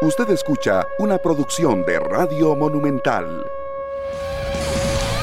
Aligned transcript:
Usted 0.00 0.30
escucha 0.30 0.86
una 1.00 1.18
producción 1.18 1.84
de 1.84 1.98
Radio 1.98 2.54
Monumental. 2.54 3.44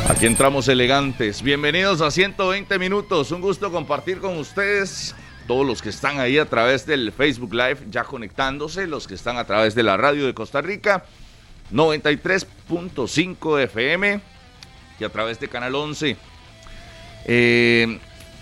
Aquí 0.10 0.26
entramos 0.26 0.68
elegantes. 0.68 1.42
Bienvenidos 1.42 2.02
a 2.02 2.12
120 2.12 2.78
minutos. 2.78 3.32
Un 3.32 3.40
gusto 3.40 3.72
compartir 3.72 4.20
con 4.20 4.38
ustedes. 4.38 5.16
Todos 5.48 5.66
los 5.66 5.82
que 5.82 5.88
están 5.88 6.20
ahí 6.20 6.38
a 6.38 6.50
través 6.50 6.86
del 6.86 7.14
Facebook 7.14 7.54
Live 7.54 7.78
ya 7.90 8.04
conectándose, 8.04 8.86
los 8.86 9.08
que 9.08 9.14
están 9.14 9.38
a 9.38 9.46
través 9.46 9.76
de 9.76 9.84
la 9.84 9.96
radio 9.96 10.26
de 10.26 10.34
Costa 10.34 10.60
Rica, 10.60 11.06
93.5 11.72 13.62
FM 13.62 14.20
y 15.00 15.04
a 15.06 15.10
través 15.10 15.40
de 15.40 15.48
Canal 15.48 15.74
11. 15.74 16.18
Eh, 17.28 18.00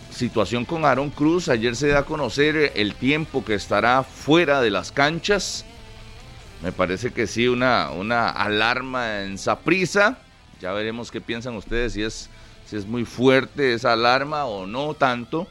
situación 0.09 0.65
con 0.65 0.83
Aaron 0.83 1.11
Cruz. 1.11 1.47
Ayer 1.47 1.75
se 1.75 1.89
da 1.89 1.99
a 1.99 2.05
conocer 2.05 2.71
el 2.73 2.95
tiempo 2.95 3.45
que 3.45 3.53
estará 3.53 4.01
fuera 4.01 4.61
de 4.61 4.71
las 4.71 4.91
canchas. 4.91 5.65
Me 6.63 6.71
parece 6.71 7.11
que 7.11 7.27
sí, 7.27 7.49
una, 7.49 7.91
una 7.91 8.29
alarma 8.29 9.23
en 9.23 9.37
Saprisa. 9.37 10.17
Ya 10.61 10.71
veremos 10.71 11.11
qué 11.11 11.19
piensan 11.19 11.55
ustedes, 11.57 11.91
si 11.91 12.03
es, 12.03 12.29
si 12.65 12.77
es 12.77 12.85
muy 12.85 13.03
fuerte 13.03 13.73
esa 13.73 13.91
alarma 13.91 14.45
o 14.45 14.65
no 14.65 14.93
tanto. 14.93 15.45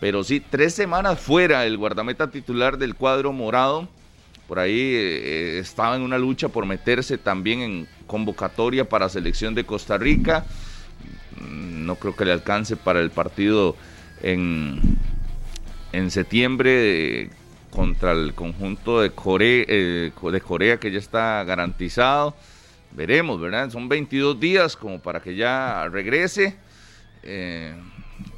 Pero 0.00 0.24
sí, 0.24 0.40
tres 0.40 0.72
semanas 0.72 1.20
fuera 1.20 1.66
el 1.66 1.76
guardameta 1.76 2.30
titular 2.30 2.78
del 2.78 2.94
cuadro 2.94 3.30
morado. 3.30 3.88
Por 4.46 4.58
ahí 4.58 4.80
eh, 4.80 5.58
estaba 5.58 5.96
en 5.96 6.02
una 6.02 6.16
lucha 6.16 6.48
por 6.48 6.64
meterse 6.64 7.18
también 7.18 7.60
en 7.60 7.88
convocatoria 8.06 8.88
para 8.88 9.10
selección 9.10 9.54
de 9.54 9.66
Costa 9.66 9.98
Rica. 9.98 10.46
Mm, 11.42 11.84
no 11.84 11.96
creo 11.96 12.16
que 12.16 12.24
le 12.24 12.32
alcance 12.32 12.74
para 12.76 13.00
el 13.00 13.10
partido 13.10 13.76
en, 14.22 14.80
en 15.92 16.10
septiembre 16.10 17.28
contra 17.78 18.10
el 18.10 18.34
conjunto 18.34 19.00
de 19.00 19.10
Corea, 19.10 19.64
eh, 19.68 20.10
de 20.20 20.40
Corea 20.40 20.80
que 20.80 20.90
ya 20.90 20.98
está 20.98 21.44
garantizado. 21.44 22.34
Veremos, 22.90 23.40
¿verdad? 23.40 23.70
Son 23.70 23.88
22 23.88 24.40
días 24.40 24.74
como 24.74 25.00
para 25.00 25.20
que 25.22 25.36
ya 25.36 25.86
regrese. 25.88 26.56
Eh, 27.22 27.72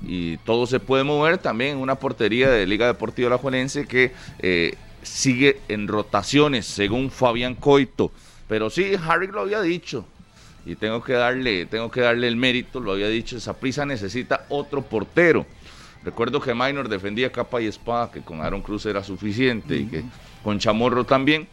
y 0.03 0.37
todo 0.39 0.67
se 0.67 0.79
puede 0.79 1.05
mover 1.05 1.39
también 1.39 1.79
una 1.79 1.95
portería 1.95 2.51
de 2.51 2.67
Liga 2.67 2.87
Deportiva 2.87 3.31
La 3.31 3.39
Juanense 3.39 3.87
que 3.87 4.13
eh, 4.41 4.75
sigue 5.03 5.59
en 5.69 5.89
rotaciones, 5.89 6.67
según 6.67 7.11
Fabián 7.11 7.55
Coito. 7.55 8.13
Pero 8.47 8.69
sí, 8.69 8.93
Harry 9.09 9.29
lo 9.29 9.41
había 9.41 9.63
dicho. 9.63 10.05
Y 10.67 10.75
tengo 10.75 11.03
que 11.03 11.15
darle, 11.15 11.65
tengo 11.65 11.91
que 11.91 12.03
darle 12.03 12.29
el 12.29 12.37
mérito, 12.37 12.79
lo 12.79 12.93
había 12.93 13.09
dicho, 13.09 13.39
esa 13.39 13.55
prisa 13.55 13.87
necesita 13.87 14.45
otro 14.51 14.83
portero. 14.83 15.47
Recuerdo 16.05 16.41
que 16.41 16.55
Minor 16.55 16.89
defendía 16.89 17.31
capa 17.31 17.61
y 17.61 17.67
espada, 17.67 18.11
que 18.11 18.23
con 18.23 18.41
Aaron 18.41 18.63
Cruz 18.63 18.87
era 18.87 19.05
suficiente 19.05 19.77
y 19.77 19.87
que 19.87 20.05
con 20.43 20.59
Chamorro 20.59 21.05
también. 21.05 21.49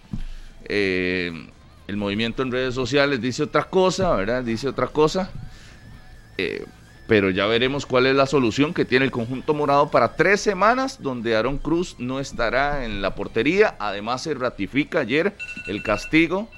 Eh, 0.66 1.50
el 1.88 1.98
movimiento 1.98 2.44
en 2.44 2.52
redes 2.52 2.76
sociales 2.76 3.22
dice 3.22 3.44
otra 3.44 3.64
cosa, 3.66 4.16
¿verdad? 4.16 4.44
Dice 4.44 4.68
otra 4.68 4.88
cosa. 4.88 5.32
Eh, 6.38 6.66
pero 7.08 7.30
ya 7.30 7.46
veremos 7.46 7.86
cuál 7.86 8.06
es 8.06 8.16
la 8.16 8.26
solución 8.26 8.74
que 8.74 8.84
tiene 8.84 9.06
el 9.06 9.12
conjunto 9.12 9.54
morado 9.54 9.90
para 9.90 10.16
tres 10.16 10.42
semanas 10.42 11.02
donde 11.02 11.36
Aaron 11.38 11.58
Cruz 11.58 11.96
no 12.00 12.20
estará 12.20 12.86
en 12.86 13.02
la 13.02 13.16
portería. 13.16 13.76
Además 13.80 14.24
se 14.24 14.34
ratifica 14.34 15.00
ayer 15.00 15.36
el 15.68 15.84
castigo 15.84 16.50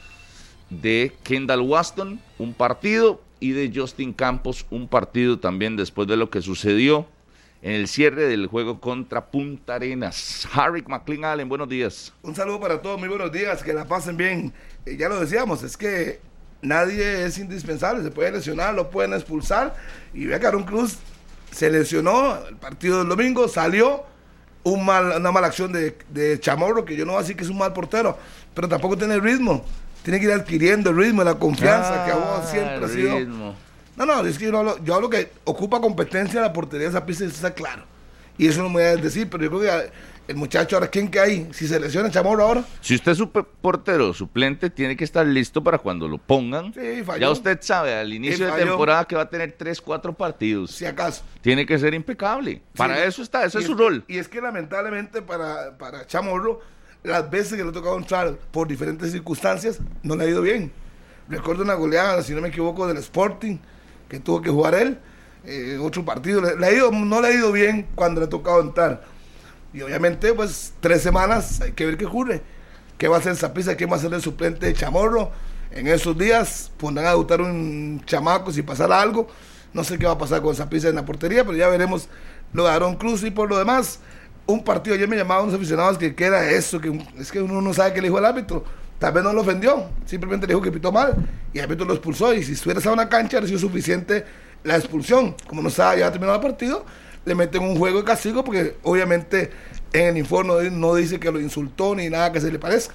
de 0.72 1.16
Kendall 1.24 1.62
Waston, 1.62 2.20
un 2.40 2.54
partido, 2.54 3.22
y 3.40 3.52
de 3.52 3.72
Justin 3.74 4.14
Campos, 4.14 4.66
un 4.70 4.88
partido 4.88 5.40
también 5.40 5.76
después 5.78 6.08
de 6.08 6.18
lo 6.18 6.30
que 6.30 6.42
sucedió 6.42 7.08
en 7.62 7.74
el 7.74 7.88
cierre 7.88 8.28
del 8.28 8.48
juego 8.48 8.80
contra 8.80 9.26
Punta 9.26 9.76
Arenas. 9.76 10.48
Harry 10.54 10.84
McLean 10.88 11.26
Allen, 11.26 11.50
buenos 11.50 11.68
días. 11.70 12.14
Un 12.22 12.36
saludo 12.36 12.60
para 12.60 12.82
todos, 12.82 13.00
muy 13.00 13.10
buenos 13.10 13.32
días, 13.32 13.62
que 13.64 13.74
la 13.74 13.86
pasen 13.86 14.16
bien. 14.18 14.54
Eh, 14.86 14.96
ya 14.98 15.10
lo 15.10 15.20
decíamos, 15.20 15.64
es 15.64 15.76
que 15.76 16.22
nadie 16.62 17.26
es 17.26 17.38
indispensable, 17.38 18.04
se 18.04 18.12
puede 18.12 18.32
lesionar, 18.32 18.74
lo 18.74 18.90
pueden 18.90 19.14
expulsar. 19.14 19.76
Y 20.14 20.26
vea 20.26 20.40
que 20.40 20.48
Aaron 20.48 20.64
Cruz 20.64 20.98
se 21.52 21.70
lesionó 21.70 22.38
el 22.48 22.56
partido 22.56 23.00
del 23.00 23.10
domingo, 23.10 23.48
salió 23.48 24.04
un 24.64 24.86
mal, 24.86 25.18
una 25.18 25.32
mala 25.32 25.48
acción 25.48 25.72
de, 25.72 25.98
de 26.10 26.40
Chamorro, 26.40 26.86
que 26.86 26.96
yo 26.96 27.06
no 27.06 27.14
voy 27.14 27.20
a 27.20 27.22
decir 27.24 27.36
que 27.36 27.44
es 27.44 27.50
un 27.50 27.58
mal 27.58 27.74
portero, 27.74 28.18
pero 28.54 28.68
tampoco 28.68 28.98
tiene 28.98 29.20
ritmo. 29.20 29.66
Tiene 30.04 30.20
que 30.20 30.28
ir 30.28 30.32
adquiriendo 30.32 30.92
el 30.92 30.98
ritmo 30.98 31.24
y 31.24 31.26
la 31.26 31.36
confianza 31.36 32.06
que 32.06 32.12
a 32.12 32.16
vos 32.16 32.40
Ah, 32.42 32.48
siempre 32.50 32.86
ha 32.86 32.88
sido. 32.88 33.56
No, 34.00 34.06
no, 34.06 34.26
es 34.26 34.38
que 34.40 34.46
yo 34.46 34.58
hablo, 34.58 34.84
yo 34.84 34.96
hablo 34.96 35.10
que 35.10 35.30
ocupa 35.44 35.80
competencia 35.82 36.38
en 36.40 36.44
la 36.46 36.54
portería 36.54 36.86
de 36.86 36.92
esa 36.92 37.06
pista, 37.06 37.26
eso 37.26 37.36
está 37.36 37.54
claro. 37.54 37.84
Y 38.38 38.48
eso 38.48 38.64
no 38.64 38.70
me 38.70 38.76
voy 38.76 38.84
a 38.84 38.96
decir, 38.96 39.30
pero 39.30 39.44
yo 39.44 39.50
creo 39.50 39.62
que 39.62 39.92
el 40.30 40.36
muchacho 40.38 40.78
ahora, 40.78 40.88
¿quién 40.88 41.10
que 41.10 41.20
hay? 41.20 41.50
Si 41.52 41.68
se 41.68 41.78
lesiona 41.80 42.10
Chamorro 42.10 42.44
ahora, 42.46 42.64
Si 42.80 42.96
usted 42.96 43.12
es 43.12 43.18
su 43.18 43.30
portero 43.30 44.14
suplente, 44.14 44.70
tiene 44.70 44.96
que 44.96 45.04
estar 45.04 45.26
listo 45.26 45.62
para 45.62 45.78
cuando 45.80 46.08
lo 46.08 46.18
pongan. 46.18 46.74
Sí, 46.74 47.04
falló. 47.04 47.20
ya 47.20 47.30
usted 47.32 47.60
sabe 47.62 47.94
al 47.96 48.14
inicio 48.14 48.46
de 48.46 48.64
temporada 48.64 49.04
que 49.06 49.16
va 49.18 49.24
a 49.24 49.30
tener 49.30 49.52
3, 49.58 49.82
4 49.82 50.14
partidos. 50.14 50.72
si 50.72 50.86
acaso. 50.86 51.24
Tiene 51.42 51.66
que 51.66 51.78
ser 51.78 51.94
impecable. 51.94 52.62
Para 52.78 52.96
Sí. 52.96 53.02
eso 53.08 53.22
está, 53.24 53.44
ese 53.44 53.58
Y 53.58 53.62
es 53.62 53.68
su 53.68 53.74
rol. 53.76 54.06
Y 54.08 54.18
es 54.18 54.30
que 54.30 54.40
lamentablemente 54.40 55.22
para, 55.22 55.78
para 55.78 56.08
Chamorro, 56.08 56.62
las 57.04 57.30
veces 57.30 57.58
que 57.58 57.64
le 57.64 57.70
ha 57.72 57.74
tocado 57.74 57.98
entrar 57.98 58.36
por 58.52 58.68
diferentes 58.70 59.12
circunstancias, 59.12 59.80
no 60.04 60.16
le 60.16 60.24
ha 60.24 60.28
ido 60.30 60.42
bien. 60.42 60.72
Recuerdo 61.28 61.64
una 61.64 61.74
goleada, 61.74 62.24
si 62.24 62.34
no 62.34 62.40
me 62.40 62.48
equivoco, 62.48 62.88
del 62.88 62.98
Sporting, 62.98 63.58
que 64.10 64.20
tuvo 64.20 64.42
que 64.42 64.50
jugar 64.50 64.76
él, 64.76 65.00
eh, 65.46 65.78
otro 65.82 66.04
partido. 66.04 66.42
Le, 66.42 66.66
ha 66.66 66.72
ido, 66.72 66.92
no 66.92 67.22
le 67.22 67.28
ha 67.28 67.32
ido 67.32 67.52
bien 67.52 67.88
cuando 67.96 68.20
le 68.20 68.26
ha 68.26 68.30
tocado 68.30 68.60
entrar. 68.62 69.04
Y 69.74 69.82
obviamente, 69.82 70.34
pues, 70.34 70.74
tres 70.80 71.02
semanas, 71.02 71.62
hay 71.62 71.72
que 71.74 71.86
ver 71.86 71.98
qué 71.98 72.06
ocurre. 72.06 72.42
¿Qué 72.98 73.08
va 73.08 73.18
a 73.18 73.20
hacer 73.20 73.36
Zapisa? 73.36 73.76
¿Quién 73.76 73.92
va 73.92 73.96
a 73.96 74.00
ser 74.00 74.14
el 74.14 74.22
suplente 74.22 74.66
de 74.66 74.74
Chamorro? 74.74 75.32
En 75.72 75.88
esos 75.88 76.18
días 76.18 76.72
pondrán 76.78 77.06
a 77.06 77.12
debutar 77.12 77.40
un 77.42 78.02
chamaco 78.06 78.52
si 78.52 78.64
pasara 78.64 79.00
algo. 79.00 79.28
No 79.72 79.84
sé 79.84 80.00
qué 80.00 80.06
va 80.06 80.14
a 80.14 80.18
pasar 80.18 80.42
con 80.42 80.56
Zapisa 80.56 80.90
en 80.90 80.96
la 80.96 81.06
portería, 81.06 81.46
pero 81.46 81.56
ya 81.56 81.68
veremos 81.70 82.10
lo 82.52 82.64
de 82.64 82.72
Aaron 82.72 82.96
Cruz 82.96 83.24
y 83.24 83.32
por 83.32 83.48
lo 83.48 83.58
demás. 83.58 84.00
Un 84.48 84.64
partido, 84.64 84.96
ayer 84.96 85.08
me 85.08 85.16
llamaban 85.16 85.44
unos 85.44 85.56
aficionados 85.56 86.00
que, 86.00 86.16
que 86.16 86.26
era 86.26 86.50
eso, 86.50 86.82
que 86.82 87.06
es 87.20 87.32
que 87.32 87.40
uno 87.40 87.62
no 87.62 87.72
sabe 87.72 87.94
qué 87.94 88.02
le 88.02 88.08
dijo 88.08 88.18
el 88.18 88.26
árbitro. 88.26 88.66
Tal 89.00 89.14
vez 89.14 89.24
no 89.24 89.32
lo 89.34 89.42
ofendió, 89.42 89.90
simplemente 90.06 90.46
le 90.46 90.54
dijo 90.54 90.62
que 90.62 90.72
pitó 90.72 90.92
mal 90.92 91.16
y 91.54 91.58
el 91.60 91.64
árbitro 91.64 91.86
lo 91.86 91.94
expulsó. 91.94 92.34
Y 92.34 92.44
si 92.44 92.52
estuviera 92.54 92.82
en 92.82 92.90
una 92.90 93.08
cancha, 93.08 93.38
habría 93.38 93.48
sido 93.48 93.60
suficiente 93.60 94.26
la 94.64 94.76
expulsión. 94.76 95.36
Como 95.48 95.62
no 95.62 95.70
estaba 95.70 95.96
ya 95.96 96.12
terminado 96.12 96.38
el 96.38 96.44
partido, 96.46 96.86
le 97.26 97.34
meten 97.34 97.64
un 97.64 97.78
juego 97.78 98.00
de 98.00 98.04
castigo 98.04 98.44
porque 98.44 98.76
obviamente 98.84 99.52
en 99.94 100.08
el 100.08 100.18
informe 100.18 100.70
no 100.70 100.96
dice 100.96 101.20
que 101.20 101.32
lo 101.32 101.40
insultó 101.40 101.96
ni 101.96 102.10
nada 102.10 102.32
que 102.34 102.42
se 102.42 102.52
le 102.52 102.60
parezca. 102.60 102.94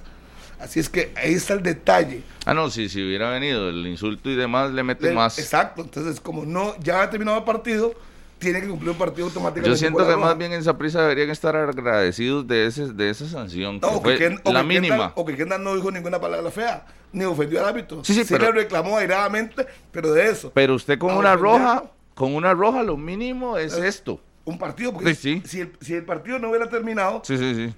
Así 0.60 0.78
es 0.78 0.88
que 0.88 1.12
ahí 1.16 1.34
está 1.34 1.54
el 1.54 1.62
detalle. 1.62 2.22
Ah, 2.46 2.54
no, 2.54 2.70
si, 2.70 2.88
si 2.88 3.02
hubiera 3.02 3.30
venido 3.30 3.70
el 3.70 3.86
insulto 3.86 4.30
y 4.30 4.36
demás, 4.36 4.70
le 4.72 4.82
meten 4.82 5.10
Le- 5.10 5.14
más. 5.14 5.38
Exacto, 5.38 5.82
entonces 5.82 6.20
como 6.20 6.44
no 6.44 6.74
ya 6.80 7.02
ha 7.02 7.10
terminado 7.10 7.38
el 7.38 7.44
partido, 7.44 7.94
tiene 8.38 8.60
que 8.60 8.68
cumplir 8.68 8.90
un 8.90 8.98
partido 8.98 9.26
automáticamente. 9.26 9.70
Yo 9.70 9.76
siento 9.76 10.06
que 10.06 10.16
más 10.16 10.36
bien 10.36 10.52
en 10.52 10.60
esa 10.60 10.76
prisa 10.76 11.00
deberían 11.02 11.30
estar 11.30 11.56
agradecidos 11.56 12.46
de, 12.46 12.66
ese, 12.66 12.92
de 12.92 13.10
esa 13.10 13.26
sanción, 13.28 13.80
que 13.80 13.86
o 13.86 14.00
fue 14.00 14.18
que 14.18 14.36
o 14.44 14.52
la 14.52 14.60
que 14.60 14.66
mínima. 14.66 14.96
Kendall- 14.96 15.12
o 15.14 15.24
que 15.24 15.36
Kendall 15.36 15.64
no 15.64 15.74
dijo 15.76 15.90
ninguna 15.90 16.20
palabra 16.20 16.50
fea, 16.50 16.84
ni 17.12 17.24
ofendió 17.24 17.60
al 17.60 17.66
árbitro. 17.66 18.04
Sí, 18.04 18.12
sí, 18.14 18.24
pero- 18.28 18.46
le 18.52 18.62
reclamó 18.62 18.98
airadamente, 18.98 19.66
pero 19.92 20.12
de 20.12 20.28
eso. 20.30 20.50
Pero 20.54 20.74
usted 20.74 20.98
con 20.98 21.16
una 21.16 21.36
roja, 21.36 21.84
con 22.14 22.34
una 22.34 22.52
roja 22.54 22.82
lo 22.82 22.96
mínimo 22.96 23.56
es 23.58 23.74
esto. 23.74 24.20
Un 24.44 24.58
partido, 24.58 24.92
porque 24.92 25.14
Sí, 25.14 25.40
sí. 25.40 25.48
Si, 25.48 25.60
el, 25.62 25.72
si 25.80 25.94
el 25.94 26.04
partido 26.04 26.38
no 26.38 26.50
hubiera 26.50 26.68
terminado, 26.68 27.22
Sí, 27.24 27.38
sí, 27.38 27.54
sí. 27.54 27.74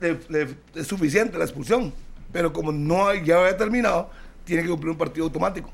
le- 0.00 0.20
le- 0.28 0.54
es 0.76 0.86
suficiente 0.86 1.36
la 1.38 1.44
expulsión. 1.44 1.92
Pero 2.32 2.52
como 2.52 2.70
no 2.72 3.12
ya 3.14 3.38
había 3.40 3.56
terminado, 3.56 4.10
tiene 4.44 4.62
que 4.62 4.68
cumplir 4.68 4.90
un 4.90 4.98
partido 4.98 5.24
automático. 5.26 5.70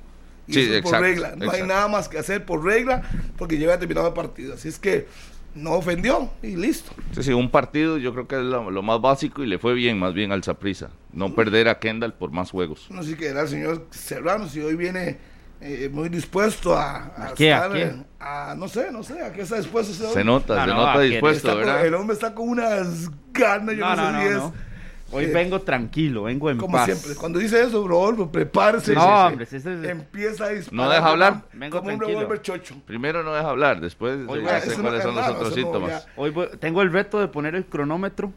Y 0.51 0.55
Sí, 0.55 0.61
eso 0.61 0.71
es 0.73 0.77
exacto, 0.79 0.91
por 0.99 1.01
regla. 1.07 1.29
No 1.37 1.43
hay 1.45 1.49
exacto. 1.49 1.67
nada 1.67 1.89
más 1.89 2.09
que 2.09 2.19
hacer 2.19 2.45
por 2.45 2.65
regla, 2.65 3.03
porque 3.39 3.57
ya 3.59 3.67
había 3.67 3.79
terminado 3.79 4.09
el 4.09 4.15
partido. 4.15 4.55
Así 4.55 4.69
es 4.69 4.79
que 4.79 5.07
no 5.55 5.73
ofendió 5.73 6.31
y 6.43 6.55
listo. 6.57 6.93
Sí, 7.13 7.23
sí, 7.25 7.33
un 7.33 7.51
partido 7.51 7.99
yo 7.99 8.13
creo 8.13 8.29
que 8.29 8.37
es 8.37 8.43
lo, 8.43 8.71
lo 8.71 8.83
más 8.83 9.01
básico 9.01 9.43
y 9.43 9.47
le 9.47 9.59
fue 9.59 9.75
bien 9.75 9.99
más 9.99 10.15
bien 10.15 10.31
al 10.33 10.45
Saprisa. 10.45 10.91
No 11.13 11.35
perder 11.35 11.69
a 11.69 11.79
Kendall 11.81 12.15
por 12.15 12.31
más 12.31 12.51
juegos. 12.51 12.87
No 12.91 13.03
sé 13.03 13.17
qué 13.17 13.29
era 13.29 13.43
el 13.43 13.49
señor 13.49 13.87
Serrano, 13.91 14.49
si 14.49 14.61
hoy 14.61 14.77
viene 14.77 15.19
eh, 15.61 15.91
muy 15.93 16.09
dispuesto 16.09 16.77
a... 16.77 17.31
¿A 17.31 17.35
qué, 17.35 17.53
a 17.53 17.57
estar, 17.57 17.73
qué? 17.73 17.83
eh, 17.83 18.03
a- 18.21 18.55
no 18.57 18.69
sé, 18.69 18.93
no 18.93 19.03
sé, 19.03 19.21
¿a 19.23 19.33
qué 19.33 19.43
está 19.43 19.57
dispuesto 19.57 19.93
ese 19.93 20.13
Se 20.15 20.23
nota, 20.25 20.55
No, 20.55 20.61
se 20.63 20.67
no, 20.69 20.75
nota 20.77 20.93
a 20.95 21.01
dispuesto, 21.01 21.49
Está 21.49 21.53
con- 21.61 21.67
¿verdad? 21.67 21.87
el 21.87 21.95
hombre 21.95 22.15
está 22.15 22.35
con 22.35 22.49
unas 22.49 23.11
ganas, 23.33 23.75
yo 23.75 23.81
No, 23.85 23.97
no, 23.97 24.13
no, 24.13 24.21
sé 24.23 24.31
no, 24.31 24.41
si 24.41 24.47
es... 24.47 24.70
Hoy 25.13 25.27
vengo 25.27 25.61
tranquilo, 25.61 26.25
vengo 26.25 26.51
en 26.51 26.59
Como 26.59 26.77
paz. 26.77 26.87
siempre, 26.87 27.15
cuando 27.17 27.39
dice 27.39 27.61
eso, 27.63 27.87
Rodolfo, 27.87 28.31
prepárese. 28.31 28.95
No, 28.95 29.01
Sí, 29.01 29.07
sí, 29.07 29.13
sí. 29.13 29.27
hombre, 29.27 29.45
ese 29.45 29.57
es- 29.57 29.67
Empieza 29.91 30.45
a 30.45 30.49
disparar. 30.51 30.87
No 30.87 30.91
deja 30.93 31.07
hablar. 31.09 31.43
Vengo 31.53 31.79
Como 31.79 31.91
un 31.93 31.97
tranquilo. 31.99 32.21
revólver 32.21 32.43
chocho. 32.43 32.77
Primero 32.87 33.23
no 33.23 33.33
deja 33.35 33.49
hablar, 33.51 33.81
después 33.81 34.19
Hoy 34.29 34.39
ya 34.43 34.45
voy 34.45 34.53
a- 34.53 34.61
sé 34.61 34.75
cuáles 34.81 35.01
es 35.01 35.05
son 35.07 35.15
los 35.17 35.29
otros 35.29 35.55
síntomas. 35.55 36.07
Hoy 36.17 36.31
voy- 36.31 36.49
tengo 36.61 36.83
el 36.83 36.93
reto 36.93 37.19
de 37.21 37.29
poner 37.29 37.55
el 37.55 37.65
cronómetro 37.67 38.33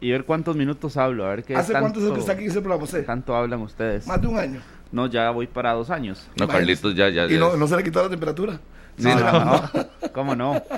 y 0.00 0.10
ver 0.10 0.24
cuántos 0.24 0.54
minutos 0.56 0.96
hablo, 0.96 1.24
a 1.26 1.30
ver 1.30 1.44
qué 1.44 1.56
¿Hace 1.56 1.72
tanto, 1.72 1.84
cuántos 1.84 2.02
años 2.04 2.14
que 2.14 2.20
está 2.20 2.32
aquí 2.32 2.44
ese 2.46 2.60
programa? 2.60 2.84
usted? 2.84 3.04
tanto 3.04 3.34
hablan 3.34 3.60
ustedes. 3.62 4.06
Más 4.06 4.20
de 4.20 4.26
un 4.28 4.38
año. 4.38 4.60
No, 4.92 5.06
ya 5.08 5.30
voy 5.30 5.48
para 5.48 5.72
dos 5.72 5.90
años. 5.90 6.28
No. 6.38 6.46
Carlitos 6.46 6.94
ya, 6.94 7.08
ya. 7.08 7.26
Y 7.26 7.30
ya 7.32 7.38
no, 7.40 7.56
no 7.56 7.66
se 7.66 7.76
le 7.76 7.82
quitó 7.82 8.02
la 8.02 8.08
temperatura. 8.08 8.60
Sí, 8.96 9.08
No. 9.08 9.70
¿Cómo 10.12 10.36
no? 10.36 10.54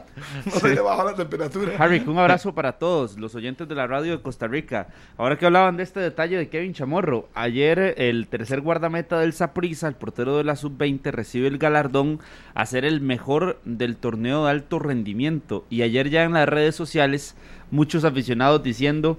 No 0.47 0.53
se 0.53 0.75
le 0.75 0.81
bajó 0.81 1.05
la 1.05 1.15
temperatura. 1.15 1.73
Harry, 1.79 2.03
un 2.07 2.19
abrazo 2.19 2.55
para 2.55 2.73
todos 2.73 3.19
los 3.19 3.35
oyentes 3.35 3.69
de 3.69 3.75
la 3.75 3.87
radio 3.87 4.13
de 4.13 4.23
Costa 4.23 4.47
Rica. 4.47 4.89
Ahora 5.19 5.37
que 5.37 5.45
hablaban 5.45 5.77
de 5.77 5.83
este 5.83 6.01
detalle 6.01 6.39
de 6.39 6.49
Kevin 6.49 6.73
Chamorro, 6.73 7.29
ayer 7.35 7.95
el 7.99 8.27
tercer 8.29 8.63
guardameta 8.63 9.19
del 9.19 9.35
Saprissa, 9.35 9.89
el 9.89 9.95
portero 9.95 10.39
de 10.39 10.45
la 10.45 10.57
sub-20, 10.57 11.11
recibe 11.11 11.49
el 11.49 11.59
galardón 11.59 12.21
a 12.55 12.65
ser 12.65 12.87
el 12.87 13.03
mejor 13.03 13.61
del 13.65 13.97
torneo 13.97 14.45
de 14.45 14.53
alto 14.53 14.79
rendimiento. 14.79 15.67
Y 15.69 15.83
ayer 15.83 16.09
ya 16.09 16.25
en 16.25 16.33
las 16.33 16.49
redes 16.49 16.75
sociales, 16.75 17.37
muchos 17.71 18.05
aficionados 18.05 18.63
diciendo, 18.63 19.19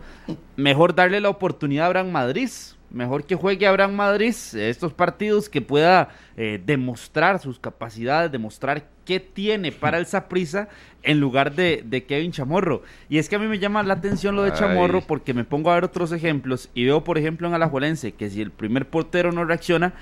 mejor 0.55 0.95
darle 0.95 1.21
la 1.21 1.29
oportunidad 1.29 1.85
a 1.85 1.87
Abraham 1.87 2.11
Madrid. 2.11 2.49
Mejor 2.97 3.25
que 3.25 3.35
juegue 3.35 3.67
Abraham 3.67 3.93
Madrid 3.93 4.33
estos 4.55 4.91
partidos, 4.91 5.49
que 5.49 5.61
pueda 5.61 6.09
eh, 6.35 6.59
demostrar 6.65 7.39
sus 7.39 7.59
capacidades, 7.59 8.31
demostrar 8.31 8.85
qué 9.05 9.19
tiene 9.19 9.71
para 9.71 9.97
el 9.99 10.07
Saprissa 10.07 10.67
en 11.03 11.19
lugar 11.19 11.53
de, 11.53 11.83
de 11.85 12.05
Kevin 12.05 12.31
Chamorro. 12.31 12.81
Y 13.07 13.19
es 13.19 13.29
que 13.29 13.35
a 13.35 13.39
mí 13.39 13.45
me 13.45 13.59
llama 13.59 13.83
la 13.83 13.93
atención 13.93 14.35
lo 14.35 14.41
de 14.41 14.51
Ay. 14.51 14.57
Chamorro 14.57 15.01
porque 15.01 15.35
me 15.35 15.43
pongo 15.43 15.69
a 15.69 15.75
ver 15.75 15.83
otros 15.83 16.11
ejemplos 16.11 16.71
y 16.73 16.85
veo, 16.85 17.03
por 17.03 17.19
ejemplo, 17.19 17.47
en 17.47 17.53
Alajuelense 17.53 18.13
que 18.13 18.31
si 18.31 18.41
el 18.41 18.49
primer 18.49 18.89
portero 18.89 19.31
no 19.31 19.45
reacciona, 19.45 19.93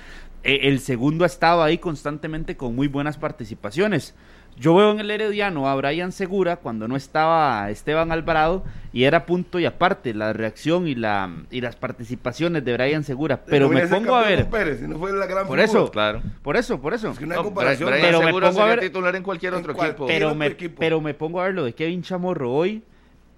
eh, 0.42 0.60
el 0.68 0.80
segundo 0.80 1.24
ha 1.24 1.26
estado 1.26 1.62
ahí 1.62 1.76
constantemente 1.76 2.56
con 2.56 2.74
muy 2.74 2.88
buenas 2.88 3.18
participaciones. 3.18 4.14
Yo 4.58 4.74
veo 4.74 4.90
en 4.90 5.00
el 5.00 5.10
Herediano 5.10 5.68
a 5.68 5.74
Brian 5.74 6.12
Segura 6.12 6.56
cuando 6.56 6.88
no 6.88 6.96
estaba 6.96 7.70
Esteban 7.70 8.10
Alvarado 8.10 8.64
y 8.90 9.04
era 9.04 9.26
punto 9.26 9.58
y 9.60 9.66
aparte 9.66 10.14
la 10.14 10.32
reacción 10.32 10.88
y, 10.88 10.94
la, 10.94 11.30
y 11.50 11.60
las 11.60 11.76
participaciones 11.76 12.64
de 12.64 12.72
Brian 12.72 13.04
Segura. 13.04 13.42
Pero 13.44 13.68
me 13.68 13.86
pongo 13.86 14.14
a 14.16 14.22
ver, 14.22 14.48
Pérez, 14.48 14.80
si 14.80 14.88
no 14.88 14.98
fue 14.98 15.12
la 15.12 15.26
gran 15.26 15.46
Por 15.46 15.58
figura. 15.58 15.64
eso, 15.64 15.90
Claro. 15.90 16.22
por 16.42 16.56
eso, 16.56 16.80
por 16.80 16.94
eso. 16.94 17.10
Es 17.10 17.18
que 17.18 17.26
no 17.26 17.32
hay 17.34 17.38
No, 17.38 17.44
comparación. 17.44 17.90
Brian 17.90 18.06
Pero 18.06 18.22
me 18.22 18.32
pongo 18.32 18.62
a 18.62 18.66
ver- 18.66 18.80
titular 18.80 19.14
en 19.14 19.22
cualquier 19.22 19.52
en 19.52 19.60
otro 19.60 19.74
cual- 19.74 19.88
equipo. 19.90 20.06
pero- 20.06 20.34
me, 20.34 20.46
equipo. 20.46 20.76
pero 20.80 21.00
me 21.02 21.12
pongo 21.12 21.40
a 21.42 21.44
ver 21.44 21.54
lo 21.54 21.64
de 21.64 21.74
Kevin 21.74 22.02
Chamorro 22.02 22.50
hoy 22.50 22.82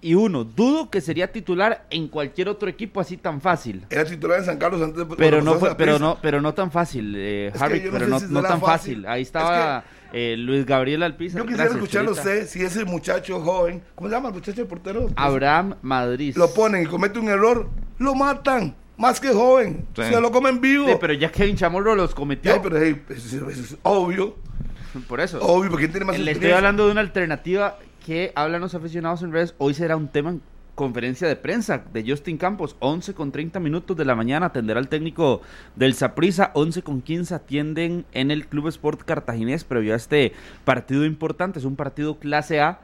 y 0.01 0.13
uno, 0.13 0.45
dudo 0.45 0.89
que 0.89 1.01
sería 1.01 1.29
titular 1.29 1.85
en 1.89 2.07
cualquier 2.07 2.47
otro 2.47 2.69
equipo 2.69 3.01
así 3.01 3.17
tan 3.17 3.41
fácil. 3.41 3.83
Era 3.89 4.05
titular 4.05 4.39
en 4.39 4.45
San 4.45 4.57
Carlos 4.57 4.81
antes 4.81 5.05
de 5.05 5.15
Pero 5.17 5.41
no 5.41 5.55
fue, 5.55 5.75
pero 5.75 5.99
no, 5.99 6.17
pero 6.21 6.39
no 6.39 6.53
tan 6.53 6.71
fácil, 6.71 7.13
eh, 7.17 7.47
Es 7.47 7.53
que 7.57 7.63
Harry, 7.65 7.81
no 7.81 7.91
pero 7.91 8.07
no, 8.07 8.19
si 8.21 8.27
no 8.27 8.41
tan 8.41 8.61
fácil. 8.61 8.95
fácil. 9.01 9.05
Ahí 9.07 9.23
Es 9.23 9.27
estaba 9.27 9.83
eh, 10.13 10.35
Luis 10.37 10.65
Gabriel 10.65 11.03
Alpiza. 11.03 11.37
Yo 11.37 11.45
quisiera 11.45 11.69
escucharlo 11.71 12.11
usted, 12.11 12.47
si 12.47 12.61
ese 12.63 12.85
muchacho 12.85 13.39
joven, 13.41 13.81
¿cómo 13.95 14.09
se 14.09 14.15
llama 14.15 14.29
el 14.29 14.35
muchacho 14.35 14.61
el 14.61 14.67
portero? 14.67 15.07
Abraham 15.15 15.75
Madrid. 15.81 16.35
Lo 16.37 16.53
ponen 16.53 16.83
y 16.83 16.85
comete 16.85 17.19
un 17.19 17.29
error, 17.29 17.69
lo 17.99 18.15
matan, 18.15 18.75
más 18.97 19.19
que 19.19 19.29
joven, 19.29 19.85
Sí. 19.95 20.03
se 20.03 20.19
lo 20.21 20.31
comen 20.31 20.59
vivo. 20.61 20.87
Sí, 20.87 20.93
pero 20.99 21.13
ya 21.13 21.31
Kevin 21.31 21.55
Chamorro 21.55 21.95
los 21.95 22.13
cometió. 22.15 22.53
Ay, 22.53 22.59
pero 22.61 22.77
hey, 22.81 23.01
eso, 23.09 23.49
eso 23.49 23.61
es 23.61 23.77
obvio, 23.83 24.35
Por 25.07 25.19
eso. 25.21 25.39
obvio, 25.41 25.69
porque 25.69 25.85
¿quién 25.85 25.91
tiene 25.91 26.05
más 26.05 26.19
Le 26.19 26.31
estoy 26.31 26.51
hablando 26.51 26.85
de 26.85 26.91
una 26.91 27.01
alternativa 27.01 27.77
que 28.05 28.31
hablan 28.35 28.61
los 28.61 28.73
aficionados 28.73 29.21
en 29.21 29.31
redes. 29.31 29.53
Hoy 29.59 29.73
será 29.75 29.95
un 29.95 30.07
tema 30.07 30.31
en 30.31 30.41
conferencia 30.79 31.27
de 31.27 31.35
prensa 31.35 31.83
de 31.91 32.09
Justin 32.09 32.37
Campos. 32.37 32.77
11 32.79 33.13
con 33.13 33.33
30 33.33 33.59
minutos 33.59 33.97
de 33.97 34.05
la 34.05 34.15
mañana 34.15 34.45
atenderá 34.45 34.79
el 34.79 34.87
técnico 34.87 35.41
del 35.75 35.93
Saprissa. 35.93 36.51
11 36.53 36.83
con 36.83 37.01
15 37.01 37.35
atienden 37.35 38.05
en 38.13 38.31
el 38.31 38.47
Club 38.47 38.69
Sport 38.69 39.03
Cartaginés 39.03 39.65
previo 39.65 39.91
a 39.91 39.97
este 39.97 40.31
partido 40.63 41.03
importante. 41.03 41.59
Es 41.59 41.65
un 41.65 41.75
partido 41.75 42.17
clase 42.17 42.61
A. 42.61 42.79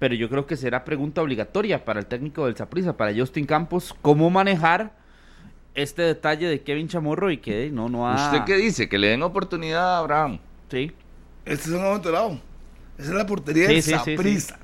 Pero 0.00 0.16
yo 0.16 0.28
creo 0.28 0.48
que 0.48 0.56
será 0.56 0.84
pregunta 0.84 1.22
obligatoria 1.22 1.84
para 1.84 2.00
el 2.00 2.06
técnico 2.06 2.44
del 2.46 2.56
Saprissa, 2.56 2.96
para 2.96 3.16
Justin 3.16 3.46
Campos, 3.46 3.94
cómo 4.02 4.30
manejar 4.30 4.96
este 5.76 6.02
detalle 6.02 6.48
de 6.48 6.62
Kevin 6.62 6.88
Chamorro 6.88 7.30
y 7.30 7.38
que 7.38 7.70
no, 7.70 7.88
no 7.88 8.08
ha... 8.08 8.32
¿Usted 8.32 8.44
qué 8.46 8.56
dice? 8.56 8.88
Que 8.88 8.98
le 8.98 9.10
den 9.10 9.22
oportunidad 9.22 9.94
a 9.94 9.98
Abraham. 9.98 10.40
Sí. 10.68 10.90
Este 11.44 11.70
es 11.70 11.76
un 11.76 11.84
momento 11.84 12.10
lado. 12.10 12.40
Esa 12.98 13.10
es 13.10 13.14
la 13.14 13.26
portería 13.26 13.68
Sí, 13.68 13.74
de 13.74 13.82
sí, 13.82 13.94
sí, 14.04 14.40
sí. 14.40 14.54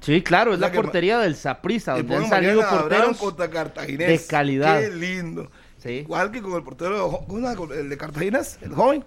Sí, 0.00 0.22
claro, 0.22 0.52
es 0.52 0.56
O 0.56 0.58
sea 0.60 0.68
la 0.68 0.72
que- 0.72 0.80
portería 0.80 1.18
del 1.18 1.36
Saprissa, 1.36 1.92
Y 1.98 2.02
donde 2.02 2.16
han 2.16 2.28
salido 2.28 2.60
porteros. 2.68 3.16
contra 3.18 3.50
Cartaginés. 3.50 4.08
de 4.22 4.26
calidad. 4.26 4.80
Qué 4.80 4.90
lindo. 4.90 5.50
Sí. 5.76 5.90
Igual 5.90 6.30
que 6.30 6.42
con 6.42 6.52
el 6.54 6.62
portero, 6.62 7.20
de 7.28 7.80
el 7.80 7.88
de 7.88 7.96
Cartaginés, 7.96 8.58
el 8.62 8.72
joven. 8.74 9.04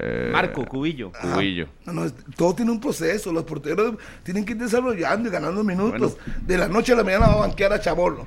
Eh, 0.00 0.30
Marco 0.32 0.64
Cubillo. 0.64 1.12
Ajá. 1.14 1.34
Cubillo. 1.34 1.68
No, 1.84 1.92
no, 1.92 2.04
es- 2.06 2.14
todo 2.36 2.54
tiene 2.54 2.72
un 2.72 2.80
proceso. 2.80 3.32
Los 3.32 3.44
porteros 3.44 3.94
tienen 4.22 4.44
que 4.44 4.52
ir 4.52 4.58
desarrollando 4.58 5.28
y 5.28 5.32
ganando 5.32 5.62
minutos. 5.62 6.16
De 6.42 6.58
la 6.58 6.68
noche 6.68 6.92
a 6.92 6.96
la 6.96 7.04
mañana 7.04 7.26
va 7.28 7.32
a 7.34 7.36
banquear 7.46 7.72
a 7.72 7.80
Chamorro. 7.80 8.26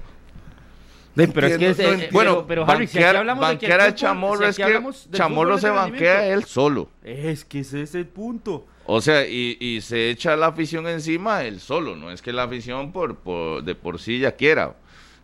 Sí, 1.18 1.26
pero 1.34 1.48
es 1.48 1.58
que 1.58 1.66
entiendo, 1.68 1.94
es, 1.94 1.98
no 2.00 2.04
eh. 2.06 2.10
Bueno, 2.12 2.46
pero, 2.48 2.64
Harry, 2.70 2.86
si 2.86 2.98
aquí 3.00 3.06
banquear, 3.06 3.16
hablamos 3.18 3.42
de 3.50 3.58
que 3.58 3.68
banquear 3.68 3.82
a 3.82 3.96
Chamorro 3.96 4.44
si 4.54 4.62
es 4.62 4.68
que 4.68 5.18
Chamorro 5.18 5.58
se 5.58 5.70
banquea 5.72 6.28
él 6.28 6.44
solo. 6.44 6.90
Es 7.04 7.44
que 7.44 7.62
ese 7.62 7.82
es 7.82 7.96
el 7.96 8.06
punto. 8.06 8.68
O 8.90 9.02
sea, 9.02 9.28
y, 9.28 9.58
y 9.60 9.82
se 9.82 10.10
echa 10.10 10.36
la 10.38 10.48
afición 10.48 10.88
encima 10.88 11.44
él 11.44 11.60
solo, 11.60 11.96
no 11.98 12.10
es 12.10 12.22
que 12.22 12.32
la 12.32 12.44
afición 12.44 12.92
por, 12.94 13.16
por- 13.18 13.64
de 13.64 13.76
por 13.76 14.00
sí 14.00 14.20
ya 14.20 14.32
quiera. 14.34 14.76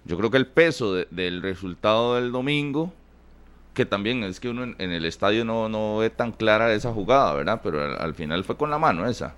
Yo 0.05 0.17
creo 0.17 0.29
que 0.29 0.37
el 0.37 0.47
peso 0.47 0.93
de- 0.93 1.07
del 1.11 1.41
resultado 1.41 2.15
del 2.15 2.31
domingo, 2.33 2.93
que 3.73 3.85
también 3.85 4.23
es 4.25 4.39
que 4.41 4.49
uno 4.49 4.63
en, 4.65 4.75
en 4.79 4.91
el 4.91 5.05
estadio 5.05 5.45
no, 5.45 5.69
no 5.69 5.97
ve 5.97 6.09
tan 6.09 6.33
clara 6.33 6.73
esa 6.73 6.91
jugada, 6.91 7.33
¿verdad? 7.33 7.61
Pero 7.63 7.81
al, 7.81 8.01
al 8.01 8.13
final 8.13 8.43
fue 8.43 8.57
con 8.57 8.69
la 8.69 8.77
mano 8.77 9.07
esa. 9.07 9.33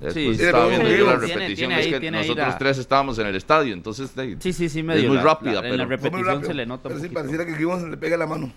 Después 0.00 0.38
Sí, 0.38 0.42
estaba 0.44 0.66
viendo 0.68 0.88
yo 0.88 1.04
la 1.04 1.16
repetición, 1.16 1.54
tiene 1.54 1.80
es 1.80 1.86
ahí- 1.92 2.00
que 2.00 2.10
nosotros 2.10 2.48
la- 2.48 2.56
tres 2.58 2.78
estábamos 2.78 3.18
en 3.18 3.26
el 3.26 3.36
estadio, 3.36 3.74
entonces 3.74 4.16
de- 4.16 4.38
Sí, 4.40 4.54
sí, 4.54 4.70
sí, 4.70 4.78
Es 4.78 4.84
muy 5.06 5.16
la- 5.16 5.22
rápida, 5.22 5.52
la- 5.52 5.58
en 5.58 5.64
pero- 5.64 5.76
la 5.76 5.84
repetición 5.84 6.24
rápido. 6.24 6.46
se 6.48 6.54
le 6.54 6.64
nota 6.64 6.88
un 6.88 6.94
Pero 6.94 7.00
sí, 7.00 7.08
poquito. 7.08 7.20
pareciera 7.20 7.44
que 7.44 7.54
Gibbons 7.58 7.82
le 7.90 7.96
pega 7.98 8.16
la 8.16 8.26
mano. 8.26 8.50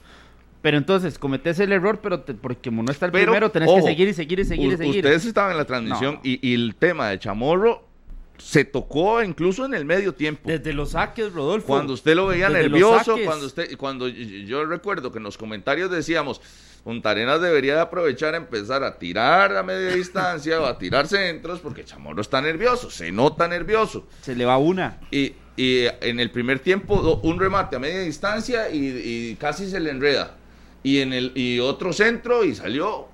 Pero 0.64 0.78
entonces, 0.80 1.20
cometés 1.20 1.60
el 1.60 1.72
error, 1.72 2.00
pero 2.02 2.22
te- 2.22 2.34
porque 2.34 2.70
como 2.70 2.82
no 2.82 2.92
está 2.92 3.06
el 3.06 3.12
Pero, 3.12 3.26
primero, 3.34 3.52
tenés 3.52 3.70
ojo, 3.70 3.78
que 3.78 3.84
seguir 3.92 4.08
y 4.08 4.14
seguir 4.14 4.40
y 4.40 4.46
seguir 4.46 4.74
y 4.74 4.78
seguir. 4.78 4.96
Ustedes 5.06 5.26
estaban 5.26 5.52
en 5.52 5.58
la 5.58 5.66
transmisión 5.66 6.16
No. 6.16 6.22
y, 6.24 6.40
y 6.50 6.56
el 6.56 6.74
tema 6.76 7.10
de 7.10 7.20
Chamorro 7.20 7.86
se 8.38 8.66
tocó 8.66 9.22
incluso 9.22 9.66
en 9.66 9.74
el 9.76 9.86
medio 9.86 10.14
tiempo. 10.16 10.42
Desde 10.50 10.74
los 10.74 10.92
saques, 10.92 11.32
Rodolfo. 11.34 11.68
Cuando 11.68 11.94
usted 11.94 12.16
lo 12.16 12.26
veía 12.28 12.48
Desde 12.50 12.64
nervioso, 12.64 13.16
cuando 13.26 13.46
usted, 13.46 13.78
cuando 13.78 14.08
yo 14.08 14.66
recuerdo 14.66 15.12
que 15.12 15.20
en 15.20 15.24
los 15.26 15.38
comentarios 15.38 15.92
decíamos, 15.92 16.42
Punta 16.84 17.12
Arenas 17.12 17.42
debería 17.42 17.76
de 17.76 17.82
aprovechar 17.82 18.34
a 18.34 18.38
empezar 18.38 18.84
a 18.84 18.98
tirar 18.98 19.56
a 19.56 19.64
media 19.64 19.92
distancia 19.96 20.60
o 20.62 20.66
a 20.66 20.78
tirar 20.78 21.08
centros 21.08 21.60
porque 21.60 21.84
Chamorro 21.86 22.22
está 22.22 22.42
nervioso, 22.42 22.90
se 22.90 23.12
nota 23.12 23.48
nervioso. 23.48 24.08
Se 24.22 24.36
le 24.36 24.46
va 24.46 24.58
una. 24.58 25.00
Y, 25.12 25.34
y 25.56 25.86
en 26.02 26.20
el 26.20 26.32
primer 26.32 26.60
tiempo 26.60 27.20
un 27.22 27.40
remate 27.40 27.76
a 27.76 27.80
media 27.80 28.00
distancia 28.00 28.70
y, 28.70 28.78
y 28.88 29.36
casi 29.36 29.70
se 29.70 29.80
le 29.82 29.90
enreda. 29.92 30.38
Y 30.84 31.00
en 31.00 31.14
el 31.14 31.32
y 31.36 31.60
otro 31.60 31.94
centro 31.94 32.44
y 32.44 32.54
salió 32.56 33.08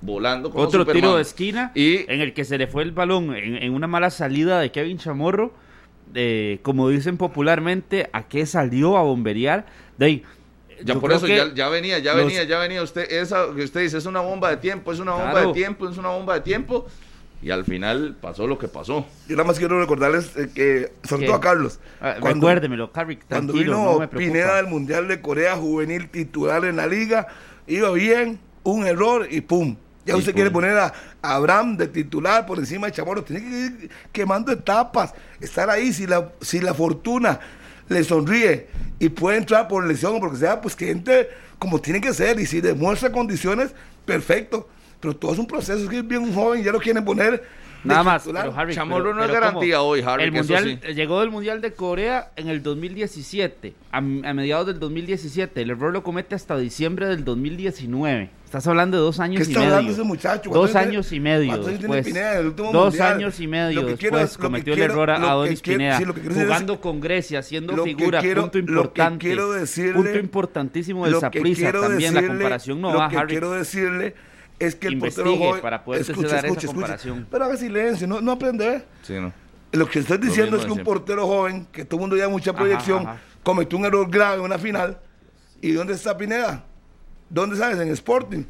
volando 0.00 0.50
como 0.50 0.64
Otro 0.64 0.80
Superman. 0.80 1.02
tiro 1.02 1.16
de 1.16 1.22
esquina 1.22 1.72
Y 1.74 2.10
en 2.10 2.20
el 2.20 2.32
que 2.32 2.44
se 2.44 2.56
le 2.58 2.66
fue 2.66 2.82
el 2.82 2.92
balón 2.92 3.34
en, 3.36 3.56
en 3.62 3.72
una 3.74 3.86
mala 3.86 4.10
salida 4.10 4.58
de 4.60 4.72
Kevin 4.72 4.98
Chamorro. 4.98 5.52
eh, 6.14 6.58
como 6.62 6.88
dicen 6.88 7.16
popularmente, 7.18 8.08
¿a 8.12 8.26
qué 8.26 8.44
salió 8.46 8.96
a 8.96 9.02
bomberear? 9.02 9.66
De 9.98 10.06
ahí, 10.06 10.22
Ya 10.82 10.94
por 10.96 11.12
eso 11.12 11.26
ya, 11.26 11.52
ya 11.54 11.68
venía, 11.68 11.98
ya 11.98 12.14
los- 12.14 12.26
venía, 12.26 12.42
ya 12.44 12.58
venía 12.58 12.82
usted, 12.82 13.06
esa 13.12 13.46
que 13.54 13.62
usted 13.62 13.82
dice 13.82 13.98
es 13.98 14.06
una 14.06 14.20
bomba 14.20 14.48
de 14.50 14.56
tiempo, 14.56 14.90
es 14.92 14.98
una 14.98 15.12
bomba 15.12 15.30
Claro. 15.32 15.48
de 15.48 15.54
tiempo, 15.54 15.88
es 15.88 15.98
una 15.98 16.08
bomba 16.08 16.34
de 16.34 16.40
tiempo. 16.40 16.86
Y 17.42 17.50
al 17.50 17.64
final 17.64 18.16
pasó 18.20 18.46
lo 18.46 18.58
que 18.58 18.68
pasó. 18.68 19.06
Yo 19.26 19.34
nada 19.36 19.46
más 19.46 19.58
quiero 19.58 19.80
recordarles 19.80 20.36
eh, 20.36 20.50
que, 20.54 20.92
sobre 21.04 21.22
¿Qué? 21.22 21.26
todo 21.26 21.36
a 21.36 21.40
Carlos, 21.40 21.80
Ah, 22.00 22.16
cuando, 22.20 22.46
recuérdemelo, 22.46 22.92
Carrick, 22.92 23.24
cuando 23.28 23.52
vino 23.54 23.72
no 23.72 23.98
me 23.98 24.08
preocupa. 24.08 24.18
Pineda 24.18 24.56
del 24.56 24.66
Mundial 24.66 25.08
de 25.08 25.20
Corea 25.22 25.56
Juvenil 25.56 26.10
titular 26.10 26.64
en 26.66 26.76
la 26.76 26.86
liga, 26.86 27.28
iba 27.66 27.90
bien, 27.92 28.38
un 28.62 28.86
error 28.86 29.26
y 29.30 29.40
pum. 29.40 29.76
Ya 30.04 30.14
Y 30.14 30.18
usted 30.18 30.32
pum. 30.32 30.36
quiere 30.36 30.50
poner 30.50 30.76
a 30.76 30.92
Abraham 31.22 31.78
de 31.78 31.88
titular 31.88 32.44
por 32.44 32.58
encima 32.58 32.88
de 32.88 32.92
Chamorro. 32.92 33.24
Tiene 33.24 33.42
que 33.42 33.56
ir 33.84 33.90
quemando 34.12 34.52
etapas, 34.52 35.14
estar 35.40 35.70
ahí. 35.70 35.92
Si 35.94 36.06
la, 36.06 36.32
si 36.42 36.60
la 36.60 36.74
fortuna 36.74 37.40
le 37.88 38.04
sonríe 38.04 38.68
y 38.98 39.08
puede 39.08 39.38
entrar 39.38 39.66
por 39.66 39.86
lesión 39.86 40.14
o 40.16 40.20
porque 40.20 40.36
sea, 40.36 40.60
pues 40.60 40.76
que 40.76 40.90
entre 40.90 41.28
como 41.58 41.80
tiene 41.80 42.02
que 42.02 42.12
ser. 42.12 42.38
Y 42.38 42.44
si 42.44 42.60
demuestra 42.60 43.10
condiciones, 43.12 43.72
perfecto. 44.04 44.68
Pero 45.00 45.16
todo 45.16 45.32
es 45.32 45.38
un 45.38 45.46
proceso. 45.46 45.82
Es 45.82 45.88
que 45.88 45.98
es 45.98 46.06
bien 46.06 46.22
un 46.22 46.34
joven, 46.34 46.62
ya 46.62 46.72
lo 46.72 46.78
quieren 46.78 47.04
poner. 47.04 47.42
Nada 47.82 48.02
más, 48.02 48.24
pero 48.26 48.54
Harry, 48.54 48.74
Chamorro 48.74 49.04
pero- 49.04 49.14
no 49.14 49.20
es 49.22 49.28
pero 49.30 49.40
garantía 49.40 49.76
¿cómo? 49.78 49.88
hoy, 49.88 50.02
Harry, 50.06 50.24
El 50.24 50.32
mundial, 50.32 50.78
sí. 50.84 50.92
Llegó 50.92 51.20
del 51.20 51.30
Mundial 51.30 51.62
de 51.62 51.72
Corea 51.72 52.30
en 52.36 52.48
el 52.50 52.62
2017, 52.62 53.72
a, 53.90 53.96
a 53.96 54.00
mediados 54.00 54.66
del 54.66 54.78
2017. 54.78 55.62
El 55.62 55.70
error 55.70 55.90
lo 55.90 56.02
comete 56.02 56.34
hasta 56.34 56.58
diciembre 56.58 57.06
del 57.06 57.24
2019. 57.24 58.28
Estás 58.44 58.66
hablando 58.66 58.98
de 58.98 59.02
dos 59.04 59.16
¿Qué 59.16 59.22
años 59.22 59.38
y 59.40 59.42
está 59.44 59.60
medio. 59.60 59.72
hablando 59.76 59.92
ese 59.92 60.02
muchacho? 60.02 60.50
Dos 60.50 60.58
¿Cuántos 60.58 60.72
tiene- 60.72 60.86
años 60.88 61.12
y 61.12 61.20
medio 61.20 61.56
después. 61.64 62.04
Pineda 62.04 62.38
el 62.38 62.46
último 62.48 62.72
Dos 62.72 62.84
mundial? 62.86 63.14
años 63.14 63.40
y 63.40 63.46
medio 63.46 63.80
Lo 63.80 63.86
que 63.86 63.94
quiero- 63.96 64.16
después 64.18 64.32
lo 64.32 64.36
que 64.36 64.42
cometió 64.46 64.74
quiero- 64.74 64.84
el 64.84 64.90
error 64.90 65.10
a 65.10 65.16
quiero- 65.16 65.62
Pineda. 65.62 65.96
sí, 65.98 66.04
lo 66.04 66.14
que 66.14 66.20
quiero 66.20 66.34
decir 66.34 66.48
jugando 66.48 66.72
es- 66.74 66.78
con 66.80 67.00
Grecia, 67.00 67.42
siendo 67.42 67.82
figura, 67.84 68.20
quiero- 68.20 68.42
punto 68.42 68.58
lo 68.58 68.64
que 68.66 68.70
importante. 68.72 69.26
quiero 69.26 69.52
decirle- 69.52 69.94
punto 69.94 70.18
importantísimo 70.18 71.06
del 71.06 71.18
Saprissa 71.18 71.62
quiero 71.62 71.80
también. 71.80 72.12
La 72.12 72.20
decirle- 72.20 72.36
comparación 72.38 72.80
no 72.82 72.92
lo 72.92 72.98
va, 72.98 73.08
que 73.08 73.16
Harry. 73.16 73.28
quiero 73.28 73.52
decirle 73.52 74.14
es 74.60 74.76
que 74.76 74.86
el 74.86 74.98
portero 74.98 75.36
joven... 75.36 75.60
para 75.60 75.82
poder 75.84 76.02
escuche, 76.02 76.28
dar 76.28 76.46
esa 76.46 76.66
comparación. 76.68 77.26
Pero 77.28 77.44
haga 77.46 77.56
silencio, 77.56 78.06
no, 78.06 78.20
no 78.20 78.30
aprende. 78.32 78.84
Sí, 79.02 79.14
¿no? 79.14 79.32
Lo 79.72 79.88
que 79.88 79.98
estoy 80.00 80.18
diciendo 80.18 80.56
es 80.56 80.64
que 80.64 80.70
un 80.72 80.84
portero 80.84 81.26
joven, 81.26 81.66
que 81.72 81.84
todo 81.84 81.96
el 81.96 82.00
mundo 82.02 82.16
ya 82.16 82.28
mucha 82.28 82.50
Ajá, 82.50 82.58
proyección, 82.60 83.06
ajá. 83.06 83.20
cometió 83.42 83.78
un 83.78 83.84
error 83.86 84.08
grave 84.10 84.36
en 84.36 84.42
una 84.42 84.58
final. 84.58 84.98
¿Y 85.60 85.72
dónde 85.72 85.94
está 85.94 86.16
Pineda? 86.16 86.64
¿Dónde 87.28 87.56
sabes? 87.56 87.78
En 87.78 87.88
Sporting. 87.88 88.44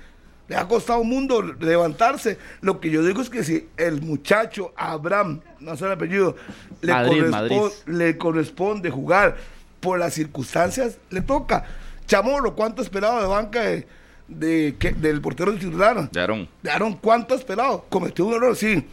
Le 0.49 0.57
ha 0.57 0.67
costado 0.67 1.01
un 1.01 1.09
mundo 1.09 1.43
levantarse. 1.43 2.39
Lo 2.61 2.81
que 2.81 2.91
yo 2.91 3.05
digo 3.05 3.21
es 3.23 3.31
que 3.31 3.45
si 3.45 3.69
el 3.77 4.03
muchacho 4.03 4.73
Abraham, 4.77 5.41
no 5.61 5.77
sé 5.77 5.85
el 5.85 5.93
apellido, 5.93 6.35
le, 6.81 6.93
Madrid, 6.93 7.21
correspo- 7.23 7.31
Madrid. 7.31 7.59
le 7.87 8.19
corresponde 8.19 8.91
jugar 8.91 9.37
por 9.79 9.99
las 9.99 10.15
circunstancias, 10.15 10.99
le 11.11 11.21
toca. 11.21 11.65
Chamorro, 12.07 12.57
¿cuánto 12.57 12.83
esperaba 12.83 13.21
de 13.21 13.29
banca 13.29 13.61
de, 13.63 13.87
de 14.31 14.77
qué? 14.79 14.93
del 14.93 15.21
portero 15.21 15.53
titular? 15.53 16.11
De 16.11 16.21
Aarón. 16.21 16.49
De 16.63 16.71
Aaron, 16.71 16.95
¿cuánto 16.95 17.35
esperado? 17.35 17.85
Cometió 17.89 18.25
un 18.27 18.35
error, 18.35 18.57
sí. 18.57 18.87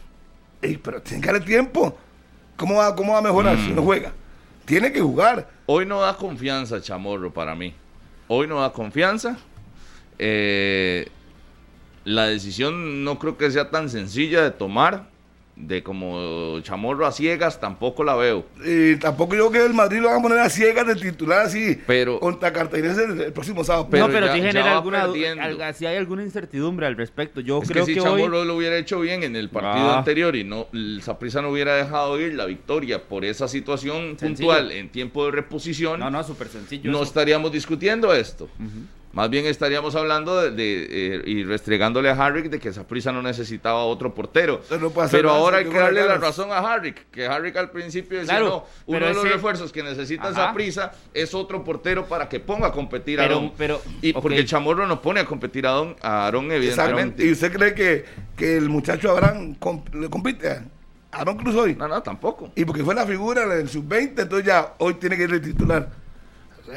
Ey, 0.60 0.76
pero 0.76 1.00
tiene 1.00 1.22
que 1.22 1.32
darle 1.32 1.46
tiempo. 1.46 1.96
¿Cómo 2.56 2.74
va, 2.74 2.94
cómo 2.94 3.12
va 3.12 3.20
a 3.20 3.22
mejorar 3.22 3.56
si 3.56 3.70
no 3.70 3.82
juega? 3.82 4.12
Tiene 4.64 4.92
que 4.92 5.00
jugar. 5.00 5.48
Hoy 5.66 5.86
no 5.86 6.00
da 6.00 6.16
confianza, 6.16 6.80
Chamorro, 6.80 7.32
para 7.32 7.54
mí. 7.54 7.72
Hoy 8.26 8.46
no 8.48 8.60
da 8.60 8.72
confianza. 8.72 9.38
Eh, 10.18 11.08
la 12.04 12.26
decisión 12.26 13.04
no 13.04 13.18
creo 13.18 13.38
que 13.38 13.50
sea 13.50 13.70
tan 13.70 13.88
sencilla 13.88 14.42
de 14.42 14.50
tomar. 14.50 15.08
De 15.60 15.82
como 15.82 16.60
Chamorro 16.60 17.04
a 17.04 17.10
ciegas, 17.10 17.58
tampoco 17.60 18.04
la 18.04 18.14
veo. 18.14 18.46
Y 18.64 18.94
tampoco 18.96 19.34
yo 19.34 19.50
que 19.50 19.64
el 19.66 19.74
Madrid 19.74 19.98
lo 20.00 20.08
van 20.08 20.20
a 20.20 20.22
poner 20.22 20.38
a 20.38 20.48
ciegas 20.48 20.86
de 20.86 20.94
titular 20.94 21.40
así. 21.46 21.76
Pero- 21.86 22.20
Contra 22.20 22.52
Cartaginés 22.52 22.96
el, 22.96 23.20
el 23.20 23.32
próximo 23.32 23.64
sábado. 23.64 23.88
Pero 23.90 24.06
no, 24.06 24.12
pero 24.12 24.26
ya 24.26 24.34
genera 24.34 24.76
alguna 24.76 25.02
al- 25.02 25.74
si 25.74 25.84
hay 25.84 25.96
alguna 25.96 26.22
incertidumbre 26.22 26.86
al 26.86 26.96
respecto. 26.96 27.40
Yo 27.40 27.60
Es 27.60 27.68
creo 27.68 27.84
que 27.84 27.94
que, 27.94 28.00
si 28.00 28.06
hoy 28.06 28.20
Chamorro 28.22 28.44
lo 28.44 28.54
hubiera 28.56 28.76
hecho 28.78 29.00
bien 29.00 29.24
en 29.24 29.34
el 29.34 29.50
partido 29.50 29.90
Ah. 29.90 29.98
anterior 29.98 30.36
y 30.36 30.44
no 30.44 30.68
el 30.72 31.02
Saprissa 31.02 31.42
no 31.42 31.50
hubiera 31.50 31.74
dejado 31.74 32.20
ir 32.20 32.34
la 32.34 32.46
victoria 32.46 33.02
por 33.08 33.24
esa 33.24 33.48
situación 33.48 34.16
Sencillo. 34.18 34.48
puntual 34.50 34.70
en 34.70 34.88
tiempo 34.90 35.24
de 35.26 35.32
reposición, 35.32 35.98
No, 35.98 36.08
no, 36.10 36.18
no, 36.18 36.24
súper 36.24 36.48
sencillo. 36.48 36.88
eso. 36.92 37.02
estaríamos 37.02 37.50
discutiendo 37.50 38.14
esto. 38.14 38.48
Más 39.12 39.30
bien 39.30 39.46
estaríamos 39.46 39.94
hablando 39.96 40.40
de, 40.40 40.50
de, 40.50 41.16
eh, 41.16 41.22
y 41.24 41.42
restregándole 41.42 42.10
a 42.10 42.12
Harrick 42.12 42.50
de 42.50 42.58
que 42.60 42.72
Saprissa 42.72 43.10
no 43.10 43.22
necesitaba 43.22 43.84
otro 43.84 44.14
portero. 44.14 44.60
Pero 44.68 44.80
no 44.82 44.90
puede 44.90 45.06
hacer 45.06 45.18
Pero 45.20 45.30
nada, 45.30 45.40
ahora 45.40 45.56
hay 45.58 45.64
que 45.64 45.78
darle 45.78 46.04
la 46.06 46.18
razón 46.18 46.52
a 46.52 46.58
Harrick, 46.58 47.10
que 47.10 47.26
Harrick 47.26 47.56
al 47.56 47.70
principio 47.70 48.18
decía, 48.18 48.34
Claro, 48.34 48.46
no, 48.48 48.64
uno 48.86 49.06
de 49.06 49.14
los 49.14 49.24
ese- 49.24 49.32
refuerzos 49.34 49.72
que 49.72 49.82
necesita 49.82 50.28
Ajá. 50.28 50.48
Saprissa 50.48 50.92
es 51.14 51.34
otro 51.34 51.64
portero 51.64 52.06
para 52.06 52.28
que 52.28 52.38
ponga 52.38 52.68
a 52.68 52.72
competir 52.72 53.18
a 53.18 53.24
Pero- 53.24 53.34
Aarón. 53.36 53.52
pero- 53.56 53.80
y 54.02 54.10
ok. 54.14 54.20
porque 54.22 54.44
Chamorro 54.44 54.86
no 54.86 55.00
pone 55.00 55.20
a 55.20 55.24
competir 55.24 55.66
a 55.66 55.70
Aarón, 55.70 55.96
a 56.02 56.24
Aarón 56.26 56.52
evidentemente. 56.52 57.22
Exacto. 57.22 57.24
¿Y 57.24 57.32
usted 57.32 57.52
cree 57.52 57.74
que, 57.74 58.04
que 58.36 58.56
el 58.58 58.68
muchacho 58.68 59.10
Abraham 59.10 59.56
comp- 59.58 59.92
le 59.94 60.10
compite 60.10 60.48
a 60.50 60.64
Aaron 61.12 61.38
Cruz 61.38 61.54
hoy? 61.56 61.74
No, 61.76 61.88
no, 61.88 62.02
tampoco. 62.02 62.52
Y 62.54 62.64
porque 62.66 62.84
fue 62.84 62.94
la 62.94 63.06
figura 63.06 63.44
en 63.44 63.52
el 63.52 63.68
sub-20, 63.70 64.20
entonces 64.22 64.46
ya 64.46 64.74
hoy 64.78 64.94
tiene 64.94 65.16
que 65.16 65.22
ir 65.22 65.30
de 65.30 65.40
titular. 65.40 65.88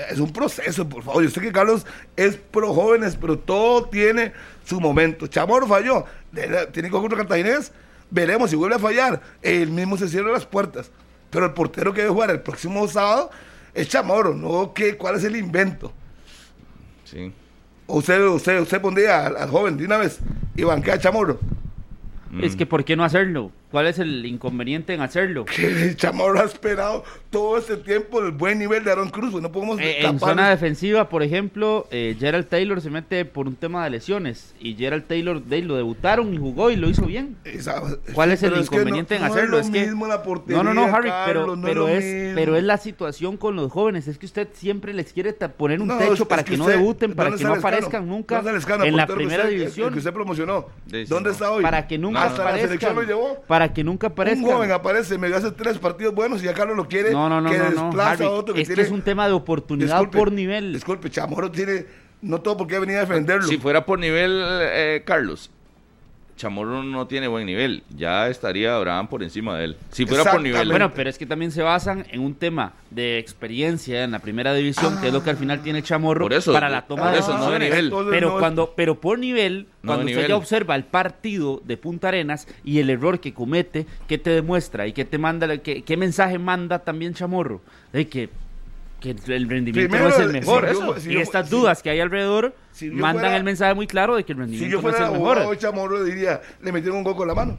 Es 0.10 0.20
un 0.20 0.32
proceso, 0.32 0.88
por 0.88 1.04
favor. 1.04 1.24
Yo 1.24 1.30
sé 1.30 1.42
que 1.42 1.52
Carlos 1.52 1.86
es 2.16 2.38
pro 2.38 2.74
jóvenes, 2.74 3.18
pero 3.20 3.38
todo 3.38 3.86
tiene 3.86 4.34
su 4.66 4.80
momento. 4.80 5.28
Chamorro 5.28 5.68
falló. 5.68 6.06
Tiene 6.34 6.72
que 6.74 6.90
jugar 6.90 7.02
contra 7.02 7.18
Cartaginés. 7.18 7.72
Veremos 8.10 8.50
si 8.50 8.56
vuelve 8.56 8.76
a 8.76 8.80
fallar. 8.80 9.22
Él 9.42 9.70
mismo 9.70 9.98
se 9.98 10.08
cierra 10.08 10.32
las 10.32 10.46
puertas. 10.46 10.92
Pero 11.30 11.46
el 11.46 11.54
portero 11.54 11.94
que 11.94 12.02
debe 12.02 12.14
jugar 12.14 12.30
el 12.30 12.42
próximo 12.42 12.88
sábado 12.88 13.32
es 13.74 13.88
Chamorro, 13.88 14.34
no 14.34 14.74
que 14.74 14.98
cuál 14.98 15.16
es 15.16 15.24
el 15.24 15.36
invento. 15.36 15.94
Sí. 17.06 17.32
O 17.88 17.98
usted, 17.98 18.22
usted, 18.28 18.60
usted 18.60 18.82
pondría 18.82 19.26
al, 19.26 19.38
al 19.38 19.50
joven 19.50 19.78
de 19.78 19.86
una 19.86 19.98
vez 19.98 20.20
y 20.56 20.64
banquea 20.64 20.96
a 20.96 21.00
Chamorro. 21.00 21.40
Es 22.42 22.56
que, 22.56 22.66
¿por 22.66 22.86
qué 22.86 22.96
no 22.96 23.04
hacerlo? 23.04 23.52
¿Cuál 23.72 23.88
es 23.88 24.00
el 24.00 24.26
inconveniente 24.26 24.94
en 24.94 25.02
hacerlo? 25.02 25.46
Que 25.46 25.66
el 25.66 25.96
Chamorro 25.96 26.42
ha 26.42 26.44
esperado 26.46 27.04
todo 27.30 27.58
este 27.58 27.78
tiempo 27.78 28.20
el 28.20 28.32
buen 28.32 28.60
nivel 28.60 28.84
de 28.84 28.92
Aaron 28.92 29.10
Cruz. 29.10 29.32
pues 29.32 29.42
No 29.42 29.52
podemos 29.52 29.80
Eh, 29.80 30.06
en 30.06 30.20
zona 30.20 30.50
defensiva, 30.50 31.08
por 31.08 31.24
ejemplo, 31.24 31.88
eh, 31.90 32.16
Gerald 32.20 32.48
Taylor 32.48 32.82
se 32.82 32.90
mete 32.90 33.24
por 33.24 33.48
un 33.48 33.56
tema 33.56 33.84
de 33.86 33.90
lesiones 33.92 34.54
y 34.60 34.76
Gerald 34.76 35.06
Taylor 35.08 35.42
de, 35.42 35.62
lo 35.62 35.76
debutaron 35.76 36.34
y 36.34 36.38
jugó 36.38 36.70
y 36.70 36.76
lo 36.76 36.90
hizo 36.90 37.06
bien. 37.06 37.38
Esa- 37.46 37.82
¿Cuál 38.14 38.32
es 38.32 38.44
el 38.44 38.58
inconveniente 38.58 39.18
no- 39.18 39.26
en 39.26 39.28
no 39.32 39.34
hacerlo? 39.34 39.58
Es, 39.60 39.68
Es 39.68 39.72
lo 39.72 39.74
que- 39.80 39.86
mismo 39.86 40.08
la 40.08 40.22
portería, 40.24 40.62
No, 40.62 40.74
no, 40.74 40.74
no, 40.74 40.94
Harry, 40.94 41.10
Carlos, 41.10 41.44
pero, 41.44 41.56
no 41.56 41.68
pero, 41.68 41.88
es, 41.88 42.36
pero 42.36 42.56
es 42.58 42.64
la 42.64 42.78
situación 42.78 43.38
con 43.38 43.56
los 43.56 43.72
jóvenes. 43.72 44.08
Es 44.10 44.18
que 44.18 44.26
usted 44.26 44.50
siempre 44.54 44.94
les 44.94 45.14
quiere 45.14 45.32
poner 45.34 45.80
un 45.82 45.88
No, 45.88 45.98
techo 45.98 46.14
es- 46.14 46.22
para 46.26 46.42
es 46.42 46.50
que, 46.50 46.58
no 46.58 46.68
debuten, 46.68 47.14
para 47.14 47.30
¿dónde 47.30 47.44
que 47.44 47.48
no 47.50 47.56
aparezcan 47.56 48.08
nunca 48.08 48.36
¿Dónde 48.42 48.58
está 48.58 48.70
Lescano, 48.72 48.84
en 48.84 48.98
la 48.98 49.08
primera 49.08 49.48
división. 49.48 49.94
Que 49.94 50.00
usted 50.00 50.12
promocionó. 50.14 50.66
¿Dónde 51.08 51.30
no. 51.30 51.30
está 51.32 51.52
hoy? 51.52 51.64
Para 51.64 51.88
que 51.88 51.98
nunca 51.98 52.24
Hasta 52.26 52.44
la 52.44 52.58
selección 52.58 52.96
lo 52.96 53.02
aparezcan. 53.02 53.61
Para 53.62 53.74
que 53.74 53.84
nunca 53.84 54.08
Un 54.08 54.14
aparezcan. 54.14 54.44
joven 54.52 54.72
aparece, 54.72 55.18
me 55.20 55.28
hace 55.28 55.52
tres 55.52 55.78
partidos 55.78 56.16
buenos 56.16 56.42
y 56.42 56.46
ya 56.46 56.54
Carlos 56.56 56.76
lo 56.76 56.88
quiere. 56.88 57.12
No, 57.12 57.30
no, 57.30 57.40
no, 57.42 57.50
que 57.52 57.58
no, 57.60 57.70
no, 57.70 57.86
desplaza 57.86 58.12
Harry, 58.14 58.26
a 58.26 58.30
otro 58.32 58.56
que 58.56 58.62
es 58.62 58.68
que 58.68 58.74
tiene- 58.74 58.88
es 58.88 58.92
un 58.94 59.04
tema 59.04 59.28
de 59.28 59.34
oportunidad 59.34 59.98
Disculpe, 60.00 60.18
por 60.18 60.32
nivel. 60.32 60.74
Disculpe, 60.74 61.10
Chamorro 61.12 61.52
tiene. 61.52 61.86
No 62.24 62.42
todo 62.42 62.58
porque 62.58 62.80
venía 62.80 62.98
a 62.98 63.02
defenderlo. 63.02 63.48
Si 63.48 63.58
fuera 63.60 63.86
por 63.86 64.00
nivel, 64.00 64.42
eh, 64.44 65.04
Carlos, 65.06 65.52
Chamorro 66.42 66.82
no 66.82 67.06
tiene 67.06 67.28
buen 67.28 67.46
nivel. 67.46 67.84
Ya 67.96 68.28
estaría 68.28 68.76
Abraham 68.76 69.08
por 69.08 69.22
encima 69.22 69.60
de 69.60 69.66
él. 69.66 69.78
Si 69.92 70.08
fuera 70.08 70.24
por 70.32 70.42
nivel. 70.42 70.70
Bueno, 70.70 70.92
pero 70.92 71.08
es 71.08 71.20
que 71.20 71.28
también 71.28 71.52
se 71.52 71.62
basan 71.62 72.08
en 72.10 72.20
un 72.20 72.34
tema 72.34 72.74
de 72.90 73.20
experiencia 73.20 74.04
en 74.04 74.12
la 74.12 74.18
primera 74.20 74.52
división, 74.56 75.00
que 75.00 75.08
es 75.08 75.14
lo 75.14 75.24
que 75.24 75.30
al 75.30 75.38
final 75.38 75.62
tiene 75.62 75.84
Chamorro 75.84 76.26
Por 76.26 76.34
eso, 76.34 76.52
para 76.52 76.68
la 76.68 76.88
toma 76.88 77.04
por 77.04 77.12
de 77.12 77.20
eso, 77.20 77.38
no 77.38 77.52
de 77.52 77.60
nivel. 77.60 77.94
Pero 78.10 78.40
cuando, 78.40 78.74
pero 78.76 79.00
por 79.00 79.20
nivel, 79.20 79.68
No 79.84 79.90
cuando 79.90 80.06
usted 80.06 80.16
nivel. 80.16 80.30
ya 80.30 80.36
observa 80.36 80.76
el 80.76 80.84
partido 80.84 81.62
de 81.64 81.78
Punta 81.78 82.08
Arenas 82.08 82.48
y 82.64 82.80
el 82.80 82.90
error 82.90 83.20
que 83.20 83.36
comete, 83.36 83.86
¿qué 84.08 84.18
te 84.18 84.32
demuestra 84.32 84.88
y 84.88 84.94
qué 84.94 85.06
te 85.06 85.20
manda, 85.20 85.60
qué, 85.60 85.84
qué 85.84 85.96
mensaje 85.96 86.40
manda 86.40 86.80
también 86.80 87.14
Chamorro? 87.14 87.62
De 87.94 88.08
que, 88.08 88.30
que 89.02 89.10
el 89.12 89.50
rendimiento 89.50 89.74
Primero, 89.92 90.04
no 90.10 90.10
es 90.16 90.20
el 90.20 90.28
si 90.28 90.34
mejor. 90.40 90.72
yo- 90.74 91.00
si 91.00 91.10
y 91.10 91.14
yo- 91.16 91.20
estas 91.20 91.50
si- 91.50 91.56
dudas 91.56 91.82
que 91.84 91.90
hay 91.90 92.00
alrededor 92.00 92.56
si 92.72 92.90
mandan 92.90 93.22
fuera- 93.24 93.36
el 93.38 93.44
mensaje 93.44 93.74
muy 93.74 93.88
claro 93.88 94.16
de 94.16 94.24
que 94.24 94.32
el 94.32 94.38
Si 94.38 94.42
rendimiento 94.42 94.72
yo 94.78 94.82
no 94.82 94.88
es 94.90 94.96
fuera 94.96 95.10
el 95.10 95.16
abogado 95.16 95.40
mejor. 95.40 95.56
de 95.56 95.62
Chamorro 95.62 96.04
diría, 96.06 96.42
le 96.62 96.72
metieron 96.72 96.98
un 97.00 97.04
gol 97.04 97.16
con 97.18 97.28
la 97.28 97.34
mano. 97.36 97.58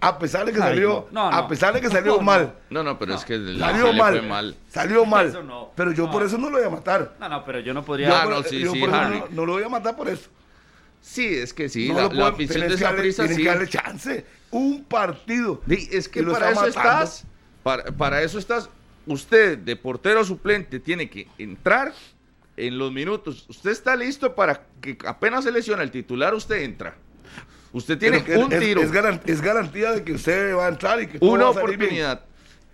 A 0.00 0.16
pesar 0.18 0.46
de 0.46 0.52
que 0.52 0.58
Ay, 0.62 0.68
salió, 0.70 1.08
no. 1.10 1.28
No, 1.30 1.36
a 1.36 1.46
pesar 1.48 1.74
de 1.74 1.80
que 1.80 1.88
salió 1.88 2.20
mal. 2.20 2.54
No, 2.70 2.82
no, 2.84 2.98
pero 2.98 3.14
es 3.14 3.24
que 3.24 3.34
Salió 3.58 3.92
mal, 3.92 4.18
fue 4.18 4.22
mal. 4.28 4.56
Salió 4.68 5.04
mal. 5.04 5.26
Eso 5.26 5.42
no. 5.42 5.72
Pero 5.74 5.92
yo 5.92 6.06
No. 6.06 6.10
por 6.12 6.22
eso 6.22 6.38
no 6.38 6.50
lo 6.50 6.58
voy 6.58 6.66
a 6.66 6.70
matar. 6.70 7.14
No, 7.20 7.28
no, 7.28 7.44
pero 7.44 7.58
yo 7.60 7.74
no 7.74 7.84
podría... 7.84 8.08
Yo 8.08 8.14
Ah, 8.16 8.22
por- 8.24 8.32
no, 8.32 8.42
sí, 8.44 8.60
yo 8.60 8.72
sí, 8.72 8.78
por 8.80 8.88
eso 8.90 8.96
Harry. 8.98 9.18
no, 9.18 9.26
no 9.32 9.46
lo 9.46 9.52
voy 9.54 9.62
a 9.64 9.68
matar 9.68 9.96
por 9.96 10.08
eso. 10.08 10.30
Sí, 11.00 11.26
es 11.26 11.52
que 11.52 11.68
sí, 11.68 11.88
No 11.88 11.94
la, 11.94 12.00
lo 12.02 12.08
la 12.08 12.14
puedo- 12.14 12.26
afición 12.26 12.60
de 12.60 12.66
que 12.68 12.74
darle- 12.76 12.86
Saprissa 12.96 13.22
tenés 13.22 13.36
sí. 13.36 13.42
que 13.42 13.48
darle 13.48 13.68
chance. 13.68 14.24
Un 14.52 14.84
partido. 14.84 15.62
Es 15.68 16.08
que 16.08 16.22
para 16.22 16.50
eso 16.52 16.60
matando. 16.62 16.66
estás. 16.68 17.24
Para, 17.64 17.84
para 17.84 18.22
eso 18.22 18.38
estás. 18.38 18.70
Usted, 19.08 19.58
de 19.58 19.76
portero 19.76 20.24
suplente, 20.24 20.80
tiene 20.80 21.08
que 21.10 21.26
entrar 21.38 21.92
en 22.56 22.78
los 22.78 22.92
minutos. 22.92 23.46
Usted 23.48 23.70
está 23.70 23.96
listo 23.96 24.34
para 24.34 24.66
que 24.80 24.96
apenas 25.06 25.44
se 25.44 25.52
lesiona 25.52 25.82
el 25.82 25.90
titular, 25.90 26.34
usted 26.34 26.62
entra. 26.62 26.94
Usted 27.72 27.98
tiene 27.98 28.20
Pero 28.20 28.40
un 28.46 28.52
es, 28.52 28.60
tiro, 28.60 28.80
Es, 28.82 28.90
garan- 28.92 29.20
es 29.26 29.40
garantía 29.40 29.92
de 29.92 30.02
que 30.02 30.12
usted 30.12 30.54
va 30.54 30.66
a 30.66 30.68
entrar 30.70 31.02
y 31.02 31.06
que 31.06 31.18
una 31.20 31.44
va 31.44 31.50
a 31.50 31.54
salir 31.54 31.68
bien. 31.70 31.80
oportunidad. 31.80 32.24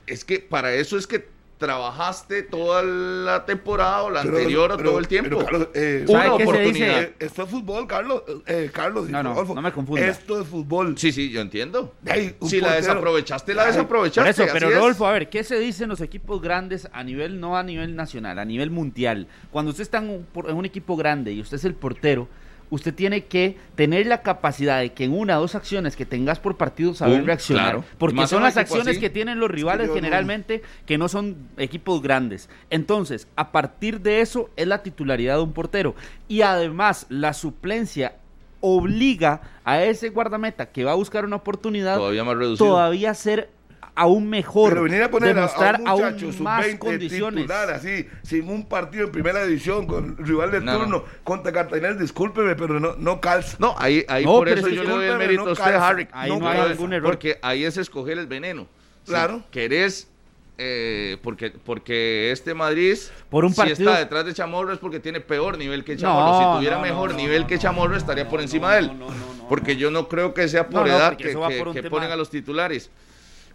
Es 0.06 0.24
que 0.24 0.38
para 0.38 0.72
eso 0.74 0.96
es 0.96 1.06
que 1.06 1.26
trabajaste 1.58 2.42
toda 2.42 2.82
la 2.82 3.44
temporada 3.46 4.02
o 4.02 4.10
la 4.10 4.22
Pero- 4.22 4.36
anterior 4.36 4.72
o 4.72 4.76
pero- 4.76 4.90
todo 4.90 4.98
el 4.98 5.08
tiempo. 5.08 5.28
pero, 5.30 5.44
Carlos, 5.44 5.68
eh, 5.74 6.04
una 6.08 6.18
¿Sabe 6.24 6.30
qué 6.38 6.42
se 6.44 6.50
oportunidad. 6.50 6.86
dice? 6.88 7.00
Eh, 7.02 7.14
Esto 7.20 7.42
es 7.44 7.48
fútbol, 7.50 7.86
Carlos. 7.86 8.22
Eh, 8.46 8.70
Carlos, 8.72 9.08
No, 9.08 9.22
no, 9.22 9.30
Rodolfo. 9.30 9.54
no 9.54 9.62
me 9.62 9.72
confunda. 9.72 10.06
Esto 10.06 10.40
es 10.40 10.46
fútbol. 10.46 10.98
Sí, 10.98 11.12
sí, 11.12 11.30
yo 11.30 11.40
entiendo. 11.40 11.94
Ay, 12.06 12.34
si 12.42 12.60
la 12.60 12.74
desaprovechaste, 12.74 13.54
la 13.54 13.62
Ay, 13.62 13.68
desaprovechaste. 13.72 14.20
Por 14.22 14.28
eso, 14.30 14.42
así 14.44 14.50
pero 14.52 14.68
es. 14.68 14.74
Rodolfo, 14.76 15.06
a 15.06 15.12
ver, 15.12 15.28
¿qué 15.30 15.44
se 15.44 15.58
dice 15.58 15.84
en 15.84 15.90
los 15.90 16.00
equipos 16.00 16.40
grandes 16.42 16.88
a 16.92 17.02
nivel, 17.04 17.40
no 17.40 17.56
a 17.56 17.62
nivel 17.62 17.96
nacional, 17.96 18.38
a 18.38 18.44
nivel 18.44 18.70
mundial? 18.70 19.26
Cuando 19.50 19.70
usted 19.70 19.82
está 19.82 19.98
en 19.98 20.10
un, 20.10 20.24
por- 20.24 20.50
en 20.50 20.56
un 20.56 20.64
equipo 20.64 20.96
grande 20.96 21.32
y 21.32 21.40
usted 21.40 21.56
es 21.56 21.64
el 21.64 21.74
portero, 21.74 22.28
usted 22.74 22.94
tiene 22.94 23.24
que 23.24 23.56
tener 23.76 24.06
la 24.06 24.22
capacidad 24.22 24.80
de 24.80 24.92
que 24.92 25.04
en 25.04 25.12
una 25.16 25.38
o 25.38 25.42
dos 25.42 25.54
acciones 25.54 25.96
que 25.96 26.04
tengas 26.04 26.38
por 26.40 26.56
partido 26.56 26.92
saber 26.94 27.24
reaccionar. 27.24 27.64
claro. 27.72 27.84
Porque 27.98 28.16
Más 28.16 28.30
son 28.30 28.42
las 28.42 28.56
acciones 28.56 28.88
así. 28.88 29.00
que 29.00 29.10
tienen 29.10 29.38
los 29.38 29.50
rivales 29.50 29.88
no- 29.88 29.94
generalmente 29.94 30.62
que 30.86 30.98
no 30.98 31.08
son 31.08 31.36
equipos 31.56 32.02
grandes. 32.02 32.48
Entonces, 32.70 33.28
a 33.36 33.52
partir 33.52 34.00
de 34.00 34.20
eso 34.20 34.50
es 34.56 34.66
la 34.66 34.82
titularidad 34.82 35.36
de 35.36 35.42
un 35.42 35.52
portero. 35.52 35.94
Y 36.28 36.42
además, 36.42 37.06
la 37.08 37.32
suplencia 37.32 38.16
obliga 38.60 39.42
a 39.64 39.82
ese 39.84 40.08
guardameta 40.08 40.66
que 40.66 40.84
va 40.84 40.92
a 40.92 40.96
buscar 40.96 41.24
una 41.24 41.36
oportunidad 41.36 41.96
Todavía 41.96 42.24
más 42.24 42.36
reducido. 42.36 42.66
todavía 42.70 43.12
ser 43.14 43.50
aún 43.96 44.28
mejor, 44.28 44.70
Pero 44.70 44.82
venir 44.82 45.02
a 45.02 45.10
poner 45.10 45.34
demostrar 45.34 45.76
a, 45.76 45.78
un 45.78 45.84
muchacho 46.02 46.26
aún 46.26 46.42
más 46.42 46.64
sub-20 46.66 46.78
condiciones. 46.78 47.42
titular 47.42 47.70
así, 47.70 48.06
sin 48.22 48.48
un 48.48 48.66
partido 48.68 49.04
en 49.04 49.12
primera 49.12 49.44
división 49.44 49.86
con 49.86 50.16
rival 50.18 50.50
de 50.50 50.60
No, 50.60 50.72
no. 50.72 50.78
turno 50.80 51.04
contra 51.22 51.52
Cartagena, 51.52 51.92
discúlpeme, 51.92 52.56
pero 52.56 52.80
no, 52.80 52.96
no 52.96 53.20
calza. 53.20 53.56
No, 53.60 53.74
ahí, 53.78 54.04
ahí 54.08 54.24
No, 54.24 54.32
por 54.32 54.48
eso 54.48 54.68
yo 54.68 54.82
le 54.84 54.90
doy 54.90 55.06
el 55.06 55.18
mérito 55.18 55.44
no 55.44 55.50
a 55.50 55.52
usted. 55.52 55.74
Harry. 55.74 56.08
Ahí 56.12 56.30
no 56.30 56.38
no 56.40 56.48
hay 56.48 56.56
calza. 56.56 56.70
algún 56.72 56.92
error. 56.92 57.10
Porque 57.10 57.38
ahí 57.42 57.64
es 57.64 57.76
escoger 57.76 58.18
el 58.18 58.26
veneno. 58.26 58.66
Si 59.04 59.10
Claro. 59.10 59.42
querés, 59.50 60.08
eh, 60.58 61.18
porque, 61.22 61.50
porque 61.50 62.30
este 62.32 62.54
Madrid, 62.54 62.96
Por 63.30 63.44
un 63.44 63.50
si 63.52 63.56
partido- 63.58 63.90
está 63.90 63.98
detrás 64.00 64.24
de 64.24 64.34
Chamorro 64.34 64.72
es 64.72 64.78
porque 64.78 64.98
tiene 65.00 65.20
peor 65.20 65.56
nivel 65.58 65.84
que 65.84 65.96
Chamorro. 65.96 66.32
No, 66.32 66.52
si 66.52 66.56
tuviera 66.58 66.76
no, 66.76 66.82
mejor 66.82 67.10
no, 67.12 67.16
nivel 67.16 67.42
no, 67.42 67.46
que 67.48 67.58
Chamorro, 67.58 67.90
no, 67.92 67.96
estaría 67.96 68.24
no, 68.24 68.30
por 68.30 68.40
encima 68.40 68.68
no, 68.68 68.72
de 68.74 68.78
él. 68.80 68.86
no, 68.98 69.10
no, 69.10 69.34
no, 69.38 69.48
porque 69.48 69.76
yo 69.76 69.90
no 69.90 70.08
creo 70.08 70.32
que 70.34 70.48
sea 70.48 70.68
por 70.68 70.88
edad 70.88 71.16
que, 71.16 71.32
por 71.32 71.90
ponen 71.90 72.10
a 72.10 72.16
los 72.16 72.30
titulares. 72.30 72.90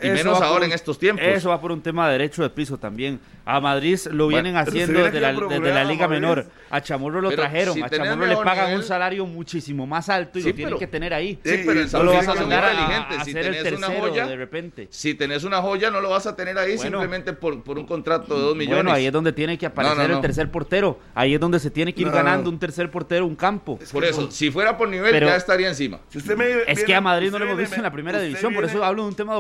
Y 0.02 0.08
Eso 0.08 0.14
menos 0.16 0.34
va 0.36 0.38
por 0.38 0.48
ahora 0.48 0.60
un- 0.60 0.72
en 0.72 0.76
estos 0.76 0.98
tiempos. 0.98 1.26
Eso 1.26 1.50
va 1.50 1.60
por 1.60 1.72
un 1.74 1.82
tema 1.82 2.06
de 2.08 2.14
derecho 2.14 2.42
de 2.42 2.50
piso 2.50 2.78
también. 2.78 3.20
A 3.46 3.60
Madrid 3.60 4.00
lo 4.12 4.28
vienen 4.28 4.56
haciendo 4.56 5.04
desde 5.04 5.20
la, 5.20 5.34
desde 5.34 5.86
Liga. 5.86 6.08
Menor. 6.08 6.46
A 6.70 6.82
Chamorro 6.82 7.20
lo 7.20 7.30
Pero 7.30 7.42
trajeron. 7.42 7.74
si 7.74 7.82
a 7.82 7.90
Chamorro 7.90 8.26
le 8.28 8.36
pagan 8.38 8.68
nivel- 8.68 8.78
un 8.78 8.84
salario 8.84 9.26
muchísimo 9.26 9.86
más 9.88 10.08
alto 10.08 10.40
y 10.40 10.44
Sí, 10.44 10.50
lo 10.50 10.56
tienen 10.56 10.70
pero- 10.70 10.80
que 10.80 10.88
tener 10.88 11.14
ahí. 11.14 11.40
Sí, 11.44 11.50
Sí, 11.58 11.64
pero 11.66 11.82
no 11.82 11.88
No 11.98 12.04
lo 12.04 12.14
vas 12.14 12.28
a 12.28 12.36
mandar 12.36 12.64
a, 12.64 12.72
inteligente. 12.74 13.16
a 13.18 13.24
Si 13.26 13.34
tenés 13.34 13.50
una 13.50 13.88
tercero 13.88 14.00
joya, 14.10 14.28
de 14.28 14.36
repente. 14.36 14.88
si 14.92 15.14
tenés 15.16 15.44
una 15.44 15.62
joya, 15.62 15.90
no 15.92 16.00
lo 16.00 16.10
vas 16.12 16.28
a 16.28 16.36
tener 16.36 16.58
ahí 16.58 16.76
Bueno. 16.78 17.00
simplemente 17.00 17.34
por, 17.34 17.62
por 17.64 17.78
un 17.80 17.86
contrato 17.86 18.36
de 18.36 18.42
dos 18.42 18.56
millones. 18.56 18.78
Bueno, 18.84 18.92
ahí 18.94 19.06
es 19.08 19.12
donde 19.12 19.34
tiene 19.34 19.58
que 19.58 19.66
aparecer 19.66 19.98
No, 19.98 20.04
no, 20.04 20.10
no. 20.10 20.16
el 20.16 20.22
tercer 20.22 20.50
portero. 20.52 21.00
Ahí 21.16 21.34
es 21.34 21.40
donde 21.40 21.60
se 21.60 21.72
tiene 21.72 21.94
que 21.94 22.02
ir 22.02 22.08
No. 22.08 22.14
ganando 22.14 22.50
un 22.50 22.60
tercer 22.60 22.90
portero, 22.92 23.26
un 23.26 23.36
campo. 23.36 23.80
Por 23.92 24.06
eso, 24.06 24.30
si 24.32 24.50
fuera 24.52 24.78
por 24.78 24.88
nivel, 24.88 25.12
Pero- 25.12 25.28
ya 25.28 25.36
estaría 25.36 25.68
encima. 25.68 26.00
Si 26.10 26.20
usted 26.20 26.38
me 26.38 26.46
Es 26.50 26.66
viene- 26.68 26.84
que 26.86 26.96
a 26.96 27.02
Madrid 27.02 27.32
no 27.32 27.40
lo 27.40 27.46
hemos 27.46 27.58
visto 27.58 27.76
en 27.76 27.84
la 27.84 27.92
primera 27.92 28.20
división, 28.20 28.54
por 28.54 28.64
eso 28.64 28.84
hablo 28.84 29.02
de 29.04 29.10
un 29.10 29.16
tema 29.16 29.34
de 29.34 29.40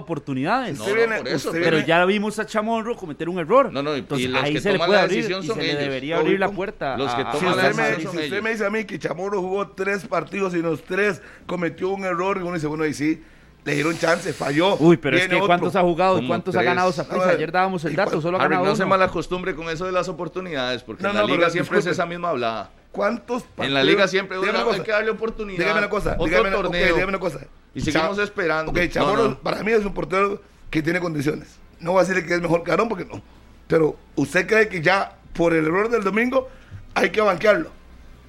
oportunidades. 0.49 0.77
No, 0.77 0.83
usted 0.83 0.93
no, 0.93 0.97
viene- 0.99 1.17
por 1.17 1.27
eso, 1.27 1.49
usted 1.49 1.61
Pero 1.63 1.75
viene- 1.77 1.87
ya 1.87 2.05
vimos 2.05 2.39
a 2.39 2.45
Chamorro 2.45 2.95
cometer 2.95 3.29
un 3.29 3.39
error. 3.39 3.71
No, 3.71 3.81
no, 3.83 3.93
y- 3.93 3.97
y 3.97 3.99
Entonces 3.99 4.29
los 4.29 4.43
ahí 4.43 4.53
que 4.53 4.61
se 4.61 4.71
le 4.71 4.77
puede 4.79 4.91
la 4.91 5.01
abrir 5.03 5.17
decisión 5.17 5.43
y 5.43 5.47
son 5.47 5.55
se 5.57 5.61
le 5.63 5.69
ellos. 5.69 5.79
debería 5.81 6.17
abrir 6.17 6.39
la 6.39 6.49
puerta. 6.49 6.97
Los 6.97 7.13
que 7.13 7.21
Si 7.23 7.31
toman 7.39 7.53
usted, 7.55 7.75
la 7.75 7.83
me, 7.89 7.95
si 7.95 8.01
son 8.03 8.11
usted 8.11 8.23
ellos. 8.23 8.43
me 8.43 8.49
dice 8.51 8.65
a 8.65 8.69
mí 8.69 8.83
que 8.85 8.99
Chamorro 8.99 9.41
jugó 9.41 9.67
tres 9.69 10.05
partidos 10.05 10.53
y 10.55 10.61
los 10.61 10.83
tres 10.83 11.21
cometió 11.45 11.89
un 11.89 12.05
error, 12.05 12.37
y 12.37 12.41
uno 12.41 12.53
dice, 12.53 12.67
bueno, 12.67 12.83
ahí 12.83 12.93
sí, 12.93 13.21
le 13.65 13.73
dieron 13.75 13.97
chance, 13.97 14.31
falló. 14.33 14.75
Uy, 14.77 14.97
pero 14.97 15.17
es 15.17 15.23
viene 15.23 15.35
que 15.35 15.41
otro. 15.41 15.47
¿cuántos 15.47 15.75
ha 15.75 15.81
jugado 15.81 16.19
y 16.19 16.27
cuántos 16.27 16.55
ha 16.55 16.59
tres. 16.59 16.65
ganado 16.69 16.91
Saprissa? 16.91 17.23
A 17.23 17.27
ver, 17.27 17.35
Ayer 17.35 17.51
dábamos 17.51 17.83
el 17.85 17.93
¿y 17.93 17.95
dato, 17.95 18.21
solo 18.21 18.37
ha 18.37 18.41
Harry, 18.41 18.51
ganado 18.55 18.69
no 18.69 18.75
se 18.75 18.83
uno. 18.83 18.89
mala 18.89 19.07
costumbre 19.09 19.53
con 19.53 19.69
eso 19.69 19.85
de 19.85 19.91
las 19.91 20.07
oportunidades, 20.07 20.81
porque 20.81 21.03
No, 21.03 21.09
en 21.09 21.15
la 21.15 21.21
no, 21.21 21.27
liga 21.27 21.39
pero 21.39 21.51
siempre 21.51 21.79
es 21.79 21.85
disculpe. 21.85 21.93
esa 21.93 22.05
misma 22.05 22.29
hablada. 22.29 22.71
¿Cuántos 22.91 23.43
partidos? 23.43 23.67
En 23.67 23.73
la 23.75 23.83
liga 23.83 24.07
siempre 24.07 24.37
Dígame 24.37 24.51
una- 24.51 24.59
hay 24.61 24.65
cosa, 24.71 24.83
que 24.83 24.91
darle 24.91 25.11
oportunidad. 25.11 25.59
Dígame 25.59 25.79
una 25.79 25.89
cosa, 25.89 26.13
Otro 26.17 26.25
dígame, 26.25 26.49
torneo. 26.49 26.85
dígame 26.95 27.09
una 27.09 27.19
cosa. 27.19 27.39
Y 27.75 27.81
seguimos 27.81 28.17
esperando. 28.19 28.71
Ok, 28.71 28.79
Chamorro 28.89 29.29
no. 29.29 29.39
para 29.39 29.63
mí 29.63 29.71
es 29.71 29.85
un 29.85 29.93
portero 29.93 30.41
que 30.69 30.81
tiene 30.81 30.99
condiciones. 30.99 31.57
No 31.79 31.91
voy 31.93 31.99
a 31.99 32.03
decirle 32.03 32.25
que 32.27 32.33
es 32.35 32.41
mejor 32.41 32.63
que 32.63 32.71
Aarón 32.71 32.89
porque 32.89 33.05
no. 33.05 33.21
Pero 33.67 33.97
usted 34.15 34.47
cree 34.47 34.67
que 34.67 34.81
ya 34.81 35.17
por 35.33 35.53
el 35.53 35.65
error 35.65 35.89
del 35.89 36.03
domingo 36.03 36.49
hay 36.95 37.09
que 37.11 37.21
banquearlo. 37.21 37.71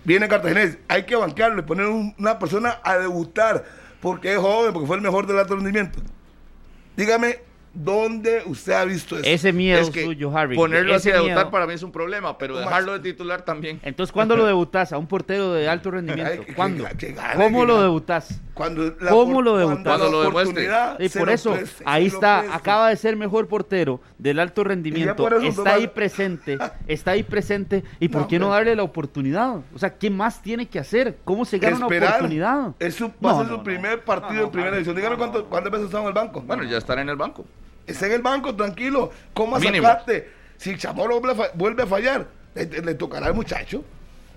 Viene 0.04 0.28
Cartaginés, 0.28 0.78
hay 0.88 1.04
que 1.04 1.16
banquearlo 1.16 1.60
y 1.60 1.64
poner 1.64 1.86
un- 1.86 2.14
una 2.18 2.38
persona 2.38 2.78
a 2.84 2.96
debutar 2.98 3.64
porque 4.00 4.32
es 4.32 4.38
joven, 4.38 4.72
porque 4.72 4.86
fue 4.86 4.96
el 4.96 5.02
mejor 5.02 5.26
del 5.26 5.38
alto 5.38 5.56
rendimiento. 5.56 5.98
Dígame, 6.96 7.40
¿dónde 7.72 8.42
usted 8.46 8.72
ha 8.72 8.84
visto 8.84 9.16
eso? 9.16 9.24
Ese 9.28 9.52
miedo 9.52 9.80
Es 9.80 9.90
que 9.90 10.04
suyo, 10.04 10.36
Harry. 10.36 10.56
Ponerlo 10.56 10.94
así 10.94 11.10
a 11.10 11.14
debutar 11.14 11.36
miedo. 11.36 11.50
para 11.50 11.66
mí 11.66 11.74
es 11.74 11.82
un 11.82 11.92
problema, 11.92 12.36
pero 12.38 12.54
¿Cómo 12.54 12.66
dejarlo 12.66 12.92
de 12.94 13.00
titular 13.00 13.42
también. 13.42 13.80
Entonces, 13.82 14.12
¿cuándo 14.12 14.36
lo 14.36 14.44
debutas 14.46 14.92
a 14.92 14.98
un 14.98 15.06
portero 15.06 15.52
de 15.52 15.68
alto 15.68 15.90
rendimiento? 15.90 16.44
¿Cuándo? 16.56 16.84
¿Cómo 17.36 17.64
lo 17.64 17.74
gane. 17.74 17.84
debutas? 17.84 18.40
Cuando 18.54 18.94
la 19.00 19.10
¿Cómo 19.10 19.40
lo 19.40 19.56
debutas? 19.56 19.84
Cuando 19.84 20.10
lo 20.10 20.22
demuestre. 20.22 20.68
Y 20.98 21.08
por 21.08 21.30
eso, 21.30 21.52
preste, 21.54 21.82
ahí 21.86 22.06
está, 22.06 22.54
acaba 22.54 22.90
de 22.90 22.96
ser 22.96 23.16
mejor 23.16 23.48
portero 23.48 24.00
del 24.18 24.38
alto 24.38 24.64
rendimiento, 24.64 25.28
está 25.40 25.74
ahí 25.74 25.86
presente, 25.88 26.58
está 26.86 27.12
ahí 27.12 27.22
presente, 27.22 27.84
¿y 28.00 28.08
por 28.08 28.22
No, 28.22 28.28
qué 28.28 28.38
no 28.38 28.48
darle 28.50 28.76
la 28.76 28.82
oportunidad? 28.82 29.56
O 29.74 29.78
sea, 29.78 29.96
¿qué 29.96 30.10
más 30.10 30.42
tiene 30.42 30.66
que 30.66 30.78
hacer? 30.78 31.18
¿Cómo 31.24 31.44
se 31.46 31.58
gana 31.58 31.76
una 31.76 31.86
Esperar. 31.86 32.08
oportunidad? 32.16 32.74
Es 32.78 32.96
su, 32.96 33.06
va 33.08 33.12
No, 33.20 33.28
a 33.30 33.36
ser 33.38 33.46
no, 33.50 33.56
su 33.58 33.62
primer 33.62 34.04
partido 34.04 34.44
en 34.44 34.50
primera 34.50 34.72
división. 34.72 34.94
Dígame 34.96 35.16
cuántas 35.16 35.72
veces 35.72 35.86
estaba 35.86 36.02
en 36.02 36.08
el 36.08 36.14
banco. 36.14 36.42
Bueno, 36.42 36.64
ya 36.64 36.76
estará 36.76 37.00
en 37.00 37.08
el 37.08 37.16
banco. 37.16 37.46
Está 37.86 38.06
en 38.06 38.12
el 38.12 38.22
banco, 38.22 38.54
tranquilo. 38.54 39.10
¿Cómo 39.34 39.56
sacarte? 39.82 40.30
Si 40.56 40.76
Chamorro 40.76 41.20
vuelve 41.20 41.32
a 41.42 41.46
fa- 41.46 41.52
vuelve 41.54 41.82
a 41.82 41.86
fallar, 41.86 42.26
le, 42.54 42.66
le 42.66 42.94
tocará 42.94 43.26
al 43.26 43.34
muchacho. 43.34 43.82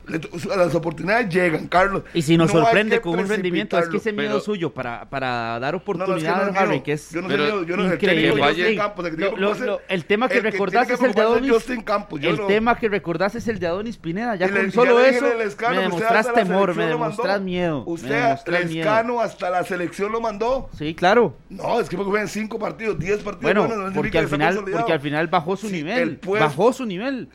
Las 0.08 0.76
oportunidades 0.76 1.30
llegan, 1.34 1.68
Carlos. 1.68 2.04
Y 2.14 2.22
si 2.22 2.38
nos 2.38 2.54
No 2.54 2.62
sorprende 2.62 3.00
con 3.02 3.18
un 3.20 3.28
rendimiento, 3.28 3.78
es 3.80 3.88
que 3.88 3.98
ese 3.98 4.12
pero- 4.14 4.28
miedo 4.30 4.40
suyo 4.42 4.74
para, 4.74 5.10
para 5.10 5.60
dar 5.60 5.74
No, 5.74 5.96
no, 5.96 6.16
es 6.18 6.24
que 6.24 6.30
es 6.30 6.36
Harry, 6.58 6.70
mío. 6.74 6.84
que 6.84 6.92
es 6.94 7.10
Yo 7.12 7.22
no 7.22 7.28
pero 7.28 7.46
sé, 7.46 7.52
yo, 7.52 7.64
yo 7.64 7.78
no 7.78 7.84
sé 7.84 7.88
el 7.90 7.94
increíble. 7.96 8.44
en 8.44 9.80
el 9.90 10.06
tema 10.06 10.28
que 10.30 10.42
recordás 10.42 10.90
es 10.90 11.02
el 11.02 11.14
de 11.14 11.22
Adonis. 11.22 11.52
En 11.70 12.26
el 12.26 12.48
tema 12.48 12.78
que 12.78 12.90
recordás 12.90 13.36
es 13.36 13.48
el 13.48 13.60
de 13.60 13.68
Adonis 13.68 13.98
Pineda. 13.98 14.36
Ya 14.36 14.50
con 14.50 14.72
solo 14.72 15.00
eso 15.00 15.28
en 15.28 15.42
el 15.42 15.48
Escano 15.48 15.76
me 15.76 15.82
demostrás 15.84 16.34
temor, 16.34 16.76
me 16.76 16.86
demostrás 16.88 17.42
miedo. 17.42 17.84
me 17.86 17.92
Usted. 17.92 18.36
Lescano, 18.48 19.20
hasta 19.20 19.50
la 19.50 19.64
selección 19.64 20.12
lo 20.12 20.22
mandó. 20.22 20.70
Sí, 20.78 20.94
claro. 20.96 21.36
No, 21.50 21.80
es 21.80 21.90
que 21.90 21.96
porque 21.96 22.10
juegan 22.12 22.28
cinco 22.28 22.60
partidos, 22.60 23.00
diez 23.00 23.22
partidos. 23.22 23.42
Bueno, 23.42 23.92
porque 23.94 24.12
que 24.12 24.18
al 24.20 24.28
final, 24.28 24.56
consolidado. 24.56 24.82
porque 24.82 24.94
al 24.94 25.00
final 25.00 25.28
bajó 25.28 25.56
su 25.56 25.70
nivel, 25.70 26.20
bajó 26.40 26.74
su 26.74 26.86
nivel. 26.86 27.30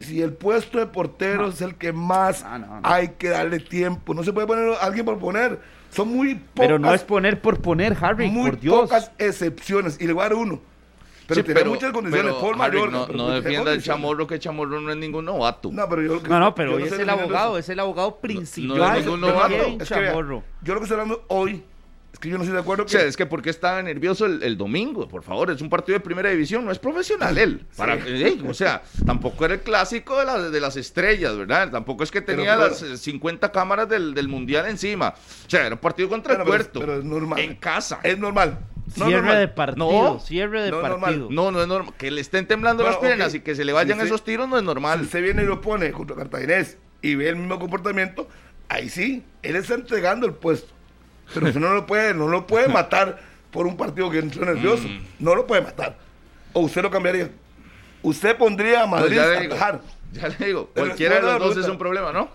Si 0.00 0.20
el 0.22 0.32
puesto 0.32 0.78
de 0.78 0.86
portero 0.86 1.48
es 1.48 1.60
el 1.60 1.76
que 1.76 1.92
más 1.92 2.42
No, 2.44 2.58
no, 2.58 2.66
no. 2.66 2.80
hay 2.82 3.08
que 3.18 3.28
darle 3.30 3.60
tiempo. 3.60 4.12
No 4.14 4.22
se 4.24 4.32
puede 4.32 4.46
poner 4.46 4.70
a 4.74 4.84
alguien 4.84 5.04
por 5.06 5.18
poner. 5.18 5.60
Son 5.90 6.08
muy 6.08 6.34
pocas, 6.34 6.50
Pero 6.56 6.78
no 6.78 6.92
es 6.92 7.02
poner 7.04 7.40
por 7.40 7.60
poner, 7.60 7.96
Harry, 8.00 8.28
muy 8.28 8.50
por 8.50 8.60
Dios. 8.60 8.74
pocas 8.82 9.12
excepciones. 9.18 9.96
Y 10.00 10.06
le 10.06 10.12
voy 10.12 10.22
a 10.22 10.28
dar 10.28 10.34
uno. 10.34 10.60
Pero 11.26 11.40
Sí, 11.40 11.44
tiene 11.46 11.64
muchas 11.64 11.90
condiciones. 11.92 12.34
pero, 12.34 12.40
Paul 12.40 12.60
Harry, 12.60 12.76
Mallorca, 12.78 12.96
no, 12.98 13.06
pero 13.06 13.16
no 13.18 13.28
defienda 13.30 13.72
el 13.72 13.82
chamorro, 13.82 14.26
que 14.26 14.38
chamorro 14.38 14.78
no 14.80 14.90
es 14.90 14.96
ningún 14.98 15.24
novato. 15.24 15.70
No, 15.72 15.88
pero 15.88 16.02
yo, 16.02 16.20
No, 16.28 16.38
no, 16.38 16.54
pero 16.54 16.72
yo 16.72 16.76
hoy 16.76 16.82
es 16.82 16.92
el 16.98 17.08
abogado, 17.08 17.52
eso. 17.52 17.58
es 17.60 17.68
el 17.70 17.80
abogado 17.80 18.10
no 18.10 18.16
principal 18.20 18.98
es 18.98 19.04
ningún 19.06 19.20
de 19.22 19.26
novato. 19.28 19.48
Kevin 19.48 19.80
Es 19.80 19.88
que 19.88 20.00
vea, 20.00 20.10
Chamorro. 20.10 20.42
yo 20.62 20.74
lo 20.74 20.80
que 20.80 20.84
estoy 20.84 21.00
hablando 21.00 21.24
hoy 21.28 21.64
que 22.24 22.30
yo 22.30 22.36
no 22.38 22.42
estoy 22.44 22.54
de 22.56 22.60
acuerdo 22.62 22.84
O 22.84 22.88
sea, 22.88 23.02
es 23.02 23.16
que 23.16 23.26
porque 23.26 23.50
estaba 23.50 23.80
nervioso 23.82 24.26
el, 24.26 24.42
el 24.42 24.56
domingo, 24.56 25.06
por 25.08 25.22
favor, 25.22 25.50
es 25.50 25.60
un 25.60 25.70
partido 25.70 25.96
de 25.98 26.00
primera 26.04 26.30
división, 26.30 26.64
no 26.64 26.72
es 26.72 26.78
profesional 26.78 27.38
él. 27.38 27.64
Para, 27.76 27.98
o 28.48 28.54
sea, 28.54 28.82
tampoco 29.06 29.44
era 29.44 29.54
el 29.54 29.60
clásico 29.60 30.18
de, 30.18 30.24
la- 30.24 30.50
de 30.50 30.60
las 30.60 30.76
estrellas, 30.76 31.36
¿verdad? 31.36 31.70
Tampoco 31.70 32.02
es 32.04 32.10
que 32.10 32.20
tenía 32.20 32.56
pero- 32.56 32.68
las 32.68 32.82
eh, 32.82 32.96
50 32.96 33.52
cámaras 33.52 33.88
del, 33.88 34.14
del 34.14 34.28
mundial 34.28 34.66
encima. 34.66 35.14
O 35.46 35.50
sea, 35.50 35.66
era 35.66 35.74
un 35.76 35.80
partido 35.80 36.08
contra 36.08 36.32
Pero- 36.34 36.42
el 36.42 36.48
puerto. 36.48 36.80
pero 36.80 36.98
es 36.98 37.04
normal. 37.04 37.38
En 37.38 37.54
casa. 37.56 38.00
es 38.02 38.18
normal. 38.18 38.58
No 38.96 39.06
Cierre 39.06 39.22
normal. 39.22 39.38
de 39.38 39.48
partido, 39.48 39.86
No, 40.14 40.20
cierre 40.20 40.62
de 40.62 40.70
no 40.70 40.76
es 40.76 40.82
normal. 40.82 41.00
partido. 41.00 41.28
No, 41.30 41.50
no 41.50 41.62
es 41.62 41.68
normal. 41.68 41.94
Que 41.96 42.10
le 42.10 42.20
estén 42.20 42.46
temblando 42.46 42.82
Bueno, 42.82 42.98
las 42.98 43.06
piernas 43.06 43.34
y 43.34 43.40
que 43.40 43.54
se 43.54 43.64
le 43.64 43.72
vayan 43.72 44.00
esos 44.02 44.22
tiros 44.24 44.46
no 44.48 44.58
es 44.58 44.62
normal. 44.62 44.98
Si 45.00 45.04
usted 45.06 45.22
viene 45.22 45.42
y 45.42 45.46
lo 45.46 45.60
pone 45.62 45.90
contra 45.92 46.14
Cartaginés 46.16 46.76
y 47.00 47.14
ve 47.14 47.30
el 47.30 47.36
mismo 47.36 47.58
comportamiento, 47.58 48.28
ahí 48.68 48.90
sí, 48.90 49.24
él 49.42 49.56
está 49.56 49.74
entregando 49.74 50.26
el 50.26 50.34
puesto. 50.34 50.72
Pero 51.32 51.46
usted 51.46 51.60
no 51.60 51.72
lo 51.72 51.86
puede, 51.86 52.12
no 52.14 52.28
lo 52.28 52.46
puede 52.46 52.68
matar 52.72 53.18
por 53.50 53.66
un 53.66 53.76
partido 53.76 54.10
que 54.10 54.18
entró 54.18 54.44
nervioso. 54.44 54.86
Mm. 54.88 55.00
No 55.20 55.34
lo 55.34 55.46
puede 55.46 55.62
matar. 55.62 55.96
O 56.52 56.60
usted 56.60 56.82
lo 56.82 56.90
cambiaría. 56.90 57.30
Usted 58.02 58.36
pondría 58.36 58.82
a 58.82 58.90
Pues 58.90 59.02
Madrid 59.02 59.16
ya 59.16 59.26
le 59.26 59.36
a 59.36 59.40
digo, 59.40 59.54
atajar. 59.54 59.80
ya 60.12 60.28
le 60.28 60.46
digo, 60.46 60.66
cualquiera 60.74 61.16
de 61.16 61.22
los 61.22 61.38
dos 61.40 61.56
es 61.64 61.68
un 61.70 61.78
problema, 61.78 62.12
¿no? 62.12 62.28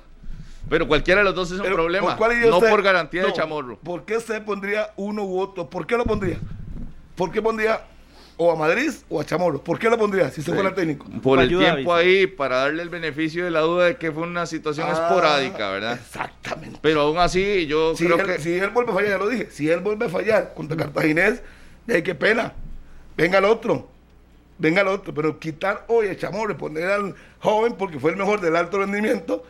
Pero 0.70 0.88
cualquiera 0.88 1.22
de 1.22 1.26
los 1.26 1.36
dos 1.36 1.52
es 1.52 1.58
un 1.58 1.64
Pero, 1.64 1.76
problema. 1.76 2.16
¿por 2.18 2.36
No 2.36 2.58
usted? 2.58 2.70
por 2.70 2.82
garantía 2.84 3.24
de 3.26 3.34
chamorro. 3.34 3.78
¿Por 3.80 4.06
qué 4.06 4.18
usted 4.18 4.44
pondría 4.44 4.92
uno 4.98 5.24
u 5.24 5.40
otro? 5.40 5.70
¿Por 5.70 5.86
qué 5.88 5.98
lo 5.98 6.06
pondría? 6.06 6.38
¿Por 7.16 7.32
qué 7.32 7.42
pondría 7.42 7.82
o 8.42 8.52
a 8.52 8.56
Madrid 8.56 8.90
o 9.10 9.20
a 9.20 9.26
Chamorro? 9.26 9.62
¿Por 9.62 9.78
qué 9.78 9.90
lo 9.90 9.98
pondría 9.98 10.32
si 10.32 10.40
usted 10.40 10.54
fuera 10.54 10.74
técnico? 10.74 11.06
Por 11.22 11.40
el 11.40 11.46
Ayuda, 11.50 11.74
tiempo 11.76 11.94
ahí, 11.94 12.26
para 12.26 12.60
darle 12.62 12.82
el 12.84 12.90
beneficio 12.90 13.44
de 13.44 13.52
la 13.52 13.60
duda 13.60 13.86
de 13.86 13.98
que 13.98 14.12
fue 14.14 14.24
una 14.24 14.46
situación 14.46 14.88
Ah, 14.90 14.94
esporádica, 14.94 15.70
¿verdad? 15.72 16.00
Exactamente. 16.02 16.80
Pero 16.82 17.02
aún 17.02 17.18
así, 17.18 17.68
yo 17.68 17.96
Si 17.98 18.06
creo 18.06 18.18
él, 18.18 18.26
que. 18.26 18.40
si 18.40 18.54
él 18.58 18.70
vuelve 18.70 18.92
a 18.92 18.96
fallar, 18.96 19.10
ya 19.12 19.18
lo 19.18 19.28
dije, 19.28 19.50
si 19.52 19.70
él 19.70 19.82
vuelve 19.82 20.06
a 20.06 20.10
fallar 20.10 20.54
contra 20.56 20.78
Cartaginés, 20.78 21.42
de 21.86 22.02
qué 22.02 22.16
pena. 22.16 22.54
Venga 23.18 23.40
el 23.40 23.46
otro. 23.46 23.90
Venga 24.58 24.82
el 24.82 24.88
otro. 24.88 25.14
Pero 25.14 25.38
quitar 25.38 25.84
hoy 25.88 26.08
a 26.08 26.16
Chamorro 26.18 26.54
y 26.54 26.56
poner 26.56 26.90
al 26.90 27.16
joven 27.40 27.74
porque 27.78 28.00
fue 28.00 28.12
el 28.12 28.18
mejor 28.18 28.40
del 28.40 28.56
alto 28.56 28.78
rendimiento, 28.80 29.44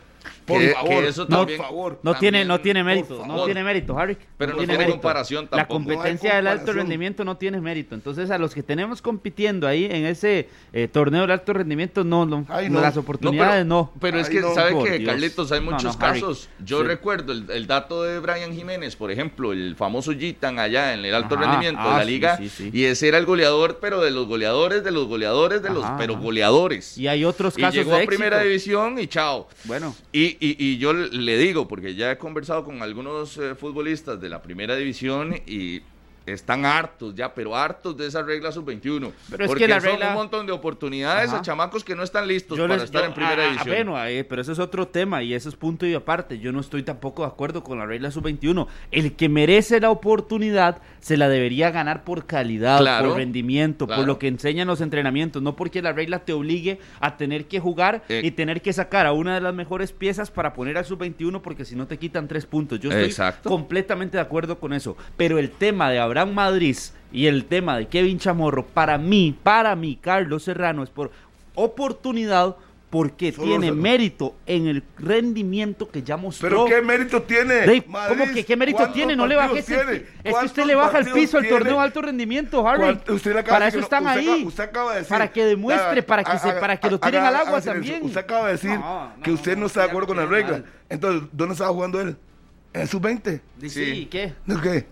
por 0.50 0.60
Que- 0.60 0.68
favor. 0.70 0.88
que 1.02 1.08
eso 1.08 1.26
también- 1.26 1.58
favor. 1.58 1.98
No 2.02 2.12
También, 2.12 2.32
tiene, 2.34 2.44
no 2.44 2.60
tiene 2.60 2.84
mérito, 2.84 3.24
no 3.26 3.44
tiene 3.44 3.64
mérito, 3.64 3.98
Harry. 3.98 4.16
Pero 4.36 4.52
no 4.54 4.64
tiene 4.64 4.86
comparación 4.88 5.44
La 5.50 5.58
tampoco. 5.58 5.74
competencia 5.84 6.30
No 6.30 6.34
hay 6.34 6.36
del 6.38 6.46
alto 6.48 6.58
comparación. 6.60 6.76
rendimiento 6.76 7.24
no 7.24 7.36
tiene 7.36 7.60
mérito. 7.60 7.94
Entonces, 7.94 8.30
a 8.30 8.38
los 8.38 8.54
que 8.54 8.62
tenemos 8.62 9.00
compitiendo 9.02 9.66
ahí 9.66 9.86
en 9.90 10.04
ese 10.06 10.48
eh, 10.72 10.88
torneo 10.88 11.22
del 11.22 11.30
alto 11.32 11.52
rendimiento, 11.52 12.04
no, 12.04 12.26
no. 12.26 12.44
Ay, 12.48 12.68
no. 12.70 12.80
Las 12.80 12.94
No, 12.94 13.00
oportunidades 13.02 13.64
no. 13.66 13.92
Pero 14.00 14.18
es 14.20 14.28
Ay, 14.28 14.34
que, 14.34 14.40
no, 14.40 14.54
¿sabe 14.54 14.82
que 14.84 14.98
Dios. 14.98 15.10
Carlitos? 15.12 15.52
Hay 15.52 15.60
muchos 15.60 15.96
casos. 15.96 16.48
Yo 16.64 16.80
Sí. 16.80 16.84
recuerdo 16.86 17.32
el, 17.32 17.50
el 17.50 17.66
dato 17.66 18.02
de 18.02 18.18
Brian 18.20 18.54
Jiménez, 18.54 18.96
por 18.96 19.10
ejemplo, 19.10 19.52
el 19.52 19.74
famoso 19.76 20.12
Gitan 20.12 20.58
allá 20.58 20.94
en 20.94 21.04
el 21.04 21.14
alto 21.14 21.34
Ajá, 21.36 21.44
rendimiento 21.44 21.82
de 21.82 21.88
ah, 21.88 21.98
la 21.98 22.04
sí, 22.04 22.10
liga. 22.10 22.36
sí, 22.36 22.48
sí. 22.48 22.70
Y 22.72 22.84
ese 22.84 23.08
era 23.08 23.18
el 23.18 23.26
goleador, 23.26 23.78
pero 23.80 24.00
de 24.00 24.10
los 24.10 24.26
goleadores, 24.26 24.84
de 24.84 24.90
los 24.90 25.06
goleadores, 25.06 25.62
de 25.62 25.70
los, 25.70 25.84
Ajá, 25.84 25.96
pero 25.98 26.16
goleadores. 26.18 26.96
Y 26.98 27.08
hay 27.08 27.24
otros 27.24 27.56
Y 27.58 27.60
casos 27.60 27.74
llegó 27.76 27.92
de 27.96 28.02
a 28.04 28.06
primera 28.06 28.40
división 28.40 28.98
y 28.98 29.06
chao. 29.06 29.48
Bueno, 29.64 29.94
Y, 30.12 30.36
y, 30.40 30.56
y 30.58 30.78
yo 30.78 30.92
le 30.92 31.38
digo, 31.38 31.68
porque 31.68 31.94
ya 31.94 32.10
he 32.10 32.18
conversado 32.18 32.64
con 32.64 32.82
algunos 32.82 33.36
eh, 33.36 33.54
futbolistas 33.54 34.20
de 34.20 34.28
la 34.30 34.42
primera 34.42 34.74
división 34.74 35.34
y 35.46 35.82
están 36.26 36.64
hartos 36.64 37.14
ya, 37.14 37.34
pero 37.34 37.56
hartos 37.56 37.96
de 37.96 38.06
esa 38.06 38.22
regla 38.22 38.52
sub-21. 38.52 39.12
Pero 39.30 39.44
es 39.44 39.48
porque 39.48 39.64
que 39.64 39.68
la 39.68 39.80
son 39.80 39.90
regla- 39.90 40.08
un 40.08 40.14
montón 40.14 40.46
de 40.46 40.52
oportunidades 40.52 41.28
Ajá. 41.30 41.38
a 41.38 41.42
chamacos 41.42 41.82
que 41.84 41.94
no 41.96 42.02
están 42.02 42.28
listos 42.28 42.56
yo 42.56 42.64
para 42.64 42.74
les- 42.76 42.84
estar 42.84 43.02
yo- 43.02 43.08
en 43.08 43.14
primera 43.14 43.42
ah, 43.42 43.46
ah, 43.46 43.50
división. 43.50 43.74
bueno, 43.74 44.04
eh, 44.06 44.24
pero 44.24 44.42
eso 44.42 44.52
es 44.52 44.58
otro 44.58 44.86
tema 44.88 45.22
y 45.22 45.34
eso 45.34 45.48
es 45.48 45.56
punto 45.56 45.86
y 45.86 45.94
aparte. 45.94 46.38
Yo 46.38 46.52
no 46.52 46.60
estoy 46.60 46.82
tampoco 46.82 47.22
de 47.22 47.28
acuerdo 47.28 47.62
con 47.64 47.78
la 47.78 47.86
regla 47.86 48.10
sub-21. 48.10 48.68
El 48.90 49.14
que 49.16 49.28
merece 49.28 49.80
la 49.80 49.90
oportunidad 49.90 50.82
se 51.00 51.16
la 51.16 51.28
debería 51.28 51.70
ganar 51.70 52.04
por 52.04 52.26
calidad, 52.26 52.78
Claro, 52.78 53.08
por 53.08 53.16
rendimiento, 53.18 53.86
claro. 53.86 54.02
por 54.02 54.06
lo 54.06 54.18
que 54.18 54.28
enseñan 54.28 54.68
los 54.68 54.80
entrenamientos, 54.80 55.42
no 55.42 55.56
porque 55.56 55.82
la 55.82 55.92
regla 55.92 56.20
te 56.20 56.32
obligue 56.32 56.78
a 57.00 57.16
tener 57.16 57.46
que 57.46 57.58
jugar 57.60 58.02
Eh. 58.08 58.20
y 58.24 58.30
tener 58.32 58.60
que 58.62 58.72
sacar 58.72 59.06
a 59.06 59.12
una 59.12 59.34
de 59.34 59.40
las 59.40 59.54
mejores 59.54 59.92
piezas 59.92 60.30
para 60.30 60.52
poner 60.52 60.76
al 60.78 60.84
sub-21 60.84 61.40
porque 61.42 61.64
si 61.64 61.74
no 61.74 61.86
te 61.86 61.98
quitan 61.98 62.28
tres 62.28 62.46
puntos. 62.46 62.78
Yo 62.80 62.90
estoy 62.90 63.06
Exacto. 63.06 63.48
completamente 63.48 64.16
de 64.18 64.22
acuerdo 64.22 64.58
con 64.58 64.72
eso. 64.72 64.96
Pero 65.16 65.38
el 65.38 65.50
tema 65.50 65.90
de 65.90 65.98
Abraham 66.10 66.34
Madrid 66.34 66.76
y 67.12 67.26
el 67.26 67.44
tema 67.44 67.76
de 67.78 67.86
Kevin 67.86 68.18
Chamorro, 68.18 68.66
para 68.66 68.98
mí, 68.98 69.36
para 69.42 69.76
mí, 69.76 69.96
Carlos 70.00 70.42
Serrano, 70.44 70.82
es 70.82 70.90
por 70.90 71.10
oportunidad 71.54 72.56
porque 72.90 73.30
Solo 73.30 73.46
tiene 73.46 73.70
mérito 73.70 74.34
en 74.46 74.66
el 74.66 74.82
rendimiento 74.98 75.88
que 75.88 76.02
ya 76.02 76.16
mostró. 76.16 76.48
Pero 76.48 76.64
¿qué 76.64 76.82
mérito 76.84 77.22
tiene? 77.22 77.60
Madrid? 77.86 78.18
¿Cómo 78.18 78.34
que 78.34 78.44
qué 78.44 78.56
mérito 78.56 78.78
¿Cuántos 78.78 78.96
tiene? 78.96 79.14
No 79.14 79.28
le 79.28 79.36
baje 79.36 79.54
partidos 79.54 79.68
ese. 79.70 79.84
tiene? 79.84 79.96
Es 79.98 80.22
que 80.24 80.30
¿Cuántos 80.32 80.50
usted 80.50 80.64
le 80.64 80.74
baja 80.74 80.98
el 80.98 81.12
piso 81.12 81.38
al 81.38 81.48
torneo 81.48 81.74
de 81.74 81.78
alto 81.80 82.02
rendimiento, 82.02 82.66
Harry. 82.68 82.80
¿Cuánto- 82.82 83.14
usted 83.14 83.32
le 83.32 83.38
acaba 83.38 83.54
Para 83.58 83.68
eso 83.68 83.78
están 83.78 84.02
no- 84.02 84.10
usted 84.10 84.20
ahí. 84.20 84.26
acaba- 84.28 84.48
usted 84.48 84.64
acaba 84.64 84.90
de 84.92 84.98
decir- 84.98 85.08
para 85.10 85.32
que 85.32 85.44
demuestre, 85.44 86.02
para 86.02 86.24
que, 86.24 86.38
se, 86.38 86.52
para 86.54 86.76
que 86.80 86.90
lo 86.90 86.98
tiren 86.98 87.22
al 87.22 87.36
agua 87.36 87.60
también. 87.60 88.02
Usted 88.02 88.20
acaba 88.20 88.46
de 88.46 88.52
decir 88.54 88.70
No, 88.70 89.12
no, 89.16 89.22
que 89.22 89.30
usted 89.30 89.56
no 89.56 89.66
está 89.66 89.82
de 89.82 89.86
acuerdo 89.86 90.08
con 90.08 90.16
las 90.16 90.28
reglas. 90.28 90.62
Entonces, 90.88 91.28
¿dónde 91.30 91.52
estaba 91.52 91.70
jugando 91.72 92.00
él? 92.00 92.16
En 92.72 92.82
el 92.82 92.88
sub-20. 92.88 93.40
Sí, 93.62 93.68
Sí. 93.70 94.06
¿qué? 94.10 94.32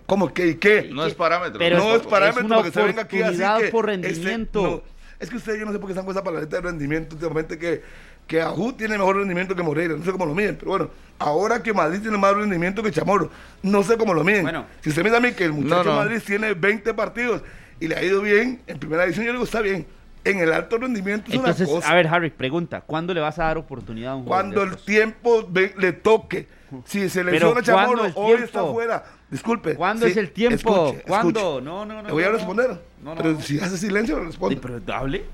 ¿Cómo 0.05 0.33
qué? 0.33 0.47
¿Y 0.47 0.55
qué? 0.55 0.89
No 0.91 1.05
es 1.05 1.13
parámetro. 1.13 1.57
Pero 1.59 1.77
no 1.77 1.95
es- 1.95 2.01
es 2.01 2.07
parámetro 2.07 2.41
es 2.41 2.45
una 2.45 2.55
porque 2.57 2.71
se 2.71 2.83
venga 2.83 3.01
aquí 3.03 3.21
a 3.21 3.29
decir 3.31 3.43
oportunidad 3.45 3.65
que 3.65 3.71
por 3.71 3.89
este- 3.89 4.07
rendimiento. 4.09 4.61
no, 4.61 4.83
es 5.19 5.29
que 5.29 5.35
usted, 5.37 5.57
yo 5.59 5.65
no 5.65 5.71
sé 5.71 5.79
por 5.79 5.87
qué 5.87 5.93
están 5.93 6.05
con 6.05 6.13
esa 6.13 6.23
palabrita 6.23 6.57
de 6.57 6.61
rendimiento 6.61 7.15
últimamente 7.15 7.57
que, 7.57 7.81
que 8.27 8.41
Ajú 8.41 8.73
tiene 8.73 8.97
mejor 8.97 9.15
rendimiento 9.17 9.55
que 9.55 9.63
Moreira. 9.63 9.95
No 9.95 10.03
sé 10.03 10.11
cómo 10.11 10.25
lo 10.25 10.35
miden, 10.35 10.57
pero 10.57 10.71
bueno, 10.71 10.89
ahora 11.19 11.63
que 11.63 11.73
Madrid 11.73 12.01
tiene 12.01 12.17
más 12.17 12.33
rendimiento 12.35 12.83
que 12.83 12.91
Chamorro, 12.91 13.31
no 13.63 13.81
sé 13.83 13.97
cómo 13.97 14.13
lo 14.13 14.23
miden. 14.25 14.43
Bueno. 14.43 14.65
si 14.81 14.89
usted 14.89 15.01
me 15.03 15.09
da 15.09 15.17
a 15.17 15.21
mí 15.21 15.31
que 15.31 15.45
el 15.45 15.53
muchacho 15.53 15.85
No, 15.85 15.91
no. 15.91 15.95
Madrid 15.95 16.21
tiene 16.25 16.53
20 16.53 16.93
partidos 16.93 17.41
y 17.79 17.87
le 17.87 17.95
ha 17.95 18.03
ido 18.03 18.21
bien 18.21 18.61
en 18.67 18.77
primera 18.77 19.03
división, 19.03 19.25
yo 19.25 19.31
le 19.31 19.37
digo, 19.37 19.45
está 19.45 19.61
bien. 19.61 19.87
En 20.25 20.39
el 20.39 20.51
alto 20.51 20.77
rendimiento 20.77 21.29
es 21.29 21.35
Entonces, 21.35 21.65
una 21.69 21.77
cosa. 21.77 21.91
a 21.91 21.95
ver, 21.95 22.07
Harry, 22.07 22.29
pregunta, 22.29 22.81
¿cuándo 22.81 23.13
le 23.13 23.21
vas 23.21 23.39
a 23.39 23.45
dar 23.45 23.57
oportunidad 23.57 24.11
a 24.11 24.15
un 24.17 24.23
jugador 24.25 24.53
Cuando 24.53 24.63
el 24.63 24.77
tiempo 24.83 25.49
le 25.77 25.93
toque. 25.93 26.58
Si 26.85 27.09
se 27.09 27.23
lesiona 27.23 27.53
¿cuándo 27.53 27.61
Chamorro, 27.61 28.11
hoy 28.15 28.41
está 28.43 28.63
fuera. 28.65 29.03
Disculpe. 29.29 29.75
¿Cuándo 29.75 30.05
Sí, 30.05 30.11
es 30.11 30.17
el 30.17 30.31
tiempo? 30.31 30.55
escuche, 30.87 31.03
¿Cuándo? 31.07 31.39
escuche. 31.39 31.65
No, 31.65 31.85
no, 31.85 32.01
no. 32.01 32.07
Le 32.07 32.11
voy 32.13 32.23
a 32.23 32.27
no, 32.27 32.31
responder. 32.33 32.69
No, 33.03 33.15
no, 33.15 33.15
pero 33.21 33.33
no. 33.33 33.41
si 33.41 33.59
hace 33.59 33.77
silencio, 33.77 34.15
le 34.17 34.21
Sí, 34.23 34.27
respondo. 34.27 34.61
pero 34.61 34.81
hable. 34.97 35.25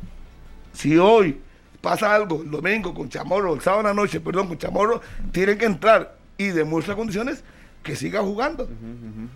Si 0.73 0.97
hoy 0.97 1.39
pasa 1.81 2.13
algo, 2.13 2.41
el 2.41 2.51
domingo 2.51 2.93
con 2.93 3.09
Chamorro, 3.09 3.53
el 3.53 3.61
sábado 3.61 3.81
en 3.81 3.87
la 3.87 3.93
noche, 3.93 4.19
perdón, 4.19 4.47
con 4.47 4.57
Chamorro, 4.57 5.01
tienen 5.31 5.57
que 5.57 5.65
entrar 5.65 6.15
y 6.37 6.47
demuestra 6.47 6.95
condiciones 6.95 7.43
que 7.83 7.95
siga 7.95 8.21
jugando. 8.21 8.67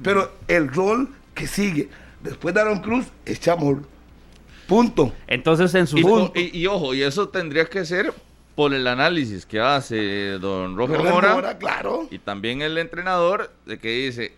Pero 0.04 0.32
el 0.48 0.68
rol 0.74 1.10
que 1.34 1.48
sigue 1.48 1.90
después 2.22 2.54
de 2.54 2.62
Aaron 2.62 2.80
Cruz 2.80 3.06
es 3.26 3.40
Chamorro. 3.40 3.84
Punto. 4.68 5.14
Entonces, 5.28 5.74
en 5.76 5.88
Y, 5.98 6.02
Punto. 6.04 6.32
y- 6.40 6.58
y 6.58 6.68
ojo, 6.68 6.94
y 6.94 7.02
eso 7.04 7.30
tendría 7.30 7.66
que 7.66 7.86
ser 7.86 8.14
por 8.60 8.74
el 8.74 8.86
análisis 8.88 9.46
que 9.46 9.62
hace 9.62 10.32
don 10.32 10.76
Roger 10.76 10.98
Roger 10.98 11.14
Mora, 11.14 11.34
Mora, 11.34 11.58
claro. 11.58 12.10
y 12.12 12.20
también 12.20 12.62
el 12.62 12.78
entrenador 12.78 13.54
de 13.66 13.80
que 13.80 13.88
dice, 13.90 14.34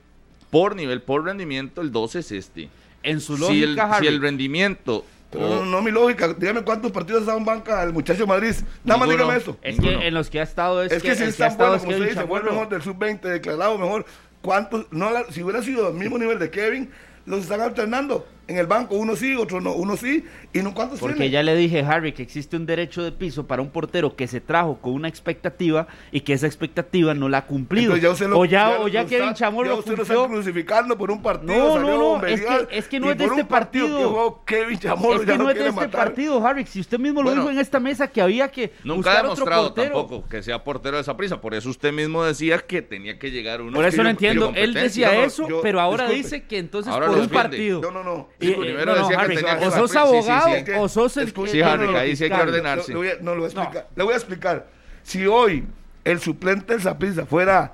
por 0.51 0.75
nivel, 0.75 1.01
por 1.01 1.25
rendimiento, 1.25 1.81
el 1.81 1.91
12 1.91 2.19
es 2.19 2.31
este. 2.31 2.69
en 3.01 3.19
su 3.19 3.35
Si 3.35 3.63
el, 3.63 3.73
lógica, 3.73 3.87
si 3.87 3.93
Harry, 3.95 4.07
el 4.09 4.21
rendimiento... 4.21 5.03
Pero 5.31 5.49
no, 5.49 5.65
no, 5.65 5.81
mi 5.81 5.89
lógica. 5.89 6.35
Dígame 6.37 6.61
cuántos 6.61 6.91
partidos 6.91 7.23
ha 7.23 7.25
dado 7.25 7.39
en 7.39 7.45
banca 7.45 7.81
el 7.81 7.93
muchacho 7.93 8.27
Madrid. 8.27 8.53
Nada 8.83 8.99
más 8.99 9.09
dígame 9.09 9.37
eso. 9.37 9.57
es 9.63 9.79
ninguno. 9.79 9.99
que 10.01 10.07
en 10.09 10.13
los 10.13 10.29
que 10.29 10.39
ha 10.39 10.43
estado 10.43 10.83
es, 10.83 10.91
Es 10.91 11.01
que 11.01 11.15
si 11.15 11.23
el 11.23 11.29
es 11.29 11.37
que 11.37 11.43
tan 11.43 11.57
bueno 11.57 11.79
como 11.79 11.89
usted 11.89 11.95
Kevin 12.03 12.09
dice, 12.15 12.27
fue 12.27 12.39
el 12.41 12.45
mejor 12.45 12.69
del 12.69 12.81
sub-20, 12.83 13.21
declarado 13.21 13.77
mejor. 13.79 14.05
¿Cuántos? 14.43 14.85
No, 14.91 15.09
la- 15.09 15.25
si 15.31 15.41
hubiera 15.41 15.63
sido 15.63 15.87
al 15.87 15.95
mismo 15.95 16.19
nivel 16.19 16.37
de 16.37 16.51
Kevin, 16.51 16.91
los 17.25 17.39
están 17.41 17.61
alternando 17.61 18.27
en 18.51 18.57
el 18.57 18.67
banco. 18.67 18.95
Uno 18.95 19.15
sí, 19.15 19.35
otro 19.35 19.59
no. 19.61 19.73
Uno 19.73 19.97
sí. 19.97 20.23
¿Y 20.53 20.59
no 20.59 20.73
cuántos 20.73 20.99
Porque 20.99 21.15
tiene? 21.15 21.31
ya 21.31 21.43
le 21.43 21.55
dije, 21.55 21.81
Harry, 21.81 22.11
que 22.11 22.21
existe 22.23 22.55
un 22.57 22.65
derecho 22.65 23.01
de 23.03 23.11
piso 23.11 23.47
para 23.47 23.61
un 23.61 23.69
portero 23.69 24.15
que 24.15 24.27
se 24.27 24.41
trajo 24.41 24.77
con 24.79 24.93
una 24.93 25.07
expectativa 25.07 25.87
y 26.11 26.21
que 26.21 26.33
esa 26.33 26.45
expectativa 26.47 27.13
no 27.13 27.29
la 27.29 27.39
ha 27.39 27.45
cumplido. 27.45 27.95
Lo- 27.95 28.39
o 28.39 28.45
ya, 28.45 28.69
o 28.71 28.83
lo 28.83 28.87
ya 28.89 29.01
está- 29.01 29.09
Kevin 29.17 29.33
Chamorro 29.33 29.65
ya 29.67 29.73
lo 29.73 29.79
usted 29.79 29.95
lo 29.97 30.03
está 30.03 30.27
crucificando 30.27 30.97
por 30.97 31.09
un 31.11 31.21
partido. 31.21 31.53
No, 31.57 31.73
salió 31.73 31.87
no, 31.97 32.17
no, 32.19 32.25
es 32.27 32.41
que- 32.41 32.67
es 32.77 32.87
que 32.87 32.99
no 32.99 33.11
es 33.11 33.17
de 33.17 33.25
este 33.25 33.45
partido 33.45 33.85
partido. 33.85 33.97
que 33.97 34.03
jugó 34.05 34.45
Kevin 34.45 34.79
Chamorro, 34.79 35.13
Es 35.21 35.25
ya 35.25 35.31
que 35.33 35.37
no 35.37 35.49
es 35.49 35.55
de 35.57 35.67
este 35.67 35.71
matar. 35.75 35.91
partido, 36.05 36.45
Harry. 36.45 36.65
Si 36.65 36.79
usted 36.79 36.99
mismo 36.99 37.21
lo 37.21 37.29
Bueno, 37.29 37.41
dijo 37.41 37.51
en 37.51 37.59
esta 37.59 37.79
mesa 37.79 38.07
que 38.07 38.21
había 38.21 38.49
que 38.49 38.73
Nunca 38.83 39.11
ha 39.11 39.23
buscar 39.23 39.25
otro 39.25 39.35
demostrado 39.45 39.63
portero. 39.73 39.95
tampoco 39.95 40.27
que 40.29 40.43
sea 40.43 40.63
portero 40.63 40.97
de 40.97 41.01
esa 41.01 41.15
prisa. 41.15 41.39
Por 41.39 41.53
eso 41.53 41.69
usted 41.69 41.93
mismo 41.93 42.23
decía 42.23 42.57
que 42.59 42.81
tenía 42.81 43.17
que 43.17 43.31
llegar 43.31 43.61
uno. 43.61 43.73
Por 43.73 43.85
eso 43.85 44.03
no 44.03 44.09
entiendo. 44.09 44.51
Él 44.55 44.73
decía 44.73 45.11
No, 45.13 45.19
no, 45.19 45.23
eso, 45.25 45.47
yo- 45.47 45.61
pero 45.61 45.79
ahora 45.79 46.05
disculpe. 46.09 46.23
dice 46.35 46.47
que 46.47 46.57
entonces 46.57 46.91
Ahora 46.91 47.07
por 47.07 47.17
un 47.17 47.29
partido. 47.29 47.81
No, 47.81 47.91
no, 47.91 48.03
no. 48.03 48.27
Y, 48.41 48.51
primero 48.53 48.85
no, 48.85 48.95
no, 48.95 49.07
decía 49.07 49.17
que 49.17 49.23
Harry, 49.23 49.35
tenía 49.35 49.59
que 49.59 49.65
o 49.67 49.71
sos 49.71 49.91
sí, 49.91 49.97
sí, 49.97 50.03
sí, 50.23 50.29
abogado 50.29 50.81
o 50.83 50.89
sos 50.89 51.17
el 51.17 51.33
Sí, 51.47 51.61
Harry, 51.61 51.95
ahí 51.95 52.15
sí 52.15 52.23
hay 52.25 52.29
que 52.31 52.35
ordenarse. 52.41 52.91
A- 52.91 52.95
no, 53.21 53.33
le 53.35 53.39
voy 53.39 53.43
a 53.43 53.47
explicar. 53.47 53.87
Le 53.95 54.03
voy 54.03 54.13
a 54.13 54.17
explicar. 54.17 54.67
Si 55.03 55.25
hoy 55.27 55.65
el 56.03 56.19
suplente 56.19 56.73
del 56.73 56.81
Saprissa 56.81 57.25
fuera 57.25 57.73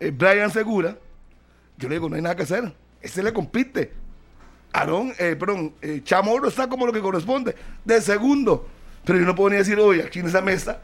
eh, 0.00 0.12
Brian 0.14 0.50
Segura, 0.50 0.96
yo 1.76 1.88
le 1.88 1.96
digo, 1.96 2.08
no 2.08 2.16
hay 2.16 2.22
nada 2.22 2.36
que 2.36 2.42
hacer. 2.44 2.72
Ese 3.00 3.22
le 3.22 3.32
compite. 3.32 3.92
Aarón, 4.72 5.12
eh, 5.18 5.34
perdón, 5.38 5.74
eh, 5.80 6.00
Chamorro 6.04 6.48
está 6.48 6.68
como 6.68 6.86
lo 6.86 6.92
que 6.92 7.00
corresponde, 7.00 7.54
de 7.84 8.00
segundo. 8.00 8.68
Pero 9.04 9.18
yo 9.18 9.24
no 9.24 9.34
puedo 9.34 9.50
ni 9.50 9.56
decir 9.56 9.78
hoy 9.80 10.00
aquí 10.00 10.18
en 10.20 10.26
esa 10.26 10.40
mesa 10.42 10.80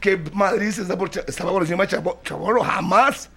que 0.00 0.16
Madrid 0.32 0.68
está 0.68 0.96
por, 0.96 1.10
estaba 1.26 1.50
por 1.50 1.62
encima 1.62 1.84
de 1.86 1.96
Chamo- 1.96 2.22
Chamorro. 2.22 2.62
Jamás. 2.62 3.28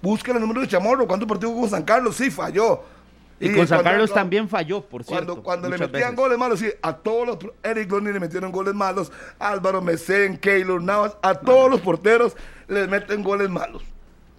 Busquen 0.00 0.36
el 0.36 0.42
número 0.42 0.60
de 0.60 0.68
Chamorro. 0.68 1.06
¿Cuántos 1.06 1.28
partidos 1.28 1.50
jugó 1.52 1.62
con 1.62 1.70
San 1.70 1.82
Carlos? 1.84 2.16
Sí, 2.16 2.30
falló. 2.30 2.84
Y 3.46 3.54
con 3.54 3.66
San 3.66 3.78
cuando- 3.78 3.90
Carlos 3.90 4.14
también 4.14 4.48
falló, 4.48 4.80
por 4.82 5.04
cierto. 5.04 5.26
cuando, 5.26 5.42
cuando 5.42 5.68
le 5.68 5.78
metían 5.78 5.92
veces. 6.10 6.16
goles 6.16 6.38
malos, 6.38 6.60
sí, 6.60 6.68
a 6.82 6.92
todos 6.96 7.26
los. 7.26 7.38
Eric 7.62 7.90
Loney 7.90 8.12
le 8.12 8.20
metieron 8.20 8.52
goles 8.52 8.74
malos, 8.74 9.10
Álvaro 9.38 9.80
Mesén, 9.82 10.36
Keylor 10.36 10.82
Navas, 10.82 11.16
a 11.22 11.34
todos 11.34 11.70
los 11.70 11.80
porteros 11.80 12.36
les 12.68 12.88
meten 12.88 13.22
goles 13.22 13.50
malos. 13.50 13.82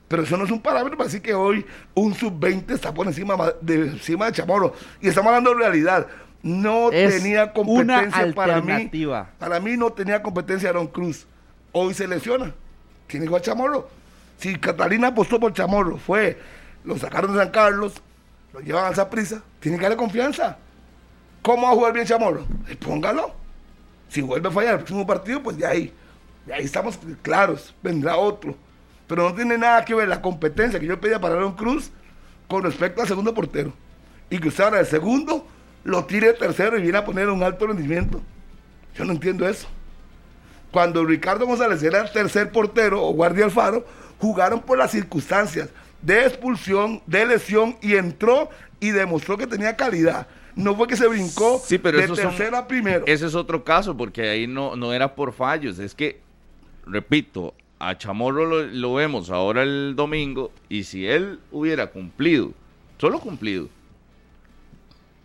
Pero 0.08 0.24
eso 0.24 0.38
no 0.38 0.46
es 0.46 0.52
un 0.52 0.62
parámetro 0.62 0.98
para 0.98 1.08
decir 1.08 1.22
que 1.22 1.34
hoy 1.34 1.66
un 1.96 2.14
sub-20 2.14 2.72
está 2.72 2.94
por 2.94 3.08
encima 3.08 3.36
ma- 3.36 3.54
de, 3.62 3.76
encima 3.76 4.28
de 4.28 4.32
Chamorro. 4.34 4.74
Y 5.02 5.08
estamos 5.08 5.30
hablando 5.30 5.52
de 5.52 5.58
realidad. 5.58 6.08
No 6.44 6.92
Es 6.92 7.16
tenía 7.18 7.52
competencia 7.54 8.24
una 8.26 8.34
para 8.36 8.62
mí. 8.62 8.92
Para 9.40 9.60
mí 9.60 9.76
no 9.78 9.92
tenía 9.92 10.22
competencia 10.22 10.70
Aaron 10.70 10.88
Cruz. 10.88 11.26
Hoy 11.72 11.94
se 11.94 12.08
lesiona. 12.08 12.54
Tiene 13.08 13.28
que 13.28 13.42
Chamorro. 13.42 13.88
Si 14.38 14.56
Catalina 14.58 15.08
apostó 15.08 15.40
por 15.40 15.54
Chamorro, 15.54 15.98
fue, 15.98 16.38
lo 16.84 16.98
sacaron 16.98 17.34
de 17.34 17.40
San 17.40 17.50
Carlos, 17.52 17.94
lo 18.54 18.60
llevan 18.60 18.86
a 18.86 18.90
esa 18.90 19.10
prisa, 19.10 19.42
tiene 19.60 19.78
que 19.78 19.84
darle 19.84 19.98
confianza. 19.98 20.58
¿Cómo 21.42 21.64
va 21.64 21.72
a 21.72 21.76
jugar 21.76 21.94
bien 21.94 22.06
Chamorro? 22.06 22.46
Eh, 22.70 22.76
póngalo. 22.76 23.34
Si 24.08 24.22
vuelve 24.22 24.48
a 24.48 24.52
fallar 24.52 24.74
el 24.74 24.78
próximo 24.78 25.06
partido, 25.06 25.42
pues 25.42 25.58
de 25.58 25.66
ahí. 25.66 25.94
De 26.46 26.54
ahí 26.54 26.64
estamos 26.64 27.00
claros. 27.22 27.74
Vendrá 27.82 28.16
otro. 28.16 28.56
Pero 29.08 29.30
no 29.30 29.36
tiene 29.36 29.58
nada 29.58 29.84
que 29.84 29.96
ver 29.96 30.08
la 30.08 30.22
competencia 30.22 30.80
que 30.80 30.86
yo 30.86 31.02
pedía 31.02 31.20
para 31.20 31.36
Aaron 31.36 31.56
Cruz 31.56 31.92
con 32.48 32.64
respecto 32.64 33.02
al 33.02 33.08
segundo 33.08 33.34
portero. 33.34 33.74
Y 34.30 34.40
que 34.40 34.48
usted 34.48 34.64
ahora 34.64 34.80
el 34.80 34.86
segundo 34.86 35.46
lo 35.84 36.06
tire 36.06 36.28
de 36.28 36.34
tercero 36.34 36.78
y 36.78 36.82
viene 36.82 37.00
a 37.00 37.06
poner 37.06 37.30
un 37.30 37.44
alto 37.44 37.68
rendimiento. 37.68 38.22
Yo 38.96 39.04
no 39.04 39.12
entiendo 39.12 39.48
eso. 39.48 39.68
Cuando 40.72 41.04
Ricardo 41.04 41.46
González 41.46 41.84
era 41.84 42.02
el 42.02 42.12
tercer 42.12 42.52
portero 42.52 43.04
o 43.04 43.14
guardia 43.14 43.46
Alfaro, 43.46 43.86
jugaron 44.20 44.62
por 44.62 44.78
las 44.78 44.92
circunstancias 44.92 45.70
de 46.04 46.26
expulsión, 46.26 47.02
de 47.08 47.26
lesión 47.26 47.78
y 47.82 47.96
entró 47.96 48.50
y 48.80 48.92
demostró 48.92 49.38
que 49.38 49.48
tenía 49.48 49.76
calidad. 49.76 50.28
No 50.56 50.76
fue 50.76 50.88
que 50.88 50.96
se 50.96 51.08
brincó 51.08 51.60
Sí, 51.66 51.80
pero 51.80 51.98
de 51.98 52.04
esos 52.04 52.20
son- 52.20 52.28
tercera 52.30 52.60
a 52.60 52.68
primero. 52.68 53.06
Ese 53.08 53.26
es 53.26 53.34
otro 53.34 53.64
caso, 53.64 53.98
porque 53.98 54.30
ahí 54.30 54.46
no, 54.46 54.76
no 54.76 54.94
era 54.94 55.16
por 55.16 55.34
fallos. 55.34 55.80
Es 55.80 55.96
que, 55.96 56.20
repito, 56.86 57.56
a 57.80 57.98
Chamorro 57.98 58.46
lo, 58.46 58.62
lo 58.64 58.94
vemos 58.94 59.30
ahora 59.32 59.64
el 59.64 59.94
domingo, 59.96 60.52
y 60.70 60.84
si 60.84 61.08
él 61.08 61.40
hubiera 61.52 61.88
cumplido, 61.88 62.52
solo 63.00 63.20
cumplido, 63.20 63.68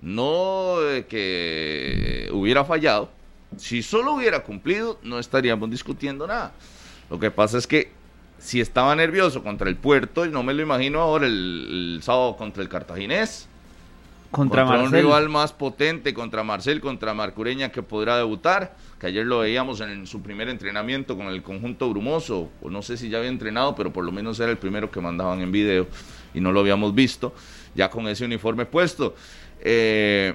no 0.01 0.81
de 0.81 1.07
que 1.07 2.31
hubiera 2.33 2.65
fallado, 2.65 3.11
si 3.57 3.83
solo 3.83 4.13
hubiera 4.15 4.43
cumplido, 4.45 4.99
no 5.03 5.19
estaríamos 5.19 5.71
discutiendo 5.71 6.27
nada. 6.27 6.53
Lo 7.11 7.19
que 7.19 7.31
pasa 7.31 7.59
es 7.59 7.67
que 7.67 7.91
si 8.39 8.61
estaba 8.61 8.95
nervioso 8.95 9.43
contra 9.43 9.69
el 9.69 9.77
puerto, 9.77 10.25
y 10.27 10.31
no 10.31 10.43
me 10.43 10.55
lo 10.55 10.63
imagino 10.63 11.01
ahora 11.01 11.27
el, 11.27 11.95
el 11.97 12.03
sábado 12.03 12.37
contra 12.37 12.63
el 12.63 12.69
cartaginés 12.69 13.49
Contra, 14.31 14.67
un 14.67 14.93
rival 14.93 15.31
más 15.31 15.55
potente 15.55 16.13
contra 16.13 16.45
Marcel, 16.45 16.83
contra 16.83 17.15
Marcureña 17.15 17.71
que 17.71 17.83
podrá 17.83 18.19
debutar, 18.19 18.77
que 19.01 19.07
ayer 19.07 19.25
lo 19.25 19.39
veíamos 19.39 19.81
en 19.81 20.07
su 20.07 20.21
primer 20.21 20.51
entrenamiento 20.51 21.17
con 21.17 21.29
el 21.29 21.43
conjunto 21.43 21.89
brumoso, 21.89 22.51
o 22.61 22.69
no 22.69 22.83
sé 22.83 22.99
si 22.99 23.09
ya 23.09 23.19
había 23.19 23.31
entrenado, 23.31 23.75
pero 23.75 23.91
por 23.91 24.05
lo 24.05 24.13
menos 24.13 24.39
era 24.39 24.51
el 24.51 24.59
primero 24.59 24.91
que 24.91 25.01
mandaban 25.01 25.41
en 25.41 25.51
video 25.51 25.87
y 26.35 26.43
no 26.43 26.53
lo 26.53 26.61
habíamos 26.61 26.95
visto, 26.95 27.33
ya 27.75 27.89
con 27.89 28.07
ese 28.07 28.27
uniforme 28.27 28.67
puesto. 28.67 29.15
Eh, 29.63 30.35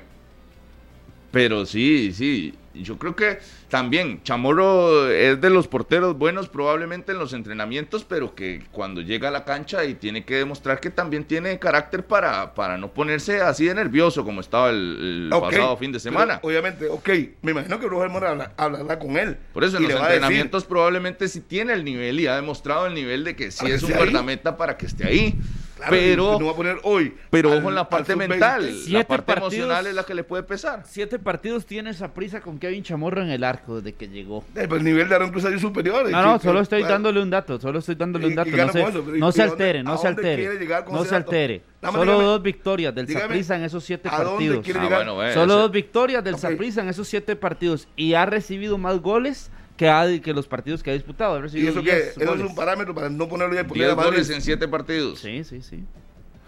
pero 1.29 1.63
sí, 1.67 2.13
sí, 2.13 2.55
yo 2.73 2.97
creo 2.97 3.15
que 3.15 3.37
también 3.73 4.21
Chamorro 4.21 5.09
es 5.09 5.41
de 5.41 5.49
los 5.49 5.67
porteros 5.67 6.15
buenos 6.15 6.47
probablemente 6.47 7.11
en 7.11 7.17
los 7.17 7.33
entrenamientos, 7.33 8.03
pero 8.07 8.35
que 8.35 8.61
cuando 8.71 9.01
llega 9.01 9.29
a 9.29 9.31
la 9.31 9.45
cancha 9.45 9.83
y 9.83 9.95
tiene 9.95 10.25
que 10.25 10.35
demostrar 10.35 10.79
que 10.79 10.91
también 10.91 11.23
tiene 11.23 11.57
carácter 11.57 12.05
para, 12.05 12.53
para 12.53 12.77
no 12.77 12.89
ponerse 12.93 13.41
así 13.41 13.65
de 13.65 13.73
nervioso 13.73 14.23
como 14.23 14.41
estaba 14.41 14.69
el, 14.69 15.27
pasado 15.31 15.75
fin 15.77 15.91
de 15.91 15.99
semana. 15.99 16.39
obviamente, 16.43 16.87
ok, 16.87 17.09
me 17.41 17.49
imagino 17.49 17.79
que 17.79 17.87
Roger 17.87 18.09
Mora 18.11 18.29
habla- 18.29 18.51
hablará 18.57 18.99
con 18.99 19.17
él. 19.17 19.37
Por 19.55 19.63
eso 19.63 19.77
en 19.77 19.83
los 19.83 19.91
decir, 19.93 20.05
entrenamientos 20.05 20.65
probablemente 20.65 21.27
sí 21.27 21.39
tiene 21.41 21.73
el 21.73 21.83
nivel 21.83 22.19
y 22.19 22.27
ha 22.27 22.35
demostrado 22.35 22.85
el 22.85 22.93
nivel 22.93 23.23
de 23.23 23.35
que 23.35 23.49
sí 23.49 23.65
que 23.65 23.73
es 23.73 23.81
un 23.81 23.93
guardameta 23.93 24.55
para 24.55 24.77
que 24.77 24.85
esté 24.85 25.07
ahí. 25.07 25.33
Claro, 25.75 25.89
pero, 25.97 26.39
no 26.39 26.45
va 26.45 26.51
a 26.51 26.55
poner 26.55 26.77
hoy. 26.83 27.13
pero 27.31 27.51
al- 27.51 27.57
ojo 27.57 27.69
en 27.69 27.75
la 27.75 27.89
parte 27.89 28.13
sub-20. 28.13 28.27
mental. 28.29 28.65
La 28.67 28.83
Siete 28.85 29.05
parte 29.05 29.25
partidos. 29.33 29.53
emocional 29.55 29.87
es 29.87 29.95
la 29.95 30.03
que 30.03 30.13
le 30.13 30.23
puede 30.23 30.43
pesar. 30.43 30.83
Siete 30.87 31.17
partidos 31.19 31.65
tiene 31.65 31.89
esa 31.89 32.13
prisa 32.13 32.39
con 32.41 32.59
Kevin 32.59 32.83
Chamorro 32.83 33.21
en 33.23 33.29
el 33.31 33.43
arco 33.43 33.62
desde 33.67 33.93
que 33.93 34.07
llegó. 34.07 34.43
Eh, 34.49 34.67
pero 34.67 34.75
el 34.77 34.83
nivel 34.83 35.07
de 35.09 35.15
Aaron 35.15 35.31
Cruz 35.31 35.45
es 35.45 35.61
superior. 35.61 36.09
No, 36.09 36.21
no, 36.21 36.39
solo 36.39 36.61
estoy 36.61 36.79
bueno, 36.79 36.93
dándole 36.93 37.21
un 37.21 37.29
dato, 37.29 37.59
solo 37.59 37.79
estoy 37.79 37.95
dándole 37.95 38.27
un 38.27 38.35
dato. 38.35 38.49
y 38.49 38.53
No 38.53 38.71
se, 38.71 38.81
con 38.81 38.89
eso, 38.89 39.03
pero 39.03 39.17
¿y 39.17 39.19
no 39.19 39.31
se 39.31 39.41
altere, 39.43 39.83
no 39.83 39.97
se 39.97 40.07
altere. 40.07 40.49
No 40.91 41.05
se 41.05 41.15
altere. 41.15 41.61
Solo 41.81 42.03
dígame- 42.03 42.23
dos 42.23 42.43
victorias 42.43 42.95
del 42.95 43.07
Saprissa 43.07 43.55
en 43.55 43.63
esos 43.63 43.83
siete 43.83 44.09
¿a 44.09 44.23
dónde 44.23 44.55
partidos. 44.55 44.91
Ah, 44.91 45.29
eh, 45.29 45.33
Solo 45.33 45.55
dos 45.55 45.71
victorias 45.71 46.23
del. 46.23 46.37
Saprissa 46.37 46.81
en 46.81 46.89
esos 46.89 47.07
siete 47.07 47.35
partidos 47.35 47.87
y 47.95 48.13
ha 48.13 48.25
recibido 48.25 48.77
más 48.77 48.99
goles 49.01 49.51
que, 49.77 49.89
ha, 49.89 50.05
que 50.21 50.33
los 50.33 50.47
partidos 50.47 50.83
que 50.83 50.91
ha 50.91 50.93
disputado. 50.93 51.35
Ha 51.35 51.57
Y 51.57 51.67
eso 51.67 51.81
que 51.81 51.91
10 51.91 52.17
eso 52.17 52.35
es 52.35 52.41
un 52.41 52.55
parámetro 52.55 52.93
para 52.93 53.09
no 53.09 53.27
ponerlo 53.27 53.55
ya 53.55 53.63
10 53.63 53.95
goles 53.95 54.29
en 54.29 54.41
7 54.41 54.67
partidos. 54.67 55.19
Sí, 55.19 55.43
sí, 55.43 55.61
sí. 55.61 55.83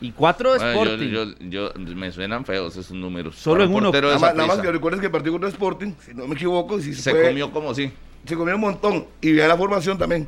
Y 0.01 0.11
cuatro 0.11 0.53
de 0.53 0.59
Bueno, 0.59 0.73
yo- 0.73 1.23
Sporting. 1.23 1.49
yo, 1.49 1.71
yo- 1.75 1.95
me 1.95 2.11
suenan 2.11 2.43
feos 2.45 2.75
esos 2.75 2.91
números. 2.91 3.35
Solo 3.35 3.63
en 3.63 3.69
un 3.69 3.75
uno. 3.75 3.91
de 3.91 4.01
Nada 4.01 4.19
más, 4.19 4.35
nada 4.35 4.47
más 4.47 4.59
que 4.59 4.71
recuerdes 4.71 4.99
que 4.99 5.05
el 5.07 5.11
partido 5.11 5.33
contra 5.33 5.49
Sporting, 5.49 5.93
si 6.05 6.13
no 6.13 6.27
me 6.27 6.35
equivoco, 6.35 6.79
si 6.81 6.93
se, 6.93 7.01
Se 7.01 7.11
fue- 7.11 7.23
comió 7.27 7.51
como 7.51 7.73
sí. 7.73 7.91
se 8.25 8.35
comió 8.35 8.55
un 8.55 8.61
montón. 8.61 9.05
Y 9.21 9.31
vea 9.31 9.47
la 9.47 9.55
formación 9.57 9.97
también. 9.97 10.27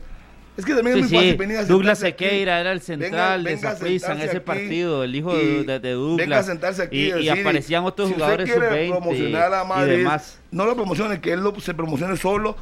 Es 0.55 0.65
que 0.65 0.73
también 0.73 0.95
Sí, 0.95 0.99
es 1.01 1.03
muy 1.03 1.09
sí, 1.09 1.15
fácil 1.17 1.37
venir 1.37 1.57
a 1.57 1.65
Douglas 1.65 2.03
aquí. 2.03 2.23
Sequeira 2.23 2.59
era 2.59 2.71
el 2.71 2.81
central 2.81 3.43
de 3.43 3.53
venga 3.55 3.69
a 3.69 3.75
Saprissa 3.75 4.13
en 4.13 4.21
ese 4.21 4.37
aquí 4.37 4.39
partido, 4.39 5.03
el 5.03 5.15
hijo 5.15 5.37
y 5.39 5.45
de, 5.45 5.63
de- 5.65 5.79
de 5.79 5.91
Douglas. 5.91 6.17
Venga 6.17 6.39
a 6.39 6.43
sentarse 6.43 6.81
aquí 6.81 6.97
y, 6.97 7.01
y 7.01 7.05
y 7.09 7.11
decir, 7.27 7.41
aparecían 7.41 7.83
otros 7.83 8.07
si 8.07 8.13
jugadores 8.15 8.49
quiere 8.51 8.67
sub-20 8.69 8.89
promocionar 8.89 9.53
a 9.53 9.85
y 9.85 9.89
demás. 9.89 10.39
No 10.49 10.65
lo 10.65 10.75
promocione, 10.75 11.21
que 11.21 11.33
él 11.33 11.41
lo- 11.41 11.59
se 11.59 11.73
promocione 11.75 12.17
solo 12.17 12.55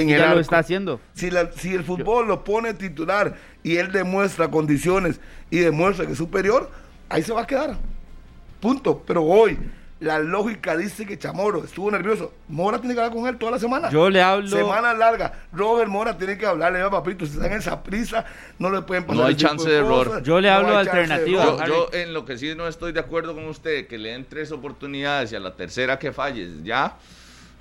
en 0.00 0.10
el 0.10 0.18
ya 0.18 0.34
lo 0.34 0.40
está 0.40 0.58
haciendo. 0.58 1.00
Si, 1.14 1.30
la- 1.30 1.50
si 1.52 1.74
el 1.74 1.84
fútbol 1.84 2.28
lo 2.28 2.44
pone 2.44 2.74
titular 2.74 3.34
y 3.62 3.76
él 3.76 3.90
demuestra 3.92 4.48
condiciones 4.48 5.20
y 5.50 5.58
demuestra 5.58 6.06
que 6.06 6.12
es 6.12 6.18
superior, 6.18 6.70
ahí 7.08 7.22
se 7.22 7.32
va 7.32 7.42
a 7.42 7.46
quedar. 7.46 7.76
Punto. 8.60 9.02
Pero 9.06 9.22
hoy, 9.22 9.58
la 10.00 10.18
lógica 10.18 10.76
dice 10.76 11.06
que 11.06 11.18
Chamorro 11.18 11.64
estuvo 11.64 11.90
nervioso. 11.90 12.32
Mora 12.48 12.78
tiene 12.78 12.94
que 12.94 13.00
hablar 13.00 13.16
con 13.16 13.26
él 13.26 13.38
toda 13.38 13.52
la 13.52 13.58
semana. 13.58 13.88
Yo 13.90 14.10
le 14.10 14.20
hablo. 14.20 14.48
Semana 14.48 14.92
larga. 14.92 15.32
Robert 15.52 15.88
Mora 15.88 16.16
tiene 16.18 16.36
que 16.36 16.44
hablarle, 16.46 16.78
"Mira, 16.78 16.90
papito, 16.90 17.24
si 17.24 17.32
están 17.32 17.52
en 17.52 17.58
esa 17.58 17.82
prisa, 17.82 18.24
no 18.58 18.70
le 18.70 18.82
pueden 18.82 19.04
pasar 19.04 19.22
No 19.22 19.26
hay 19.28 19.34
chance 19.36 19.68
de 19.68 19.76
error. 19.78 20.06
cosas, 20.08 20.22
Yo 20.22 20.40
le 20.40 20.50
hablo 20.50 20.68
chance 20.84 20.90
alternativa. 20.90 21.42
error". 21.44 21.66
Yo, 21.66 21.90
yo 21.90 21.98
en 21.98 22.12
lo 22.12 22.24
que 22.26 22.36
sí 22.36 22.54
no 22.54 22.66
estoy 22.68 22.92
de 22.92 23.00
acuerdo 23.00 23.34
con 23.34 23.46
usted, 23.46 23.86
que 23.86 23.96
le 23.98 24.10
den 24.10 24.26
tres 24.28 24.52
oportunidades 24.52 25.32
y 25.32 25.36
a 25.36 25.40
la 25.40 25.54
tercera 25.54 25.98
que 25.98 26.12
falles, 26.12 26.62
ya. 26.62 26.96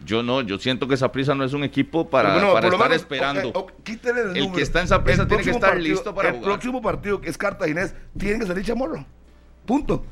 Yo 0.04 0.22
no, 0.22 0.42
yo 0.42 0.60
siento 0.60 0.88
que 0.88 0.98
Saprissa 0.98 1.34
no 1.36 1.44
es 1.44 1.54
un 1.54 1.64
equipo 1.64 2.10
para, 2.10 2.34
bueno, 2.34 2.54
para 2.54 2.68
estar 2.68 2.80
menos, 2.90 2.96
esperando. 3.02 3.50
ok, 3.50 3.56
ok, 3.58 3.72
quítele 3.84 4.22
el, 4.22 4.38
El 4.38 4.52
que 4.52 4.62
está 4.62 4.82
en 4.82 4.88
Saprissa 4.88 5.24
El 5.24 5.28
tiene 5.28 5.44
que 5.44 5.50
estar 5.52 5.70
partido- 5.72 5.94
listo 5.94 6.14
para 6.14 6.30
el 6.30 6.36
jugar. 6.36 6.52
próximo 6.52 6.82
partido, 6.82 7.22
que 7.22 7.30
es 7.30 7.38
Cartaginés, 7.38 7.96
tiene 8.18 8.40
que 8.40 8.46
salir 8.46 8.64
Chamorro. 8.66 9.06
Punto. 9.66 10.06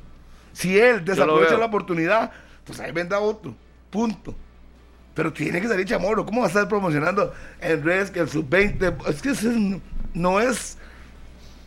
Si 0.52 0.78
él 0.80 1.04
desaprovecha 1.06 1.58
la 1.58 1.65
oportunidad, 1.65 2.32
pues 2.63 2.80
ahí 2.80 2.91
vendrá 2.91 3.19
otro. 3.19 3.54
Punto. 3.91 4.34
Pero 5.13 5.32
tiene 5.32 5.62
que 5.62 5.67
salir 5.67 5.86
Chamorro. 5.86 6.26
¿Cómo 6.26 6.39
va 6.39 6.46
a 6.46 6.50
estar 6.50 6.67
promocionando 6.67 7.32
en 7.62 7.84
redes 7.84 8.10
que 8.10 8.19
el 8.22 8.30
sub-20? 8.30 9.08
Es 9.10 9.22
que 9.22 9.30
ese 9.32 9.50
es- 9.50 9.82
no 10.15 10.39
es, 10.39 10.78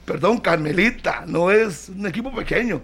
perdón, 0.04 0.38
Carmelita, 0.38 1.22
no 1.26 1.50
es 1.52 1.90
un 1.90 2.06
equipo 2.06 2.34
pequeño. 2.34 2.80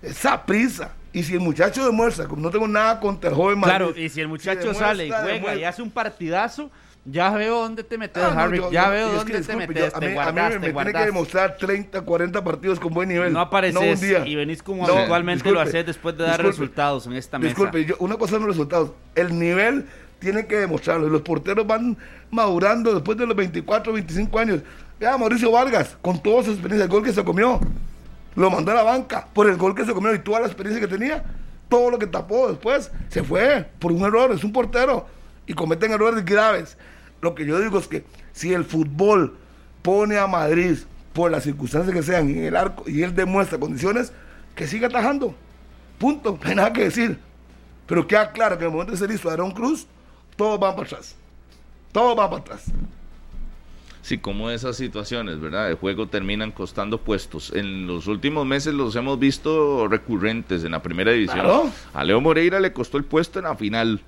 Es 0.00 0.24
prisa. 0.46 0.92
Y 1.12 1.22
si 1.24 1.34
el 1.34 1.40
muchacho 1.40 1.84
demuestra, 1.84 2.26
como 2.26 2.40
no 2.42 2.50
tengo 2.50 2.66
nada 2.68 2.98
contra 3.00 3.30
el 3.30 3.36
joven 3.36 3.60
Claro, 3.60 3.88
Madrid, 3.88 4.04
y 4.04 4.08
si 4.08 4.20
el 4.20 4.28
muchacho 4.28 4.72
sale 4.74 5.06
y 5.06 5.10
juega 5.10 5.54
y 5.56 5.64
hace 5.64 5.82
un 5.82 5.90
partidazo, 5.90 6.70
ya 7.04 7.30
veo 7.30 7.60
dónde 7.60 7.82
te 7.84 7.98
metes, 7.98 8.22
Ah, 8.22 8.30
no, 8.34 8.40
Harry. 8.40 8.58
yo- 8.58 8.70
ya 8.70 8.88
veo 8.88 9.12
dónde 9.12 9.32
que, 9.32 9.40
te 9.40 9.56
metes. 9.56 9.76
yo- 9.76 9.96
a 9.96 10.00
te 10.00 10.08
mí, 10.08 10.16
a 10.16 10.32
mí 10.32 10.40
me, 10.60 10.70
tiene 10.72 10.92
que 10.92 11.04
demostrar 11.04 11.56
30, 11.58 12.00
40 12.02 12.42
partidos 12.44 12.78
con 12.80 12.94
buen 12.94 13.08
nivel. 13.08 13.32
No 13.32 13.40
apareces 13.40 14.00
un 14.02 14.08
día. 14.08 14.26
y 14.26 14.36
venís 14.36 14.62
como 14.62 14.86
No, 14.86 14.94
habitualmente 14.94 15.42
disculpe, 15.44 15.54
lo 15.54 15.60
haces 15.68 15.84
después 15.86 16.16
de 16.16 16.24
dar 16.24 16.36
disculpe, 16.38 16.50
resultados 16.60 17.06
en 17.06 17.12
esta 17.14 17.38
mesa. 17.38 17.48
Disculpe, 17.48 17.84
yo- 17.84 17.96
una 17.98 18.16
cosa 18.16 18.32
son 18.34 18.42
los 18.46 18.50
resultados. 18.56 18.92
El 19.14 19.38
nivel 19.38 19.84
tiene 20.20 20.46
que 20.46 20.56
demostrarlo. 20.56 21.08
Los 21.08 21.22
porteros 21.22 21.66
van 21.66 21.98
madurando 22.30 22.94
después 22.94 23.18
de 23.18 23.26
los 23.26 23.36
24, 23.36 23.92
25 23.92 24.38
años. 24.38 24.60
Vea, 25.00 25.18
Mauricio 25.18 25.50
Vargas, 25.50 25.98
con 26.00 26.22
toda 26.22 26.44
su 26.44 26.52
experiencia, 26.52 26.84
el 26.84 26.90
gol 26.90 27.02
que 27.02 27.12
se 27.12 27.24
comió, 27.24 27.58
lo 28.34 28.50
mandó 28.50 28.72
a 28.72 28.74
la 28.74 28.82
banca 28.82 29.28
por 29.32 29.48
el 29.48 29.56
gol 29.56 29.74
que 29.74 29.84
se 29.84 29.92
comió 29.92 30.14
y 30.14 30.18
toda 30.20 30.40
la 30.40 30.46
experiencia 30.46 30.80
que 30.80 30.92
tenía. 30.92 31.24
Todo 31.68 31.90
lo 31.90 31.98
que 31.98 32.06
tapó 32.06 32.48
después 32.48 32.90
se 33.08 33.22
fue 33.22 33.68
por 33.78 33.92
un 33.92 34.02
error. 34.02 34.32
Es 34.32 34.44
un 34.44 34.52
portero 34.52 35.06
y 35.46 35.54
cometen 35.54 35.92
errores 35.92 36.24
graves. 36.24 36.76
Lo 37.20 37.34
que 37.34 37.46
yo 37.46 37.58
digo 37.60 37.78
es 37.78 37.88
que 37.88 38.04
si 38.32 38.52
el 38.52 38.64
fútbol 38.64 39.36
pone 39.82 40.18
a 40.18 40.26
Madrid 40.26 40.78
por 41.12 41.30
las 41.30 41.44
circunstancias 41.44 41.94
que 41.94 42.02
sean 42.02 42.28
en 42.30 42.44
el 42.44 42.56
arco 42.56 42.84
y 42.86 43.02
él 43.02 43.14
demuestra 43.14 43.58
condiciones, 43.58 44.12
que 44.54 44.66
siga 44.66 44.88
atajando. 44.88 45.34
Punto. 45.98 46.38
No 46.42 46.48
hay 46.48 46.56
nada 46.56 46.72
que 46.72 46.84
decir. 46.84 47.18
Pero 47.86 48.06
queda 48.06 48.32
claro 48.32 48.56
que 48.56 48.64
en 48.64 48.70
el 48.70 48.72
momento 48.72 48.92
de 48.92 48.98
ser 48.98 49.10
listo 49.10 49.30
Aaron 49.30 49.50
Cruz, 49.50 49.86
todos 50.36 50.58
van 50.58 50.74
para 50.74 50.86
atrás. 50.86 51.14
Todos 51.92 52.16
van 52.16 52.30
para 52.30 52.42
atrás. 52.42 52.64
Sí, 54.02 54.18
como 54.18 54.50
esas 54.50 54.76
situaciones, 54.76 55.40
¿verdad? 55.40 55.68
De 55.68 55.74
juego 55.74 56.08
terminan 56.08 56.50
costando 56.50 56.98
puestos. 56.98 57.52
En 57.54 57.86
los 57.86 58.08
últimos 58.08 58.44
meses 58.44 58.74
los 58.74 58.96
hemos 58.96 59.18
visto 59.18 59.86
recurrentes 59.88 60.64
en 60.64 60.72
la 60.72 60.82
primera 60.82 61.12
división. 61.12 61.40
Claro. 61.40 61.70
A 61.94 62.02
Leo 62.02 62.20
Moreira 62.20 62.58
le 62.58 62.72
costó 62.72 62.98
el 62.98 63.04
puesto 63.04 63.38
en 63.38 63.44
la 63.44 63.54
final. 63.56 64.00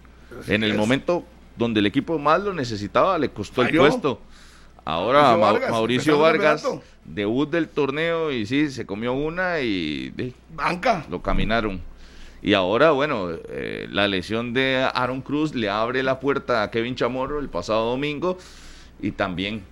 en 0.49 0.65
el 0.65 0.73
es. 0.73 0.77
momento 0.77 1.25
donde 1.57 1.79
el 1.79 1.87
equipo 1.87 2.19
más 2.19 2.43
lo 2.43 2.53
necesitaba, 2.53 3.17
le 3.19 3.31
costó 3.31 3.63
Falló. 3.63 3.85
el 3.85 3.91
puesto. 3.93 4.21
Ahora 4.85 5.37
Mauricio 5.37 5.39
Ma- 5.39 5.53
Vargas, 5.53 6.63
Mauricio 6.63 6.83
debut 7.05 7.49
del 7.51 7.69
torneo 7.69 8.33
y 8.33 8.45
sí, 8.47 8.69
se 8.71 8.85
comió 8.85 9.13
una 9.13 9.61
y 9.61 10.13
Banca. 10.55 11.07
lo 11.09 11.23
caminaron. 11.23 11.81
Y 12.43 12.53
ahora, 12.53 12.91
bueno, 12.91 13.29
eh, 13.49 13.87
la 13.91 14.09
lesión 14.09 14.53
de 14.53 14.87
Aaron 14.93 15.23
Cruz 15.23 15.55
le 15.55 15.71
abre 15.71 16.03
la 16.03 16.21
puerta 16.21 16.63
a 16.65 16.71
Kevin 16.71 16.97
Chamorro 16.97 17.39
el 17.39 17.49
pasado 17.49 17.91
domingo 17.91 18.37
y 19.01 19.13
también 19.13 19.63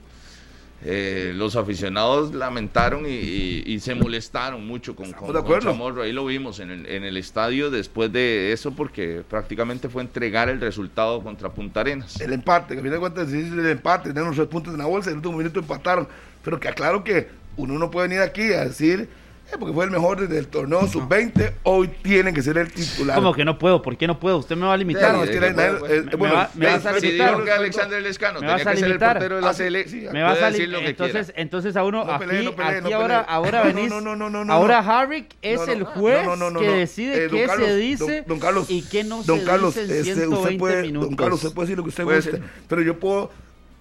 eh, 0.85 1.33
los 1.35 1.55
aficionados 1.57 2.35
lamentaron 2.35 3.07
y, 3.07 3.11
y- 3.11 3.63
y 3.67 3.81
se 3.81 3.95
molestaron 3.95 4.67
mucho 4.67 4.97
con, 4.97 5.13
con- 5.13 5.29
con. 5.43 5.47
Chamorro. 5.73 6.03
Ahí 6.03 6.13
lo 6.13 6.25
vimos 6.27 6.59
en 6.61 6.71
el, 6.71 6.87
en 6.87 7.05
el 7.05 7.17
estadio 7.17 7.71
después 7.71 8.13
de 8.13 8.53
eso 8.53 8.73
porque 8.73 9.23
prácticamente 9.29 9.89
fue 9.89 10.03
entregar 10.03 10.49
el 10.49 10.61
resultado 10.61 11.23
contra 11.23 11.51
Punta 11.51 11.81
Arenas. 11.81 12.21
El 12.21 12.33
empate, 12.33 12.75
que 12.75 12.81
a 12.81 12.83
fin 12.83 12.93
de 12.93 12.99
cuentas 12.99 13.31
sí, 13.31 13.39
el 13.39 13.67
empate, 13.67 14.09
tenían 14.09 14.27
los 14.27 14.37
tres 14.37 14.49
puntos 14.49 14.73
en 14.75 14.79
la 14.79 14.87
bolsa, 14.87 15.11
en 15.11 15.15
el 15.15 15.17
último 15.19 15.39
minuto 15.39 15.61
empataron. 15.61 16.09
Pero 16.45 16.59
que 16.59 16.69
aclaro 16.69 17.05
que 17.05 17.29
uno 17.57 17.79
no 17.79 17.91
puede 17.91 18.09
venir 18.09 18.23
aquí 18.23 18.53
a 18.53 18.65
decir, 18.65 19.09
porque 19.59 19.75
fue 19.75 19.85
el 19.85 19.91
mejor 19.91 20.21
desde 20.21 20.39
el 20.39 20.47
torneo 20.49 20.87
sub-20, 20.87 21.53
hoy 21.65 21.89
tiene 22.03 22.33
que 22.33 22.43
ser 22.43 22.59
el 22.59 22.71
titular. 22.73 23.17
Como 23.17 23.33
que 23.35 23.45
no 23.45 23.59
puedo? 23.59 23.83
¿Por 23.83 23.97
qué 23.97 24.07
no 24.07 24.19
puedo? 24.19 24.39
Usted 24.39 24.57
me 24.57 24.67
va 24.67 24.75
a 24.75 24.77
limitar. 24.77 25.13
no, 25.15 25.25
es 25.25 25.31
que 25.31 25.37
Eh, 25.37 25.41
nadie- 25.55 25.79
bueno, 25.79 25.95
eh, 25.95 26.03
me 26.11 26.17
bueno, 26.17 26.35
va- 26.35 26.51
me 26.55 26.67
eh, 26.67 26.71
vas 26.73 26.87
a 26.87 26.91
eh, 26.97 27.01
Si 27.01 27.07
limitar. 27.07 27.45
que 27.45 27.51
Alexander 27.53 28.03
Lescano 28.03 28.41
Me 28.41 28.47
tenía 28.47 28.57
que 28.57 28.63
ser 28.65 28.73
el 28.73 28.85
limitar. 28.85 29.13
portero 29.17 29.37
de 29.37 29.43
la 29.43 29.49
Ah, 29.51 29.55
sí, 29.55 29.63
selección, 29.65 30.01
sí, 30.03 30.09
Me 30.13 30.23
vas 30.23 30.43
a 30.43 30.47
decir 30.51 30.69
lim- 30.69 30.73
lo 30.73 30.79
que 30.81 30.89
entonces, 30.89 31.27
quiera. 31.27 31.43
entonces 31.43 31.77
a 31.77 31.85
uno 31.85 32.05
No 32.05 32.13
aquí, 32.13 32.25
pelee, 32.27 32.43
no 32.45 32.53
pelee, 32.57 32.79
aquí 32.79 32.91
no 32.91 32.97
ahora, 32.97 33.21
ahora 33.21 33.59
No, 33.61 33.65
venís, 33.75 33.91
no, 33.91 34.01
no, 34.01 34.17
no, 34.17 34.31
no, 34.31 34.45
no, 34.45 34.53
ahora. 34.53 34.79
Harrick 34.79 35.27
es 35.43 35.59
No, 35.61 35.67
no, 35.67 35.73
el 35.73 35.85
juez 35.85 36.25
no, 36.25 36.37
no, 36.37 36.51
no, 36.51 36.61
que 36.61 36.69
decide 36.71 37.25
Eh, 37.25 37.29
qué 37.31 37.45
Carlos, 37.47 37.67
se 37.69 37.77
dice 37.77 38.25
don 38.27 38.41
Carlos, 38.41 38.67
y 38.71 38.83
qué 38.83 39.05
no 39.05 39.23
don 39.23 39.39
se 39.41 39.45
Carlos, 39.45 39.75
dice 39.75 39.85
en 39.85 39.91
este, 39.91 40.05
120 40.15 40.47
usted 40.49 40.59
puede, 40.59 40.83
minutos. 40.83 41.09
Don 41.09 41.17
Carlos, 41.17 41.43
usted 41.45 41.55
puede 41.55 41.67
decir 41.67 41.77
lo 41.79 41.83
que 41.85 41.89
usted 41.91 42.05
Puede 42.05 42.17
guste, 42.21 42.43
pero 42.69 42.83
yo 42.83 42.99
puedo 42.99 43.31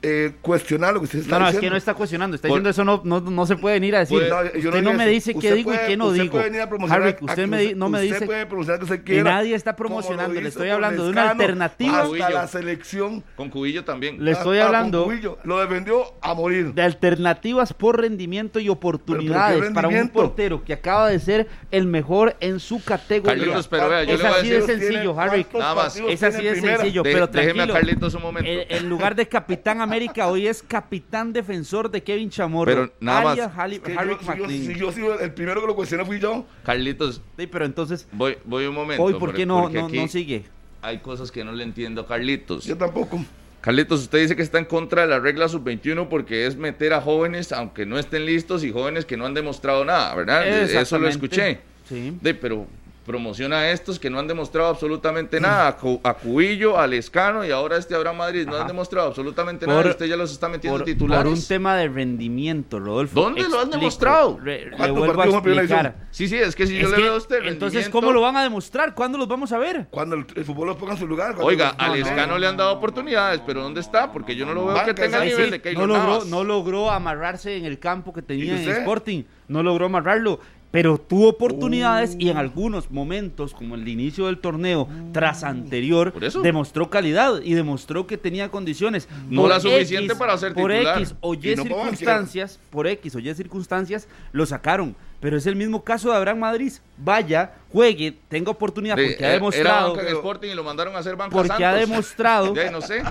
eh, 0.03 0.31
cuestionar 0.41 0.93
lo 0.93 0.99
que 1.01 1.05
usted 1.05 1.19
está 1.19 1.35
No, 1.35 1.39
no, 1.41 1.45
es 1.45 1.51
diciendo. 1.51 1.65
que 1.65 1.69
no 1.71 1.77
está 1.77 1.93
cuestionando, 1.93 2.35
está 2.35 2.47
Por- 2.47 2.61
diciendo 2.63 2.69
eso 2.71 2.83
no, 2.83 3.01
no, 3.03 3.21
no 3.29 3.45
se 3.45 3.55
puede 3.55 3.75
venir 3.75 3.95
a 3.95 3.99
decir. 3.99 4.17
Puede- 4.17 4.29
No, 4.29 4.43
yo 4.59 4.69
usted 4.69 4.81
no 4.81 4.93
me 4.93 5.07
dice 5.07 5.35
qué 5.35 5.53
digo 5.53 5.73
y 5.73 5.77
qué 5.87 5.95
no 5.97 6.07
usted 6.07 6.21
digo. 6.23 6.31
puede 6.33 6.45
venir 6.45 6.61
a 6.61 6.69
promocionar 6.69 7.01
Harrick, 7.03 7.21
a- 7.21 7.25
usted 7.25 7.43
a- 7.43 7.47
me, 7.47 7.59
di- 7.61 7.75
no 7.75 7.89
me 7.89 7.99
usted 7.99 8.13
dice 8.13 8.25
puede 8.25 8.45
promocionar 8.47 8.79
que 8.79 8.85
usted 8.95 9.13
y 9.19 9.21
nadie 9.23 9.53
está 9.55 9.75
promocionando, 9.75 10.41
le 10.41 10.47
estoy 10.49 10.69
hablando 10.69 11.03
de 11.05 11.09
una 11.11 11.29
alternativa. 11.31 12.01
Hasta 12.01 12.29
la 12.29 12.47
selección. 12.47 13.23
Con 13.35 13.49
Cubillo 13.49 13.83
también. 13.83 14.23
Le 14.23 14.31
estoy 14.31 14.57
Ah, 14.57 14.61
ah, 14.63 14.65
con 14.67 14.75
hablando 14.75 15.03
Cubillo. 15.05 15.37
Lo 15.43 15.59
defendió 15.59 16.03
a 16.21 16.33
morir. 16.33 16.73
de 16.73 16.81
alternativas 16.81 17.73
por 17.73 17.99
rendimiento 18.01 18.59
y 18.59 18.69
oportunidades 18.69 19.57
¿Pero 19.57 19.67
qué 19.69 19.73
para 19.75 19.87
un 19.87 20.09
portero 20.09 20.63
que 20.63 20.73
acaba 20.73 21.09
de 21.09 21.19
ser 21.19 21.47
el 21.71 21.85
mejor 21.85 22.35
en 22.39 22.59
su 22.59 22.83
categoría. 22.83 23.35
Carlitos, 23.37 23.67
pero 23.67 23.89
vea, 23.89 24.03
yo 24.03 24.13
es 24.13 24.19
le 24.19 24.23
voy 24.27 24.33
a 24.33 24.39
así 24.39 24.49
de 24.49 24.61
sencillo, 24.63 25.13
¿Cuántos 25.13 25.33
Harry. 25.33 25.45
Nada 25.53 25.75
más. 25.75 25.83
partidos 25.85 26.11
Es 26.11 26.23
así 26.23 26.43
de 26.43 26.55
sencillo, 26.61 27.03
pero 27.03 27.27
déjeme 27.27 27.49
a 27.63 27.65
tranquilo. 27.67 27.73
Carlitos 27.73 28.13
un 28.15 28.21
momento. 28.21 28.49
En, 28.49 28.65
en 28.69 28.89
lugar 28.89 29.15
de 29.15 29.27
Capitán 29.27 29.81
América, 29.91 30.27
hoy 30.27 30.47
es 30.47 30.63
Capitán 30.63 31.33
Defensor 31.33 31.91
de 31.91 32.01
Kevin 32.01 32.29
Chamorro. 32.29 32.65
Pero 32.71 32.93
nada 32.99 33.21
más. 33.21 33.31
alias 33.33 33.51
Harry, 33.55 33.75
Es 33.75 33.81
que 33.81 33.97
Harry 33.97 34.09
yo, 34.37 34.47
si 34.49 34.75
yo- 34.75 34.91
si 34.91 34.99
yo 35.01 35.19
el 35.19 35.33
primero 35.33 35.61
que 35.61 35.67
lo 35.67 35.75
cuestionó 35.75 36.05
fui 36.05 36.19
yo. 36.19 36.45
Carlitos, 36.63 37.21
Sí, 37.37 37.47
pero 37.47 37.65
entonces, 37.65 38.07
voy, 38.13 38.37
voy 38.45 38.65
un 38.65 38.75
momento. 38.75 39.03
hoy, 39.03 39.13
¿por 39.15 39.33
qué 39.33 39.45
no, 39.45 39.69
sigue? 40.07 40.45
Hay 40.81 40.99
cosas 40.99 41.31
que 41.31 41.43
no 41.43 41.51
le 41.51 41.63
entiendo 41.63 42.01
a 42.01 42.07
Carlitos. 42.07 42.65
Yo 42.65 42.75
tampoco. 42.77 43.23
Carlitos, 43.61 44.01
usted 44.01 44.19
dice 44.21 44.35
que 44.35 44.41
está 44.41 44.57
en 44.57 44.65
contra 44.65 45.03
de 45.03 45.07
la 45.09 45.19
regla 45.19 45.47
sub-21 45.47 46.07
porque 46.09 46.47
es 46.47 46.55
meter 46.55 46.93
a 46.93 47.01
jóvenes 47.01 47.51
aunque 47.51 47.85
no 47.85 47.99
estén 47.99 48.25
listos 48.25 48.63
y 48.63 48.71
jóvenes 48.71 49.05
que 49.05 49.17
no 49.17 49.25
han 49.27 49.35
demostrado 49.35 49.85
nada, 49.85 50.15
¿verdad? 50.15 50.47
Eso 50.47 50.97
lo 50.97 51.07
escuché. 51.07 51.59
Sí. 51.87 52.17
De, 52.21 52.33
pero 52.33 52.65
promociona 53.05 53.57
a 53.59 53.71
estos 53.71 53.99
que 53.99 54.09
no 54.09 54.19
han 54.19 54.27
demostrado 54.27 54.69
absolutamente 54.69 55.39
nada, 55.41 55.67
a, 55.69 55.77
Cu- 55.77 55.99
a 56.03 56.13
Cubillo, 56.13 56.77
a 56.79 56.85
Lescano 56.85 57.43
y 57.43 57.49
ahora 57.51 57.77
este 57.77 57.95
Abraham 57.95 58.17
Madrid, 58.17 58.45
no 58.45 58.53
Ajá. 58.53 58.61
han 58.61 58.67
demostrado 58.67 59.07
absolutamente 59.07 59.65
Por- 59.65 59.73
nada, 59.75 59.87
y 59.87 59.91
usted 59.91 60.05
ya 60.05 60.15
los 60.15 60.31
está 60.31 60.47
metiendo 60.47 60.77
por, 60.79 60.85
titulares. 60.85 61.23
por 61.23 61.33
un 61.33 61.47
tema 61.47 61.75
de 61.77 61.87
rendimiento, 61.87 62.79
Rodolfo. 62.79 63.19
¿Dónde 63.19 63.49
lo 63.49 63.59
han 63.59 63.69
demostrado? 63.71 64.39
re- 64.41 64.65
le 64.65 64.77
¿Cuántos 64.77 64.97
vuelvo 64.97 65.21
a 65.21 65.25
explicar. 65.25 65.95
Sí, 66.11 66.27
sí, 66.27 66.37
es 66.37 66.55
que 66.55 66.67
si 66.67 66.77
yo 66.77 66.89
le 66.89 66.95
que, 66.95 67.01
veo 67.01 67.13
a 67.13 67.17
usted 67.17 67.45
entonces, 67.47 67.89
¿cómo 67.89 68.11
lo 68.11 68.21
van 68.21 68.37
a 68.37 68.43
demostrar? 68.43 68.93
¿Cuándo 68.93 69.17
los 69.17 69.27
vamos 69.27 69.51
a 69.51 69.57
ver? 69.57 69.87
Cuando 69.89 70.15
el, 70.15 70.25
el 70.35 70.45
fútbol 70.45 70.67
los 70.67 70.77
ponga 70.77 70.93
en 70.93 70.99
su 70.99 71.07
lugar. 71.07 71.35
Oiga, 71.39 71.75
a 71.77 71.87
no, 71.87 71.95
Lescano 71.95 72.33
no. 72.33 72.37
le 72.37 72.47
han 72.47 72.57
dado 72.57 72.71
oportunidades, 72.73 73.41
pero 73.45 73.63
¿dónde 73.63 73.81
está? 73.81 74.11
Porque 74.11 74.35
yo 74.35 74.45
no 74.45 74.53
lo 74.53 74.65
veo 74.65 74.75
Banca, 74.75 74.93
que 74.93 75.01
tenga 75.01 75.17
el 75.23 75.29
nivel 75.29 75.45
Sí, 75.45 75.51
de 75.51 75.61
Keylor 75.61 75.87
no 75.87 75.93
logró, 75.97 76.25
no 76.25 76.43
logró 76.43 76.91
amarrarse 76.91 77.57
en 77.57 77.65
el 77.65 77.79
campo 77.79 78.13
que 78.13 78.21
tenía 78.21 78.45
¿Y 78.55 78.63
en? 78.63 78.69
Sporting. 78.69 79.23
No 79.47 79.63
logró 79.63 79.87
amarrarlo. 79.87 80.39
Pero 80.71 80.97
tuvo 80.97 81.27
oportunidades 81.27 82.15
y 82.17 82.29
en 82.29 82.37
algunos 82.37 82.89
momentos, 82.91 83.53
como 83.53 83.75
el 83.75 83.85
inicio 83.87 84.27
del 84.27 84.37
torneo, 84.39 84.87
tras 85.11 85.43
anterior, 85.43 86.13
Por 86.13 86.23
eso. 86.23 86.41
demostró 86.41 86.89
calidad 86.89 87.41
y 87.43 87.53
demostró 87.55 88.07
que 88.07 88.17
tenía 88.17 88.49
condiciones. 88.49 89.09
No 89.29 89.41
Por 89.41 89.49
la 89.49 89.59
suficiente 89.59 90.05
X- 90.13 90.17
para 90.17 90.37
ser 90.37 90.53
Por 90.53 90.71
titular. 90.71 90.97
X 90.99 91.15
o 91.19 91.33
Y 91.33 91.39
Y 91.51 91.55
no 91.57 91.65
por 91.65 91.73
circunstancias, 91.77 92.59
por 92.69 92.87
X 92.87 93.15
o 93.15 93.19
Y 93.19 93.33
circunstancias, 93.35 94.07
lo 94.31 94.45
sacaron. 94.45 94.95
Pero 95.21 95.37
es 95.37 95.45
el 95.45 95.55
mismo 95.55 95.83
caso 95.83 96.09
de 96.09 96.17
Abraham 96.17 96.39
Madrid. 96.39 96.73
Vaya, 96.97 97.53
juegue, 97.71 98.17
tenga 98.27 98.49
oportunidad 98.51 98.95
De- 98.95 99.09
porque 99.09 99.23
ha 99.23 99.27
eh, 99.27 99.29
Era 99.29 99.33
demostrado. 99.35 99.95
banca 99.95 100.09
en 100.09 100.15
Sporting 100.15 100.49
y 100.49 100.53
lo 100.55 100.63
mandaron 100.63 100.95
a 100.95 100.99
hacer 100.99 101.15
banca 101.15 101.31
Porque 101.31 101.47
Santos. 101.49 101.65
ha 101.67 101.73
demostrado 101.75 102.55
Ya, 102.55 102.71
no 102.71 102.81
sé. 102.81 103.03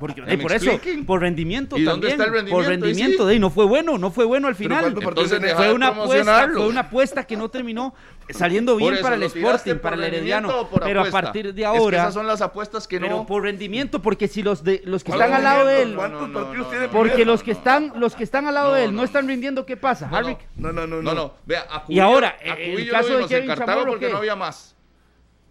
porque, 0.00 0.22
por 0.38 0.52
eso, 0.52 0.70
expliquen. 0.70 1.04
por 1.04 1.20
rendimiento 1.20 1.76
¿Y 1.76 1.84
también. 1.84 1.86
dónde 1.86 2.08
está 2.08 2.24
el 2.24 2.32
rendimiento? 2.32 2.56
Por 2.56 2.66
rendimiento, 2.66 3.22
sí. 3.28 3.34
de 3.34 3.38
no 3.38 3.50
fue 3.50 3.66
bueno, 3.66 3.98
no 3.98 4.10
fue 4.10 4.24
bueno 4.24 4.48
al 4.48 4.54
final. 4.54 4.94
Fue 4.94 5.66
de 5.68 5.72
una 5.74 5.88
apuesta, 5.88 6.48
fue 6.54 6.66
una 6.68 6.80
apuesta 6.80 7.24
que 7.24 7.36
no 7.36 7.48
terminó 7.50 7.94
saliendo 8.30 8.76
bien 8.76 8.96
para 9.00 9.14
el 9.14 9.20
¿lo 9.22 9.30
tiraste 9.30 9.70
Sporting, 9.70 9.72
por 9.74 9.80
para 9.82 9.96
el 9.96 10.14
Herediano. 10.14 10.68
Pero 10.82 11.00
a 11.02 11.10
partir 11.10 11.44
de 11.54 11.62
Es 11.62 11.70
que 11.70 11.78
ahora, 11.78 11.98
esas 11.98 12.14
son 12.14 12.26
las 12.26 12.40
apuestas 12.40 12.86
que 12.88 13.00
pero 13.00 13.16
no. 13.18 13.26
por 13.26 13.42
rendimiento, 13.42 14.00
porque 14.02 14.28
si 14.28 14.42
los 14.42 14.62
de 14.64 14.82
los 14.84 15.02
que 15.04 15.10
¿Cuál 15.12 15.22
están 15.22 15.34
al 15.36 15.42
lado 15.44 15.66
de 15.66 15.82
él? 15.82 15.94
¿Cuántos 15.96 16.28
No, 16.28 16.34
partidos 16.34 16.66
no, 16.66 16.70
tiene 16.70 16.86
no, 16.86 16.92
porque 16.92 17.10
primero? 17.12 17.32
los 17.32 17.42
que 17.42 17.50
están 17.52 17.92
los 17.96 18.14
que 18.14 18.24
están 18.24 18.46
al 18.46 18.54
lado 18.54 18.68
No, 18.70 18.74
de 18.74 18.84
él 18.84 18.90
no, 18.92 18.96
no, 18.98 19.04
están 19.04 19.26
rindiendo, 19.28 19.64
¿qué 19.66 19.76
pasa, 19.76 20.06
No, 20.06 20.10
no. 20.12 20.16
Harvick? 20.18 20.38
No, 20.56 20.72
no, 20.72 20.86
no. 20.86 21.02
No, 21.02 21.14
no, 21.14 21.34
vea, 21.46 21.66
a 21.70 21.84
Y 21.88 21.98
ahora, 21.98 22.36
a 22.40 22.54
el 22.54 22.72
Cubillo 22.72 22.92
caso 22.92 23.18
de 23.18 23.26
Kevin 23.26 23.54
Chamorro, 23.54 23.86
porque 23.86 24.08
no 24.10 24.18
había 24.18 24.36
más. 24.36 24.74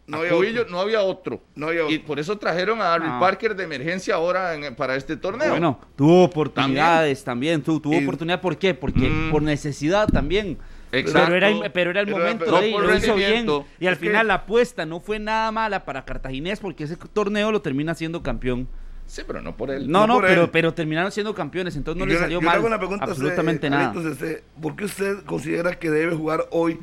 No 0.06 0.20
había 0.20 0.32
Cubillo 0.32 0.62
otro. 0.62 0.72
no 0.72 0.80
había 0.80 1.02
otro. 1.02 1.42
No 1.56 1.68
había 1.68 1.90
Y 1.90 2.00
por 2.00 2.18
eso 2.18 2.38
trajeron 2.38 2.80
a 2.80 2.86
Darryl 2.86 3.10
No. 3.10 3.20
Parker 3.20 3.54
de 3.58 3.66
emergencia 3.66 4.16
ahora 4.16 4.54
en- 4.56 4.74
para 4.74 4.96
este 4.96 5.18
torneo. 5.18 5.50
Bueno, 5.50 5.82
tuvo 5.98 6.24
oportunidades 6.24 7.26
también, 7.26 7.62
tu- 7.62 7.82
tuvo 7.82 7.94
Y- 8.00 8.04
oportunidad, 8.04 8.40
¿por 8.40 8.58
qué? 8.58 8.74
Porque 8.74 9.02
Mm. 9.10 9.32
por 9.32 9.42
necesidad 9.42 10.08
también. 10.08 10.58
Exacto. 11.00 11.32
Pero 11.32 11.46
era, 11.48 11.70
pero 11.74 11.90
era 11.92 12.00
el 12.02 12.06
Pero- 12.08 12.18
momento 12.18 12.46
pero 12.46 12.62
de 12.62 12.72
por 12.72 12.84
lo 12.86 12.96
hizo 12.96 13.16
bien. 13.16 13.48
Y 13.80 13.88
al 13.88 13.94
Es 13.94 14.00
que- 14.00 14.06
final 14.08 14.28
la 14.28 14.34
apuesta 14.36 14.86
no 14.86 15.00
fue 15.00 15.20
nada 15.20 15.52
mala 15.52 15.86
para 15.86 16.06
Cartaginés 16.06 16.60
porque 16.60 16.84
ese 16.86 16.96
torneo 16.96 17.52
lo 17.52 17.62
termina 17.62 17.94
siendo 17.96 18.24
campeón. 18.24 18.68
Sí, 19.06 19.22
pero 19.26 19.42
no 19.42 19.56
por 19.56 19.72
él. 19.72 19.90
No, 19.90 20.06
No 20.06 20.16
no, 20.16 20.22
pero, 20.22 20.44
él. 20.44 20.50
pero 20.52 20.74
terminaron 20.74 21.12
siendo 21.14 21.34
campeones, 21.34 21.78
entonces 21.78 21.98
no 22.00 22.06
le 22.06 22.18
salió 22.18 22.38
yo 22.38 22.42
le 22.42 22.46
mal. 22.46 22.56
hago 22.58 22.68
una 22.68 22.78
pregunta 22.78 23.06
a 23.06 23.08
usted, 23.08 23.22
absolutamente 23.24 23.70
nada. 23.70 23.94
Este, 24.12 24.44
¿Por 24.62 24.76
qué 24.76 24.84
usted 24.86 25.24
considera 25.24 25.80
que 25.80 25.90
debe 25.90 26.14
jugar 26.14 26.46
hoy? 26.52 26.78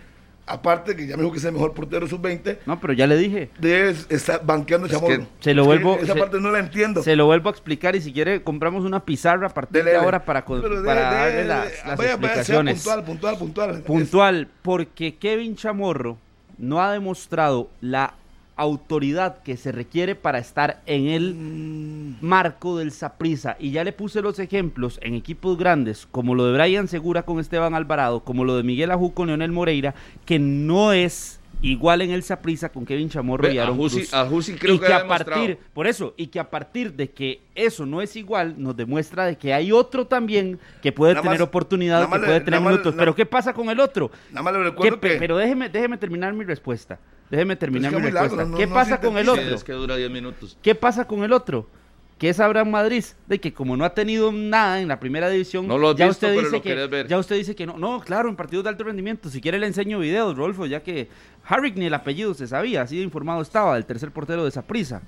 Aparte 0.47 0.95
que 0.95 1.07
ya 1.07 1.17
me 1.17 1.23
dijo 1.23 1.33
que 1.33 1.39
es 1.39 1.45
el 1.47 1.53
mejor 1.53 1.73
portero 1.73 2.07
sub-20, 2.07 2.59
No, 2.67 2.79
pero 2.79 2.93
ya 2.93 3.07
le 3.07 3.17
dije. 3.17 3.49
debe 3.59 3.95
estar 4.11 4.45
banqueando 4.45 4.87
a 4.87 4.89
Es 4.91 4.95
Chamorro. 4.95 5.17
que 5.19 5.27
se 5.41 5.55
lo 5.55 5.63
Es 5.63 5.67
vuelvo- 5.69 5.97
Esa 6.03 6.13
se- 6.13 6.19
parte 6.21 6.39
no 6.39 6.51
la 6.51 6.59
entiendo. 6.59 7.03
Se 7.03 7.17
lo 7.17 7.25
vuelvo 7.27 7.49
a 7.49 7.53
explicar 7.53 7.97
y 7.97 8.03
si 8.03 8.13
quiere 8.13 8.43
compramos 8.43 8.85
una 8.85 9.01
pizarra 9.05 9.47
a 9.47 9.51
partir 9.55 9.83
de 9.85 9.97
ahora 9.97 10.23
para, 10.25 10.41
de- 10.43 10.47
para 10.85 11.11
de- 11.11 11.17
darle 11.17 11.33
de- 11.37 11.45
las, 11.47 11.65
vaya, 11.65 11.71
las 11.87 11.97
vaya, 11.97 11.97
sea 11.97 12.11
explicaciones. 12.13 12.75
puntual, 12.75 13.05
puntual, 13.05 13.39
puntual. 13.39 13.83
Puntual, 13.85 14.49
porque 14.61 15.17
Kevin 15.17 15.57
Chamorro 15.57 16.19
no 16.59 16.83
ha 16.83 16.93
demostrado 16.93 17.71
la 17.81 18.13
autoridad 18.57 19.43
que 19.43 19.57
se 19.57 19.73
requiere 19.73 20.15
para 20.15 20.39
estar 20.39 20.83
en 20.87 21.07
el 21.07 21.35
Mm, 21.35 22.17
marco 22.21 22.79
del 22.79 22.91
Saprisa. 22.93 23.57
Y 23.59 23.71
ya 23.71 23.85
le 23.85 23.93
puse 23.93 24.23
los 24.23 24.39
ejemplos 24.39 24.99
en 25.03 25.15
equipos 25.15 25.59
grandes, 25.59 26.07
como 26.11 26.35
lo 26.35 26.47
de 26.47 26.53
Brian 26.53 26.89
Segura 26.89 27.23
con 27.23 27.39
Esteban 27.39 27.75
Alvarado, 27.75 28.21
como 28.21 28.45
lo 28.45 28.57
de 28.57 28.63
Miguel 28.63 28.91
Ajú 28.91 29.13
con 29.13 29.29
Leonel 29.29 29.53
Moreira, 29.53 29.95
que 30.25 30.39
no 30.39 30.93
es 30.93 31.41
igual 31.71 32.03
en 32.03 32.11
el 32.11 32.23
Saprisa 32.23 32.69
con 32.71 32.85
Kevin 32.85 33.09
Chamorro 33.09 33.45
Ve, 33.49 33.55
y 33.55 33.59
a 33.59 33.63
Aaron 33.65 33.79
Jusi- 33.79 33.97
Cruz. 34.01 34.15
a 34.15 34.27
Jusi 34.27 34.55
creo 34.55 34.75
y 34.75 34.79
que 34.79 34.87
que 34.87 34.93
ha 34.93 34.99
a 34.99 35.07
partir, 35.09 35.59
por 35.73 35.87
eso, 35.87 36.15
y 36.17 36.27
que 36.29 36.39
a 36.41 36.51
partir 36.51 36.93
de 36.93 37.11
que 37.11 37.41
eso 37.55 37.87
no 37.87 38.01
es 38.03 38.15
igual, 38.17 38.55
nos 38.59 38.77
demuestra 38.77 39.25
de 39.27 39.37
que 39.37 39.53
hay 39.55 39.73
otro 39.73 40.07
también 40.07 40.59
que 40.83 40.93
puede 40.93 41.15
Nada 41.15 41.23
tener 41.23 41.39
más- 41.41 41.49
oportunidad, 41.49 42.09
que 42.09 42.19
le- 42.19 42.27
puede 42.27 42.41
tener 42.41 42.61
minutos. 42.61 42.95
Pero 42.97 43.15
¿qué 43.15 43.27
pasa 43.27 43.53
con 43.55 43.71
el 43.71 43.81
otro? 43.81 44.11
Nada 44.31 44.43
más 44.43 44.53
le 44.53 44.59
¿Qué 44.61 44.65
recuerdo 44.65 45.01
pe- 45.01 45.09
que... 45.11 45.17
Pero 45.17 45.37
déjeme, 45.37 45.69
déjeme 45.69 45.97
terminar 45.99 46.33
mi 46.35 46.45
respuesta. 46.45 46.99
Déjeme 47.31 47.57
terminar 47.57 47.93
es 47.93 47.97
que 47.99 48.05
mi 48.05 48.11
largo, 48.13 48.29
respuesta. 48.37 48.51
no- 48.51 48.57
¿Qué 48.59 48.67
no 48.67 48.75
pasa 48.75 49.01
con 49.01 49.17
el 49.19 49.29
otro? 49.29 49.55
es 49.55 49.65
que 49.65 49.73
dura 49.73 49.97
10 49.97 50.11
minutos. 50.11 50.59
¿Qué 50.63 50.75
pasa 50.75 51.07
con 51.07 51.25
el 51.25 51.33
otro? 51.33 51.69
Que 52.25 52.31
es 52.31 52.41
Abraham 52.41 52.71
Madrid, 52.71 53.05
de 53.27 53.39
que 53.39 53.53
como 53.53 53.77
no 53.77 53.85
ha 53.85 53.93
tenido 53.93 54.33
nada 54.33 54.81
en 54.81 54.89
la 54.89 54.99
primera 54.99 55.29
división, 55.29 55.69
No 55.69 55.77
lo 55.77 55.91
has 55.91 55.97
ya 55.97 56.07
visto, 56.09 56.27
usted 56.27 56.37
pero 56.37 56.41
dice 56.49 56.57
lo 56.57 56.63
que 56.63 56.87
ver. 56.87 57.07
ya 57.07 57.19
usted 57.19 57.37
dice 57.37 57.55
que 57.55 57.67
no, 57.67 57.77
no, 57.77 58.01
claro, 58.01 58.31
en 58.31 58.37
partidos 58.37 58.65
de 58.65 58.71
alto 58.71 58.85
rendimiento, 58.85 59.29
si 59.29 59.43
quiere 59.43 59.59
le 59.59 59.67
enseño 59.67 59.99
videos, 59.99 60.35
Rolfo, 60.35 60.65
ya 60.65 60.83
que 60.83 61.11
Harrick 61.47 61.77
ni 61.77 61.85
el 61.85 61.93
apellido 61.93 62.33
se 62.33 62.47
sabía, 62.47 62.81
así 62.81 62.97
de 62.97 63.03
informado 63.03 63.43
estaba 63.43 63.75
del 63.75 63.85
tercer 63.85 64.11
portero 64.11 64.43
de 64.43 64.49
esa 64.49 64.63
prisa. 64.63 65.03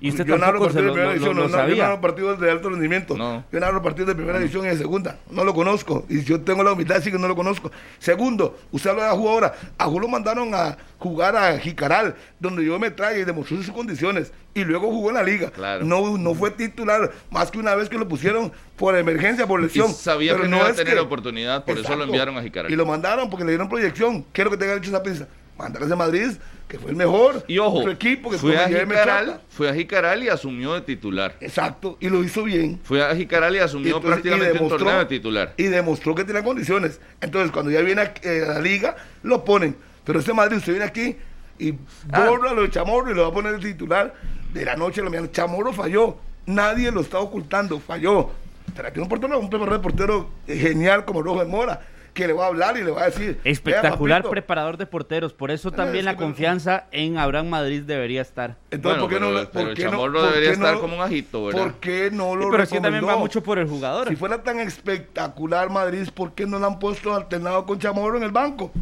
Y 0.00 0.10
usted 0.10 0.24
yo 0.26 0.38
tampoco 0.38 0.70
se 0.70 0.74
partidos 0.74 0.84
de 0.86 0.92
primera 0.92 1.12
división, 1.12 1.36
no, 1.36 1.48
no, 1.48 1.68
yo 1.68 1.76
narro 1.76 2.00
partidos 2.00 2.40
de 2.40 2.50
alto 2.50 2.70
rendimiento. 2.70 3.16
No. 3.16 3.44
Yo 3.50 3.58
narro 3.58 3.82
partidos 3.82 4.06
de 4.08 4.14
primera 4.14 4.38
división 4.38 4.64
y 4.64 4.68
de 4.68 4.76
segunda. 4.76 5.18
No 5.30 5.42
lo 5.44 5.52
conozco. 5.54 6.06
Y 6.08 6.22
yo 6.22 6.40
tengo 6.40 6.62
la 6.62 6.72
humildad 6.72 6.94
de 6.94 6.98
decir 7.00 7.12
que 7.12 7.18
no 7.18 7.26
lo 7.26 7.34
conozco. 7.34 7.72
Segundo, 7.98 8.56
usted 8.70 8.90
habla 8.90 9.04
de 9.04 9.10
Ajú 9.10 9.28
ahora. 9.28 9.54
Ajú 9.76 9.98
lo 9.98 10.06
mandaron 10.06 10.54
a 10.54 10.76
jugar 10.98 11.36
a 11.36 11.58
Jicaral, 11.58 12.14
donde 12.38 12.64
yo 12.64 12.78
me 12.78 12.92
traje 12.92 13.20
y 13.20 13.24
demostró 13.24 13.56
sus 13.56 13.70
condiciones. 13.72 14.32
Y 14.54 14.64
luego 14.64 14.88
jugó 14.88 15.08
en 15.10 15.16
la 15.16 15.22
liga. 15.24 15.50
Claro. 15.50 15.84
No, 15.84 16.16
no 16.16 16.34
fue 16.34 16.52
titular 16.52 17.10
más 17.30 17.50
que 17.50 17.58
una 17.58 17.74
vez 17.74 17.88
que 17.88 17.98
lo 17.98 18.06
pusieron 18.06 18.52
por 18.76 18.96
emergencia, 18.96 19.48
por 19.48 19.60
lesión. 19.60 19.90
Y 19.90 19.94
sabía 19.94 20.32
Pero 20.32 20.44
que 20.44 20.48
no 20.50 20.56
iba 20.58 20.68
a 20.68 20.72
tener 20.74 20.94
que- 20.94 21.00
oportunidad, 21.00 21.64
por 21.64 21.76
eso 21.76 21.96
lo 21.96 22.04
enviaron 22.04 22.36
a 22.38 22.42
Jicaral. 22.42 22.70
Y 22.70 22.76
lo 22.76 22.86
mandaron 22.86 23.28
porque 23.30 23.44
le 23.44 23.50
dieron 23.50 23.68
proyección. 23.68 24.24
¿Qué 24.32 24.42
es 24.42 24.44
lo 24.44 24.50
que 24.52 24.56
tenga 24.58 24.74
hecho 24.74 24.90
esa 24.90 25.02
pizza? 25.02 25.26
Mandarles 25.58 25.90
a 25.90 25.96
Madrid, 25.96 26.30
que 26.68 26.78
fue 26.78 26.90
el 26.90 26.96
mejor. 26.96 27.44
Y 27.48 27.58
ojo, 27.58 27.88
equipo 27.90 28.30
que 28.30 28.38
fue 28.38 28.56
a, 28.56 28.68
Jicaral, 28.68 29.40
fue 29.48 29.68
a 29.68 29.74
Jicaral 29.74 30.22
y 30.22 30.28
asumió 30.28 30.74
de 30.74 30.82
titular. 30.82 31.34
Exacto, 31.40 31.96
y 32.00 32.08
lo 32.08 32.22
hizo 32.22 32.44
bien. 32.44 32.78
Fue 32.84 33.04
a 33.04 33.14
Jicaral 33.16 33.56
y 33.56 33.58
asumió 33.58 33.96
Entonces, 33.96 34.10
prácticamente 34.10 34.46
y 34.46 34.50
un 34.52 34.58
demostró- 34.68 34.78
torneo 34.78 34.98
de 35.00 35.06
titular. 35.06 35.54
Y 35.56 35.64
demostró 35.64 36.14
que 36.14 36.24
tenía 36.24 36.44
condiciones. 36.44 37.00
Entonces, 37.20 37.50
cuando 37.50 37.70
ya 37.72 37.80
viene 37.80 38.02
a, 38.02 38.14
eh, 38.22 38.44
a 38.48 38.54
la 38.54 38.60
liga, 38.60 38.96
lo 39.24 39.44
ponen. 39.44 39.76
Pero 40.04 40.20
este 40.20 40.32
Madrid, 40.32 40.58
usted 40.58 40.72
viene 40.72 40.86
aquí 40.86 41.16
y 41.58 41.74
Ah. 42.12 42.26
borra 42.28 42.52
lo 42.54 42.62
de 42.62 42.70
Chamorro 42.70 43.10
y 43.10 43.14
lo 43.14 43.22
va 43.22 43.28
a 43.28 43.32
poner 43.32 43.54
el 43.54 43.60
titular 43.60 44.14
de 44.54 44.64
la 44.64 44.76
noche 44.76 45.00
a 45.00 45.04
la 45.04 45.10
mañana. 45.10 45.30
Chamorro 45.32 45.72
falló. 45.72 46.16
Nadie 46.46 46.90
lo 46.92 47.00
está 47.00 47.18
ocultando, 47.18 47.80
falló. 47.80 48.30
Pero 48.76 48.88
aquí 48.88 49.00
un 49.00 49.08
portero, 49.08 49.38
un 49.40 49.50
de 49.50 49.78
portero 49.80 50.30
eh, 50.46 50.56
genial 50.56 51.04
como 51.04 51.20
Rojo 51.22 51.40
de 51.40 51.46
Mora, 51.46 51.80
que 52.18 52.26
le 52.26 52.32
va 52.32 52.46
a 52.46 52.48
hablar 52.48 52.76
y 52.76 52.82
le 52.82 52.90
va 52.90 53.02
a 53.02 53.04
decir. 53.06 53.38
Espectacular 53.44 54.28
preparador 54.28 54.76
de 54.76 54.86
porteros, 54.86 55.32
por 55.32 55.52
eso 55.52 55.70
No, 55.70 55.76
también 55.76 56.00
es 56.00 56.04
la 56.04 56.16
confianza 56.16 56.86
en 56.90 57.16
Abraham 57.16 57.46
Madrid 57.48 57.82
debería 57.82 58.22
estar. 58.22 58.56
Entonces, 58.72 59.00
Bueno, 59.00 59.02
¿por 59.02 59.10
qué 59.10 59.20
no 59.20 59.26
pero- 59.38 59.50
por 59.52 59.68
el 59.70 59.74
qué 59.76 59.84
no- 59.84 59.90
Chamorro 59.92 60.12
por 60.14 60.22
debería 60.30 60.48
no 60.48 60.54
estar 60.54 60.74
lo- 60.74 60.80
como 60.80 60.96
un 60.96 61.02
ajito, 61.02 61.44
¿verdad? 61.46 61.60
¿Por 61.62 61.74
qué 61.74 62.10
no 62.12 62.34
lo 62.34 62.42
Sí, 62.42 62.48
pero 62.50 62.62
es 62.64 62.70
que 62.70 62.80
también 62.80 63.06
va 63.06 63.16
mucho 63.16 63.40
por 63.40 63.58
el 63.60 63.68
jugador. 63.68 64.08
Si 64.08 64.16
fuera 64.16 64.42
tan 64.42 64.58
espectacular 64.58 65.70
Madrid, 65.70 66.08
¿por 66.12 66.32
qué 66.32 66.44
no 66.46 66.58
lo 66.58 66.66
han 66.66 66.78
puesto 66.80 67.14
alternado 67.14 67.64
con 67.64 67.78
Chamorro 67.78 68.16
en 68.16 68.24
el 68.24 68.32
banco? 68.32 68.72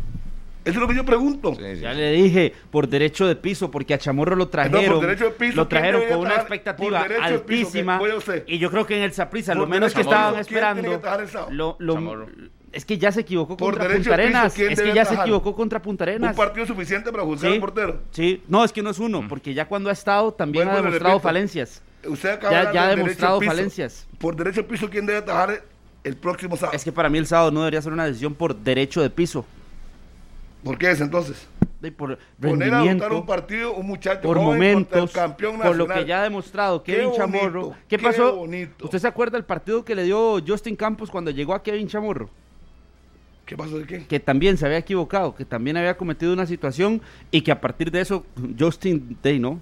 Eso 0.64 0.75
es 0.75 0.81
lo 0.81 0.88
que 0.88 0.96
yo 0.96 1.05
pregunto. 1.05 1.55
Sí, 1.55 1.62
sí, 1.77 1.81
Ya 1.83 1.92
sí. 1.92 1.99
le 2.01 2.11
dije, 2.11 2.53
por 2.72 2.88
derecho 2.88 3.27
de 3.29 3.37
piso, 3.37 3.70
porque 3.70 3.94
a 3.94 3.99
Chamorro 3.99 4.35
lo 4.35 4.49
trajeron. 4.49 5.01
derecho 5.01 5.27
de 5.27 5.31
piso, 5.31 5.57
lo 5.59 5.68
¿quién 5.68 5.81
trajeron 5.81 6.03
con 6.09 6.18
una 6.27 6.35
expectativa 6.37 6.99
Por 6.99 7.09
derecho 7.09 7.33
de 7.35 7.38
piso, 7.40 7.66
altísima. 7.68 8.01
usted. 8.16 8.44
Y 8.49 8.59
yo 8.59 8.68
creo 8.72 8.85
que 8.85 8.96
en 8.96 9.03
el 9.05 9.12
Saprissa, 9.12 9.53
Por 9.53 9.61
lo 9.61 9.66
menos 9.68 9.94
que 9.94 10.01
estaban 10.01 10.35
piso, 10.35 10.49
¿quién 10.49 10.59
tiene 10.75 10.88
que 10.88 10.94
esperando. 10.94 11.49
el 11.51 11.57
lo- 11.57 11.77
lo- 11.79 11.94
Chamorro. 11.94 12.27
Es 12.76 12.84
que 12.84 12.98
ya 12.98 13.10
se 13.10 13.20
equivocó 13.22 13.56
Por 13.56 13.72
contra 13.74 13.84
Punta 13.88 13.98
piso, 13.98 14.12
Arenas. 14.12 14.52
¿quién 14.54 14.72
Es 14.72 14.80
que 14.80 14.92
ya 14.94 15.04
se 15.04 15.14
equivocó 15.14 15.54
contra 15.56 15.80
Punta 15.82 16.04
Un 16.04 16.08
Arenas. 16.10 16.36
partido 16.36 16.66
suficiente 16.66 17.10
para 17.10 17.24
juzgar 17.24 17.50
Sí, 17.50 17.54
al 17.54 17.60
portero. 17.60 18.00
sí. 18.10 18.42
No, 18.48 18.62
es 18.64 18.72
que 18.72 18.82
no 18.82 18.90
es 18.90 18.98
uno, 18.98 19.22
Mm. 19.22 19.28
porque 19.28 19.54
ya 19.54 19.66
cuando 19.66 19.88
ha 19.90 19.92
estado 19.92 20.32
también 20.32 20.68
ha 20.68 20.76
demostrado 20.76 21.18
falencias. 21.20 21.82
Usted 22.06 22.28
acaba 22.30 22.52
Ya- 22.64 22.72
ya 22.72 22.84
ha 22.86 22.88
demostrado 22.96 23.38
piso. 23.40 23.50
falencias. 23.50 24.06
Por 24.18 24.36
derecho 24.36 24.62
de 24.62 24.68
piso, 24.68 24.88
¿quién 24.90 25.06
debe 25.06 25.18
atajar 25.18 25.62
el 26.04 26.16
próximo 26.16 26.56
sábado? 26.56 26.76
Es 26.76 26.84
que 26.84 26.92
para 26.92 27.08
mí 27.08 27.18
el 27.18 27.26
sábado 27.26 27.50
no 27.50 27.60
debería 27.60 27.82
ser 27.82 27.92
una 27.92 28.04
decisión 28.06 28.34
por 28.34 28.54
derecho 28.54 29.02
de 29.02 29.10
piso. 29.10 29.44
¿Por 30.62 30.78
qué 30.78 30.90
es 30.90 31.00
entonces? 31.00 31.46
de- 31.80 31.92
por 31.92 32.18
Poner 32.40 32.72
a 32.74 32.82
votar 32.82 33.12
un 33.12 33.26
partido, 33.26 33.74
un 33.74 33.86
muchacho 33.86 34.22
por 34.22 34.38
joven 34.38 34.48
momentos, 34.58 35.10
el 35.10 35.14
campeón 35.14 35.56
por 35.58 35.66
lo 35.76 35.84
nacional. 35.86 35.98
que 35.98 36.08
ya 36.08 36.20
ha 36.20 36.22
demostrado 36.22 36.82
Qué 36.82 36.92
Kevin 36.92 37.08
bonito, 37.10 37.22
Chamorro. 37.22 37.70
¿Qué 37.86 37.96
qué 37.98 38.02
pasó? 38.02 38.40
¿Usted 38.82 38.98
se 38.98 39.06
acuerda 39.06 39.36
del 39.36 39.44
partido 39.44 39.84
que 39.84 39.94
le 39.94 40.04
dio 40.04 40.38
Justin 40.44 40.74
Campos 40.74 41.10
cuando 41.10 41.30
llegó 41.30 41.54
a 41.54 41.62
Kevin 41.62 41.86
Chamorro? 41.86 42.30
¿Qué 43.46 43.56
pasó 43.56 43.78
de 43.78 43.87
qué? 43.87 44.06
Que 44.06 44.18
también 44.20 44.59
se 44.59 44.66
había 44.66 44.78
equivocado, 44.78 45.35
que 45.35 45.44
también 45.44 45.76
había 45.76 45.96
cometido 45.96 46.33
una 46.33 46.46
situación 46.46 47.00
y 47.31 47.40
que 47.42 47.52
a 47.52 47.60
partir 47.60 47.90
de 47.92 48.00
eso 48.00 48.27
Justin 48.58 49.16
Day, 49.23 49.38
¿no? 49.38 49.60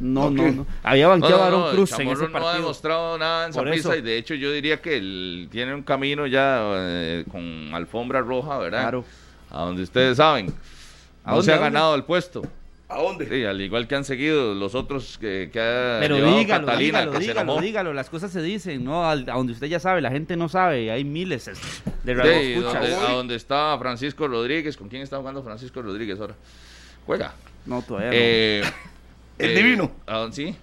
No, 0.00 0.24
Ok. 0.26 0.32
no, 0.32 0.50
no. 0.52 0.66
Había 0.82 1.04
No, 1.04 1.10
banqueado 1.10 1.36
no, 1.36 1.42
a 1.42 1.46
Aaron 1.46 1.60
no, 1.60 1.70
Cruz 1.72 1.92
en 1.92 2.08
ese 2.08 2.22
no 2.22 2.28
ha 2.28 2.32
partido. 2.32 2.54
demostrado 2.54 3.18
nada 3.18 3.48
en 3.48 3.68
eso. 3.68 3.94
y 3.94 4.00
de 4.00 4.16
hecho 4.18 4.34
yo 4.34 4.50
diría 4.50 4.80
que 4.80 4.96
él 4.96 5.48
tiene 5.50 5.74
un 5.74 5.82
camino 5.82 6.26
ya 6.26 6.60
eh, 6.74 7.24
con 7.30 7.70
alfombra 7.74 8.20
roja, 8.22 8.58
¿verdad? 8.58 8.80
Claro. 8.80 9.04
A 9.50 9.60
donde 9.64 9.82
ustedes 9.82 10.16
saben. 10.16 10.48
¿A 11.22 11.30
No 11.30 11.36
dónde, 11.36 11.52
se 11.52 11.52
ha 11.52 11.58
ganado 11.58 11.94
el 11.94 12.04
puesto. 12.04 12.42
¿A 12.92 13.02
dónde? 13.02 13.26
Sí, 13.28 13.44
al 13.44 13.60
igual 13.60 13.88
que 13.88 13.94
han 13.94 14.04
seguido 14.04 14.54
los 14.54 14.74
otros 14.74 15.16
que, 15.18 15.48
que 15.52 15.60
ha 15.60 15.98
Pero 16.00 16.16
dígalo, 16.16 16.66
Catalina, 16.66 17.06
dígalo, 17.06 17.60
dígalo, 17.60 17.92
las 17.94 18.10
cosas 18.10 18.30
se 18.30 18.42
dicen, 18.42 18.84
¿no? 18.84 19.08
Al- 19.08 19.28
a 19.30 19.34
donde 19.34 19.52
usted 19.54 19.66
ya 19.66 19.80
sabe, 19.80 20.00
la 20.00 20.10
gente 20.10 20.36
no 20.36 20.48
sabe, 20.48 20.90
hay 20.90 21.04
miles 21.04 21.48
es- 21.48 21.82
de 22.04 22.12
Sí, 22.12 22.18
radio 22.18 22.62
donde, 22.62 22.80
escuchas. 22.88 23.08
a 23.08 23.12
donde 23.12 23.34
está 23.36 23.78
Francisco 23.78 24.28
Rodríguez. 24.28 24.76
¿Con 24.76 24.88
quién 24.88 25.02
está 25.02 25.16
jugando 25.18 25.42
Francisco 25.42 25.80
Rodríguez 25.82 26.20
ahora? 26.20 26.34
Juega. 27.06 27.34
No, 27.66 27.80
todavía 27.82 28.10
no. 28.10 28.16
Eh, 28.16 28.62
El 29.38 29.54
divino. 29.56 29.90
¿a 30.06 30.18
dónde- 30.18 30.36
sí. 30.36 30.56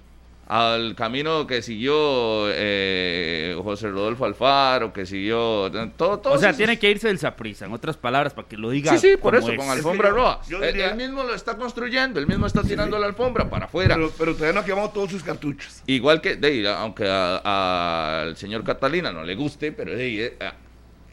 Al 0.52 0.96
camino 0.96 1.46
que 1.46 1.62
siguió 1.62 2.46
eh, 2.52 3.56
José 3.64 3.88
Rodolfo 3.92 4.26
Alfaro, 4.26 4.92
que 4.92 5.06
siguió. 5.06 5.70
Todo, 5.96 6.18
todo 6.18 6.34
o 6.34 6.38
sea, 6.40 6.50
esos- 6.50 6.58
tiene 6.58 6.80
que 6.80 6.90
irse 6.90 7.08
del 7.08 7.20
Saprissa, 7.20 7.66
en 7.66 7.72
otras 7.74 7.98
palabras, 7.98 8.34
para 8.34 8.48
que 8.48 8.58
lo 8.58 8.72
diga. 8.72 8.98
Sí, 8.98 9.12
sí, 9.12 9.18
por 9.18 9.36
eso, 9.36 9.52
es. 9.52 9.58
con 9.60 9.70
alfombra 9.70 10.10
roja. 10.10 10.40
yo 10.50 10.58
Él- 10.64 10.74
diría- 10.74 10.90
él 10.90 10.96
mismo 10.98 11.22
lo 11.24 11.36
está 11.36 11.56
construyendo, 11.56 12.20
él 12.20 12.26
mismo 12.26 12.48
está 12.48 12.64
tirando 12.64 12.98
la 12.98 13.06
alfombra 13.06 13.48
para 13.48 13.66
afuera. 13.66 13.94
Pero, 13.94 14.12
pero 14.18 14.34
todavía 14.34 14.54
no 14.56 14.60
ha 14.62 14.66
quemado 14.66 14.90
todos 14.90 15.12
sus 15.12 15.22
cartuchos. 15.22 15.84
Igual 15.86 16.20
que, 16.20 16.36
de, 16.36 16.68
aunque 16.68 17.06
al 17.08 18.36
señor 18.36 18.64
Catalina 18.64 19.12
no 19.12 19.24
le 19.24 19.36
guste, 19.36 19.72
pero 19.72 19.96
de, 19.96 20.26
eh, 20.26 20.38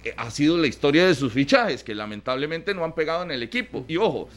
eh, 0.05 0.14
ha 0.16 0.30
sido 0.30 0.57
la 0.57 0.66
historia 0.66 1.07
de 1.07 1.14
sus 1.14 1.32
fichajes, 1.32 1.84
que 1.84 1.95
lamentablemente 1.95 2.72
no 2.72 2.84
han 2.84 2.95
pegado 2.95 3.22
en 3.24 3.32
el 3.32 3.43
equipo. 3.43 3.84
Y 3.87 3.99
ojo, 3.99 4.28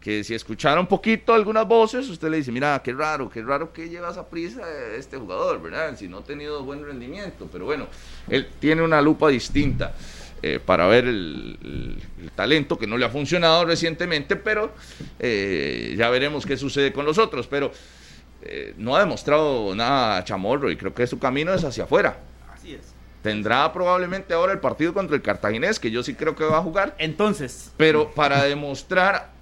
que 0.00 0.24
si 0.24 0.34
escuchara 0.34 0.80
un 0.80 0.86
poquito 0.86 1.34
algunas 1.34 1.68
voces, 1.68 2.08
usted 2.08 2.30
le 2.30 2.38
dice, 2.38 2.50
mira, 2.50 2.80
qué 2.82 2.92
raro, 2.94 3.28
qué 3.28 3.42
raro 3.42 3.70
que 3.72 3.88
llevas 3.90 4.16
a 4.16 4.26
prisa 4.28 4.62
este 4.96 5.18
jugador, 5.18 5.60
¿verdad? 5.60 5.94
Si 5.98 6.08
no 6.08 6.18
ha 6.18 6.24
tenido 6.24 6.62
buen 6.64 6.82
rendimiento. 6.84 7.48
Pero 7.52 7.66
bueno, 7.66 7.86
él 8.28 8.48
tiene 8.58 8.82
una 8.82 9.00
lupa 9.02 9.28
distinta. 9.28 9.94
eh, 10.42 10.58
para 10.58 10.86
ver 10.86 11.04
el, 11.04 11.58
el- 11.62 12.02
el 12.22 12.30
talento 12.30 12.78
que 12.78 12.86
no 12.86 12.96
le 12.96 13.04
ha 13.04 13.10
funcionado 13.10 13.66
recientemente, 13.66 14.36
pero 14.36 14.72
eh, 15.18 15.94
ya 15.98 16.08
veremos 16.08 16.46
qué 16.46 16.56
sucede 16.56 16.94
con 16.94 17.04
los 17.04 17.18
otros. 17.18 17.46
Pero 17.46 17.70
eh, 18.40 18.72
no 18.78 18.96
ha 18.96 19.00
demostrado 19.00 19.74
nada 19.74 20.24
Chamorro 20.24 20.70
y 20.70 20.76
creo 20.78 20.94
que 20.94 21.06
su 21.06 21.18
camino 21.18 21.52
es 21.52 21.62
hacia 21.62 21.84
afuera. 21.84 22.20
Así 22.54 22.72
es. 22.72 22.94
Tendrá 23.22 23.70
probablemente 23.70 24.32
ahora 24.32 24.52
el 24.54 24.60
partido 24.60 24.94
contra 24.94 25.14
el 25.14 25.20
Cartaginés, 25.20 25.78
que 25.78 25.90
yo 25.90 26.02
sí 26.02 26.14
creo 26.14 26.34
que 26.34 26.44
va 26.44 26.56
a 26.56 26.62
jugar, 26.62 26.94
Entonces, 26.98 27.70
pero 27.76 28.10
para 28.12 28.42
demostrar 28.44 29.38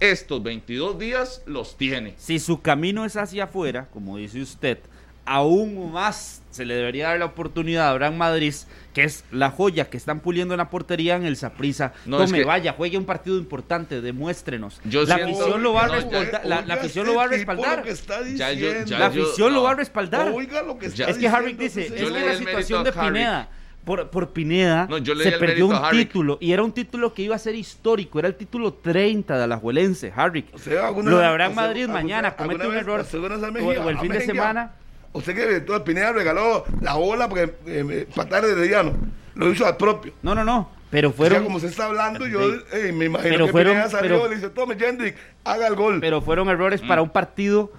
estos 0.00 0.42
22 0.42 0.98
días 0.98 1.42
los 1.46 1.76
tiene. 1.76 2.14
si 2.16 2.38
su 2.38 2.60
camino 2.60 3.04
es 3.04 3.16
hacia 3.16 3.44
afuera, 3.44 3.88
como 3.92 4.16
dice 4.16 4.40
usted, 4.40 4.78
aún 5.26 5.92
más 5.92 6.42
se 6.50 6.64
le 6.64 6.74
debería 6.74 7.08
dar 7.08 7.18
la 7.18 7.24
oportunidad 7.24 7.86
a 7.88 7.90
Abraham 7.90 8.16
Madrid, 8.16 8.54
que 8.92 9.04
es 9.04 9.24
la 9.32 9.50
joya 9.50 9.90
que 9.90 9.96
están 9.96 10.20
puliendo 10.20 10.54
en 10.54 10.58
la 10.58 10.70
portería 10.70 11.16
en 11.16 11.24
el 11.24 11.36
Saprissa. 11.36 11.92
No, 12.06 12.18
Tome, 12.18 12.38
es 12.38 12.42
que- 12.42 12.44
vaya, 12.44 12.72
juegue 12.74 12.96
un 12.98 13.06
partido 13.06 13.38
importante, 13.38 14.00
demuéstrenos. 14.00 14.80
Yo 14.84 15.04
la 15.04 15.16
afición 15.16 15.62
lo 15.62 15.72
va 15.72 15.84
a 15.84 15.88
respaldar. 15.88 16.46
La, 16.46 16.74
afición 16.74 17.06
lo 17.06 17.14
va 17.14 17.24
a 17.24 17.28
respaldar. 17.28 17.84
La 18.88 19.06
afición 19.06 19.54
lo 19.54 19.62
va 19.62 19.70
a 19.70 19.74
respaldar. 19.74 20.28
Es 20.28 20.94
que 20.94 21.04
diciendo 21.04 21.52
dice, 21.58 21.86
ese 21.86 22.04
es 22.04 22.10
que 22.10 22.26
la 22.26 22.36
situación 22.36 22.84
de 22.84 22.90
a 22.90 22.92
Harvick. 22.92 23.48
Por, 23.84 24.08
por 24.08 24.30
Pineda, 24.30 24.86
No, 24.88 24.96
yo 24.98 25.14
le 25.14 25.24
se 25.24 25.32
perdió 25.32 25.66
un 25.66 25.76
título 25.90 26.38
y 26.40 26.52
era 26.52 26.62
un 26.62 26.72
título 26.72 27.12
que 27.12 27.20
iba 27.22 27.36
a 27.36 27.38
ser 27.38 27.54
histórico, 27.54 28.18
era 28.18 28.28
el 28.28 28.34
título 28.34 28.72
30 28.72 29.36
de 29.36 29.44
Alajuelense, 29.44 30.10
Harvick. 30.16 30.46
O 30.54 30.58
sea, 30.58 30.90
Lo 30.90 31.02
de 31.02 31.10
vez- 31.10 31.24
Abraham 31.24 31.52
o 31.52 31.54
sea, 31.54 31.62
Madrid 31.64 31.80
alguna- 31.82 32.00
mañana 32.00 32.34
comete 32.36 32.62
alguna 32.62 32.68
un 32.68 32.74
vez 32.74 32.82
error 32.82 33.00
o, 33.62 33.84
o 33.84 33.90
el 33.90 33.98
fin 33.98 34.12
de 34.12 34.20
semana. 34.22 34.72
Usted 35.12 35.34
que 35.34 35.60
todo 35.60 35.84
Pineda 35.84 36.12
regaló 36.12 36.64
la 36.80 36.94
bola 36.94 37.28
porque 37.28 37.52
eh, 37.66 38.08
patar 38.14 38.44
de 38.46 38.68
Llano. 38.68 38.92
Lo 39.34 39.50
hizo 39.50 39.66
al 39.66 39.76
propio. 39.76 40.12
No, 40.22 40.34
no, 40.34 40.44
no, 40.44 40.70
pero 40.90 41.08
o 41.08 41.12
sea, 41.12 41.16
fueron 41.18 41.44
como 41.44 41.60
se 41.60 41.66
está 41.66 41.84
hablando, 41.86 42.26
yo 42.26 42.40
eh, 42.72 42.90
me 42.92 43.04
imagino 43.04 43.30
Pero 43.34 43.46
que 43.46 43.52
fueron- 43.52 43.72
Pineda 43.74 43.90
salió 43.90 44.08
pero- 44.16 44.26
y 44.26 44.28
le 44.30 44.34
dice, 44.36 44.48
tome 44.50 44.76
Jendrik, 44.78 45.16
haga 45.44 45.66
el 45.68 45.74
gol. 45.74 45.98
pero 46.00 46.20
fueron 46.22 46.48
errores 46.48 46.82
Mm. 46.82 46.88
para 46.88 47.02
un 47.02 47.10
partido 47.10 47.70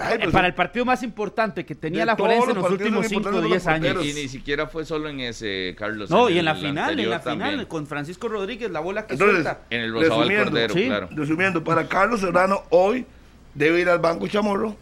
Ay, 0.00 0.14
eh, 0.14 0.18
pues, 0.22 0.32
para 0.32 0.46
el 0.46 0.54
partido 0.54 0.84
más 0.84 1.02
importante 1.02 1.66
que 1.66 1.74
tenía 1.74 2.04
la 2.06 2.14
Juelense 2.14 2.50
en 2.50 2.56
los 2.56 2.70
últimos 2.70 3.06
son 3.06 3.08
5 3.08 3.16
o 3.16 3.32
importantes 3.32 3.50
10 3.50 3.64
los 3.64 3.66
años. 3.66 4.06
Y 4.06 4.12
ni 4.12 4.28
siquiera 4.28 4.66
fue 4.68 4.84
solo 4.84 5.08
en 5.08 5.20
ese, 5.20 5.74
Carlos. 5.76 6.08
No, 6.08 6.30
y 6.30 6.38
en 6.38 6.44
la 6.44 6.54
final, 6.54 6.98
en 6.98 7.10
la 7.10 7.20
final, 7.20 7.66
con 7.66 7.86
Francisco 7.86 8.28
Rodríguez, 8.28 8.70
la 8.70 8.80
bola 8.80 9.06
que 9.06 9.14
Entonces, 9.14 9.42
suelta. 9.42 9.60
En 9.70 9.80
el 9.80 9.92
Rosabal 9.92 10.28
Resumiendo, 10.28 10.50
Cordero, 10.50 10.74
sí. 10.74 10.86
claro. 10.86 11.08
Resumiendo, 11.10 11.64
para 11.64 11.88
Carlos 11.88 12.20
Serrano 12.20 12.62
hoy 12.70 13.06
debe 13.54 13.80
ir 13.80 13.88
al 13.88 13.98
banco 13.98 14.28
Chamorro 14.28 14.76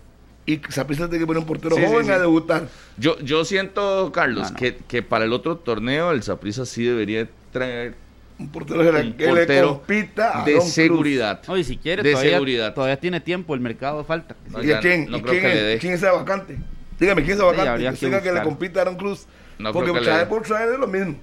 y 0.45 0.61
Saprissa 0.69 1.09
tiene 1.09 1.21
que 1.21 1.27
poner 1.27 1.41
un 1.41 1.47
portero 1.47 1.75
Sí, 1.77 1.83
joven 1.87 2.07
sí. 2.07 2.12
a 2.12 2.19
debutar. 2.19 2.69
Yo, 2.99 3.19
yo 3.21 3.45
siento, 3.45 4.12
Carlos, 4.12 4.45
No, 4.45 4.51
no. 4.51 4.57
Que, 4.57 4.77
que 4.77 5.03
para 5.03 5.25
el 5.25 5.33
otro 5.33 5.57
torneo 5.57 6.12
el 6.12 6.23
Saprissa 6.23 6.67
sí 6.67 6.85
debería 6.85 7.27
traer 7.53 7.95
Un 8.39 8.49
portero 8.51 8.80
que, 8.80 8.93
le- 8.93 9.01
un 9.01 9.12
que 9.14 9.32
le 9.32 9.62
compita 9.62 10.43
a 10.43 10.45
de 10.45 10.53
Aaron 10.53 10.61
Cruz. 10.64 10.72
seguridad. 10.74 11.41
No, 11.49 11.57
y 11.57 11.64
si 11.64 11.78
quiere, 11.78 12.03
de 12.03 12.11
todavía, 12.12 12.32
seguridad. 12.32 12.74
todavía 12.74 13.01
tiene 13.01 13.20
tiempo, 13.20 13.55
el 13.55 13.61
mercado 13.61 14.05
falta. 14.05 14.37
No, 14.51 14.62
¿Y 14.62 14.66
ya 14.66 14.78
a 14.78 14.80
quién? 14.80 15.11
no 15.11 15.16
¿Y 15.18 15.22
quién 15.22 15.41
que 15.41 15.74
es? 15.74 15.80
¿Quién 15.80 15.93
es 15.95 16.03
ese 16.03 16.12
vacante? 16.12 16.59
Dígame, 17.01 17.22
¿quién 17.22 17.32
es 17.32 17.37
ese 17.39 17.47
vacante? 17.47 17.68
habría 17.70 17.93
que 17.93 18.11
que 18.11 18.20
que 18.22 18.32
le 18.32 18.43
compita 18.43 18.80
a 18.80 18.82
Aaron 18.82 18.97
Cruz. 18.97 19.26
No 19.59 19.72
Porque 19.72 19.91
creo 19.91 19.95
que 20.03 20.07
le 20.07 20.12
traer 20.12 20.28
por 20.28 20.43
traer 20.43 20.72
es 20.74 20.78
lo 20.78 20.87
mismo. 20.87 21.16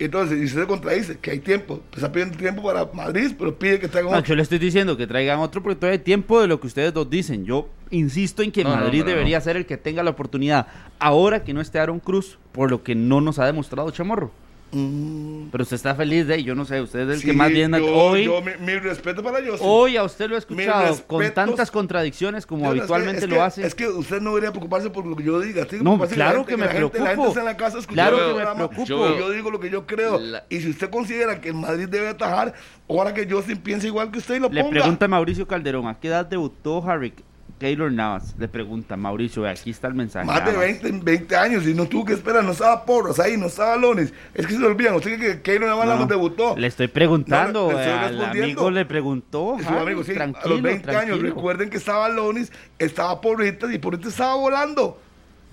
Entonces, 0.00 0.38
y 0.40 0.44
usted 0.46 0.62
se 0.62 0.66
contradice, 0.66 1.18
que 1.18 1.30
hay 1.30 1.40
tiempo. 1.40 1.80
Está 1.94 2.10
pidiendo 2.10 2.36
tiempo 2.38 2.62
para 2.62 2.86
Madrid, 2.92 3.32
pero 3.38 3.56
pide 3.58 3.78
que 3.78 3.86
traigan 3.86 4.10
No, 4.12 4.18
otro. 4.18 4.28
yo 4.30 4.34
le 4.34 4.42
estoy 4.42 4.58
diciendo 4.58 4.96
que 4.96 5.06
traigan 5.06 5.38
otro 5.40 5.62
porque 5.62 5.76
todavía 5.76 5.98
hay 5.98 6.04
tiempo 6.04 6.40
de 6.40 6.46
lo 6.48 6.58
que 6.58 6.66
ustedes 6.68 6.94
dos 6.94 7.10
dicen. 7.10 7.44
Yo 7.44 7.68
insisto 7.90 8.42
en 8.42 8.50
que 8.50 8.64
No, 8.64 8.70
no, 8.70 8.76
Madrid 8.76 9.00
no. 9.00 9.06
debería 9.10 9.40
ser 9.42 9.58
el 9.58 9.66
que 9.66 9.76
tenga 9.76 10.02
la 10.02 10.10
oportunidad. 10.10 10.66
Ahora 10.98 11.44
que 11.44 11.52
no 11.52 11.60
esté 11.60 11.78
Aaron 11.78 12.00
Cruz, 12.00 12.38
por 12.52 12.70
lo 12.70 12.82
que 12.82 12.94
no 12.94 13.20
nos 13.20 13.38
ha 13.38 13.44
demostrado 13.44 13.90
Chamorro. 13.90 14.30
Mm, 14.72 15.48
Pero 15.50 15.62
usted 15.62 15.74
está 15.76 15.94
feliz 15.96 16.26
de, 16.28 16.42
yo 16.44 16.54
no 16.54 16.64
sé, 16.64 16.80
usted 16.80 17.00
es 17.00 17.14
el 17.16 17.20
sí, 17.20 17.26
que 17.26 17.32
más 17.32 17.50
bien... 17.50 17.72
yo- 17.72 17.92
hoy, 17.92 18.24
yo, 18.24 18.40
mi, 18.40 18.52
mi 18.64 18.78
respeto 18.78 19.22
para 19.22 19.40
ellos. 19.40 19.58
hoy 19.62 19.96
a 19.96 20.04
usted 20.04 20.28
lo 20.28 20.36
he 20.36 20.38
escuchado 20.38 20.96
con 21.08 21.28
tantas 21.34 21.70
contradicciones 21.72 22.46
como 22.46 22.62
Yo, 22.66 22.68
es 22.68 22.74
que- 22.74 22.80
habitualmente 22.80 23.26
lo 23.26 23.42
hace. 23.42 23.66
Es 23.66 23.74
que 23.74 23.88
usted 23.88 24.20
no 24.20 24.30
debería 24.30 24.50
preocuparse 24.52 24.88
por 24.90 25.04
lo 25.06 25.16
que 25.16 25.24
yo 25.24 25.40
diga. 25.40 25.66
que 25.66 25.78
No, 25.78 25.98
claro 26.08 26.44
gente, 26.44 26.50
que 26.52 26.56
me 26.56 26.66
la 26.66 26.72
gente- 26.72 26.98
La 26.98 27.06
gente 27.06 27.14
preocupo. 27.14 27.28
está 27.28 27.40
en 27.40 27.46
la 27.46 27.56
casa 27.56 27.78
escuchando 27.78 28.16
Claro 28.16 28.36
que 28.38 28.44
me 28.44 28.54
preocupo. 28.68 29.18
Yo 29.18 29.30
digo 29.30 29.50
lo 29.50 29.58
que 29.60 29.70
yo 29.70 29.86
creo. 29.86 30.18
La- 30.20 30.44
Y 30.48 30.60
si 30.60 30.70
usted 30.70 30.88
considera 30.90 31.40
que 31.40 31.48
el 31.48 31.54
Madrid 31.54 31.88
debe 31.88 32.08
atajar, 32.08 32.54
ahora 32.88 33.12
que 33.12 33.26
yo 33.26 33.42
sí 33.42 33.56
piense 33.56 33.88
igual 33.88 34.10
que 34.12 34.18
usted 34.18 34.36
y 34.36 34.38
lo 34.38 34.48
Le 34.50 34.60
ponga. 34.62 34.70
pregunta 34.80 35.08
Mauricio 35.08 35.48
Calderón, 35.48 35.88
¿a 35.88 35.98
qué 35.98 36.08
edad 36.08 36.26
debutó 36.26 36.82
Harry 36.88 37.12
Taylor 37.60 37.92
Navas? 37.92 38.34
Le 38.38 38.48
pregunta 38.48 38.96
Mauricio, 38.96 39.46
aquí 39.46 39.70
está 39.70 39.86
el 39.86 39.94
mensaje. 39.94 40.26
Más 40.26 40.44
de 40.44 40.52
nada 40.52 40.64
20, 40.64 40.90
20 41.04 41.36
años 41.36 41.66
y 41.66 41.74
no 41.74 41.86
tuvo 41.86 42.06
que 42.06 42.14
esperar, 42.14 42.42
no 42.42 42.52
estaba 42.52 42.84
Porras 42.86 43.20
ahí, 43.20 43.36
no 43.36 43.46
estaba 43.46 43.76
Lones. 43.76 44.12
Es 44.34 44.46
que 44.46 44.54
se 44.54 44.64
olvidan, 44.64 44.94
usted 44.94 45.18
cree 45.18 45.36
que 45.36 45.42
Keylor 45.42 45.68
Navas 45.68 45.86
No, 45.86 46.06
debutó. 46.06 46.56
Le 46.56 46.66
estoy 46.66 46.88
preguntando, 46.88 47.70
No, 47.70 47.72
le 47.72 47.78
estoy 47.84 47.92
al 47.92 48.00
respondiendo. 48.08 48.42
amigo 48.44 48.70
le 48.70 48.84
preguntó. 48.86 49.56
Su 49.62 49.68
Harry, 49.68 49.78
amigo, 49.82 50.02
sí, 50.02 50.14
tranquilo, 50.14 50.46
a 50.46 50.48
los 50.48 50.62
20 50.62 50.96
años, 50.96 51.20
recuerden 51.20 51.68
que 51.70 51.76
estaba 51.76 52.08
Lonis, 52.08 52.50
estaba 52.78 53.20
Porritas 53.20 53.70
y 53.72 53.78
Porritas 53.78 54.08
estaba 54.08 54.34
volando. 54.36 54.98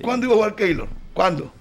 ¿Cuándo 0.02 0.26
iba 0.26 0.34
a 0.34 0.38
jugar 0.38 0.56
Keylor? 0.56 0.88
¿Cuándo? 1.14 1.52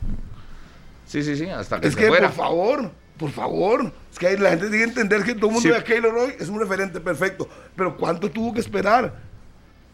Sí, 1.06 1.22
sí, 1.22 1.36
sí, 1.36 1.46
hasta 1.48 1.80
que 1.80 1.88
Es 1.88 1.94
se 1.94 2.00
que, 2.00 2.08
fuera. 2.08 2.28
por 2.28 2.36
favor, 2.36 2.90
por 3.16 3.30
favor. 3.30 3.92
Es 4.12 4.18
que 4.18 4.28
ahí 4.28 4.36
la 4.36 4.50
gente 4.50 4.68
tiene 4.68 4.84
que 4.84 4.90
entender 4.90 5.22
que 5.24 5.34
todo 5.34 5.46
el 5.46 5.52
mundo 5.54 5.60
Sí. 5.62 5.68
ve 5.70 5.76
a 5.76 5.84
Keylor 5.84 6.14
hoy, 6.16 6.32
es 6.38 6.48
un 6.48 6.60
referente 6.60 7.00
perfecto. 7.00 7.48
Pero 7.74 7.96
¿cuánto 7.96 8.30
tuvo 8.30 8.52
que 8.54 8.60
esperar? 8.60 9.25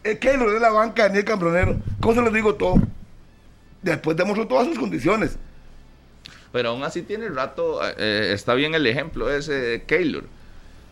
Eh, 0.03 0.17
Keylor 0.17 0.53
es 0.55 0.61
la 0.61 0.69
banca 0.69 1.03
de 1.03 1.09
Daniel 1.09 1.25
Cambronero. 1.25 1.77
¿Cómo 1.99 2.13
se 2.15 2.21
lo 2.21 2.29
digo 2.31 2.55
todo? 2.55 2.75
Después 3.81 4.15
demostró 4.17 4.47
todas 4.47 4.67
sus 4.67 4.77
condiciones. 4.79 5.37
Pero 6.51 6.69
aún 6.69 6.83
así 6.83 7.01
tiene 7.01 7.29
rato, 7.29 7.79
eh, 7.97 8.31
está 8.33 8.53
bien 8.53 8.75
el 8.75 8.85
ejemplo 8.85 9.31
ese 9.31 9.53
de 9.53 9.83
Keylor. 9.83 10.23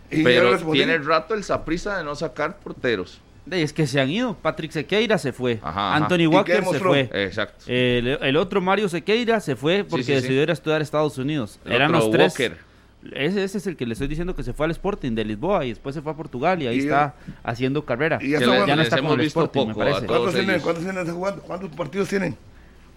Y 0.09 0.23
Pero 0.23 0.57
tiene 0.71 0.97
rato 0.97 1.33
el 1.35 1.43
Saprisa 1.43 1.97
de 1.97 2.03
no 2.03 2.15
sacar 2.15 2.57
porteros. 2.57 3.21
De- 3.45 3.61
Es 3.63 3.71
que 3.73 3.87
se 3.87 3.99
han 4.01 4.09
ido. 4.09 4.35
Patrick 4.35 4.71
Sequeira 4.71 5.17
se 5.17 5.31
fue. 5.33 5.59
Ajá, 5.61 5.95
ajá. 5.95 5.95
Anthony 5.97 6.15
¿Y 6.15 6.19
qué 6.19 6.27
Walker 6.27 6.65
se 6.65 6.79
fue. 6.79 7.09
Exacto. 7.13 7.65
El, 7.67 8.07
el 8.21 8.37
otro 8.37 8.59
Mario 8.59 8.89
Sequeira 8.89 9.39
se 9.39 9.55
fue 9.55 9.83
porque 9.83 10.03
sí, 10.03 10.11
sí. 10.13 10.21
decidió 10.21 10.43
ir 10.43 10.49
a 10.49 10.53
estudiar 10.53 10.81
a 10.81 10.83
Estados 10.83 11.17
Unidos. 11.17 11.59
El 11.65 11.73
Eran 11.73 11.93
otro 11.95 12.07
los 12.07 12.11
tres. 12.11 12.31
Walker. 12.33 12.70
Ese, 13.13 13.43
ese 13.43 13.57
es 13.57 13.67
el 13.67 13.75
que 13.75 13.85
le 13.85 13.93
estoy 13.93 14.07
diciendo 14.07 14.35
que 14.35 14.43
se 14.43 14.53
fue 14.53 14.65
al 14.65 14.71
Sporting 14.71 15.13
de 15.13 15.25
Lisboa 15.25 15.65
y 15.65 15.69
después 15.69 15.95
se 15.95 16.01
fue 16.01 16.11
a 16.11 16.15
Portugal 16.15 16.61
y 16.61 16.67
ahí 16.67 16.75
Y 16.77 16.79
está 16.81 17.15
haciendo 17.43 17.83
carrera. 17.83 18.19
y 18.21 18.29
ya 18.29 18.39
le- 18.39 18.67
ya 18.67 18.75
no 18.75 18.81
está 18.81 19.01
con 19.01 19.19
el 19.19 19.25
Sporting, 19.25 19.67
me 19.67 19.75
parece. 19.75 20.05
¿Cuántos 20.05 20.33
tienen? 20.33 20.61
¿Cuántos 20.61 20.83
tienen 20.83 21.07
jugando? 21.11 21.41
¿Cuántos 21.41 21.69
partidos 21.71 22.09
tienen? 22.09 22.37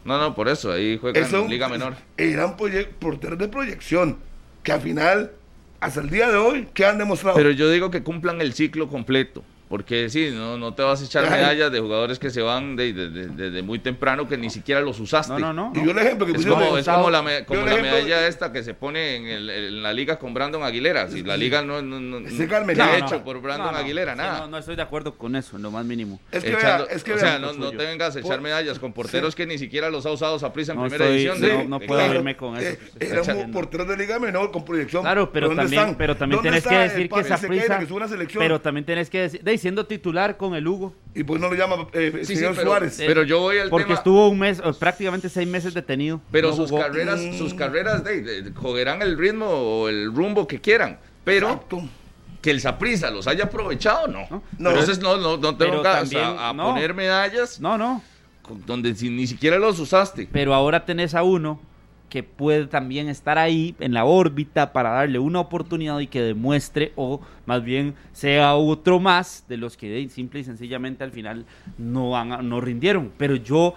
No, 0.04 0.18
no, 0.18 0.34
por 0.34 0.48
eso, 0.48 0.70
ahí 0.70 0.98
juegan 0.98 1.22
Eso- 1.24 1.44
en 1.44 1.50
Liga 1.50 1.68
Menor. 1.68 1.94
Eran 2.18 2.56
porteros 2.58 3.38
de 3.38 3.48
proyección 3.48 4.18
que 4.62 4.72
al 4.72 4.80
final, 4.82 5.30
hasta 5.80 6.00
el 6.00 6.10
día 6.10 6.28
de 6.30 6.36
hoy, 6.36 6.68
¿qué 6.74 6.84
han 6.84 6.98
demostrado? 6.98 7.36
Pero 7.36 7.50
yo 7.52 7.70
digo 7.70 7.90
que 7.90 8.02
cumplan 8.02 8.40
el 8.42 8.52
ciclo 8.52 8.88
completo. 8.88 9.42
Porque 9.74 10.08
sí, 10.08 10.30
no, 10.32 10.56
no 10.56 10.72
te 10.72 10.84
vas 10.84 11.02
a 11.02 11.04
echar 11.04 11.28
medallas 11.28 11.72
de 11.72 11.80
jugadores 11.80 12.20
que 12.20 12.30
se 12.30 12.40
van 12.42 12.76
desde 12.76 13.10
de, 13.10 13.26
de- 13.26 13.50
de 13.50 13.62
muy 13.62 13.80
temprano 13.80 14.28
que 14.28 14.38
ni 14.38 14.48
siquiera 14.48 14.80
los 14.80 15.00
usaste. 15.00 15.32
No, 15.32 15.52
no, 15.52 15.52
no. 15.52 15.72
Y 15.74 15.84
yo 15.84 15.90
el 15.90 15.98
ejemplo 15.98 16.26
que 16.26 16.32
Es 16.32 16.46
como, 16.46 16.78
es 16.78 16.86
como 16.86 17.10
la, 17.10 17.22
me- 17.22 17.44
como 17.44 17.62
la 17.62 17.72
ejemplo- 17.72 17.90
medalla 17.90 18.28
esta 18.28 18.52
que 18.52 18.62
se 18.62 18.74
pone 18.74 19.16
en, 19.16 19.26
el- 19.26 19.50
en 19.50 19.82
la 19.82 19.92
liga 19.92 20.16
con 20.20 20.32
Brandon 20.32 20.62
Aguilera. 20.62 21.08
Si 21.08 21.24
la 21.24 21.36
liga 21.36 21.62
no, 21.62 21.82
no, 21.82 21.98
no, 21.98 22.18
Sí, 22.28 22.36
no 22.38 22.46
no, 22.46 22.84
ha 22.84 22.86
no. 22.86 22.94
hecho 22.94 23.24
por 23.24 23.40
Brandon 23.42 23.66
No, 23.66 23.72
no, 23.72 23.78
Aguilera, 23.78 24.12
sí, 24.12 24.18
nada. 24.18 24.38
No, 24.42 24.46
no 24.46 24.58
estoy 24.58 24.76
de 24.76 24.82
acuerdo 24.82 25.14
con 25.18 25.34
eso, 25.34 25.56
en 25.56 25.62
lo 25.64 25.72
más 25.72 25.84
mínimo. 25.84 26.20
Es 26.30 26.44
que 26.44 26.52
Echando- 26.52 26.86
vea, 26.86 26.94
es 26.94 27.02
que 27.02 27.14
o 27.14 27.18
sea, 27.18 27.40
no, 27.40 27.52
te 27.52 27.76
vengas 27.76 28.14
a 28.14 28.20
echar 28.20 28.40
medallas 28.40 28.78
con 28.78 28.92
porteros 28.92 29.34
que 29.34 29.44
ni 29.44 29.58
siquiera 29.58 29.90
los 29.90 30.06
ha 30.06 30.12
usado 30.12 30.38
Saprissa 30.38 30.70
en 30.70 30.78
No 30.78 30.84
primera 30.84 31.06
estoy- 31.06 31.26
edición. 31.26 31.68
no- 31.68 31.80
puedo 31.80 32.00
claro. 32.00 32.14
irme 32.20 32.36
con 32.36 32.56
eso 32.56 32.68
Eh, 32.68 32.78
era 33.00 33.22
un 33.22 33.50
portero 33.50 33.84
de 33.84 33.96
liga 33.96 34.20
menor 34.20 34.52
con 34.52 34.64
proyección. 34.64 35.02
Claro, 35.02 35.32
pero 35.32 35.48
¿Dónde 35.48 35.62
también, 35.64 35.96
pero 35.96 36.16
también 36.16 36.36
¿Dónde 36.40 36.60
tenés 36.60 36.64
que 36.68 36.78
decir 36.78 37.02
que 37.02 37.08
Papi 37.08 37.22
Sequeira, 37.24 37.38
Saprissa, 37.38 37.78
que 37.78 37.84
es 37.86 37.90
una 37.90 38.06
selección? 38.06 38.40
pero 38.40 38.60
también 38.60 38.84
tenés 38.84 39.10
que 39.10 39.20
decir, 39.22 39.42
de, 39.42 39.63
siendo 39.64 39.86
titular 39.86 40.36
con 40.36 40.54
el 40.54 40.68
Hugo, 40.68 40.94
Y 41.14 41.24
pues 41.24 41.40
no 41.40 41.48
lo 41.48 41.54
llama 41.54 41.86
eh, 41.94 42.12
Sí, 42.20 42.24
sí, 42.26 42.36
señor 42.36 42.54
pero, 42.54 42.66
Suárez. 42.68 42.94
pero 43.06 43.22
yo 43.22 43.40
voy 43.40 43.58
al 43.58 43.70
porque 43.70 43.84
tema. 43.86 43.96
estuvo 43.96 44.28
un 44.28 44.38
mes, 44.38 44.60
o 44.62 44.72
prácticamente 44.74 45.28
seis 45.28 45.48
meses 45.48 45.72
detenido. 45.74 46.20
Pero 46.30 46.50
no 46.50 46.56
sus 46.56 46.70
jugó. 46.70 46.82
carreras, 46.82 47.20
Mm. 47.20 47.38
sus 47.38 47.54
carreras 47.54 48.04
de, 48.04 48.20
de- 48.22 48.52
cogerán 48.52 49.00
el 49.02 49.16
ritmo 49.16 49.46
o 49.46 49.88
el 49.88 50.14
rumbo 50.14 50.46
que 50.46 50.60
quieran. 50.60 50.98
Pero 51.24 51.48
Exacto. 51.48 51.82
que 52.42 52.50
el 52.50 52.60
Saprissa 52.60 53.10
los 53.10 53.26
haya 53.26 53.44
aprovechado, 53.44 54.06
no. 54.06 54.26
No. 54.30 54.42
No. 54.58 54.70
Entonces 54.70 54.98
no, 55.00 55.16
no, 55.16 55.38
no 55.38 55.56
te 55.56 55.64
Pero 55.64 55.78
vengas 55.78 56.00
también, 56.10 56.24
a, 56.24 56.50
a 56.50 56.52
no. 56.52 56.64
poner 56.74 56.92
medallas 56.94 57.58
No, 57.60 57.78
no. 57.78 58.02
donde 58.66 58.94
si- 58.94 59.08
ni 59.08 59.26
siquiera 59.26 59.58
los 59.58 59.78
usaste. 59.80 60.28
Pero 60.30 60.52
ahora 60.52 60.84
tenés 60.84 61.14
a 61.14 61.22
uno 61.22 61.58
que 62.14 62.22
puede 62.22 62.68
también 62.68 63.08
estar 63.08 63.38
ahí 63.38 63.74
en 63.80 63.92
la 63.92 64.04
órbita 64.04 64.72
para 64.72 64.90
darle 64.90 65.18
una 65.18 65.40
oportunidad 65.40 65.98
y 65.98 66.06
que 66.06 66.22
demuestre 66.22 66.92
o 66.94 67.20
más 67.44 67.64
bien 67.64 67.96
sea 68.12 68.54
otro 68.54 69.00
más 69.00 69.44
de 69.48 69.56
los 69.56 69.76
que 69.76 70.08
simple 70.10 70.38
y 70.38 70.44
sencillamente 70.44 71.02
al 71.02 71.10
final 71.10 71.44
no 71.76 72.10
van 72.10 72.30
a- 72.30 72.40
no 72.40 72.60
rindieron. 72.60 73.10
Pero 73.18 73.34
yo 73.34 73.74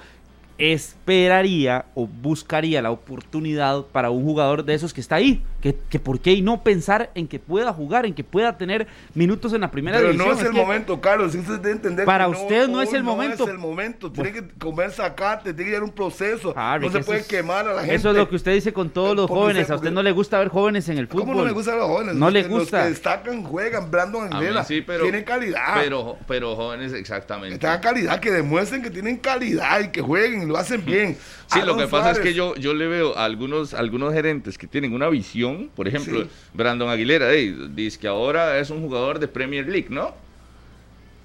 esperaría 0.58 1.86
o 1.96 2.08
buscaría 2.08 2.82
la 2.82 2.92
oportunidad 2.92 3.86
para 3.92 4.10
un 4.10 4.24
jugador 4.24 4.64
de 4.66 4.74
esos 4.74 4.94
que 4.94 5.02
está 5.02 5.16
ahí. 5.16 5.44
Que, 5.62 5.76
que 5.90 6.00
por 6.00 6.20
qué 6.20 6.34
y 6.34 6.42
no 6.44 6.62
pensar 6.64 7.10
en 7.16 7.28
que 7.28 7.40
pueda 7.40 7.74
jugar, 7.74 8.06
en 8.06 8.14
que 8.14 8.24
pueda 8.24 8.58
tener 8.58 8.86
minutos 9.16 9.54
en 9.54 9.62
la 9.62 9.72
primera 9.72 9.98
Pero 9.98 10.12
división. 10.12 10.36
no 10.36 10.40
es, 10.42 10.46
el 10.48 10.54
momento, 10.54 11.02
Carlos. 11.02 11.34
Usted 11.34 11.56
debe 11.60 11.72
entender 11.72 12.06
Para 12.06 12.26
que 12.26 12.32
usted 12.32 12.68
no 12.68 12.80
es 12.82 12.94
el 12.94 13.04
momento. 13.04 13.38
No 13.40 13.44
es 13.46 13.52
el 13.52 13.58
momento. 13.58 14.12
Tiene 14.12 14.32
que 14.34 14.48
comer 14.60 14.92
sacate, 14.92 15.54
tiene 15.56 15.64
que 15.66 15.70
llevar 15.72 15.84
un 15.84 15.92
proceso. 15.96 16.54
Ah, 16.56 16.78
no 16.80 16.92
se 16.92 17.00
puede 17.00 17.22
es- 17.22 17.28
quemar 17.28 17.68
a 17.68 17.74
la 17.74 17.80
gente. 17.82 17.96
Eso 17.96 18.12
es 18.12 18.16
lo 18.18 18.30
que 18.30 18.36
usted 18.36 18.54
dice 18.54 18.72
con 18.72 18.90
todos 18.92 19.16
los 19.16 19.28
Porque 19.28 19.42
jóvenes. 19.42 19.62
usted- 19.64 19.74
A 19.74 19.78
usted 19.78 19.92
no 19.92 20.04
le 20.04 20.12
gusta 20.12 20.38
ver 20.40 20.50
jóvenes 20.50 20.88
en 20.90 21.00
el 21.00 21.08
fútbol. 21.08 21.22
¿Cómo 21.22 21.34
no 21.40 21.46
le 21.46 21.52
gusta 21.54 21.74
a 21.74 21.78
los 21.78 21.88
jóvenes? 21.88 22.16
No 22.16 22.26
Los 22.28 22.34
le 22.34 22.44
que- 22.44 22.50
Los 22.50 22.60
gusta. 22.60 22.84
que 22.84 22.90
destacan, 22.90 23.44
juegan, 23.44 23.90
Brandon 23.90 24.26
A 24.26 24.28
mí 24.30 24.36
Aguilera. 24.36 24.64
sí, 24.64 24.82
pero, 24.82 25.04
Tienen 25.04 25.24
calidad. 25.24 25.74
Pero, 25.82 26.18
pero 26.28 26.56
jóvenes, 26.56 26.94
exactamente. 26.94 27.56
Que 27.56 27.60
tengan 27.60 27.82
calidad, 27.82 28.20
que 28.20 28.32
demuestren 28.32 28.84
que 28.84 28.92
tienen 28.92 29.18
calidad 29.18 29.80
y 29.82 29.90
que 29.90 30.02
jueguen 30.02 30.47
lo 30.48 30.58
hacen 30.58 30.84
bien. 30.86 31.18
Sí, 31.48 31.60
lo 31.66 31.78
que 31.78 31.88
pasa 31.88 32.12
es 32.12 32.20
que 32.20 32.34
yo, 32.34 32.56
yo 32.56 32.74
le 32.74 32.88
veo 32.88 33.18
a 33.18 33.24
algunos, 33.24 33.74
algunos 33.74 34.14
gerentes 34.14 34.58
que 34.58 34.68
tienen 34.68 34.94
una 34.94 35.08
visión, 35.08 35.70
por 35.76 35.88
ejemplo, 35.88 36.24
Sí. 36.24 36.30
Brandon 36.54 36.90
Aguilera, 36.90 37.30
hey, 37.32 37.70
dice 37.74 37.98
que 37.98 38.08
ahora 38.08 38.60
es 38.60 38.70
un 38.70 38.82
jugador 38.82 39.20
de 39.20 39.30
Premier 39.30 39.66
League, 39.68 39.88
¿no? 39.90 40.14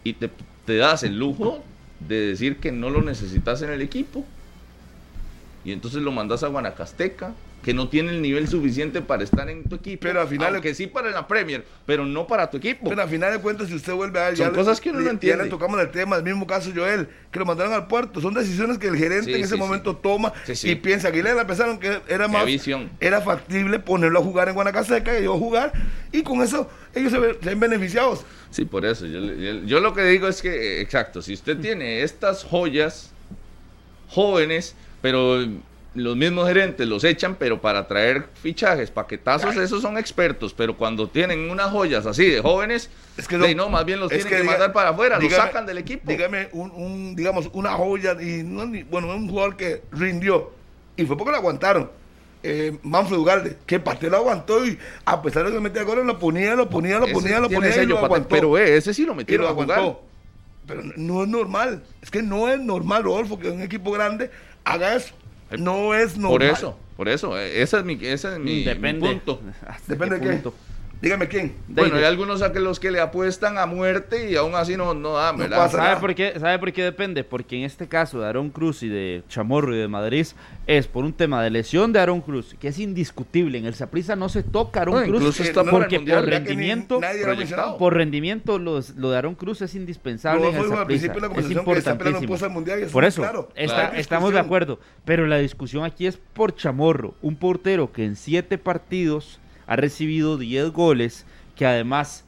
Y 0.04 0.12
te, 0.12 0.30
te 0.64 0.76
das 0.76 1.02
el 1.02 1.18
lujo 1.18 1.64
de 1.98 2.20
decir 2.28 2.58
que 2.58 2.70
no 2.70 2.88
lo 2.90 3.02
necesitas 3.02 3.62
en 3.62 3.70
el 3.70 3.82
equipo. 3.82 4.24
Y 5.64 5.72
entonces 5.72 6.02
lo 6.02 6.12
mandas 6.12 6.42
a 6.44 6.48
Guanacasteca, 6.48 7.34
que 7.62 7.72
no 7.74 7.88
tiene 7.88 8.10
el 8.10 8.20
nivel 8.22 8.48
suficiente 8.48 9.02
para 9.02 9.22
estar 9.22 9.48
en 9.48 9.62
tu 9.64 9.76
equipo. 9.76 10.00
Pero 10.02 10.20
al 10.20 10.28
final- 10.28 10.54
Aunque 10.54 10.74
sí 10.74 10.86
para 10.88 11.10
la 11.10 11.28
Premier, 11.28 11.64
pero 11.86 12.04
no 12.04 12.26
para 12.26 12.50
tu 12.50 12.56
equipo. 12.56 12.88
Pero 12.88 13.00
al 13.02 13.08
final 13.08 13.32
de 13.32 13.38
cuentas, 13.38 13.68
si 13.68 13.74
usted 13.74 13.92
vuelve 13.92 14.18
a 14.20 14.26
ver, 14.28 14.36
Son 14.36 14.48
le- 14.48 14.52
cosas 14.52 14.80
que 14.80 14.90
uno 14.90 14.98
no 14.98 15.04
le- 15.04 15.10
entiende. 15.12 15.38
Ya 15.38 15.44
le 15.44 15.50
tocamos 15.50 15.80
el 15.80 15.90
tema, 15.90 16.16
el 16.16 16.24
mismo 16.24 16.46
caso 16.46 16.70
Joel, 16.74 17.08
que 17.30 17.38
lo 17.38 17.44
mandaron 17.46 17.72
al 17.72 17.86
puerto. 17.86 18.20
Son 18.20 18.34
decisiones 18.34 18.78
que 18.78 18.88
el 18.88 18.96
gerente 18.96 19.26
Sí, 19.26 19.34
en 19.34 19.44
ese 19.44 19.54
sí, 19.54 19.58
momento 19.60 19.96
toma 19.96 20.32
Sí, 20.52 20.70
y 20.70 20.74
piensa. 20.74 21.08
Aguilera 21.08 21.46
pensaron 21.46 21.78
que 21.78 22.00
era 22.08 22.26
más. 22.28 22.44
visión. 22.46 22.90
Era 23.00 23.20
factible 23.20 23.78
ponerlo 23.78 24.18
a 24.18 24.22
jugar 24.22 24.48
en 24.48 24.54
Guanacasteca 24.54 25.18
y 25.18 25.24
yo 25.24 25.34
a 25.34 25.38
jugar. 25.38 25.72
Y 26.10 26.22
con 26.22 26.42
eso 26.42 26.68
ellos 26.94 27.12
se 27.12 27.18
ven, 27.20 27.36
se 27.40 27.48
ven 27.50 27.60
beneficiados. 27.60 28.24
Sí, 28.50 28.64
por 28.64 28.84
eso. 28.84 29.06
Yo, 29.06 29.20
yo- 29.20 29.64
yo 29.64 29.80
lo 29.80 29.94
que 29.94 30.02
digo 30.04 30.26
es 30.26 30.42
que, 30.42 30.50
eh, 30.50 30.80
exacto, 30.80 31.22
si 31.22 31.32
usted 31.32 31.58
tiene 31.58 32.02
estas 32.02 32.42
joyas 32.44 33.12
jóvenes, 34.08 34.74
pero 35.00 35.38
los 35.94 36.16
mismos 36.16 36.48
gerentes 36.48 36.86
los 36.88 37.04
echan, 37.04 37.34
pero 37.34 37.60
para 37.60 37.86
traer 37.86 38.28
fichajes, 38.42 38.90
paquetazos, 38.90 39.56
esos 39.56 39.82
son 39.82 39.98
expertos, 39.98 40.54
pero 40.54 40.76
cuando 40.76 41.08
tienen 41.08 41.50
unas 41.50 41.70
joyas 41.70 42.06
así 42.06 42.24
de 42.30 42.40
jóvenes, 42.40 42.88
Es 43.18 43.28
que 43.28 43.36
de, 43.36 43.54
no, 43.54 43.68
más 43.68 43.84
bien 43.84 44.00
los 44.00 44.08
tienen 44.08 44.26
que, 44.26 44.40
diga- 44.42 44.46
mandar 44.52 44.72
para 44.72 44.90
afuera, 44.90 45.16
los 45.18 45.24
dígame- 45.30 45.36
sacan 45.46 45.66
del 45.66 45.78
equipo. 45.78 46.10
Dígame, 46.10 46.48
un, 46.52 46.70
un, 46.70 47.14
digamos, 47.16 47.50
una 47.52 47.72
joya, 47.72 48.16
y 48.20 48.42
no, 48.42 48.64
ni- 48.64 48.84
bueno, 48.84 49.08
un 49.14 49.28
jugador 49.28 49.56
que 49.56 49.82
rindió, 49.92 50.52
y 50.96 51.04
fue 51.04 51.16
porque 51.16 51.32
lo 51.32 51.36
aguantaron. 51.38 51.90
Eh, 52.44 52.76
Manfred 52.82 53.18
Ugalde, 53.18 53.56
que 53.66 53.78
Pate 53.78 54.10
lo 54.10 54.16
aguantó 54.16 54.66
y 54.66 54.76
a 55.04 55.22
pesar 55.22 55.44
de 55.46 55.52
que 55.52 55.60
metía 55.60 55.84
goles, 55.84 56.04
lo 56.04 56.18
ponía, 56.18 56.56
lo 56.56 56.68
ponía, 56.68 56.98
lo 56.98 57.06
ponía, 57.08 57.38
lo 57.38 57.48
ponía 57.48 57.82
y 57.82 57.86
lo 57.86 57.98
aguantó. 57.98 58.28
Pero 58.30 58.58
eh, 58.58 58.76
ese 58.78 58.92
sí 58.92 59.04
lo 59.04 59.14
metieron 59.14 59.44
lo 59.46 59.52
a 59.52 59.54
jugar. 59.54 59.78
aguantó. 59.78 60.02
Pero 60.66 60.82
no 60.96 61.22
es 61.22 61.28
normal. 61.28 61.82
Es 62.02 62.10
que 62.10 62.20
no 62.22 62.48
es 62.48 62.58
normal, 62.58 63.04
Rodolfo, 63.04 63.38
que 63.38 63.48
un 63.48 63.62
equipo 63.62 63.92
grande 63.92 64.30
haga 64.64 64.96
eso. 64.96 65.14
No 65.58 65.94
es 65.94 66.16
normal. 66.16 66.30
Por 66.38 66.42
eso, 66.42 66.78
por 66.96 67.08
eso, 67.08 67.38
eh, 67.38 67.62
ese 67.62 67.78
es 67.78 67.84
mi, 67.84 67.94
ese 67.94 68.32
es 68.32 68.38
mi, 68.38 68.56
mi 68.56 68.64
Depende. 68.64 69.08
punto. 69.08 69.40
¿Hasta 69.66 69.92
Depende 69.92 70.20
qué 70.20 70.28
de 70.28 70.42
qué. 70.42 70.50
Dígame 71.02 71.26
quién. 71.26 71.56
Bueno, 71.66 71.96
hay 71.96 72.04
algunos 72.04 72.42
a 72.42 72.52
que 72.52 72.60
los 72.60 72.78
que 72.78 72.92
le 72.92 73.00
apuestan 73.00 73.58
a 73.58 73.66
muerte 73.66 74.30
y 74.30 74.36
aún 74.36 74.54
así 74.54 74.76
no, 74.76 74.94
no 74.94 75.14
dan, 75.14 75.34
No 75.36 75.42
¿verdad? 75.42 75.56
pasa 75.58 75.76
¿Sabe 75.78 75.88
nada. 75.88 76.00
por, 76.00 76.14
qué, 76.14 76.32
¿Sabe 76.38 76.58
por 76.60 76.72
qué 76.72 76.84
depende? 76.84 77.24
Porque 77.24 77.56
en 77.58 77.64
este 77.64 77.88
caso 77.88 78.20
de 78.20 78.26
Aaron 78.28 78.50
Cruz 78.50 78.84
y 78.84 78.88
de 78.88 79.24
Chamorro 79.28 79.74
y 79.74 79.78
de 79.80 79.88
Madrid 79.88 80.24
es 80.68 80.86
por 80.86 81.04
un 81.04 81.12
tema 81.12 81.42
de 81.42 81.50
lesión 81.50 81.92
de 81.92 81.98
Aaron 81.98 82.20
Cruz, 82.20 82.54
que 82.60 82.68
es 82.68 82.78
indiscutible. 82.78 83.58
En 83.58 83.66
el 83.66 83.74
Saprissa 83.74 84.14
no 84.14 84.28
se 84.28 84.44
toca 84.44 84.82
Aaron 84.82 84.94
No, 84.94 85.00
Cruz 85.02 85.16
incluso 85.16 85.42
está 85.42 85.64
no, 85.64 85.72
porque 85.72 85.98
Mundial, 85.98 86.20
por 86.20 86.28
rendimiento, 86.30 87.00
lo 87.00 87.78
por 87.78 87.94
rendimiento 87.94 88.58
los- 88.60 88.90
lo 88.90 89.10
de 89.10 89.16
Aaron 89.18 89.34
Cruz 89.34 89.60
es 89.60 89.74
indispensable 89.74 90.50
en 90.50 90.54
el 90.54 90.72
al 90.72 90.86
principio 90.86 91.20
de 91.20 91.28
la 91.28 91.34
Es 91.40 91.50
importantísimo. 91.50 92.36
al 92.40 92.50
Mundial 92.50 92.78
y 92.78 92.82
eso 92.84 92.92
Por 92.92 93.04
es 93.04 93.14
eso, 93.14 93.22
claro. 93.22 93.48
está- 93.56 93.74
Claro. 93.88 93.96
estamos 93.98 94.32
de 94.32 94.38
acuerdo. 94.38 94.78
Pero 95.04 95.26
la 95.26 95.38
discusión 95.38 95.82
aquí 95.84 96.06
es 96.06 96.16
por 96.16 96.54
Chamorro, 96.54 97.14
un 97.22 97.34
portero 97.34 97.90
que 97.92 98.04
en 98.04 98.14
siete 98.14 98.56
partidos 98.56 99.40
ha 99.72 99.76
recibido 99.76 100.36
10 100.36 100.70
goles, 100.70 101.24
que 101.56 101.64
además 101.64 102.24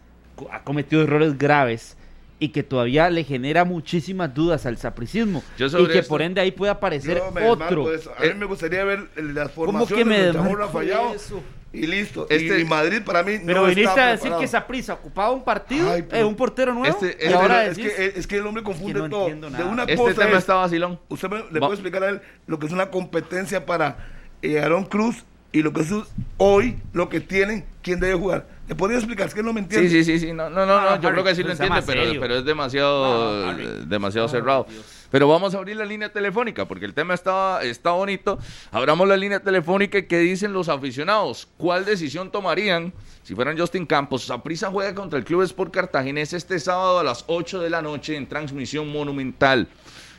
ha 0.51 0.63
cometido 0.63 1.03
errores 1.03 1.37
graves 1.37 1.97
y 2.39 2.49
que 2.49 2.63
todavía 2.63 3.11
le 3.11 3.23
genera 3.23 3.65
muchísimas 3.65 4.35
dudas 4.35 4.65
al 4.67 4.79
sapricismo. 4.79 5.43
Y 5.59 5.59
que 5.87 5.99
esto- 5.99 6.09
por 6.09 6.23
ende 6.23 6.41
ahí 6.41 6.51
puede 6.53 6.73
aparecer 6.73 7.21
otro. 7.47 7.93
eso. 7.93 8.13
A 8.19 8.23
mí 8.23 8.35
me 8.35 8.47
gustaría 8.47 8.83
ver 8.85 9.09
las 9.17 9.51
¿Cómo 9.51 9.67
formaciones 9.87 10.33
que 10.33 10.39
me 10.41 10.67
Fallao 10.69 11.15
eso? 11.15 11.43
y 11.73 11.87
listo. 11.87 12.27
Este- 12.31 12.61
y 12.61 12.65
Madrid 12.65 13.03
para 13.05 13.23
mí 13.23 13.39
Pero 13.45 13.61
no 13.61 13.67
viniste 13.67 13.91
está 13.91 14.09
a 14.09 14.13
decir 14.13 14.33
que 14.41 14.47
Saprissa 14.49 14.95
ocupaba 14.95 15.31
un 15.33 15.45
partido, 15.45 15.91
Ay, 15.91 16.03
pero- 16.03 16.23
eh, 16.23 16.25
un 16.25 16.35
portero 16.35 16.73
nuevo, 16.73 16.95
Este- 16.95 17.07
y 17.21 17.25
este- 17.27 17.35
ahora 17.35 17.67
es, 17.67 17.77
decís- 17.77 17.95
que, 17.95 18.13
es 18.19 18.27
que 18.27 18.37
el 18.39 18.47
hombre 18.47 18.63
confunde 18.63 19.01
no 19.01 19.09
todo. 19.11 19.27
De 19.29 19.35
una 19.65 19.83
Este 19.83 19.97
cosa 19.97 20.15
tema 20.15 20.31
es- 20.31 20.39
está 20.39 20.55
vacilón. 20.55 20.99
Usted 21.09 21.29
me- 21.29 21.45
le 21.51 21.61
Va- 21.61 21.67
puede 21.69 21.75
explicar 21.75 22.03
a 22.05 22.09
él 22.09 22.21
lo 22.47 22.59
que 22.59 22.67
es 22.67 22.73
una 22.73 22.91
competencia 22.91 23.67
para 23.67 23.99
eh, 24.43 24.61
Aaron 24.61 24.85
Cruz 24.85 25.25
y 25.55 25.63
lo 25.63 25.73
que 25.73 25.83
es 25.83 25.91
hoy, 26.37 26.77
lo 26.93 27.09
que 27.09 27.21
tienen, 27.21 27.65
quién 27.81 28.01
debe 28.01 28.15
jugar. 28.15 28.49
¿Le 28.67 28.75
podría 28.75 28.99
explicar? 28.99 29.29
Es 29.29 29.35
que 29.35 29.43
no 29.43 29.53
me 29.53 29.61
entiende. 29.61 29.89
Sí, 29.89 30.03
sí, 30.03 30.19
sí, 30.19 30.27
sí. 30.27 30.33
No, 30.33 30.51
no, 30.51 30.67
no, 30.67 30.75
Ah, 30.75 30.97
no, 30.97 31.01
yo 31.01 31.09
Harry, 31.09 31.15
creo 31.15 31.25
que 31.25 31.35
sí 31.37 31.43
lo 31.43 31.51
pues 31.51 31.61
entiende, 31.61 31.83
pero, 31.87 32.21
pero 32.21 32.37
es 32.39 32.45
demasiado, 32.45 33.53
eh, 33.53 33.85
demasiado 33.87 34.27
cerrado. 34.27 34.67
Dios. 34.69 34.85
Pero 35.13 35.29
vamos 35.29 35.55
a 35.55 35.59
abrir 35.59 35.77
la 35.77 35.85
línea 35.85 36.13
telefónica 36.13 36.67
porque 36.67 36.87
el 36.87 36.93
tema 36.93 37.15
está, 37.15 37.63
está 37.63 37.93
bonito. 37.93 38.37
Abramos 38.73 39.07
la 39.07 39.17
línea 39.17 39.39
telefónica 39.39 39.97
y 39.99 40.09
qué 40.09 40.19
dicen 40.19 40.53
los 40.53 40.69
aficionados. 40.69 41.47
¿Cuál 41.57 41.85
decisión 41.85 42.33
tomarían 42.33 42.93
si 43.23 43.37
fueran 43.37 43.57
Justin 43.57 43.87
Campos? 43.87 44.25
Saprissa 44.25 44.73
juega 44.73 44.93
contra 44.93 45.21
el 45.21 45.25
Club 45.25 45.43
Sport 45.43 45.73
Cartaginés 45.73 46.33
este 46.33 46.59
sábado 46.59 46.99
a 46.99 47.05
las 47.05 47.23
8 47.29 47.61
de 47.61 47.71
la 47.71 47.81
noche 47.81 48.17
en 48.17 48.27
transmisión 48.29 48.91
monumental. 48.91 49.69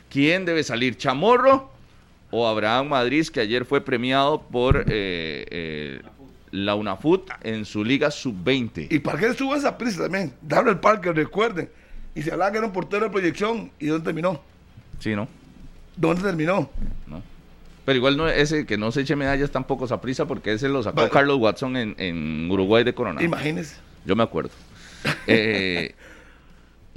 ¿Quién 0.08 0.46
debe 0.46 0.62
salir? 0.62 0.96
¿Chamorro 0.96 1.75
o 2.30 2.46
Abraham 2.46 2.88
Madrid, 2.88 3.26
que 3.28 3.40
ayer 3.40 3.64
fue 3.64 3.80
premiado 3.80 4.42
por 4.42 4.84
eh, 4.88 5.46
eh, 5.50 6.02
la 6.50 6.74
UNAFUT 6.74 7.30
en 7.42 7.64
su 7.64 7.84
liga 7.84 8.10
sub-20? 8.10 8.88
Y 8.90 8.98
Parker 8.98 9.30
estuvo 9.30 9.52
en 9.52 9.58
esa 9.60 9.76
prisa 9.78 10.02
también. 10.02 10.32
Darrell 10.42 10.78
Parker, 10.78 11.14
recuerden. 11.14 11.68
Y 12.14 12.22
se 12.22 12.32
hablaba 12.32 12.50
que 12.50 12.58
era 12.58 12.66
un 12.66 12.72
portero 12.72 13.04
de 13.04 13.10
proyección. 13.10 13.70
¿Y 13.78 13.86
dónde 13.86 14.04
terminó? 14.04 14.40
Sí, 14.98 15.14
¿no? 15.14 15.28
¿Dónde 15.96 16.22
terminó? 16.22 16.70
¿no? 17.06 17.22
Pero 17.84 17.96
igual 17.96 18.16
no, 18.16 18.28
ese 18.28 18.66
que 18.66 18.76
no 18.76 18.90
se 18.90 19.02
eche 19.02 19.14
medallas 19.14 19.50
tampoco 19.50 19.92
a 19.92 20.00
prisa 20.00 20.26
porque 20.26 20.52
ese 20.52 20.68
lo 20.68 20.82
sacó 20.82 20.96
Vale. 20.96 21.10
Carlos 21.10 21.38
Watson 21.38 21.76
en, 21.76 21.94
en 21.98 22.50
Uruguay 22.50 22.82
de 22.82 22.94
Coronado. 22.94 23.24
Imagínese. 23.24 23.76
Yo 24.04 24.16
me 24.16 24.24
acuerdo. 24.24 24.50
Eh, 25.26 25.94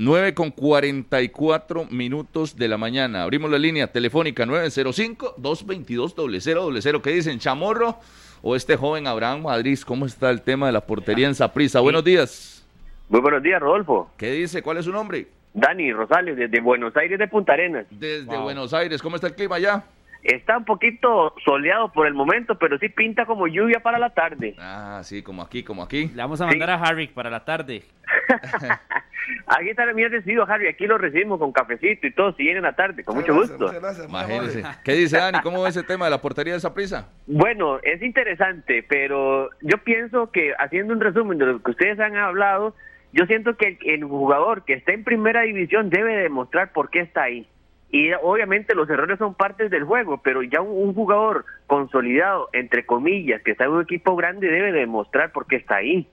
9 0.02 0.34
con 0.34 0.52
44 0.52 1.88
minutos 1.91 2.56
de 2.56 2.70
la 2.70 2.78
mañana. 2.78 3.24
Abrimos 3.24 3.52
la 3.52 3.58
línea 3.58 3.88
telefónica 3.88 4.45
905-222-0000. 4.45 7.02
¿Qué 7.02 7.12
dicen? 7.12 7.38
¿Chamorro 7.38 7.97
o 8.41 8.56
este 8.56 8.78
joven 8.78 9.08
Abraham 9.08 9.41
Madrid? 9.41 9.78
¿Cómo 9.86 10.06
está 10.06 10.30
el 10.30 10.41
tema 10.41 10.68
de 10.68 10.72
la 10.72 10.80
portería 10.80 11.28
en 11.28 11.36
Saprissa? 11.36 11.82
Buenos 11.82 12.06
días. 12.06 12.66
Muy 13.10 13.20
buenos 13.20 13.43
días, 13.43 13.60
Rodolfo. 13.60 14.10
¿Qué 14.16 14.32
dice? 14.32 14.62
¿Cuál 14.62 14.78
es 14.78 14.86
su 14.86 14.93
nombre? 14.93 15.28
Dani 15.54 15.91
Rosales, 15.91 16.38
desde 16.38 16.62
Buenos 16.62 16.95
Aires 16.95 17.20
de 17.20 17.28
Punta 17.28 17.52
Arenas. 17.52 17.86
Desde 17.89 18.38
Buenos 18.38 18.74
Aires. 18.74 19.02
¿Cómo 19.02 19.18
está 19.18 19.28
el 19.28 19.36
clima 19.36 19.58
allá? 19.58 19.84
Está 20.24 20.57
un 20.57 20.65
poquito 20.65 21.34
soleado 21.45 21.91
por 21.93 22.05
el 22.05 22.13
momento, 22.13 22.57
pero 22.59 22.78
sí 22.78 22.89
pinta 22.89 23.26
como 23.26 23.47
lluvia 23.47 23.80
para 23.80 23.97
la 23.99 24.09
tarde. 24.09 24.55
Ah, 24.59 24.99
sí, 25.03 25.24
como 25.24 25.41
aquí, 25.41 25.63
como 25.63 25.82
aquí. 25.82 26.07
Le 26.13 26.22
vamos 26.22 26.41
a 26.41 26.45
mandar 26.45 26.70
a 26.72 26.76
Harry 26.76 27.07
para 27.07 27.30
la 27.30 27.45
tarde. 27.45 27.84
aquí 29.47 29.70
está 29.70 29.86
bien 29.93 30.11
recibido, 30.11 30.43
Harry. 30.47 30.67
Aquí 30.67 30.88
lo 30.88 30.97
recibimos 30.97 31.39
con 31.39 31.51
cafecito 31.51 32.07
y 32.07 32.11
todo, 32.11 32.34
si 32.34 32.43
viene 32.43 32.57
en 32.57 32.63
la 32.65 32.76
tarde, 32.76 33.03
con 33.03 33.15
mucho 33.15 33.34
Gracias, 33.34 33.51
gusto. 33.57 33.65
muchas 33.67 33.82
gracias, 33.82 34.09
Imagínese. 34.09 34.63
¿Qué 34.84 34.93
dice 34.93 35.17
Dani? 35.17 35.39
¿Cómo 35.41 35.63
ve 35.63 35.70
ese 35.70 35.84
tema 35.84 36.05
de 36.05 36.11
la 36.11 36.22
portería 36.22 36.53
de 36.53 36.57
esa 36.59 36.74
prisa? 36.74 37.09
Bueno, 37.28 37.80
es 37.84 38.01
interesante, 38.01 38.84
pero 38.88 39.49
yo 39.61 39.78
pienso 39.84 40.32
que 40.32 40.53
haciendo 40.59 40.93
un 40.93 40.99
resumen 40.99 41.38
de 41.38 41.45
lo 41.45 41.63
que 41.63 41.72
ustedes 41.72 41.99
han 41.99 42.17
hablado, 42.17 42.76
yo 43.13 43.26
siento 43.26 43.55
que 43.55 43.67
el, 43.67 43.78
el 43.86 44.03
jugador 44.03 44.65
que 44.65 44.74
está 44.74 44.91
en 44.91 45.03
primera 45.03 45.41
división 45.41 45.89
debe 45.89 46.15
demostrar 46.17 46.74
por 46.74 46.89
qué 46.89 46.99
está 47.01 47.24
ahí. 47.24 47.47
Y 47.92 48.12
obviamente 48.22 48.76
los 48.76 48.90
errores 48.90 49.18
son 49.18 49.34
partes 49.34 49.72
del 49.72 49.84
juego, 49.84 50.22
pero 50.22 50.44
ya 50.44 50.62
un, 50.62 50.90
un 50.90 50.94
jugador 50.94 51.46
consolidado, 51.66 52.50
entre 52.54 52.86
comillas, 52.86 53.42
que 53.42 53.52
está 53.52 53.66
en 53.66 53.72
un 53.72 53.82
equipo 53.82 54.16
grande, 54.16 54.48
debe 54.48 54.72
demostrar 54.72 55.32
por 55.32 55.48
qué 55.48 55.56
está 55.56 55.78
ahí. 55.78 56.08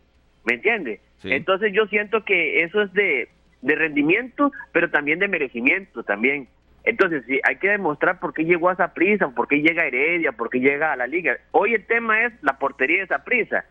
¿Me 0.44 0.54
entiende? 0.54 1.00
Sí. 1.18 1.32
Entonces 1.32 1.72
yo 1.74 1.86
siento 1.86 2.24
que 2.24 2.62
eso 2.62 2.82
es 2.82 2.92
de, 2.92 3.28
de 3.62 3.74
rendimiento, 3.74 4.52
pero 4.72 4.90
también 4.90 5.18
de 5.18 5.28
merecimiento 5.28 6.02
también. 6.02 6.48
Entonces, 6.84 7.24
sí, 7.26 7.40
hay 7.42 7.56
que 7.56 7.68
demostrar 7.68 8.20
por 8.20 8.32
qué 8.32 8.44
llegó 8.44 8.68
a 8.68 8.74
esa 8.74 8.94
prisa, 8.94 9.28
por 9.30 9.48
qué 9.48 9.60
llega 9.60 9.82
a 9.82 9.86
Heredia, 9.86 10.32
por 10.32 10.50
qué 10.50 10.60
llega 10.60 10.92
a 10.92 10.96
la 10.96 11.08
liga. 11.08 11.36
Hoy 11.50 11.74
el 11.74 11.84
tema 11.84 12.24
es 12.24 12.32
la 12.42 12.58
portería 12.58 12.98
de 12.98 13.04
esa 13.04 13.24
prisa. 13.24 13.64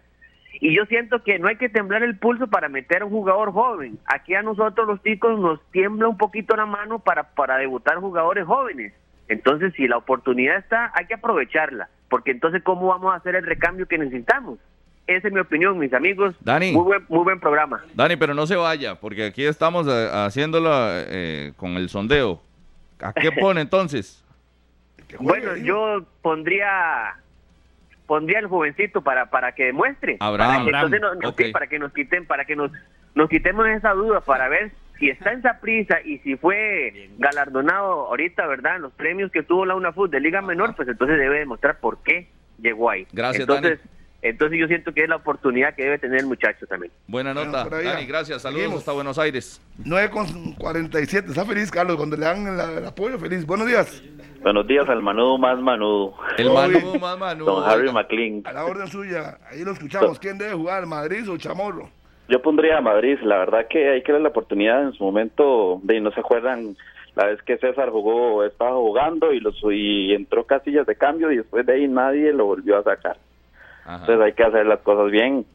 Y 0.61 0.75
yo 0.75 0.85
siento 0.85 1.23
que 1.23 1.39
no 1.39 1.47
hay 1.47 1.57
que 1.57 1.69
temblar 1.69 2.03
el 2.03 2.17
pulso 2.17 2.47
para 2.47 2.69
meter 2.69 3.01
a 3.01 3.05
un 3.05 3.11
jugador 3.11 3.51
joven. 3.51 3.99
Aquí 4.05 4.35
a 4.35 4.41
nosotros 4.41 4.87
los 4.87 5.01
chicos 5.03 5.39
nos 5.39 5.59
tiembla 5.71 6.07
un 6.07 6.17
poquito 6.17 6.55
la 6.55 6.65
mano 6.65 6.99
para, 6.99 7.23
para 7.23 7.57
debutar 7.57 7.97
jugadores 7.97 8.45
jóvenes. 8.45 8.93
Entonces, 9.27 9.73
si 9.75 9.87
la 9.87 9.97
oportunidad 9.97 10.57
está, 10.57 10.91
hay 10.93 11.07
que 11.07 11.15
aprovecharla. 11.15 11.89
Porque 12.09 12.31
entonces, 12.31 12.61
¿cómo 12.63 12.87
vamos 12.87 13.13
a 13.13 13.17
hacer 13.17 13.35
el 13.35 13.45
recambio 13.45 13.87
que 13.87 13.97
necesitamos? 13.97 14.59
Esa 15.07 15.27
es 15.27 15.33
mi 15.33 15.39
opinión, 15.39 15.77
mis 15.77 15.93
amigos. 15.93 16.35
Dani. 16.39 16.71
Muy 16.71 16.83
buen, 16.83 17.05
muy 17.09 17.23
buen 17.23 17.39
programa. 17.39 17.83
Dani, 17.93 18.15
pero 18.15 18.33
no 18.33 18.47
se 18.47 18.55
vaya, 18.55 18.95
porque 18.95 19.25
aquí 19.25 19.45
estamos 19.45 19.87
eh, 19.87 20.09
haciéndolo 20.11 20.69
eh, 20.73 21.53
con 21.57 21.77
el 21.77 21.89
sondeo. 21.89 22.41
¿A 22.99 23.13
qué 23.13 23.31
pone 23.39 23.61
entonces? 23.61 24.23
Bueno, 25.19 25.53
digo. 25.53 25.65
yo 25.65 26.05
pondría 26.21 27.15
pondría 28.07 28.39
el 28.39 28.47
jovencito 28.47 29.01
para 29.01 29.27
para 29.29 29.53
que 29.53 29.65
demuestre. 29.65 30.17
Abraham. 30.19 30.49
para 30.49 30.63
que, 30.63 30.69
entonces 30.69 30.99
Abraham, 31.03 31.17
no- 31.19 31.21
no- 31.21 31.29
ok. 31.29 31.41
sí, 31.41 31.51
para 31.51 31.67
que 31.67 31.79
nos 31.79 31.93
quiten 31.93 32.25
para 32.25 32.45
que 32.45 32.55
nos 32.55 32.71
nos 33.15 33.29
quitemos 33.29 33.67
esa 33.67 33.91
duda 33.93 34.21
para 34.21 34.47
ver 34.49 34.71
si 34.99 35.09
está 35.09 35.31
en 35.33 35.39
esa 35.39 35.59
prisa 35.59 35.99
y 36.03 36.19
si 36.19 36.35
fue 36.37 37.09
galardonado 37.17 38.07
ahorita 38.07 38.45
verdad 38.47 38.77
en 38.77 38.83
los 38.83 38.93
premios 38.93 39.31
que 39.31 39.43
tuvo 39.43 39.65
la 39.65 39.75
UNAFUT 39.75 40.09
de 40.11 40.19
Liga 40.19 40.41
Menor 40.41 40.75
pues 40.75 40.87
entonces 40.87 41.17
debe 41.17 41.39
demostrar 41.39 41.79
por 41.79 42.01
qué 42.03 42.27
llegó 42.59 42.89
ahí. 42.89 43.05
Gracias, 43.11 43.41
entonces 43.41 43.79
entonces 44.29 44.59
yo 44.59 44.67
siento 44.67 44.93
que 44.93 45.03
es 45.03 45.09
la 45.09 45.17
oportunidad 45.17 45.75
que 45.75 45.83
debe 45.83 45.97
tener 45.99 46.19
el 46.19 46.25
muchacho 46.27 46.65
también 46.67 46.91
Buena 47.07 47.33
Bueno, 47.33 47.51
nota. 47.51 47.69
Dani, 47.69 48.05
gracias. 48.05 48.41
Saludos 48.41 48.61
Seguimos. 48.61 48.79
hasta 48.79 48.91
Buenos 48.93 49.19
Aires. 49.19 49.61
9 49.83 50.09
con 50.09 50.53
47. 50.53 51.29
Está 51.29 51.45
feliz, 51.45 51.69
Carlos, 51.71 51.95
cuando 51.97 52.15
le 52.17 52.25
dan 52.25 52.47
el 52.47 52.85
apoyo. 52.85 53.17
Feliz. 53.19 53.45
Buenos 53.45 53.67
días. 53.67 54.01
Buenos 54.41 54.67
días 54.67 54.87
al 54.89 55.01
manudo 55.01 55.37
más 55.37 55.59
manudo, 55.59 56.13
El 56.37 56.47
Oye. 56.49 56.79
Manu, 56.79 56.99
más 56.99 57.17
Manu. 57.17 57.45
don 57.45 57.63
Harry. 57.69 57.91
McLean. 57.91 58.41
A 58.45 58.53
la 58.53 58.65
orden 58.65 58.87
suya. 58.87 59.37
Ahí 59.49 59.63
lo 59.63 59.71
escuchamos. 59.71 60.19
¿Quién 60.19 60.37
debe 60.37 60.53
jugar, 60.53 60.85
Madrid 60.85 61.29
o 61.29 61.37
Chamorro? 61.37 61.89
Yo 62.27 62.41
pondría 62.41 62.77
a 62.79 62.81
Madrid, 62.81 63.17
la 63.23 63.37
verdad 63.37 63.67
que 63.69 63.89
hay 63.89 64.01
que 64.03 64.11
darle 64.11 64.23
la 64.23 64.29
oportunidad 64.29 64.81
en 64.83 64.93
su 64.93 65.03
momento, 65.03 65.79
de 65.83 66.01
no 66.01 66.11
se 66.11 66.19
acuerdan 66.19 66.75
la 67.15 67.25
vez 67.27 67.41
que 67.43 67.57
César 67.57 67.89
jugó, 67.91 68.43
estaba 68.43 68.75
jugando 68.75 69.31
y, 69.31 69.39
los, 69.39 69.55
y 69.71 70.13
entró 70.13 70.43
casillas 70.45 70.85
de 70.87 70.95
cambio 70.95 71.31
y 71.31 71.37
después 71.37 71.65
de 71.65 71.73
ahí 71.73 71.87
nadie 71.87 72.33
lo 72.33 72.45
volvió 72.45 72.77
a 72.77 72.83
sacar. 72.83 73.17
Ajá. 73.85 73.99
Entonces 74.01 74.25
hay 74.25 74.33
que 74.33 74.43
hacer 74.43 74.65
las 74.65 74.79
cosas 74.79 75.11
bien, 75.11 75.45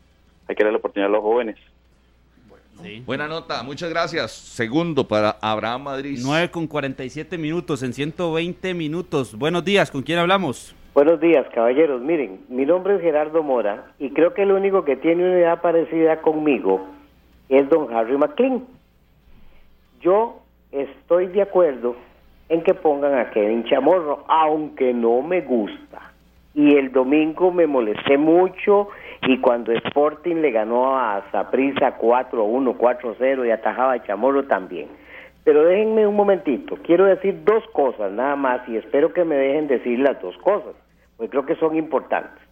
hay 0.49 0.57
que 0.57 0.63
darle 0.63 0.73
la 0.73 0.79
oportunidad 0.79 1.11
a 1.11 1.13
los 1.13 1.23
jóvenes. 1.23 1.57
Sí. 2.83 3.03
Buena 3.05 3.29
nota, 3.29 3.63
muchas 3.63 3.91
gracias. 3.91 4.33
Segundo 4.33 5.07
para 5.07 5.37
Abraham 5.43 5.83
Madrid. 5.83 6.19
9 6.23 6.51
con 6.51 6.67
47 6.67 7.37
minutos 7.37 7.83
en 7.83 7.93
120 7.93 8.73
minutos. 8.73 9.37
Buenos 9.37 9.65
días, 9.65 9.91
¿con 9.91 10.03
quién 10.03 10.19
hablamos? 10.19 10.75
Buenos 10.95 11.21
días, 11.21 11.47
caballeros. 11.55 12.01
Miren, 12.01 12.41
mi 12.49 12.65
nombre 12.65 12.97
es 12.97 13.03
Gerardo 13.03 13.43
Mora 13.43 13.93
y 13.99 14.11
creo 14.11 14.35
que 14.35 14.43
el 14.43 14.53
único 14.53 14.85
que 14.85 14.97
tiene 14.97 15.25
una 15.25 15.39
edad 15.39 15.61
parecida 15.61 16.21
conmigo 16.21 16.87
es 17.49 17.69
don 17.69 17.95
Harry 17.95 18.17
McLean. 18.17 18.65
Yo 20.01 20.41
estoy 20.73 21.27
de 21.27 21.43
acuerdo 21.43 21.97
en 22.49 22.63
que 22.63 22.75
pongan 22.75 23.19
a 23.19 23.31
Kevin 23.31 23.65
Chamorro, 23.65 24.25
aunque 24.27 24.93
no 24.93 25.23
me 25.23 25.43
gusta. 25.43 26.10
Y 26.55 26.77
el 26.77 26.91
domingo 26.91 27.53
me 27.53 27.67
molesté 27.67 28.19
mucho 28.19 28.89
y 29.27 29.39
cuando 29.39 29.73
Sporting 29.73 30.37
le 30.37 30.51
ganó 30.51 30.99
a 30.99 31.25
Saprissa 31.31 31.99
4-1, 31.99 32.77
4-0 32.77 33.47
y 33.47 33.51
atajaba 33.51 33.93
a 33.93 34.03
Chamorro 34.03 34.45
también. 34.45 34.89
Pero 35.45 35.65
déjenme 35.65 36.07
un 36.07 36.17
momentito, 36.17 36.77
quiero 36.83 37.07
decir 37.07 37.45
dos 37.45 37.65
cosas 37.73 38.13
nada 38.13 38.37
más 38.37 38.69
y 38.69 38.77
espero 38.77 39.13
que 39.13 39.25
me 39.25 39.37
dejen 39.37 39.69
decir 39.69 39.99
las 39.99 40.21
dos 40.21 40.37
cosas, 40.39 40.75
porque 41.17 41.31
creo 41.31 41.47
que 41.47 41.55
son 41.57 41.77
importantes. 41.77 42.43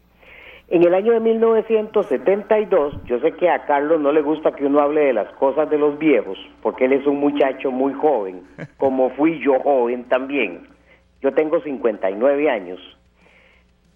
En 0.70 0.84
el 0.84 0.94
año 0.94 1.12
de 1.12 1.20
1972, 1.20 3.04
yo 3.04 3.20
sé 3.20 3.32
que 3.32 3.48
a 3.48 3.64
Carlos 3.64 4.00
no 4.00 4.12
le 4.12 4.20
gusta 4.20 4.52
que 4.52 4.66
uno 4.66 4.80
hable 4.80 5.00
de 5.00 5.12
las 5.14 5.30
cosas 5.32 5.70
de 5.70 5.78
los 5.78 5.98
viejos, 5.98 6.38
porque 6.62 6.84
él 6.84 6.92
es 6.92 7.06
un 7.06 7.20
muchacho 7.20 7.70
muy 7.70 7.94
joven, 7.94 8.42
como 8.76 9.08
fui 9.10 9.38
yo 9.40 9.58
joven 9.60 10.04
también. 10.04 10.68
Yo 11.22 11.32
tengo 11.32 11.60
59 11.60 12.50
años. 12.50 12.97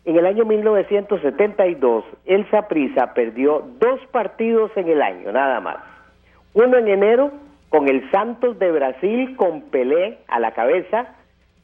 En 0.05 0.17
el 0.17 0.27
año 0.27 0.45
1972, 0.45 2.05
el 2.27 2.51
Saprissa 2.51 3.15
perdió 3.15 3.63
dos 3.79 4.01
partidos 4.11 4.71
en 4.77 4.89
el 4.89 5.01
año, 5.01 5.31
nada 5.31 5.61
más. 5.61 5.77
Uno 6.55 6.77
en 6.77 6.89
enero 6.89 7.31
con 7.69 7.89
el 7.89 8.11
Santos 8.11 8.59
de 8.59 8.73
Brasil 8.73 9.37
con 9.37 9.63
Pelé 9.63 10.19
a 10.27 10.41
la 10.41 10.53
cabeza, 10.53 11.15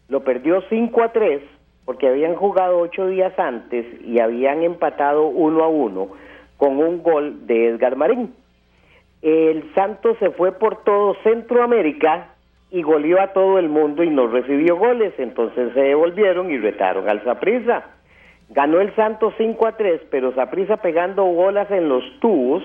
lo 0.09 0.23
perdió 0.23 0.63
5 0.69 1.03
a 1.03 1.13
3 1.13 1.43
porque 1.85 2.07
habían 2.07 2.35
jugado 2.35 2.81
ocho 2.81 3.07
días 3.07 3.33
antes 3.39 3.87
y 4.05 4.21
habían 4.21 4.63
empatado 4.63 5.27
uno 5.27 5.65
a 5.65 5.69
uno 5.69 6.09
con 6.59 6.77
un 6.77 7.03
gol 7.03 7.47
de 7.47 7.69
Edgar 7.69 7.97
Marín. 7.97 8.35
El 9.23 9.73
Santos 9.75 10.19
se 10.19 10.31
fue 10.33 10.53
por 10.53 10.85
todo 10.85 11.17
Centroamérica 11.23 12.35
y 12.71 12.83
goleó 12.83 13.21
a 13.23 13.29
todo 13.33 13.59
el 13.59 13.71
mundo 13.71 14.03
y 14.03 14.11
no 14.11 14.27
recibió 14.27 14.77
goles, 14.77 15.15
entonces 15.17 15.73
se 15.73 15.81
devolvieron 15.81 16.51
y 16.51 16.59
retaron 16.59 17.09
al 17.09 17.25
Saprissa. 17.25 17.98
Ganó 18.51 18.81
el 18.81 18.95
Santos 18.95 19.35
5 19.37 19.67
a 19.67 19.77
3, 19.77 20.03
pero 20.11 20.35
Saprissa 20.35 20.79
pegando 20.79 21.25
bolas 21.25 21.71
en 21.71 21.89
los 21.89 22.03
tubos 22.21 22.63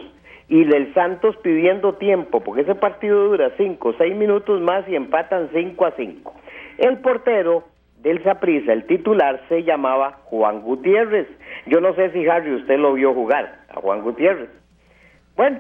y 0.47 0.61
el 0.61 0.93
Santos 0.93 1.35
pidiendo 1.37 1.95
tiempo, 1.95 2.41
porque 2.41 2.61
ese 2.61 2.75
partido 2.75 3.27
dura 3.29 3.51
5, 3.57 3.95
6 3.97 4.15
minutos 4.15 4.61
más 4.61 4.87
y 4.87 4.95
empatan 4.95 5.49
5 5.53 5.85
a 5.85 5.91
5. 5.91 6.33
El 6.77 6.97
portero 6.99 7.63
del 7.97 8.23
Saprissa, 8.23 8.73
el 8.73 8.85
titular, 8.85 9.41
se 9.49 9.63
llamaba 9.63 10.19
Juan 10.25 10.61
Gutiérrez. 10.61 11.27
Yo 11.65 11.79
no 11.79 11.93
sé 11.95 12.11
si 12.11 12.27
Harry 12.27 12.53
usted 12.53 12.77
lo 12.77 12.93
vio 12.93 13.13
jugar 13.13 13.61
a 13.69 13.79
Juan 13.79 14.01
Gutiérrez. 14.01 14.49
Bueno, 15.35 15.59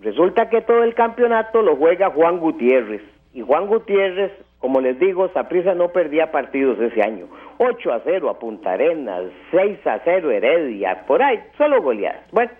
resulta 0.00 0.48
que 0.48 0.62
todo 0.62 0.82
el 0.82 0.94
campeonato 0.94 1.62
lo 1.62 1.76
juega 1.76 2.10
Juan 2.10 2.38
Gutiérrez. 2.38 3.02
Y 3.32 3.42
Juan 3.42 3.66
Gutiérrez, 3.66 4.32
como 4.58 4.80
les 4.80 4.98
digo, 4.98 5.28
Saprissa 5.28 5.74
no 5.74 5.88
perdía 5.88 6.32
partidos 6.32 6.78
ese 6.80 7.02
año. 7.02 7.26
8 7.58 7.92
a 7.92 8.00
0 8.04 8.30
a 8.30 8.38
Punta 8.38 8.72
Arenas, 8.72 9.24
6 9.50 9.86
a 9.86 10.00
0 10.04 10.30
Heredia, 10.30 11.04
por 11.06 11.22
ahí, 11.22 11.40
solo 11.56 11.82
goleadas. 11.82 12.30
Bueno, 12.32 12.50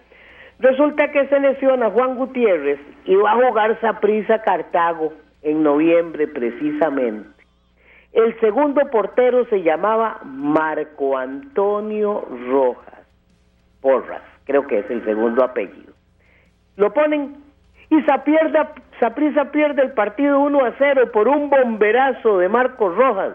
resulta 0.58 1.10
que 1.10 1.26
se 1.28 1.40
lesiona 1.40 1.90
Juan 1.90 2.16
Gutiérrez 2.16 2.80
y 3.04 3.14
va 3.16 3.32
a 3.32 3.48
jugar 3.48 3.80
Saprissa 3.80 4.42
Cartago 4.42 5.12
en 5.42 5.62
noviembre 5.62 6.28
precisamente. 6.28 7.28
El 8.12 8.38
segundo 8.40 8.80
portero 8.90 9.44
se 9.46 9.62
llamaba 9.62 10.20
Marco 10.24 11.18
Antonio 11.18 12.24
Rojas 12.48 13.06
Porras, 13.80 14.22
creo 14.44 14.66
que 14.66 14.78
es 14.78 14.90
el 14.90 15.04
segundo 15.04 15.44
apellido. 15.44 15.92
Lo 16.76 16.92
ponen 16.92 17.36
y 17.90 18.02
Saprissa 18.02 19.50
pierde 19.52 19.82
el 19.82 19.92
partido 19.92 20.40
1 20.40 20.64
a 20.64 20.74
0 20.78 21.10
por 21.12 21.28
un 21.28 21.50
bomberazo 21.50 22.38
de 22.38 22.48
Marcos 22.48 22.96
Rojas. 22.96 23.34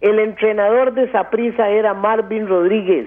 El 0.00 0.18
entrenador 0.18 0.92
de 0.94 1.10
Saprissa 1.12 1.68
era 1.68 1.94
Marvin 1.94 2.46
Rodríguez. 2.46 3.06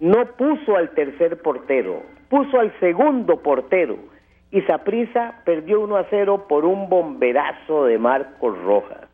No 0.00 0.24
puso 0.36 0.76
al 0.76 0.90
tercer 0.90 1.40
portero, 1.42 2.02
puso 2.28 2.58
al 2.58 2.72
segundo 2.80 3.40
portero. 3.42 3.96
Y 4.50 4.60
Saprissa 4.62 5.40
perdió 5.44 5.80
1 5.80 5.96
a 5.96 6.06
0 6.10 6.46
por 6.48 6.64
un 6.64 6.88
bomberazo 6.88 7.86
de 7.86 7.98
Marcos 7.98 8.60
Rojas. 8.62 9.08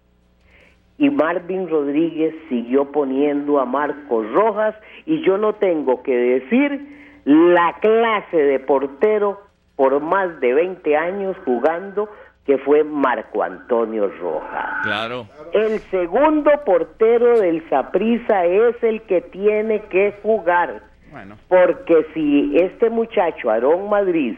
Y 0.98 1.10
Marvin 1.10 1.68
Rodríguez 1.68 2.34
siguió 2.48 2.90
poniendo 2.90 3.60
a 3.60 3.64
Marcos 3.64 4.30
Rojas 4.32 4.74
y 5.06 5.22
yo 5.22 5.38
no 5.38 5.54
tengo 5.54 6.02
que 6.02 6.16
decir 6.16 6.98
la 7.24 7.76
clase 7.80 8.36
de 8.36 8.58
portero 8.58 9.40
por 9.76 10.00
más 10.00 10.40
de 10.40 10.54
20 10.54 10.96
años 10.96 11.36
jugando, 11.44 12.08
que 12.48 12.56
fue 12.56 12.82
Marco 12.82 13.42
Antonio 13.42 14.10
Rojas. 14.22 14.82
Claro. 14.82 15.26
El 15.52 15.80
segundo 15.90 16.50
portero 16.64 17.38
del 17.38 17.62
Saprissa 17.68 18.46
es 18.46 18.82
el 18.82 19.02
que 19.02 19.20
tiene 19.20 19.82
que 19.90 20.14
jugar. 20.22 20.80
Bueno. 21.10 21.36
Porque 21.48 22.06
si 22.14 22.56
este 22.56 22.88
muchacho, 22.88 23.50
Aarón 23.50 23.90
Madrid, 23.90 24.34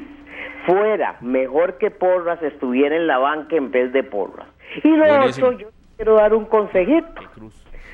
fuera 0.66 1.18
mejor 1.20 1.78
que 1.78 1.92
Porras, 1.92 2.42
estuviera 2.42 2.96
en 2.96 3.06
la 3.06 3.18
banca 3.18 3.54
en 3.54 3.70
vez 3.70 3.92
de 3.92 4.02
Porras. 4.02 4.48
Y 4.82 4.88
lo 4.88 5.26
otro, 5.26 5.52
yo 5.52 5.68
quiero 5.94 6.16
dar 6.16 6.34
un 6.34 6.46
consejito. 6.46 7.22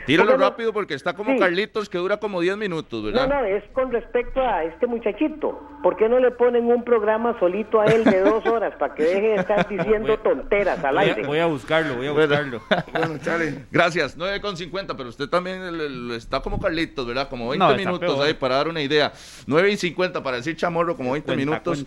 Tíralo 0.07 0.33
¿Cómo 0.33 0.43
no? 0.45 0.51
rápido 0.51 0.73
porque 0.73 0.95
está 0.95 1.15
como 1.15 1.33
Sí. 1.33 1.39
Carlitos 1.39 1.89
que 1.89 1.99
dura 1.99 2.19
como 2.19 2.41
10 2.41 2.57
minutos, 2.57 3.01
No, 3.03 3.07
¿verdad? 3.11 3.29
no, 3.29 3.45
es 3.45 3.65
con 3.73 3.91
respecto 3.91 4.41
a 4.41 4.65
este 4.65 4.87
muchachito. 4.87 5.61
¿Por 5.83 5.97
qué 5.97 6.09
no 6.09 6.19
le 6.21 6.31
ponen 6.31 6.65
un 6.67 6.85
programa 6.85 7.39
solito 7.39 7.81
a 7.81 7.87
él 7.87 8.05
de 8.05 8.21
dos 8.21 8.45
horas 8.47 8.75
para 8.79 8.95
que 8.95 9.03
deje 9.03 9.21
de 9.29 9.35
estar 9.37 9.69
diciendo 9.69 10.17
tonteras 10.19 10.83
al 10.85 10.95
Voy 10.95 11.05
aire? 11.05 11.25
a, 11.25 11.27
voy 11.27 11.39
a 11.41 11.47
buscarlo, 11.47 11.97
voy 11.97 12.07
a 12.07 12.13
Bueno. 12.13 12.29
buscarlo. 12.29 12.61
Bueno, 12.93 13.19
chale. 13.23 13.65
Gracias, 13.71 14.17
9.50, 14.19 14.95
pero 14.97 15.09
usted 15.09 15.29
también 15.29 15.77
le- 15.77 15.89
le- 15.91 16.17
está 16.17 16.41
como 16.41 16.61
Carlitos, 16.61 17.07
¿verdad? 17.07 17.29
Como 17.29 17.49
20 17.51 17.65
No, 17.65 17.71
está 17.73 17.77
minutos 17.91 18.15
peor. 18.15 18.27
ahí 18.27 18.35
para 18.35 18.57
dar 18.57 18.69
una 18.69 18.81
idea. 18.83 19.13
9 19.47 19.71
y 19.71 19.77
50 19.77 20.23
para 20.23 20.37
decir 20.39 20.57
chamorro, 20.57 20.97
como 20.97 21.13
20 21.13 21.27
Cuenta, 21.27 21.39
minutos. 21.45 21.87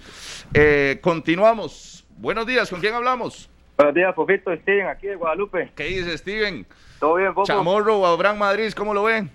Eh, 0.53 0.99
continuamos. 1.01 2.05
Buenos 2.17 2.45
días, 2.45 2.69
¿con 2.69 2.79
quién 2.81 2.93
hablamos? 2.93 3.49
Buenos 3.79 3.95
días, 3.95 4.13
Fofito, 4.13 4.53
Steven, 4.57 4.87
aquí 4.87 5.07
de 5.07 5.15
Guadalupe. 5.15 5.71
¿Qué 5.73 5.85
dice 5.85 6.17
Steven? 6.17 6.65
¿Todo 6.99 7.15
bien, 7.15 7.33
Fofo? 7.33 7.45
¿Chamorro 7.45 7.99
o 7.99 8.05
Abraham 8.05 8.37
Madrid? 8.39 8.73
¿Cómo 8.73 8.93
lo 8.93 9.03
ven? 9.03 9.31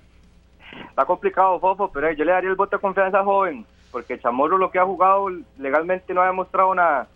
Está 0.90 1.06
complicado, 1.06 1.58
Fofo, 1.58 1.90
pero 1.90 2.12
yo 2.12 2.26
le 2.26 2.32
daría 2.32 2.50
el 2.50 2.54
voto 2.54 2.76
de 2.76 2.80
confianza 2.82 3.20
al 3.20 3.24
joven, 3.24 3.64
porque 3.90 4.18
Chamorro 4.20 4.58
lo 4.58 4.70
que 4.70 4.78
ha 4.78 4.84
jugado 4.84 5.30
legalmente 5.58 6.12
no 6.12 6.20
ha 6.20 6.26
demostrado 6.26 6.74
nada. 6.74 7.08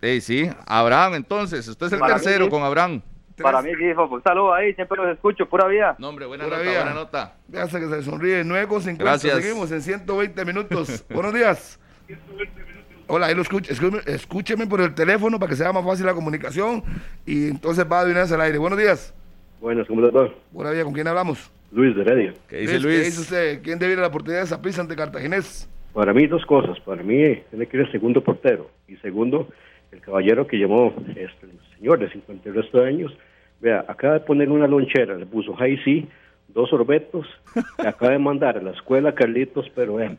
Sí, 0.00 0.20
sí, 0.20 0.50
Abraham, 0.66 1.14
entonces, 1.14 1.68
usted 1.68 1.86
es 1.86 1.92
el 1.92 2.00
Para 2.00 2.14
mí, 2.16 2.20
tercero 2.20 2.46
sí. 2.46 2.50
con 2.50 2.64
Abraham. 2.64 3.00
Para 3.40 3.62
mí, 3.62 3.70
sí, 3.78 3.94
Fofo. 3.94 4.16
Un 4.16 4.22
saludo 4.24 4.52
ahí, 4.54 4.74
siempre 4.74 4.96
los 4.96 5.10
escucho, 5.14 5.46
pura 5.48 5.68
vida. 5.68 5.94
No, 5.96 6.08
hombre, 6.08 6.26
buena 6.26 6.42
Pura 6.42 6.56
nota, 6.56 6.68
vida. 6.68 6.82
buena 6.82 6.94
nota. 6.96 7.34
Sé 7.70 7.78
que 7.78 7.86
se 7.88 8.02
sonríe. 8.02 8.42
9 8.42 8.66
con 8.66 8.82
50. 8.82 9.04
Gracias. 9.04 9.36
Seguimos 9.36 9.70
en 9.70 9.80
120 9.80 10.44
minutos. 10.44 11.04
Buenos 11.08 11.32
días. 11.32 11.78
Hola, 13.14 13.26
ahí 13.26 13.34
lo 13.34 13.42
escucho. 13.42 13.70
Escúcheme, 13.70 13.98
escúcheme 14.06 14.66
por 14.66 14.80
el 14.80 14.94
teléfono 14.94 15.38
para 15.38 15.50
que 15.50 15.56
sea 15.56 15.70
más 15.70 15.84
fácil 15.84 16.06
la 16.06 16.14
comunicación. 16.14 16.82
Y 17.26 17.48
entonces 17.50 17.84
va 17.84 18.06
una 18.06 18.20
vez 18.20 18.32
al 18.32 18.40
aire. 18.40 18.56
Buenos 18.56 18.78
días. 18.78 19.14
Buenas, 19.60 19.86
¿cómo 19.86 20.00
les 20.00 20.16
va? 20.16 20.30
Buena 20.50 20.70
vida, 20.70 20.82
¿con 20.84 20.94
quién 20.94 21.06
hablamos? 21.06 21.52
Luis 21.72 21.94
de 21.94 22.00
Heredia. 22.00 22.32
¿Qué 22.48 22.56
dice 22.60 22.72
¿Qué 22.72 22.80
Luis? 22.80 23.04
dice 23.04 23.20
usted? 23.20 23.62
¿Quién 23.62 23.78
debe 23.78 23.92
ir 23.92 23.98
a 23.98 24.00
la 24.00 24.08
oportunidad 24.08 24.40
de 24.40 24.46
esa 24.46 24.62
prisa 24.62 24.80
ante 24.80 24.96
Cartaginés? 24.96 25.68
Para 25.92 26.14
mí 26.14 26.26
dos 26.26 26.42
cosas. 26.46 26.80
Para 26.80 27.02
mí 27.02 27.36
tiene 27.50 27.66
que 27.66 27.76
ir 27.76 27.82
el 27.82 27.92
segundo 27.92 28.24
portero. 28.24 28.70
Y 28.88 28.96
segundo, 28.96 29.46
el 29.90 30.00
caballero 30.00 30.46
que 30.46 30.56
llamó, 30.56 30.94
este, 31.08 31.48
señor 31.76 31.98
de 31.98 32.10
50 32.12 32.48
y 32.48 32.52
resto 32.52 32.78
de 32.78 32.88
años. 32.88 33.12
Vea, 33.60 33.84
acaba 33.88 34.14
de 34.14 34.20
poner 34.20 34.48
una 34.48 34.66
lonchera, 34.66 35.16
le 35.16 35.26
puso 35.26 35.52
high 35.56 35.76
C, 35.84 36.06
dos 36.48 36.70
sorbetos, 36.70 37.26
le 37.82 37.88
acaba 37.90 38.12
de 38.12 38.18
mandar 38.18 38.56
a 38.56 38.62
la 38.62 38.70
escuela 38.70 39.14
Carlitos, 39.14 39.70
pero 39.74 40.00
eh, 40.00 40.16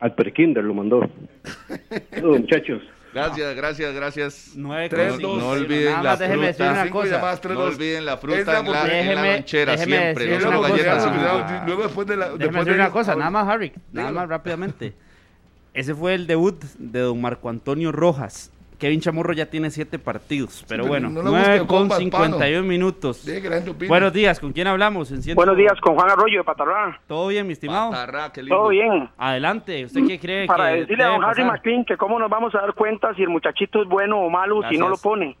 al 0.00 0.14
prekinder 0.14 0.64
lo 0.64 0.74
mandó. 0.74 1.08
Saludos, 2.10 2.40
muchachos. 2.40 2.82
Gracias, 3.12 3.56
gracias, 3.56 3.92
gracias. 3.94 4.52
No, 4.56 4.68
dos. 5.18 5.20
no 5.20 5.48
olviden 5.48 5.86
Nada 5.92 6.02
la 6.04 6.10
más 6.10 6.18
déjeme 6.20 6.46
decir 6.46 6.56
fruta. 6.64 6.72
una 6.72 6.82
Cinco 6.84 6.98
cosa. 7.00 7.10
llamadas, 7.10 7.40
tres, 7.40 7.54
No 7.58 7.64
olviden 7.64 8.04
la 8.06 8.16
fruta 8.18 8.36
la 8.36 8.40
en 8.40 8.46
la, 8.46 8.60
en 8.60 8.64
la 8.66 8.70
oportunidad. 8.80 9.34
lonchera 9.36 9.72
Déjeme- 9.74 9.84
siempre. 9.86 10.24
déjeme 10.26 10.30
No 10.30 10.36
Es 10.36 10.42
la 10.44 10.50
son 10.68 10.76
decir 10.76 10.86
galletas. 10.86 11.06
una 11.06 11.30
cosa. 11.42 11.64
Luego 11.66 11.82
después 11.82 12.06
de 12.06 12.16
la... 12.16 12.24
Déjeme 12.26 12.38
después 12.44 12.64
decir 12.66 12.72
de- 12.76 12.80
una 12.80 12.90
cosa, 12.92 13.14
nada 13.16 13.30
más, 13.30 13.48
Harry, 13.48 13.72
nada 13.92 14.12
más 14.12 14.28
rápidamente. 14.28 14.92
Ese 15.74 15.94
fue 15.94 16.14
el 16.14 16.26
debut 16.28 16.62
de 16.78 17.00
don 17.00 17.20
Marco 17.20 17.48
Antonio 17.48 17.90
Rojas. 17.90 18.52
Kevin 18.80 19.00
Chamorro 19.00 19.34
ya 19.34 19.44
tiene 19.46 19.70
siete 19.70 19.98
partidos, 19.98 20.64
pero 20.66 20.82
pero 20.84 20.88
bueno, 20.88 21.10
no 21.10 21.22
le 21.22 21.28
9 21.28 21.44
busque 21.44 21.58
con 21.66 21.78
combas, 21.80 21.98
51 21.98 22.66
minutos. 22.66 23.28
Buenos 23.86 24.12
días, 24.14 24.40
¿con 24.40 24.52
quién 24.52 24.66
hablamos? 24.66 25.12
En 25.12 25.22
ciento- 25.22 25.36
Buenos 25.36 25.56
días, 25.58 25.78
con 25.82 25.94
Juan 25.94 26.10
Arroyo 26.10 26.38
de 26.38 26.44
Patarrá. 26.44 26.98
¿Todo 27.06 27.28
bien, 27.28 27.46
mi 27.46 27.52
estimado? 27.52 27.90
Patarrá, 27.90 28.32
qué 28.32 28.42
lindo. 28.42 28.56
Todo 28.56 28.68
bien. 28.70 29.10
Adelante, 29.18 29.84
¿usted 29.84 30.00
qué 30.06 30.18
cree 30.18 30.46
Para 30.46 30.70
que 30.72 30.80
decirle 30.80 31.04
a 31.04 31.08
don 31.08 31.22
Harry? 31.24 31.44
McLean 31.44 31.84
que 31.84 31.98
cómo 31.98 32.18
nos 32.18 32.30
vamos 32.30 32.54
a 32.54 32.62
dar 32.62 32.72
cuenta 32.72 33.12
si 33.14 33.22
el 33.22 33.28
muchachito 33.28 33.82
es 33.82 33.88
bueno 33.88 34.18
o 34.18 34.30
malo 34.30 34.62
si 34.70 34.78
no 34.78 34.88
lo 34.88 34.96
pone. 34.96 35.36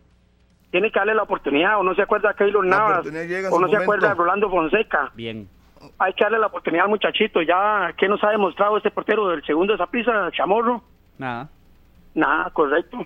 Tiene 0.70 0.92
que 0.92 0.98
darle 1.00 1.14
la 1.14 1.22
oportunidad, 1.22 1.80
o 1.80 1.82
no 1.82 1.94
se 1.94 2.02
acuerda 2.02 2.28
de 2.28 2.34
Keylor 2.34 2.64
Navas, 2.66 3.06
o 3.50 3.58
no 3.58 3.68
se 3.68 3.76
acuerda 3.76 4.10
de 4.10 4.14
Rolando 4.14 4.50
Fonseca. 4.50 5.10
Bien. 5.14 5.48
Hay 5.98 6.12
que 6.12 6.24
darle 6.24 6.38
la 6.38 6.46
oportunidad 6.48 6.84
al 6.84 6.90
muchachito. 6.90 7.40
Ya, 7.40 7.94
¿qué 7.96 8.06
nos 8.06 8.22
ha 8.22 8.28
demostrado 8.28 8.76
este 8.76 8.90
portero 8.90 9.28
del 9.28 9.42
segundo 9.46 9.72
de 9.72 9.76
esa 9.76 9.86
prisa, 9.90 10.30
Chamorro? 10.32 10.82
Nada. 11.16 11.48
Nada, 12.14 12.50
correcto. 12.50 12.98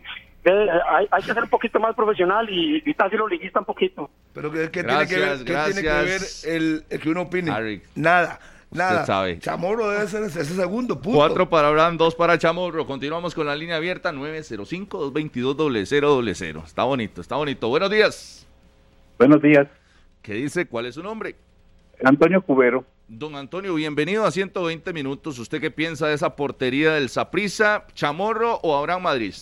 Hay, 0.51 1.07
hay 1.11 1.23
que 1.23 1.33
ser 1.33 1.43
un 1.43 1.49
poquito 1.49 1.81
más 1.81 1.95
profesional 1.95 2.47
y, 2.51 2.83
y 2.85 2.93
casi 2.95 3.17
lo 3.17 3.27
liguista 3.27 3.61
un 3.61 3.65
poquito. 3.65 4.11
Pero 4.33 4.53
¿qué, 4.53 4.71
qué 4.71 4.83
Gracias, 4.83 5.09
tiene 5.09 5.09
que 5.09 5.17
ver, 5.27 5.39
qué 5.39 5.45
tiene 5.73 5.81
que 5.83 5.89
ver 5.89 6.21
el, 6.45 6.85
el 6.91 7.01
que 7.01 7.09
uno 7.09 7.23
opine? 7.23 7.51
Harry. 7.51 7.81
Nada, 7.95 8.39
nada. 8.71 9.07
Sabe. 9.07 9.39
Chamorro 9.39 9.89
debe 9.91 10.07
ser 10.07 10.23
ese, 10.25 10.43
ese 10.43 10.55
segundo, 10.55 11.01
punto. 11.01 11.19
Cuatro 11.19 11.49
para 11.49 11.69
Abraham, 11.69 11.97
dos 11.97 12.15
para 12.15 12.37
Chamorro. 12.37 12.87
Continuamos 12.87 13.35
con 13.35 13.47
la 13.47 13.57
línea 13.57 13.77
abierta 13.77 14.13
905-222-0000. 14.13 16.65
Está 16.65 16.85
bonito, 16.85 17.21
está 17.21 17.37
bonito. 17.37 17.69
Buenos 17.69 17.91
días. 17.91 18.47
Buenos 19.19 19.41
días, 19.41 19.69
¿Qué 20.23 20.35
dice? 20.35 20.67
¿Cuál 20.67 20.87
es 20.87 20.97
su 20.97 21.03
nombre? 21.03 21.37
Antonio 22.03 22.43
Cubero. 22.43 22.85
Don 23.07 23.37
Antonio, 23.37 23.75
bienvenido 23.75 24.25
a 24.25 24.31
120 24.31 24.93
minutos. 24.93 25.39
¿Usted 25.39 25.61
qué 25.61 25.71
piensa 25.71 26.09
de 26.09 26.15
esa 26.15 26.35
portería 26.35 26.95
del 26.95 27.11
Saprissa, 27.11 27.87
Chamorro 27.95 28.59
o 28.63 28.77
Abraham 28.77 29.03
Madrid? 29.03 29.35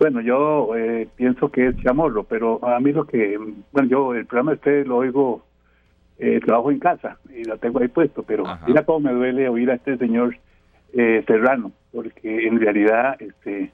Bueno, 0.00 0.22
yo 0.22 0.74
eh, 0.76 1.08
pienso 1.14 1.50
que 1.50 1.66
es 1.66 1.76
Chamorro, 1.82 2.24
pero 2.24 2.66
a 2.66 2.80
mí 2.80 2.90
lo 2.90 3.06
que, 3.06 3.38
bueno, 3.70 3.86
yo 3.86 4.14
el 4.14 4.24
programa 4.24 4.54
este 4.54 4.82
lo 4.86 4.96
oigo, 4.96 5.44
eh, 6.18 6.40
trabajo 6.42 6.70
en 6.70 6.78
casa 6.78 7.18
y 7.28 7.44
lo 7.44 7.58
tengo 7.58 7.80
ahí 7.80 7.88
puesto, 7.88 8.22
pero 8.22 8.46
Ajá. 8.46 8.66
mira 8.66 8.82
cómo 8.86 9.00
me 9.00 9.12
duele 9.12 9.50
oír 9.50 9.70
a 9.70 9.74
este 9.74 9.98
señor 9.98 10.38
eh, 10.94 11.22
Serrano, 11.26 11.72
porque 11.92 12.46
en 12.46 12.58
realidad, 12.58 13.20
este, 13.20 13.72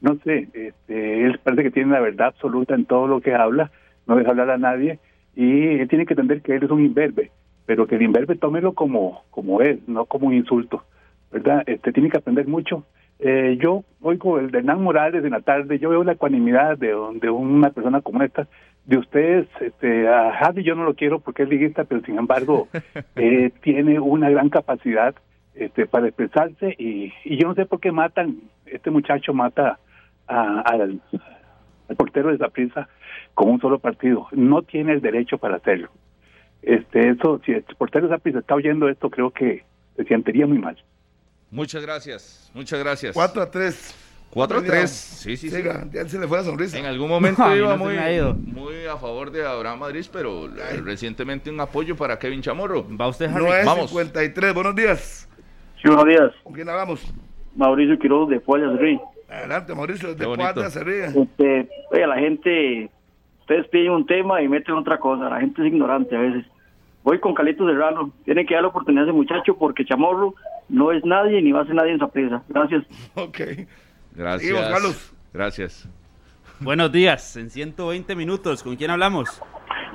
no 0.00 0.16
sé, 0.24 0.48
este, 0.54 1.26
él 1.26 1.38
parece 1.44 1.64
que 1.64 1.70
tiene 1.70 1.92
la 1.92 2.00
verdad 2.00 2.28
absoluta 2.28 2.74
en 2.74 2.86
todo 2.86 3.06
lo 3.06 3.20
que 3.20 3.34
habla, 3.34 3.70
no 4.06 4.16
deja 4.16 4.30
hablar 4.30 4.48
a 4.48 4.56
nadie 4.56 5.00
y 5.36 5.80
él 5.80 5.88
tiene 5.88 6.06
que 6.06 6.14
entender 6.14 6.40
que 6.40 6.56
él 6.56 6.64
es 6.64 6.70
un 6.70 6.82
imberbe, 6.82 7.30
pero 7.66 7.86
que 7.86 7.96
el 7.96 8.02
imberbe 8.02 8.36
tómelo 8.36 8.72
como, 8.72 9.24
como 9.28 9.60
es, 9.60 9.86
no 9.86 10.06
como 10.06 10.28
un 10.28 10.34
insulto, 10.34 10.84
¿verdad? 11.30 11.62
Este, 11.66 11.92
tiene 11.92 12.08
que 12.08 12.16
aprender 12.16 12.48
mucho. 12.48 12.86
Eh, 13.20 13.58
yo 13.60 13.84
oigo 14.00 14.38
el 14.38 14.50
de 14.50 14.58
Hernán 14.58 14.82
Morales 14.82 15.24
en 15.24 15.30
la 15.32 15.40
tarde, 15.40 15.78
yo 15.78 15.90
veo 15.90 16.04
la 16.04 16.12
ecuanimidad 16.12 16.78
de, 16.78 16.94
de 17.20 17.30
una 17.30 17.70
persona 17.70 18.00
como 18.00 18.22
esta. 18.22 18.46
De 18.84 18.96
ustedes, 18.96 19.46
este, 19.60 20.08
a 20.08 20.30
Harry 20.38 20.62
yo 20.62 20.74
no 20.74 20.84
lo 20.84 20.94
quiero 20.94 21.18
porque 21.20 21.42
es 21.42 21.48
liguista, 21.48 21.84
pero 21.84 22.00
sin 22.02 22.16
embargo 22.18 22.68
eh, 23.16 23.50
tiene 23.62 23.98
una 24.00 24.30
gran 24.30 24.48
capacidad 24.48 25.14
este, 25.54 25.86
para 25.86 26.06
expresarse 26.06 26.74
y, 26.78 27.12
y 27.24 27.36
yo 27.36 27.48
no 27.48 27.54
sé 27.54 27.66
por 27.66 27.80
qué 27.80 27.90
matan, 27.92 28.36
este 28.66 28.90
muchacho 28.90 29.34
mata 29.34 29.78
a- 30.26 30.60
al, 30.60 31.00
al 31.88 31.96
portero 31.96 32.30
de 32.30 32.38
Zaprisa 32.38 32.88
con 33.34 33.50
un 33.50 33.60
solo 33.60 33.78
partido. 33.78 34.28
No 34.32 34.62
tiene 34.62 34.92
el 34.92 35.00
derecho 35.00 35.36
para 35.38 35.56
hacerlo. 35.56 35.88
Este, 36.62 37.10
eso, 37.10 37.40
si 37.44 37.52
el 37.52 37.64
portero 37.76 38.06
de 38.08 38.14
Zaprisa 38.14 38.38
está 38.38 38.54
oyendo 38.54 38.88
esto, 38.88 39.10
creo 39.10 39.30
que 39.32 39.64
se 39.96 40.04
sentiría 40.04 40.46
muy 40.46 40.58
mal. 40.58 40.76
Muchas 41.50 41.82
gracias, 41.82 42.50
muchas 42.54 42.78
gracias. 42.78 43.14
4 43.14 43.42
a 43.42 43.50
3. 43.50 44.04
4 44.30 44.58
a 44.58 44.62
3. 44.62 44.90
Sí, 44.90 45.36
sí, 45.36 45.48
sí. 45.48 45.56
Siga, 45.56 45.86
ya 45.90 46.06
se 46.06 46.18
le 46.18 46.28
fue 46.28 46.38
la 46.38 46.44
sonrisa. 46.44 46.78
En 46.78 46.84
algún 46.84 47.08
momento 47.08 47.42
No, 47.46 47.56
iba 47.56 47.76
no 47.76 48.34
muy, 48.34 48.86
a 48.86 48.96
favor 48.96 49.30
de 49.30 49.46
Abraham 49.46 49.80
Madrid, 49.80 50.04
pero 50.12 50.48
recientemente 50.84 51.50
un 51.50 51.60
apoyo 51.60 51.96
para 51.96 52.18
Kevin 52.18 52.42
Chamorro. 52.42 52.86
¿Va 52.96 53.08
usted, 53.08 53.26
Harry? 53.26 53.44
9 53.44 53.62
Vamos. 53.64 53.90
53. 53.90 54.54
Buenos 54.54 54.74
días. 54.74 55.28
Sí, 55.80 55.88
buenos 55.88 56.04
días. 56.06 56.32
¿Con 56.42 56.52
quién 56.52 56.68
hablamos? 56.68 57.12
Mauricio 57.56 57.98
Quiroz 57.98 58.28
de 58.28 58.40
Pueblas 58.40 58.78
Rey. 58.78 59.00
Adelante, 59.28 59.74
Mauricio. 59.74 60.14
De 60.14 60.70
se 60.70 60.84
ríe. 60.84 61.06
Este, 61.06 61.68
oye, 61.90 62.06
la 62.06 62.16
gente, 62.16 62.90
ustedes 63.40 63.66
piden 63.68 63.92
un 63.92 64.06
tema 64.06 64.40
y 64.42 64.48
meten 64.48 64.74
otra 64.74 64.98
cosa, 64.98 65.28
la 65.28 65.40
gente 65.40 65.62
es 65.62 65.68
ignorante 65.68 66.16
a 66.16 66.20
veces. 66.20 66.44
Voy 67.02 67.20
con 67.20 67.34
Calito 67.34 67.66
Serrano, 67.66 68.12
tiene 68.24 68.44
que 68.44 68.54
dar 68.54 68.62
la 68.62 68.68
oportunidad 68.68 69.04
a 69.04 69.08
ese 69.08 69.16
muchacho 69.16 69.56
porque 69.56 69.84
Chamorro 69.84 70.34
no 70.68 70.92
es 70.92 71.04
nadie 71.04 71.40
ni 71.42 71.52
va 71.52 71.62
a 71.62 71.64
ser 71.64 71.74
nadie 71.74 71.90
en 71.90 71.96
esa 71.96 72.08
presa. 72.08 72.42
Gracias. 72.48 72.84
Ok. 73.14 73.38
Gracias. 74.12 74.42
Seguimos, 74.42 74.68
Carlos. 74.68 75.14
Gracias. 75.32 75.88
Buenos 76.60 76.90
días, 76.90 77.36
en 77.36 77.50
120 77.50 78.16
minutos, 78.16 78.64
¿con 78.64 78.74
quién 78.74 78.90
hablamos? 78.90 79.40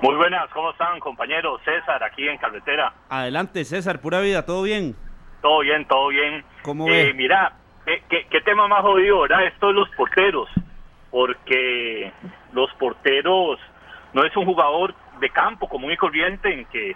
Muy 0.01 0.15
buenas, 0.15 0.49
¿cómo 0.53 0.71
están 0.71 0.97
compañeros? 0.99 1.59
César, 1.65 2.01
aquí 2.03 2.27
en 2.27 2.37
Carretera. 2.37 2.93
Adelante, 3.09 3.65
César, 3.65 3.99
pura 3.99 4.21
vida, 4.21 4.45
¿todo 4.45 4.63
bien? 4.63 4.95
Todo 5.41 5.59
bien, 5.59 5.85
todo 5.87 6.07
bien. 6.07 6.43
¿Cómo 6.61 6.87
Eh, 6.87 7.07
ve? 7.07 7.13
mira, 7.15 7.53
¿qué, 7.85 8.01
qué, 8.09 8.27
qué 8.29 8.41
tema 8.41 8.67
más 8.69 8.81
jodido, 8.81 9.21
¿verdad? 9.21 9.45
Esto 9.45 9.67
de 9.67 9.73
los 9.73 9.89
porteros. 9.97 10.47
Porque 11.11 12.11
los 12.53 12.71
porteros 12.79 13.59
no 14.13 14.23
es 14.25 14.35
un 14.37 14.45
jugador 14.45 14.95
de 15.19 15.29
campo 15.29 15.67
común 15.67 15.91
y 15.91 15.97
corriente 15.97 16.51
en 16.53 16.65
que, 16.65 16.95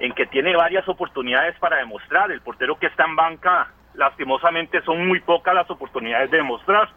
en 0.00 0.12
que 0.12 0.26
tiene 0.26 0.56
varias 0.56 0.88
oportunidades 0.88 1.58
para 1.58 1.78
demostrar. 1.78 2.30
El 2.30 2.40
portero 2.40 2.78
que 2.78 2.86
está 2.86 3.04
en 3.04 3.16
banca 3.16 3.68
lastimosamente 3.94 4.82
son 4.82 5.06
muy 5.06 5.20
pocas 5.20 5.54
las 5.54 5.70
oportunidades 5.70 6.30
de 6.30 6.38
demostrar. 6.38 6.88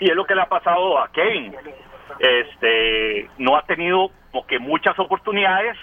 Y 0.00 0.10
es 0.10 0.16
lo 0.16 0.24
que 0.24 0.34
le 0.34 0.42
ha 0.42 0.48
pasado 0.48 0.98
a 0.98 1.10
Kevin. 1.12 1.54
Este, 2.18 3.28
no 3.38 3.56
ha 3.56 3.62
tenido 3.62 4.10
como 4.30 4.46
que 4.46 4.58
muchas 4.58 4.98
oportunidades, 4.98 5.76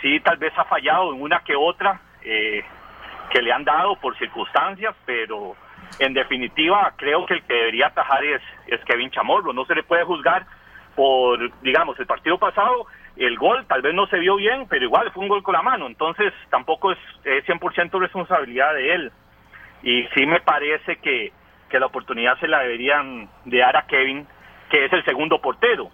sí, 0.00 0.20
tal 0.20 0.36
vez 0.36 0.52
ha 0.56 0.64
fallado 0.64 1.12
en 1.12 1.22
una 1.22 1.40
que 1.40 1.56
otra 1.56 2.00
eh, 2.22 2.64
que 3.30 3.42
le 3.42 3.52
han 3.52 3.64
dado 3.64 3.96
por 3.96 4.16
circunstancias, 4.18 4.94
pero 5.04 5.56
en 5.98 6.14
definitiva 6.14 6.92
creo 6.96 7.26
que 7.26 7.34
el 7.34 7.42
que 7.42 7.54
debería 7.54 7.88
atajar 7.88 8.24
es, 8.24 8.42
es 8.66 8.82
Kevin 8.84 9.10
Chamorro. 9.10 9.52
No 9.52 9.64
se 9.64 9.74
le 9.74 9.82
puede 9.82 10.04
juzgar 10.04 10.46
por, 10.94 11.38
digamos, 11.60 11.98
el 11.98 12.06
partido 12.06 12.38
pasado, 12.38 12.86
el 13.26 13.36
gol 13.36 13.66
tal 13.66 13.82
vez 13.82 13.94
no 13.94 14.06
se 14.06 14.18
vio 14.18 14.36
bien, 14.36 14.66
pero 14.68 14.84
igual 14.84 15.10
fue 15.12 15.22
un 15.22 15.28
gol 15.28 15.42
con 15.42 15.54
la 15.54 15.62
mano, 15.62 15.86
entonces 15.86 16.32
tampoco 16.50 16.92
es, 16.92 16.98
es 17.24 17.44
100% 17.46 17.98
responsabilidad 17.98 18.74
de 18.74 18.94
él. 18.94 19.12
Y 19.82 20.04
sí 20.14 20.26
me 20.26 20.40
parece 20.40 20.96
que, 20.96 21.32
que 21.68 21.78
la 21.78 21.86
oportunidad 21.86 22.38
se 22.40 22.48
la 22.48 22.60
deberían 22.60 23.28
de 23.44 23.58
dar 23.58 23.76
a 23.76 23.86
Kevin, 23.86 24.26
que 24.70 24.84
es 24.84 24.92
el 24.92 25.04
segundo 25.04 25.40
portero. 25.40 25.90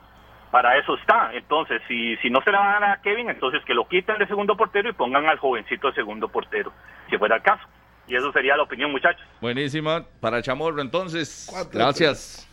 Para 0.50 0.78
eso 0.78 0.94
está. 0.94 1.30
Entonces, 1.34 1.82
si, 1.88 2.16
si 2.18 2.30
no 2.30 2.40
se 2.42 2.52
la 2.52 2.60
van 2.60 2.68
a 2.68 2.80
dar 2.80 2.90
a 2.98 3.02
Kevin, 3.02 3.28
entonces 3.28 3.62
que 3.64 3.74
lo 3.74 3.88
quiten 3.88 4.18
de 4.18 4.26
segundo 4.26 4.56
portero 4.56 4.88
y 4.88 4.92
pongan 4.92 5.26
al 5.26 5.38
jovencito 5.38 5.88
de 5.88 5.94
segundo 5.94 6.28
portero, 6.28 6.72
si 7.10 7.18
fuera 7.18 7.36
el 7.36 7.42
caso. 7.42 7.64
Y 8.06 8.14
eso 8.14 8.30
sería 8.32 8.56
la 8.56 8.62
opinión, 8.62 8.92
muchachos. 8.92 9.26
Buenísima 9.40 10.04
para 10.20 10.42
Chamorro, 10.42 10.80
entonces. 10.80 11.50
Gracias. 11.72 12.48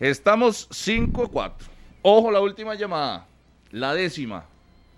Estamos 0.00 0.68
5-4. 0.70 1.52
Ojo, 2.02 2.30
la 2.30 2.40
última 2.40 2.74
llamada. 2.74 3.26
La 3.70 3.94
décima. 3.94 4.44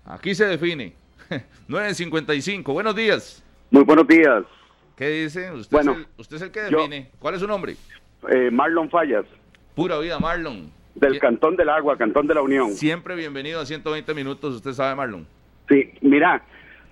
Aquí 0.05 0.33
se 0.35 0.45
define. 0.45 0.93
9.55. 1.69 2.63
Buenos 2.73 2.95
días. 2.95 3.43
Muy 3.69 3.83
buenos 3.83 4.07
días. 4.07 4.43
¿Qué 4.95 5.07
dice? 5.23 5.51
Usted, 5.51 5.75
Bueno, 5.77 5.91
es, 5.93 5.97
el, 5.99 6.07
usted 6.17 6.35
es 6.37 6.41
el 6.43 6.51
que 6.51 6.59
yo- 6.69 6.77
define. 6.77 7.09
¿Cuál 7.19 7.35
es 7.35 7.41
su 7.41 7.47
nombre? 7.47 7.75
Eh, 8.29 8.51
Marlon 8.51 8.89
Fallas, 8.89 9.25
Pura 9.75 9.97
vida, 9.99 10.19
Marlon. 10.19 10.69
del 10.95 11.19
Cantón 11.19 11.55
del 11.55 11.69
Agua, 11.69 11.97
Cantón 11.97 12.27
de 12.27 12.35
la 12.35 12.41
Unión. 12.41 12.71
Siempre 12.73 13.15
bienvenido 13.15 13.59
a 13.59 13.65
120 13.65 14.13
minutos, 14.13 14.55
usted 14.55 14.73
sabe, 14.73 14.93
Marlon. 14.95 15.25
Sí, 15.69 15.91
mira, 16.01 16.43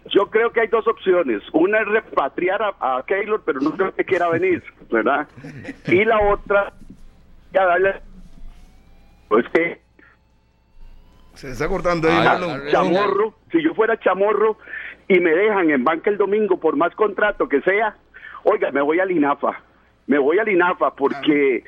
yo 0.09 0.27
creo 0.31 0.51
que 0.51 0.61
hay 0.61 0.67
dos 0.69 0.87
opciones. 0.87 1.43
Una 1.53 1.81
es 1.81 1.87
repatriar 1.87 2.61
a, 2.63 2.97
a 2.97 3.05
Keylor, 3.05 3.43
pero 3.45 3.59
no 3.59 3.71
creo 3.75 3.93
que 3.93 4.05
quiera 4.05 4.29
venir, 4.29 4.63
¿verdad? 4.89 5.27
Y 5.87 6.03
la 6.05 6.19
otra, 6.19 6.73
ya 7.53 7.65
darle... 7.65 8.01
Pues 9.27 9.45
que 9.53 9.79
Se 11.39 11.51
está 11.51 11.69
cortando 11.69 12.09
ahí, 12.09 12.17
Marlon. 12.17 12.67
Chamorro, 12.69 13.33
si 13.51 13.63
yo 13.63 13.73
fuera 13.73 13.97
Chamorro 13.97 14.57
y 15.07 15.19
me 15.21 15.31
dejan 15.31 15.69
en 15.69 15.85
banca 15.85 16.09
el 16.09 16.17
domingo 16.17 16.59
por 16.59 16.75
más 16.75 16.93
contrato 16.95 17.47
que 17.47 17.61
sea, 17.61 17.95
oiga, 18.43 18.71
me 18.71 18.81
voy 18.81 18.99
al 18.99 19.09
INAFA. 19.09 19.61
Me 20.07 20.17
voy 20.19 20.37
al 20.39 20.49
INAFA 20.49 20.95
porque 20.95 21.63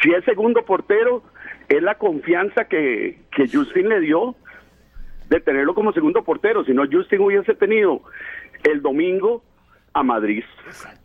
si 0.00 0.12
es 0.12 0.24
segundo 0.24 0.64
portero, 0.64 1.24
es 1.68 1.82
la 1.82 1.96
confianza 1.96 2.66
que, 2.66 3.18
que 3.34 3.48
Justin 3.52 3.88
le 3.88 3.98
dio 4.00 4.36
de 5.28 5.40
tenerlo 5.40 5.74
como 5.74 5.92
segundo 5.92 6.22
portero. 6.22 6.64
Si 6.64 6.72
no, 6.72 6.84
Justin 6.90 7.20
hubiese 7.22 7.54
tenido 7.54 8.02
el 8.62 8.80
domingo 8.80 9.42
a 9.92 10.04
Madrid. 10.04 10.44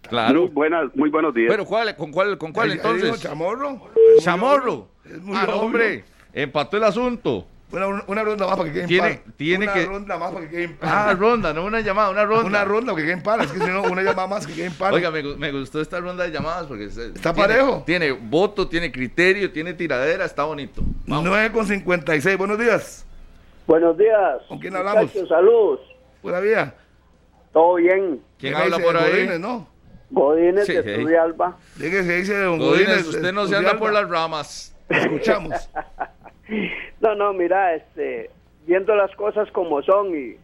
Claro. 0.07 0.41
Muy, 0.41 0.49
buenas, 0.49 0.95
muy 0.95 1.09
buenos 1.09 1.33
días. 1.33 1.49
Pero 1.49 1.65
¿cuál, 1.65 1.95
¿con 1.95 2.11
cuál, 2.11 2.37
con 2.37 2.51
cuál 2.53 2.71
entonces? 2.73 3.19
Chamorro. 3.19 3.81
Chamorro. 4.19 4.89
Es 5.05 5.19
muy 5.23 5.35
Ah, 5.35 5.55
hombre. 5.55 6.03
Empató 6.33 6.77
el 6.77 6.83
asunto. 6.83 7.47
Una, 7.71 8.03
una 8.07 8.23
ronda 8.23 8.47
más 8.47 8.57
para 8.57 8.67
que 8.69 8.73
quede 8.73 8.81
en 8.83 8.87
Tiene- 8.89 9.09
par. 9.23 9.33
tiene 9.37 9.63
una 9.65 9.73
que- 9.73 9.85
ronda 9.85 10.17
más 10.17 10.31
para 10.31 10.45
que 10.45 10.51
quede 10.51 10.63
en 10.65 10.77
par. 10.77 10.89
Ah, 11.09 11.13
ronda, 11.17 11.53
no 11.53 11.63
una 11.65 11.79
llamada, 11.79 12.09
una 12.09 12.25
ronda. 12.25 12.45
Una 12.45 12.65
ronda 12.65 12.95
que 12.95 13.01
quede 13.03 13.13
en 13.13 13.23
par. 13.23 13.41
Es 13.41 13.51
que 13.51 13.59
si 13.59 13.65
no, 13.65 13.83
una 13.83 14.01
llamada 14.03 14.27
más 14.27 14.45
que 14.45 14.53
quede 14.53 14.65
en 14.65 14.73
par. 14.73 14.93
Oiga, 14.93 15.09
me, 15.11 15.23
me 15.23 15.51
gustó 15.53 15.79
esta 15.79 15.99
ronda 15.99 16.23
de 16.25 16.31
llamadas 16.31 16.65
porque 16.67 16.89
se- 16.89 17.07
¿Está 17.07 17.33
tiene- 17.33 17.47
parejo? 17.47 17.83
Tiene 17.85 18.11
voto, 18.11 18.67
tiene 18.67 18.91
criterio, 18.91 19.51
tiene 19.51 19.73
tiradera, 19.73 20.25
está 20.25 20.43
bonito. 20.43 20.81
9 21.05 21.51
con 21.51 21.65
56. 21.65 22.37
Buenos 22.37 22.59
días. 22.59 23.05
Buenos 23.67 23.97
días. 23.97 24.41
¿Con 24.49 24.59
quién 24.59 24.75
hablamos? 24.75 25.03
Muchachos, 25.03 25.29
Salud. 25.29 25.79
Buena 26.21 26.39
vida. 26.41 26.75
¿Todo 27.53 27.75
bien? 27.75 28.21
¿Quién 28.37 28.53
¿Qué 28.53 28.59
habla 28.59 28.79
por 28.79 28.97
ahí? 28.97 29.11
Godínez, 29.11 29.39
no? 29.39 29.67
Godínez 30.09 30.65
Sí, 30.65 30.73
de 30.73 30.83
sí. 30.83 31.01
Turrialba. 31.01 31.57
Diga 31.77 32.01
que 32.01 32.15
dice 32.17 32.37
don 32.37 32.59
Godínez, 32.59 32.87
Godínez. 32.87 33.07
usted 33.07 33.31
no 33.33 33.47
se 33.47 33.55
anda 33.55 33.77
por 33.77 33.93
las 33.93 34.09
ramas. 34.09 34.75
Escuchamos. 34.89 35.53
No, 36.99 37.15
no, 37.15 37.33
mira, 37.33 37.75
este, 37.75 38.29
viendo 38.65 38.95
las 38.95 39.13
cosas 39.15 39.49
como 39.51 39.81
son 39.81 40.15
y, 40.15 40.35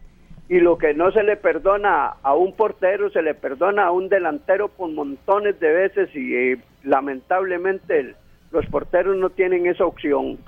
y 0.48 0.60
lo 0.60 0.78
que 0.78 0.94
no 0.94 1.12
se 1.12 1.22
le 1.22 1.36
perdona 1.36 2.14
a 2.22 2.34
un 2.34 2.54
portero, 2.54 3.10
se 3.10 3.22
le 3.22 3.34
perdona 3.34 3.86
a 3.86 3.92
un 3.92 4.08
delantero 4.08 4.68
por 4.68 4.90
montones 4.90 5.60
de 5.60 5.72
veces 5.72 6.14
y 6.14 6.34
eh, 6.34 6.58
lamentablemente 6.84 8.14
los 8.50 8.66
porteros 8.66 9.16
no 9.16 9.30
tienen 9.30 9.66
esa 9.66 9.84
opción. 9.84 10.38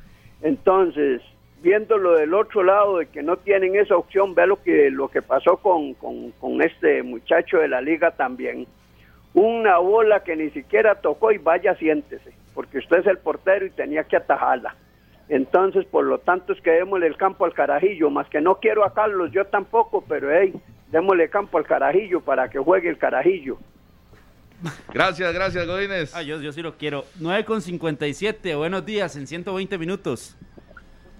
Entonces, 0.42 1.20
viéndolo 1.62 2.12
del 2.14 2.32
otro 2.32 2.62
lado 2.62 2.98
de 2.98 3.06
que 3.06 3.22
no 3.22 3.36
tienen 3.36 3.76
esa 3.76 3.96
opción, 3.96 4.34
ve 4.34 4.46
lo 4.46 4.62
que, 4.62 4.90
lo 4.90 5.08
que 5.08 5.20
pasó 5.20 5.58
con, 5.58 5.92
con 5.94 6.62
este 6.62 7.02
muchacho 7.02 7.58
de 7.58 7.68
la 7.68 7.82
liga 7.82 8.12
también. 8.12 8.66
Una 9.34 9.78
bola 9.78 10.24
que 10.24 10.34
ni 10.34 10.50
siquiera 10.50 10.96
tocó 10.96 11.30
y 11.30 11.38
vaya 11.38 11.74
siéntese, 11.74 12.32
porque 12.54 12.78
usted 12.78 13.00
es 13.00 13.06
el 13.06 13.18
portero 13.18 13.66
y 13.66 13.70
tenía 13.70 14.04
que 14.04 14.16
atajarla. 14.16 14.74
Entonces, 15.30 15.86
por 15.86 16.04
lo 16.04 16.18
tanto, 16.18 16.52
es 16.52 16.60
que 16.60 16.72
démosle 16.72 17.06
el 17.06 17.16
campo 17.16 17.44
al 17.44 17.54
carajillo, 17.54 18.10
más 18.10 18.28
que 18.28 18.40
no 18.40 18.56
quiero 18.56 18.84
a 18.84 18.92
Carlos, 18.92 19.30
yo 19.30 19.44
tampoco, 19.44 20.04
pero 20.06 20.28
hey, 20.32 20.52
démosle 20.90 21.30
campo 21.30 21.56
al 21.56 21.64
carajillo 21.64 22.20
para 22.20 22.50
que 22.50 22.58
juegue 22.58 22.88
el 22.88 22.98
carajillo. 22.98 23.56
Gracias, 24.92 25.32
gracias, 25.32 25.66
Godínez. 25.68 26.12
Ah, 26.16 26.22
yo, 26.22 26.40
yo 26.42 26.50
sí 26.50 26.62
lo 26.62 26.76
quiero. 26.76 27.04
9 27.20 27.44
con 27.44 27.62
57. 27.62 28.56
Buenos 28.56 28.84
días 28.84 29.14
en 29.14 29.28
120 29.28 29.78
minutos. 29.78 30.36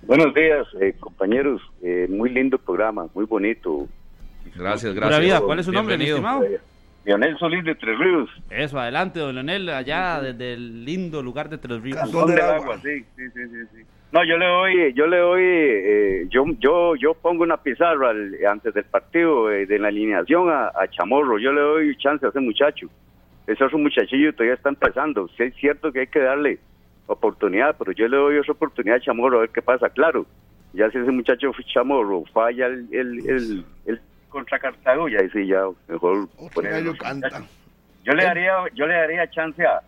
Buenos 0.02 0.34
días, 0.34 0.66
eh, 0.80 0.92
compañeros. 0.98 1.62
Eh, 1.80 2.08
muy 2.10 2.30
lindo 2.30 2.58
programa, 2.58 3.06
muy 3.14 3.26
bonito. 3.26 3.86
Gracias, 4.56 4.92
Pura 4.92 5.20
vida, 5.20 5.40
¿cuál 5.40 5.60
es 5.60 5.66
su 5.66 5.72
nombre, 5.72 5.96
mi 5.96 6.04
Bienvenido. 6.06 6.40
estimado? 6.42 6.60
Leonel 7.04 7.38
Solís 7.38 7.64
de 7.64 7.76
Tres 7.76 7.96
Ríos. 7.96 8.28
Eso, 8.50 8.78
adelante, 8.78 9.20
don 9.20 9.36
Leonel, 9.36 9.68
allá 9.68 10.20
desde 10.20 10.54
el 10.54 10.84
lindo 10.84 11.22
lugar 11.22 11.48
de 11.48 11.58
Tres 11.58 11.80
Ríos. 11.80 11.96
Cantón 11.96 12.28
del 12.28 12.40
agua, 12.40 12.76
sí, 12.82 13.04
sí, 13.16 13.22
sí. 13.72 13.84
No, 14.12 14.24
yo 14.24 14.36
le 14.38 14.46
doy, 14.46 14.92
yo 14.94 15.06
le 15.06 15.18
doy, 15.18 15.42
eh, 15.44 16.26
yo, 16.30 16.44
yo, 16.58 16.96
yo 16.96 17.14
pongo 17.14 17.44
una 17.44 17.58
pizarra 17.58 18.10
al- 18.10 18.34
antes 18.44 18.74
del 18.74 18.84
partido 18.84 19.52
eh, 19.52 19.66
de 19.66 19.78
la 19.78 19.88
alineación 19.88 20.50
a, 20.50 20.66
a 20.74 20.88
Chamorro. 20.88 21.38
Yo 21.38 21.52
le 21.52 21.60
doy 21.60 21.96
chance 21.96 22.26
a 22.26 22.30
ese 22.30 22.40
muchacho. 22.40 22.88
Ese 23.46 23.64
es 23.64 23.72
un 23.72 23.84
muchachillo 23.84 24.32
todavía 24.32 24.54
está 24.54 24.68
empezando. 24.68 25.28
Sí, 25.36 25.44
es 25.44 25.54
cierto 25.56 25.92
que 25.92 26.00
hay 26.00 26.06
que 26.08 26.18
darle 26.18 26.58
oportunidad, 27.06 27.76
pero 27.78 27.92
yo 27.92 28.08
le 28.08 28.16
doy 28.16 28.38
esa 28.38 28.52
oportunidad 28.52 28.96
a 28.96 29.00
Chamorro 29.00 29.38
a 29.38 29.40
ver 29.42 29.50
qué 29.50 29.62
pasa. 29.62 29.88
Claro, 29.90 30.26
ya 30.72 30.90
si 30.90 30.98
ese 30.98 31.10
muchacho 31.12 31.52
Chamorro 31.72 32.24
falla 32.32 32.66
el, 32.66 32.88
el, 32.92 33.28
el, 33.28 33.64
el 33.86 34.00
contra 34.28 34.58
Cartago, 34.58 35.08
ya 35.08 35.20
sí, 35.32 35.46
ya 35.46 35.62
mejor 35.88 36.28
poner 36.52 36.72
gallo 36.72 36.86
los 36.86 36.98
canta. 36.98 37.28
muchachos. 37.28 37.56
Yo 38.04 38.12
le 38.14 38.24
daría, 38.24 38.54
yo 38.74 38.86
le 38.86 38.94
daría 38.94 39.30
chance 39.30 39.64
a, 39.64 39.80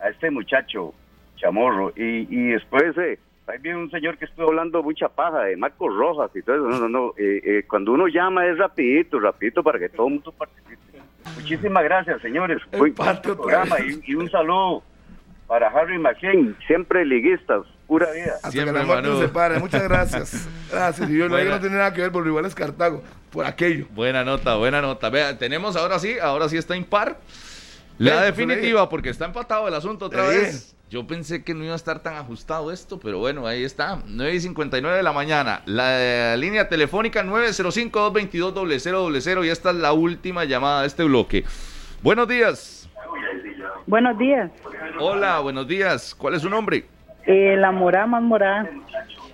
a 0.00 0.08
este 0.08 0.30
muchacho 0.32 0.94
Chamorro 1.36 1.92
y, 1.96 2.26
y 2.28 2.48
después 2.50 2.96
eh, 2.98 3.18
ahí 3.48 3.58
viene 3.60 3.78
un 3.78 3.90
señor 3.90 4.18
que 4.18 4.26
estuvo 4.26 4.48
hablando 4.48 4.82
mucha 4.82 5.08
paja 5.08 5.40
de 5.44 5.56
Marcos 5.56 5.94
Rojas 5.94 6.30
y 6.34 6.42
todo 6.42 6.56
eso. 6.56 6.64
No, 6.68 6.78
no, 6.80 6.88
no. 6.88 7.14
eh, 7.18 7.40
eh, 7.44 7.64
cuando 7.68 7.92
uno 7.92 8.06
llama 8.08 8.46
es 8.46 8.58
rapidito, 8.58 9.18
rapidito 9.20 9.62
para 9.62 9.78
que 9.78 9.88
todo 9.88 10.06
el 10.06 10.14
mundo 10.14 10.32
participe. 10.32 10.78
Muchísimas 11.36 11.84
gracias, 11.84 12.20
señores. 12.22 12.60
Muy 12.76 12.90
buen 12.90 13.20
programa 13.22 13.76
y, 13.80 14.00
y 14.10 14.14
un 14.14 14.30
saludo 14.30 14.82
para 15.46 15.68
Harry 15.68 15.98
McKean, 15.98 16.56
siempre 16.66 17.04
liguistas, 17.04 17.62
pura 17.86 18.10
vida. 18.12 18.34
Hasta 18.42 18.64
que 18.64 18.70
la 18.72 18.82
muerte 18.84 19.08
nos 19.08 19.20
separe. 19.20 19.58
Muchas 19.58 19.82
gracias. 19.82 20.48
Gracias. 20.70 21.08
Y 21.08 21.16
yo 21.16 21.28
Buena. 21.28 21.52
no 21.52 21.60
tiene 21.60 21.76
nada 21.76 21.94
que 21.94 22.02
ver, 22.02 22.12
por 22.12 22.26
igual 22.26 22.44
es 22.44 22.54
Cartago. 22.54 23.02
Por 23.30 23.46
aquello. 23.46 23.86
Buena 23.94 24.24
nota, 24.24 24.56
buena 24.56 24.82
nota. 24.82 25.08
Vea, 25.08 25.38
tenemos 25.38 25.74
ahora 25.76 25.98
sí, 25.98 26.18
ahora 26.20 26.48
sí 26.50 26.58
está 26.58 26.76
impar. 26.76 27.18
La 27.96 28.22
definitiva, 28.22 28.88
porque 28.88 29.08
está 29.08 29.24
empatado 29.24 29.66
el 29.68 29.74
asunto 29.74 30.04
otra 30.06 30.28
vez. 30.28 30.76
Yo 30.90 31.06
pensé 31.06 31.44
que 31.44 31.52
no 31.52 31.64
iba 31.64 31.74
a 31.74 31.76
estar 31.76 32.02
tan 32.02 32.14
ajustado 32.14 32.72
esto, 32.72 32.98
pero 32.98 33.18
bueno, 33.18 33.46
ahí 33.46 33.62
está. 33.62 33.98
9 34.06 34.34
y 34.34 34.40
59 34.40 34.96
de 34.96 35.02
la 35.02 35.12
mañana. 35.12 35.60
La 35.66 36.32
eh, 36.32 36.36
línea 36.38 36.70
telefónica 36.70 37.22
905-222-0000 37.24 39.44
y 39.44 39.50
esta 39.50 39.68
es 39.68 39.76
la 39.76 39.92
última 39.92 40.46
llamada 40.46 40.80
de 40.80 40.86
este 40.86 41.04
bloque. 41.04 41.44
Buenos 42.02 42.26
días. 42.26 42.88
Buenos 43.86 44.16
días. 44.16 44.50
Hola, 44.98 45.40
buenos 45.40 45.68
días. 45.68 46.14
¿Cuál 46.14 46.32
es 46.34 46.42
su 46.42 46.48
nombre? 46.48 46.86
Eh, 47.26 47.54
la 47.58 47.70
morada 47.70 48.06
más 48.06 48.22
morada. 48.22 48.70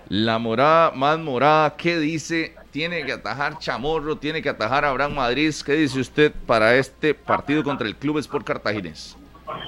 La 0.09 0.37
morada 0.39 0.91
más 0.91 1.17
morada, 1.19 1.77
¿qué 1.77 1.97
dice? 1.97 2.53
Tiene 2.71 3.05
que 3.05 3.13
atajar 3.13 3.59
Chamorro, 3.59 4.17
tiene 4.17 4.41
que 4.41 4.49
atajar 4.49 4.83
Abraham 4.83 5.15
Madrid. 5.15 5.53
¿Qué 5.65 5.75
dice 5.75 6.01
usted 6.01 6.33
para 6.45 6.75
este 6.75 7.13
partido 7.13 7.63
contra 7.63 7.87
el 7.87 7.95
Club 7.95 8.17
Sport 8.17 8.45
Cartaginés? 8.45 9.17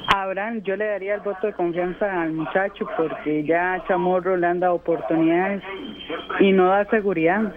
Abraham, 0.08 0.62
yo 0.64 0.76
le 0.76 0.88
daría 0.88 1.16
el 1.16 1.22
voto 1.22 1.48
de 1.48 1.54
confianza 1.54 2.22
al 2.22 2.34
muchacho 2.34 2.88
porque 2.98 3.44
ya 3.44 3.84
Chamorro 3.88 4.36
le 4.36 4.48
han 4.48 4.60
dado 4.60 4.76
oportunidades 4.76 5.62
y 6.40 6.52
no 6.52 6.70
da 6.70 6.86
seguridad. 6.86 7.54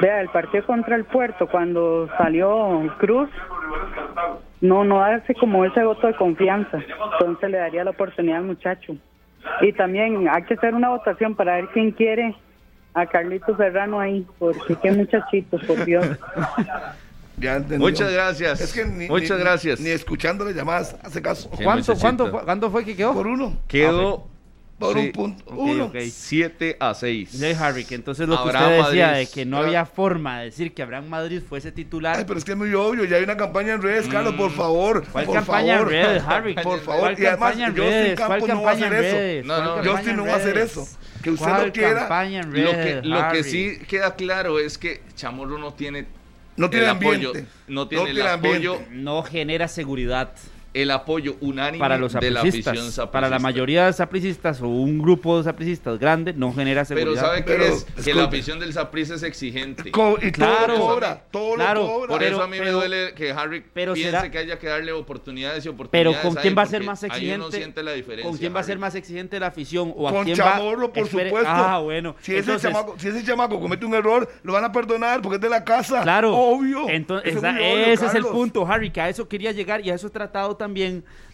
Vea, 0.00 0.20
el 0.20 0.28
partido 0.28 0.64
contra 0.66 0.96
el 0.96 1.04
Puerto, 1.04 1.48
cuando 1.48 2.08
salió 2.16 2.94
Cruz, 2.98 3.28
no, 4.60 4.84
no 4.84 5.02
hace 5.02 5.34
como 5.34 5.64
ese 5.64 5.84
voto 5.84 6.06
de 6.06 6.14
confianza. 6.14 6.78
Entonces 7.12 7.50
le 7.50 7.58
daría 7.58 7.84
la 7.84 7.90
oportunidad 7.90 8.38
al 8.38 8.44
muchacho. 8.44 8.96
Y 9.60 9.72
también 9.72 10.28
hay 10.28 10.42
que 10.44 10.54
hacer 10.54 10.74
una 10.74 10.90
votación 10.90 11.34
para 11.34 11.56
ver 11.56 11.68
quién 11.68 11.90
quiere 11.90 12.34
a 12.94 13.06
Carlitos 13.06 13.56
Serrano 13.56 13.98
ahí, 13.98 14.24
porque 14.38 14.76
qué 14.76 14.92
muchachito, 14.92 15.58
por 15.66 15.84
Dios. 15.84 16.06
Ya. 17.36 17.58
Muchas 17.78 18.12
gracias. 18.12 18.60
Es 18.60 18.72
que 18.72 18.84
ni, 18.84 19.08
Muchas 19.08 19.38
ni- 19.38 19.44
gracias. 19.44 19.80
Ni 19.80 19.90
escuchándole 19.90 20.52
llamadas 20.54 20.96
hace 21.02 21.20
caso. 21.20 21.50
¿Cuánto, 21.62 21.96
cuánto, 21.96 22.30
fue- 22.30 22.44
¿Cuánto 22.44 22.70
fue 22.70 22.84
que 22.84 22.94
quedó? 22.96 23.12
Por 23.12 23.26
uno. 23.26 23.58
Quedó 23.66 24.28
Por 24.78 24.94
sí, 24.98 25.06
un 25.06 25.12
punto. 25.12 25.44
Ok, 25.46 25.58
uno. 25.58 25.84
ok. 25.86 25.96
7 26.10 26.76
a 26.80 26.94
6. 26.94 27.30
Sí, 27.30 27.46
Harry, 27.58 27.84
que 27.84 27.94
entonces 27.94 28.28
lo 28.28 28.36
que 28.36 28.48
Abraham 28.50 28.64
usted 28.80 28.84
decía 28.86 29.06
Madrid. 29.08 29.20
de 29.26 29.32
que 29.32 29.44
no 29.46 29.58
había 29.58 29.86
forma 29.86 30.38
de 30.40 30.44
decir 30.46 30.74
que 30.74 30.82
Abraham 30.82 31.08
Madrid 31.08 31.42
fuese 31.48 31.70
titular. 31.72 32.16
Ay, 32.18 32.24
pero 32.26 32.38
es 32.38 32.44
que 32.44 32.52
es 32.52 32.58
muy 32.58 32.72
obvio, 32.74 33.04
ya 33.04 33.16
hay 33.16 33.24
una 33.24 33.36
campaña 33.36 33.74
en 33.74 33.82
redes, 33.82 34.06
Carlos, 34.08 34.34
por 34.34 34.50
favor. 34.50 35.02
Mm. 35.02 35.10
¿Cuál 35.12 35.24
por 35.26 35.34
campaña 35.36 35.76
favor. 35.78 35.92
en 35.94 36.02
redes, 36.06 36.22
Harry? 36.26 36.54
Por 36.54 36.80
favor, 36.80 37.00
¿Cuál 37.00 37.20
y 37.22 37.26
además, 37.26 37.54
Justin 37.54 37.76
redes? 37.76 38.16
¿Cuál 38.20 38.28
Campos 38.30 38.48
no 38.48 38.62
va 38.62 38.70
a 38.70 38.74
hacer 38.74 38.92
eso. 38.92 39.16
redes? 39.16 39.44
No, 39.46 39.54
¿Cuál 39.56 39.84
no. 39.84 39.92
Justin 39.92 40.16
no 40.16 40.24
va 40.26 40.32
a 40.32 40.36
hacer 40.36 40.54
redes? 40.54 40.70
eso. 40.72 40.88
Que 41.22 41.30
usted 41.30 41.46
¿Cuál 41.46 41.66
lo 41.68 41.72
quiera. 41.72 41.98
campaña 42.00 42.40
en 42.40 42.48
Lo 42.64 42.70
que, 42.70 42.76
redes, 42.76 43.04
lo 43.06 43.28
que 43.32 43.44
sí 43.44 43.78
queda 43.88 44.14
claro 44.14 44.58
es 44.58 44.76
que 44.76 45.02
Chamorro 45.14 45.56
no 45.56 45.72
tiene 45.72 46.04
No 46.56 46.70
tiene 46.70 46.84
el 46.84 46.90
ambiente. 46.90 47.26
apoyo, 47.26 47.46
no 47.68 47.88
tiene 47.88 48.04
No 48.04 48.10
el 48.20 48.26
apoyo, 48.26 48.72
ambiente. 48.74 48.94
no 48.96 49.22
genera 49.22 49.68
seguridad 49.68 50.32
el 50.74 50.90
apoyo 50.90 51.36
unánime 51.40 51.78
para 51.78 51.96
los 51.96 52.12
de 52.12 52.30
la 52.30 52.40
afición 52.40 52.62
sapricista. 52.64 53.10
Para 53.10 53.28
la 53.28 53.38
mayoría 53.38 53.86
de 53.86 53.92
sapricistas 53.92 54.60
o 54.60 54.66
un 54.68 54.98
grupo 54.98 55.38
de 55.38 55.44
sapricistas 55.44 55.98
grande 55.98 56.32
no 56.34 56.52
genera 56.52 56.84
seguridad. 56.84 57.12
Pero 57.14 57.26
¿sabe 57.26 57.44
qué 57.44 57.52
Pero, 57.52 57.64
es? 57.64 57.84
Que 58.04 58.12
la 58.12 58.24
afición 58.24 58.58
del 58.58 58.72
Saprissa 58.72 59.14
es 59.14 59.22
exigente. 59.22 59.90
Co- 59.92 60.18
y 60.20 60.32
todo 60.32 60.46
Claro. 60.56 60.74
lo 60.74 60.80
cobra, 60.80 61.22
todo 61.30 61.54
Claro. 61.54 61.80
lo 61.82 61.86
cobra. 61.86 62.08
Por 62.08 62.18
Pero- 62.18 62.36
eso 62.36 62.42
a 62.42 62.46
mí 62.48 62.56
pero- 62.58 62.64
me 62.64 62.70
duele 62.72 63.14
que 63.14 63.30
Harry 63.32 63.64
pero 63.72 63.94
piense 63.94 64.10
será- 64.10 64.30
que 64.30 64.38
haya 64.38 64.58
que 64.58 64.66
darle 64.66 64.90
oportunidades 64.92 65.64
y 65.64 65.68
Pero 65.68 65.74
oportunidades. 65.74 66.18
¿con 66.20 66.38
a 66.38 66.40
quién 66.42 66.54
va 66.58 66.62
a 66.62 66.66
ser 66.66 66.82
más 66.82 67.04
ahí 67.04 67.08
uno 67.10 67.16
exigente? 67.46 67.56
siente 67.56 67.82
la 67.84 67.92
diferencia. 67.92 68.28
¿Con 68.28 68.38
quién 68.38 68.54
va 68.54 68.60
a 68.60 68.64
ser 68.64 68.78
más 68.78 68.94
exigente 68.96 69.38
la 69.38 69.46
afición? 69.46 69.92
¿O 69.96 70.08
a 70.08 70.12
Con 70.12 70.24
quién 70.24 70.36
Chamorro, 70.36 70.88
va? 70.88 70.92
por 70.92 71.04
Espere- 71.04 71.28
supuesto. 71.28 71.48
Ah, 71.50 71.78
bueno. 71.78 72.16
Si, 72.20 72.32
ese 72.32 72.40
Entonces, 72.40 72.72
chamaco, 72.72 72.94
si 72.98 73.08
ese 73.08 73.24
chamaco 73.24 73.60
comete 73.60 73.86
un 73.86 73.94
error, 73.94 74.28
lo 74.42 74.52
van 74.52 74.64
a 74.64 74.72
perdonar 74.72 75.22
porque 75.22 75.36
es 75.36 75.40
de 75.42 75.48
la 75.48 75.62
casa. 75.62 76.02
Claro. 76.02 76.34
Obvio. 76.36 76.88
Entonces, 76.88 77.28
Eso 77.30 77.38
es 77.38 77.44
esa- 77.44 77.52
muy 77.52 77.62
obvio, 77.62 77.84
ese 77.86 78.06
es 78.06 78.14
el 78.16 78.24
punto, 78.24 78.66
Harry, 78.66 78.90
que 78.90 79.00
a 79.00 79.08
eso 79.08 79.28
quería 79.28 79.52
llegar 79.52 79.80
y 79.86 79.90
a 79.90 79.94
eso 79.94 80.08
he 80.08 80.10
tratado 80.10 80.48
también 80.56 80.63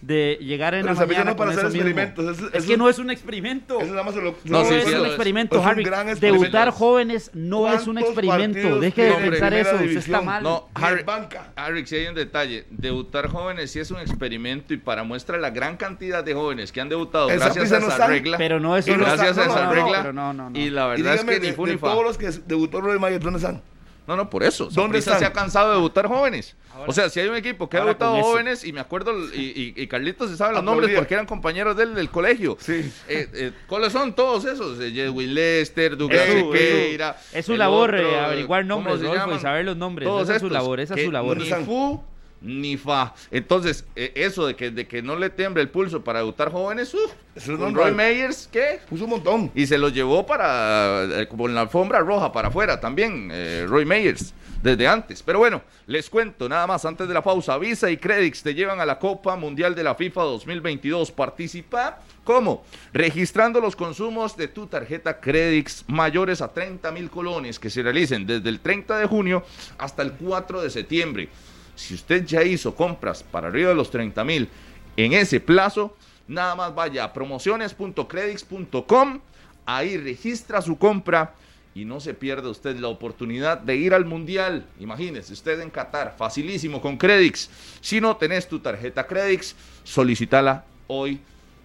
de 0.01 0.39
llegar 0.41 0.75
en 0.75 0.83
Pero 0.87 0.95
la 0.95 1.01
mañana 1.07 1.25
no 1.25 1.31
es 1.33 1.37
para 1.37 1.51
con 1.51 1.59
hacer 1.59 1.67
eso 1.67 1.85
mismo. 1.85 1.89
experimentos, 2.01 2.39
es- 2.39 2.55
Es 2.55 2.55
es 2.63 2.67
que 2.67 2.73
un- 2.73 2.79
no 2.79 2.89
es 2.89 2.99
un 2.99 3.11
experimento. 3.11 3.81
Eso 3.81 3.91
nada 3.91 4.03
más 4.03 4.15
se 4.15 4.23
lo- 4.23 4.35
No, 4.45 4.63
No, 4.63 4.65
sí, 4.65 4.75
es 4.75 4.85
sí, 4.87 4.95
un 4.95 5.01
es. 5.01 5.07
experimento, 5.09 5.57
Es 5.57 5.63
un 5.63 5.69
Harry. 5.69 5.85
gran 5.85 6.09
experimento. 6.09 6.43
Debutar 6.45 6.71
jóvenes 6.71 7.31
no 7.35 7.69
es 7.73 7.87
un 7.87 7.95
¿Cuántos 7.97 8.03
experimento. 8.17 8.81
Deje 8.81 9.03
de 9.03 9.13
pensar 9.31 9.53
eso. 9.55 9.71
Usted 9.75 9.81
División? 9.89 10.15
está 10.15 10.21
mal. 10.23 10.43
No, 10.43 10.69
Harry, 10.75 11.03
banca. 11.03 11.53
Harry, 11.57 11.87
sí 11.87 11.97
hay 11.97 12.07
un 12.07 12.15
detalle. 12.15 12.65
Debutar 12.71 13.29
jóvenes 13.29 13.71
sí 13.71 13.79
es 13.79 13.91
un 13.91 14.01
experimento 14.01 14.73
y 14.73 14.79
para 14.79 15.03
muestra 15.05 15.37
la 15.39 15.51
gran 15.51 15.77
cantidad 15.77 16.25
de 16.25 16.33
jóvenes 16.35 16.73
que 16.73 16.81
han 16.81 16.89
debutado 16.89 17.27
gracias 17.29 17.71
a 17.73 17.79
esa 17.79 18.07
regla. 18.07 18.39
Pero 18.39 18.59
no 18.59 18.77
es 18.77 18.87
gracias 18.87 19.37
a 19.39 19.45
esa 19.45 19.71
regla. 19.71 20.13
Y 20.55 20.71
la 20.71 20.87
verdad 20.87 21.15
es 21.15 21.25
que 21.25 21.41
ni 21.41 21.47
de, 21.49 21.53
fu 21.53 21.67
ni 21.67 21.73
de 21.73 21.79
todos 21.79 22.03
los 22.05 22.17
que 22.17 22.31
debutó 22.47 22.81
Roy 22.81 22.99
Mayer, 22.99 23.21
¿dónde 23.21 23.39
están? 23.39 23.63
No, 24.07 24.17
no, 24.17 24.29
por 24.31 24.43
eso. 24.43 24.69
¿Dónde 24.71 24.99
están? 24.99 25.19
se 25.19 25.25
ha 25.25 25.33
cansado 25.33 25.69
de 25.69 25.75
debutar 25.77 26.07
jóvenes. 26.07 26.57
o 26.87 26.93
sea, 26.93 27.09
si 27.11 27.21
hay 27.21 27.29
un 27.29 27.37
equipo 27.37 27.69
que 27.69 27.77
ha 27.77 27.81
debutado 27.81 28.21
jóvenes, 28.23 28.65
y 28.65 28.73
me 28.73 28.81
acuerdo, 28.81 29.13
y, 29.33 29.39
y- 29.41 29.75
y 29.77 29.87
Carlitos 29.87 30.31
se 30.31 30.37
sabe 30.37 30.55
los 30.55 30.65
nombres 30.65 30.97
porque 30.97 31.15
eran 31.15 31.27
compañeros 31.27 31.77
del, 31.77 31.95
del 31.95 32.11
colegio. 32.11 32.57
Sí. 32.61 32.91
Eh, 33.09 33.29
eh, 33.35 33.53
¿Cuáles 33.67 33.93
son 33.93 34.15
todos 34.15 34.45
esos? 34.47 34.81
Eh, 34.81 34.91
Jedwin 34.93 35.35
Lester, 35.35 35.97
Douglas 35.97 36.23
Es 36.29 36.41
su- 36.43 36.53
Sequeira. 36.53 37.11
es 37.11 37.31
su- 37.33 37.39
es 37.39 37.47
su 37.47 37.53
el 37.53 37.59
labor, 37.59 37.95
otro, 37.95 38.11
eh, 38.11 38.19
averiguar 38.21 38.63
¿cómo 38.63 38.75
nombres, 38.77 38.97
se 38.99 39.03
Rodolfo, 39.05 39.25
y 39.25 39.27
llaman? 39.29 39.41
saber 39.43 39.65
los 39.67 39.77
nombres. 39.77 40.09
Todos 40.09 40.23
Esa 40.25 40.37
es 40.37 40.41
su 40.41 40.51
labor, 40.51 40.81
esa 40.81 40.95
es 40.95 41.05
su 41.05 41.13
labor. 41.13 41.37
Ni 41.37 41.51
fu 41.65 42.03
ni 42.41 42.77
fa. 42.77 43.15
Entonces, 43.31 43.85
eh, 43.97 44.13
eso 44.15 44.47
de 44.47 44.57
que, 44.57 44.71
de 44.71 44.87
que 44.87 45.03
no 45.03 45.17
le 45.17 45.31
tiemble 45.31 45.63
el 45.63 45.69
pulso 45.69 46.03
para 46.03 46.21
debutar 46.21 46.51
jóvenes, 46.51 46.95
uff, 46.95 47.13
es. 47.35 47.47
Roy 47.47 47.93
Meyers, 47.93 48.49
¿qué? 48.51 48.81
Puso 48.89 49.05
un 49.05 49.11
montón. 49.11 49.51
Y 49.55 49.67
se 49.67 49.79
los 49.79 49.93
llevó 49.93 50.27
para, 50.27 51.05
eh, 51.05 51.29
como 51.29 51.49
en 51.49 51.55
la 51.55 51.63
alfombra 51.63 52.01
roja 52.01 52.33
para 52.33 52.49
afuera 52.49 52.81
también, 52.81 53.31
eh, 53.33 53.67
Roy 53.69 53.85
Meyers, 53.85 54.35
desde 54.63 54.87
antes. 54.89 55.23
Pero 55.23 55.39
bueno, 55.39 55.63
les 55.87 56.11
cuento 56.11 56.49
nada 56.49 56.67
más 56.67 56.85
antes 56.85 57.07
de 57.07 57.15
la 57.15 57.23
pausa. 57.23 57.57
Visa 57.59 57.91
y 57.91 57.97
Credix 57.97 58.43
te 58.43 58.55
llevan 58.55 58.81
a 58.81 58.87
la 58.87 58.99
Copa 58.99 59.37
Mundial 59.37 59.75
de 59.75 59.85
la 59.85 59.95
FIFA 59.95 60.23
2022. 60.23 61.13
Participa, 61.13 62.01
¿cómo? 62.25 62.65
Registrando 62.93 63.61
los 63.61 63.77
consumos 63.77 64.37
de 64.37 64.49
tu 64.49 64.67
tarjeta 64.67 65.21
Credix 65.21 65.85
mayores 65.89 66.43
a 66.43 66.53
30 66.53 66.91
mil 66.91 67.11
colones 67.11 67.59
que 67.59 67.71
se 67.71 67.83
realicen 67.83 68.27
desde 68.27 68.49
el 68.49 68.61
30 68.61 68.99
de 68.99 69.07
junio 69.07 69.45
hasta 69.79 70.03
el 70.03 70.13
4 70.13 70.63
de 70.63 70.71
septiembre. 70.71 71.29
Si 71.81 71.95
usted 71.95 72.27
ya 72.27 72.45
hizo 72.45 72.75
compras 72.75 73.23
para 73.23 73.49
arriba 73.49 73.71
de 73.71 73.75
los 73.75 73.91
30 73.91 74.23
mil 74.25 74.51
en 74.97 75.15
ese 75.15 75.41
plazo, 75.41 75.97
nada 76.29 76.55
más 76.55 76.75
vaya 76.75 77.05
a 77.05 77.15
promociones.credix.com, 77.15 79.21
ahí 79.65 79.97
registra 79.97 80.61
su 80.61 80.77
compra 80.77 81.33
y 81.75 81.87
no 81.87 82.01
se 82.01 82.13
pierda 82.13 82.51
usted 82.51 82.77
la 82.77 82.89
oportunidad 82.89 83.57
de 83.59 83.77
ir 83.77 83.95
al 83.95 84.05
Mundial. 84.05 84.67
Imagínese, 84.79 85.33
usted 85.33 85.59
en 85.61 85.71
Qatar, 85.71 86.17
facilísimo 86.19 86.83
con 86.83 86.99
Credix. 86.99 87.49
Si 87.81 87.99
no 88.01 88.19
tenés 88.19 88.47
tu 88.47 88.59
tarjeta 88.59 89.07
Credix, 89.07 89.57
solicítala 89.83 90.67
hoy 90.87 91.19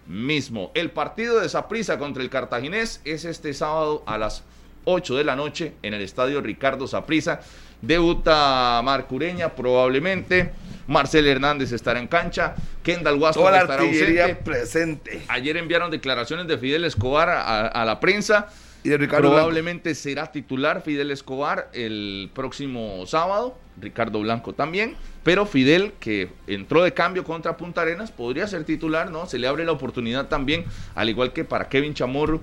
mismo. 0.06 0.70
El 0.74 0.92
partido 0.92 1.40
de 1.40 1.50
Saprissa 1.50 1.98
contra 1.98 2.22
el 2.22 2.30
Cartaginés 2.30 3.02
es 3.04 3.26
este 3.26 3.52
sábado 3.52 4.02
a 4.06 4.16
las 4.16 4.44
8 4.86 5.16
de 5.16 5.24
la 5.24 5.36
noche 5.36 5.74
en 5.82 5.92
el 5.92 6.00
estadio 6.00 6.40
Ricardo 6.40 6.86
Saprissa. 6.86 7.42
Debuta 7.82 8.80
Marcureña 8.84 9.50
probablemente. 9.50 10.52
Marcel 10.86 11.26
Hernández 11.26 11.72
estará 11.72 11.98
en 11.98 12.06
cancha. 12.06 12.54
Kendall 12.82 13.18
Toda 13.32 13.50
la 13.50 13.60
estará 13.62 13.82
ausente. 13.82 14.36
presente. 14.36 15.22
Ayer 15.28 15.56
enviaron 15.56 15.90
declaraciones 15.90 16.46
de 16.46 16.58
Fidel 16.58 16.84
Escobar 16.84 17.28
a, 17.28 17.66
a 17.66 17.84
la 17.84 17.98
prensa. 18.00 18.48
Y 18.84 18.88
de 18.88 18.98
Ricardo 18.98 19.30
Probablemente 19.30 19.96
será 19.96 20.30
titular 20.30 20.80
Fidel 20.80 21.10
Escobar 21.10 21.68
el 21.72 22.30
próximo 22.32 23.04
sábado. 23.06 23.58
Ricardo 23.80 24.20
Blanco 24.20 24.52
también. 24.52 24.94
Pero 25.24 25.44
Fidel, 25.44 25.92
que 25.98 26.30
entró 26.46 26.84
de 26.84 26.94
cambio 26.94 27.24
contra 27.24 27.56
Punta 27.56 27.82
Arenas, 27.82 28.12
podría 28.12 28.46
ser 28.46 28.62
titular, 28.62 29.10
¿no? 29.10 29.26
Se 29.26 29.40
le 29.40 29.48
abre 29.48 29.64
la 29.64 29.72
oportunidad 29.72 30.28
también, 30.28 30.64
al 30.94 31.08
igual 31.08 31.32
que 31.32 31.44
para 31.44 31.68
Kevin 31.68 31.94
Chamorro 31.94 32.40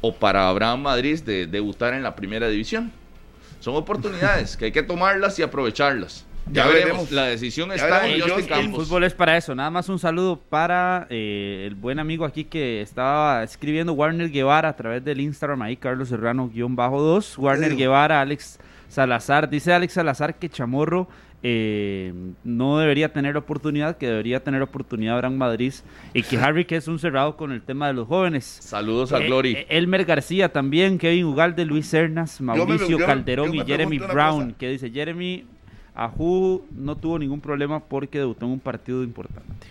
o 0.00 0.14
para 0.14 0.48
Abraham 0.48 0.80
Madrid, 0.82 1.20
de 1.20 1.46
debutar 1.46 1.92
en 1.92 2.02
la 2.02 2.16
primera 2.16 2.48
división. 2.48 2.90
Son 3.66 3.74
oportunidades 3.74 4.56
que 4.56 4.66
hay 4.66 4.70
que 4.70 4.84
tomarlas 4.84 5.36
y 5.40 5.42
aprovecharlas. 5.42 6.24
Ya, 6.52 6.62
Ya 6.62 6.66
veremos. 6.68 6.84
veremos. 6.84 7.10
La 7.10 7.24
decisión 7.24 7.68
Ya 7.70 7.74
está 7.74 7.98
veremos. 8.02 8.14
en 8.14 8.20
Justin 8.20 8.36
Justin, 8.36 8.54
El 8.58 8.62
Campos. 8.66 8.86
fútbol 8.86 9.02
es 9.02 9.14
para 9.14 9.36
eso. 9.36 9.56
Nada 9.56 9.70
más 9.70 9.88
un 9.88 9.98
saludo 9.98 10.38
para 10.40 11.08
eh, 11.10 11.64
el 11.66 11.74
buen 11.74 11.98
amigo 11.98 12.24
aquí 12.24 12.44
que 12.44 12.80
estaba 12.80 13.42
escribiendo 13.42 13.92
Warner 13.94 14.30
Guevara 14.30 14.68
a 14.68 14.76
través 14.76 15.04
del 15.04 15.20
Instagram 15.20 15.62
ahí, 15.62 15.76
Carlos 15.76 16.10
Serrano-2. 16.10 17.38
Warner? 17.38 17.74
Guevara, 17.74 18.20
Alex 18.20 18.60
Salazar. 18.88 19.50
Dice 19.50 19.72
Alex 19.72 19.94
Salazar 19.94 20.36
que 20.36 20.48
Chamorro 20.48 21.08
eh, 21.48 22.12
no 22.42 22.78
debería 22.80 23.12
tener 23.12 23.36
oportunidad, 23.36 23.98
que 23.98 24.08
debería 24.08 24.42
tener 24.42 24.62
oportunidad 24.62 25.14
Abraham 25.14 25.36
Madrid 25.36 25.72
y 26.12 26.24
que 26.24 26.36
Harry 26.38 26.64
que 26.64 26.74
es 26.74 26.88
un 26.88 26.98
cerrado 26.98 27.36
con 27.36 27.52
el 27.52 27.62
tema 27.62 27.86
de 27.86 27.92
los 27.92 28.08
jóvenes. 28.08 28.44
Saludos 28.44 29.12
a 29.12 29.18
Eh, 29.22 29.26
Glory. 29.26 29.52
eh, 29.52 29.66
Elmer 29.68 30.04
García 30.04 30.52
también, 30.52 30.98
Kevin 30.98 31.26
Ugalde, 31.26 31.64
Luis 31.64 31.86
Cernas, 31.88 32.40
Mauricio 32.40 32.88
yo 32.88 32.98
me- 32.98 33.04
Calderón 33.06 33.52
yo 33.52 33.62
y 33.62 33.64
Jeremy 33.66 33.98
Brown, 34.00 34.44
cosa. 34.46 34.58
que 34.58 34.70
dice 34.70 34.90
Jeremy 34.90 35.44
Ajú 35.94 36.66
no 36.72 36.96
tuvo 36.96 37.16
ningún 37.18 37.40
problema 37.40 37.78
porque 37.80 38.18
debutó 38.18 38.44
en 38.46 38.52
un 38.52 38.60
partido 38.60 39.04
importante. 39.04 39.66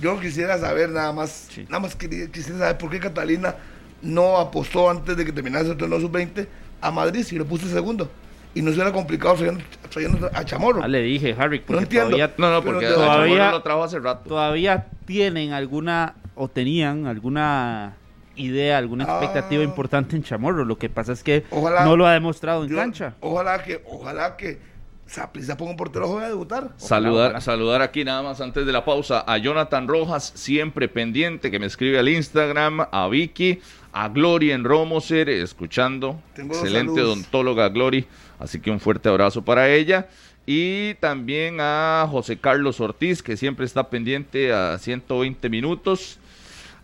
Yo 0.00 0.18
quisiera 0.20 0.56
saber 0.58 0.90
nada 0.90 1.12
más, 1.12 1.48
nada 1.68 1.80
más 1.80 1.96
quería- 1.96 2.30
quisiera 2.30 2.58
saber 2.60 2.78
por 2.78 2.88
qué 2.90 3.00
Catalina 3.00 3.56
no 4.00 4.38
apostó 4.38 4.88
antes 4.88 5.16
de 5.16 5.24
que 5.24 5.32
terminase 5.32 5.70
el 5.72 5.76
torneo 5.76 6.00
sub-20 6.00 6.46
a 6.80 6.90
Madrid 6.92 7.22
si 7.24 7.36
lo 7.36 7.44
puso 7.44 7.66
segundo. 7.68 8.08
Y 8.54 8.62
no 8.62 8.70
se 8.70 8.74
hubiera 8.76 8.92
complicado 8.92 9.34
trayendo, 9.34 9.62
trayendo 9.90 10.30
a 10.34 10.44
Chamorro. 10.44 10.82
Ah, 10.82 10.88
le 10.88 11.02
dije, 11.02 11.34
Harry, 11.38 11.62
No 11.68 11.78
entiendo. 11.78 12.10
todavía, 12.16 12.34
No, 12.36 12.50
no, 12.50 12.62
porque 12.64 12.86
todavía, 12.86 13.50
lo 13.52 13.62
trajo 13.62 13.84
hace 13.84 13.98
rato. 14.00 14.28
todavía 14.28 14.86
tienen 15.06 15.52
alguna, 15.52 16.14
o 16.34 16.48
tenían 16.48 17.06
alguna 17.06 17.96
idea, 18.36 18.78
alguna 18.78 19.04
expectativa 19.04 19.60
Ah. 19.62 19.64
importante 19.64 20.16
en 20.16 20.22
Chamorro. 20.24 20.64
Lo 20.64 20.78
que 20.78 20.88
pasa 20.88 21.12
es 21.12 21.22
que 21.22 21.44
Ojalá- 21.50 21.84
no 21.84 21.96
lo 21.96 22.06
ha 22.06 22.12
demostrado 22.12 22.64
en 22.64 22.70
Yo- 22.70 22.76
cancha. 22.76 23.14
Ojalá 23.20 23.62
que, 23.62 23.82
ojalá 23.88 24.36
que 24.36 24.58
Saprissa 25.06 25.56
ponga 25.56 25.72
un 25.72 25.76
portero 25.76 26.06
joven 26.06 26.24
a 26.24 26.28
debutar. 26.28 26.70
Saludar, 26.76 27.42
saludar 27.42 27.82
aquí 27.82 28.04
nada 28.04 28.22
más 28.22 28.40
antes 28.40 28.64
de 28.64 28.72
la 28.72 28.84
pausa 28.84 29.24
a 29.26 29.38
Jonathan 29.38 29.88
Rojas, 29.88 30.32
siempre 30.36 30.86
pendiente, 30.88 31.50
que 31.50 31.58
me 31.58 31.66
escribe 31.66 31.98
al 31.98 32.08
Instagram, 32.08 32.86
a 32.92 33.08
Vicky, 33.08 33.60
a 33.92 34.08
Glory 34.08 34.52
en 34.52 34.62
Romoser, 34.62 35.28
escuchando. 35.28 36.20
Tengo 36.34 36.54
Excelente 36.54 37.02
odontóloga 37.02 37.68
Glory, 37.70 38.06
así 38.40 38.58
que 38.58 38.70
un 38.70 38.80
fuerte 38.80 39.08
abrazo 39.08 39.42
para 39.44 39.68
ella. 39.70 40.08
Y 40.46 40.94
también 40.94 41.58
a 41.60 42.08
José 42.10 42.38
Carlos 42.38 42.80
Ortiz, 42.80 43.22
que 43.22 43.36
siempre 43.36 43.66
está 43.66 43.88
pendiente 43.88 44.52
a 44.52 44.78
120 44.78 45.48
minutos. 45.48 46.18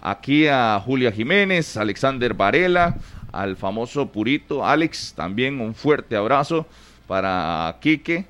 Aquí 0.00 0.46
a 0.46 0.80
Julia 0.84 1.10
Jiménez, 1.10 1.76
Alexander 1.76 2.32
Varela, 2.34 2.96
al 3.32 3.56
famoso 3.56 4.12
Purito, 4.12 4.64
Alex, 4.64 5.14
también 5.16 5.60
un 5.60 5.74
fuerte 5.74 6.14
abrazo 6.14 6.66
para 7.08 7.76
Quique, 7.80 8.26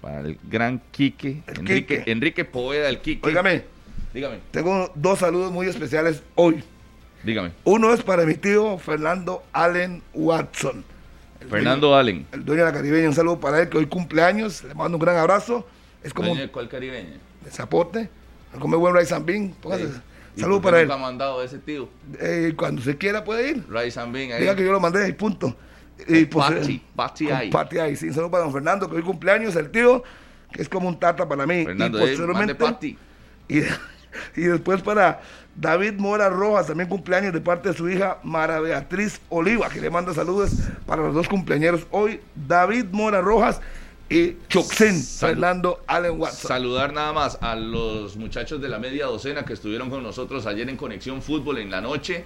para 0.00 0.20
el 0.20 0.38
gran 0.48 0.80
Quique, 0.92 1.42
Enrique, 1.48 1.98
Quique. 1.98 2.10
Enrique 2.10 2.44
Poveda, 2.44 2.88
el 2.88 3.00
Quique. 3.00 3.26
Óigame, 3.26 3.64
Dígame, 4.14 4.38
tengo 4.50 4.90
dos 4.94 5.18
saludos 5.18 5.50
muy 5.52 5.66
especiales 5.66 6.22
hoy. 6.36 6.62
dígame. 7.22 7.50
Uno 7.64 7.92
es 7.92 8.02
para 8.02 8.24
mi 8.24 8.34
tío 8.34 8.78
Fernando 8.78 9.42
Allen 9.52 10.02
Watson. 10.14 10.84
El 11.40 11.48
Fernando 11.48 11.94
Allen. 11.94 12.26
el 12.32 12.44
dueño 12.44 12.64
de 12.64 12.72
la 12.72 12.76
caribeña. 12.76 13.08
Un 13.08 13.14
saludo 13.14 13.40
para 13.40 13.60
él 13.62 13.68
que 13.68 13.78
hoy 13.78 13.86
cumpleaños. 13.86 14.64
Le 14.64 14.74
mando 14.74 14.96
un 14.96 15.02
gran 15.02 15.16
abrazo. 15.16 15.66
Es 16.02 16.12
como 16.12 16.28
Dueño 16.28 16.42
de 16.42 16.50
cuál 16.50 16.68
caribeña? 16.68 17.18
de 17.44 17.50
zapote. 17.50 18.10
Come 18.58 18.76
buen 18.76 18.94
rice 18.94 19.14
and 19.14 19.26
bean. 19.26 19.50
Póngase. 19.60 19.88
Sí. 19.88 20.00
¿Y 20.36 20.40
Saludo 20.40 20.60
por 20.60 20.70
qué 20.70 20.72
para 20.72 20.82
él. 20.82 20.90
ha 20.90 20.96
mandado 20.98 21.42
ese 21.42 21.58
tío? 21.58 21.88
Eh, 22.20 22.52
cuando 22.56 22.82
se 22.82 22.96
quiera 22.96 23.24
puede 23.24 23.50
ir. 23.50 23.64
Rice 23.70 23.98
and 23.98 24.12
Bean 24.12 24.32
ahí. 24.32 24.40
Diga 24.40 24.54
que 24.54 24.64
yo 24.64 24.72
lo 24.72 24.80
mandé 24.80 25.08
y 25.08 25.12
punto. 25.12 25.56
Y 26.06 26.26
pues, 26.26 26.46
Pati, 26.46 26.82
Pati 26.94 27.24
con 27.24 27.34
ahí. 27.34 27.50
Pati 27.50 27.78
ahí. 27.78 27.96
Sí, 27.96 28.08
un 28.08 28.14
saludo 28.14 28.30
para 28.30 28.44
don 28.44 28.52
Fernando, 28.52 28.88
que 28.88 28.96
hoy 28.96 29.02
cumpleaños, 29.02 29.56
el 29.56 29.70
tío, 29.70 30.02
que 30.52 30.60
es 30.60 30.68
como 30.68 30.88
un 30.88 30.98
tata 30.98 31.26
para 31.26 31.46
mí. 31.46 31.64
Fernando, 31.64 31.98
y 31.98 32.02
eh, 32.02 32.04
posteriormente, 32.04 32.54
mande 32.62 32.96
y 34.36 34.40
después 34.42 34.82
para 34.82 35.20
David 35.56 35.94
Mora 35.94 36.28
Rojas, 36.28 36.66
también 36.66 36.88
cumpleaños 36.88 37.32
de 37.32 37.40
parte 37.40 37.70
de 37.70 37.74
su 37.74 37.88
hija 37.88 38.18
Mara 38.22 38.60
Beatriz 38.60 39.20
Oliva, 39.30 39.68
que 39.70 39.80
le 39.80 39.88
manda 39.88 40.12
saludos 40.12 40.50
para 40.84 41.02
los 41.02 41.14
dos 41.14 41.28
cumpleaños 41.28 41.86
hoy, 41.90 42.20
David 42.34 42.86
Mora 42.92 43.22
Rojas 43.22 43.60
y 44.10 44.36
Choxen, 44.48 45.02
Fernando 45.02 45.82
Allen 45.86 46.20
Watson. 46.20 46.48
Saludar 46.48 46.92
nada 46.92 47.12
más 47.12 47.38
a 47.40 47.56
los 47.56 48.16
muchachos 48.16 48.60
de 48.60 48.68
la 48.68 48.78
media 48.78 49.06
docena 49.06 49.44
que 49.44 49.54
estuvieron 49.54 49.88
con 49.88 50.02
nosotros 50.02 50.46
ayer 50.46 50.68
en 50.68 50.76
Conexión 50.76 51.22
Fútbol 51.22 51.58
en 51.58 51.70
la 51.70 51.80
noche. 51.80 52.24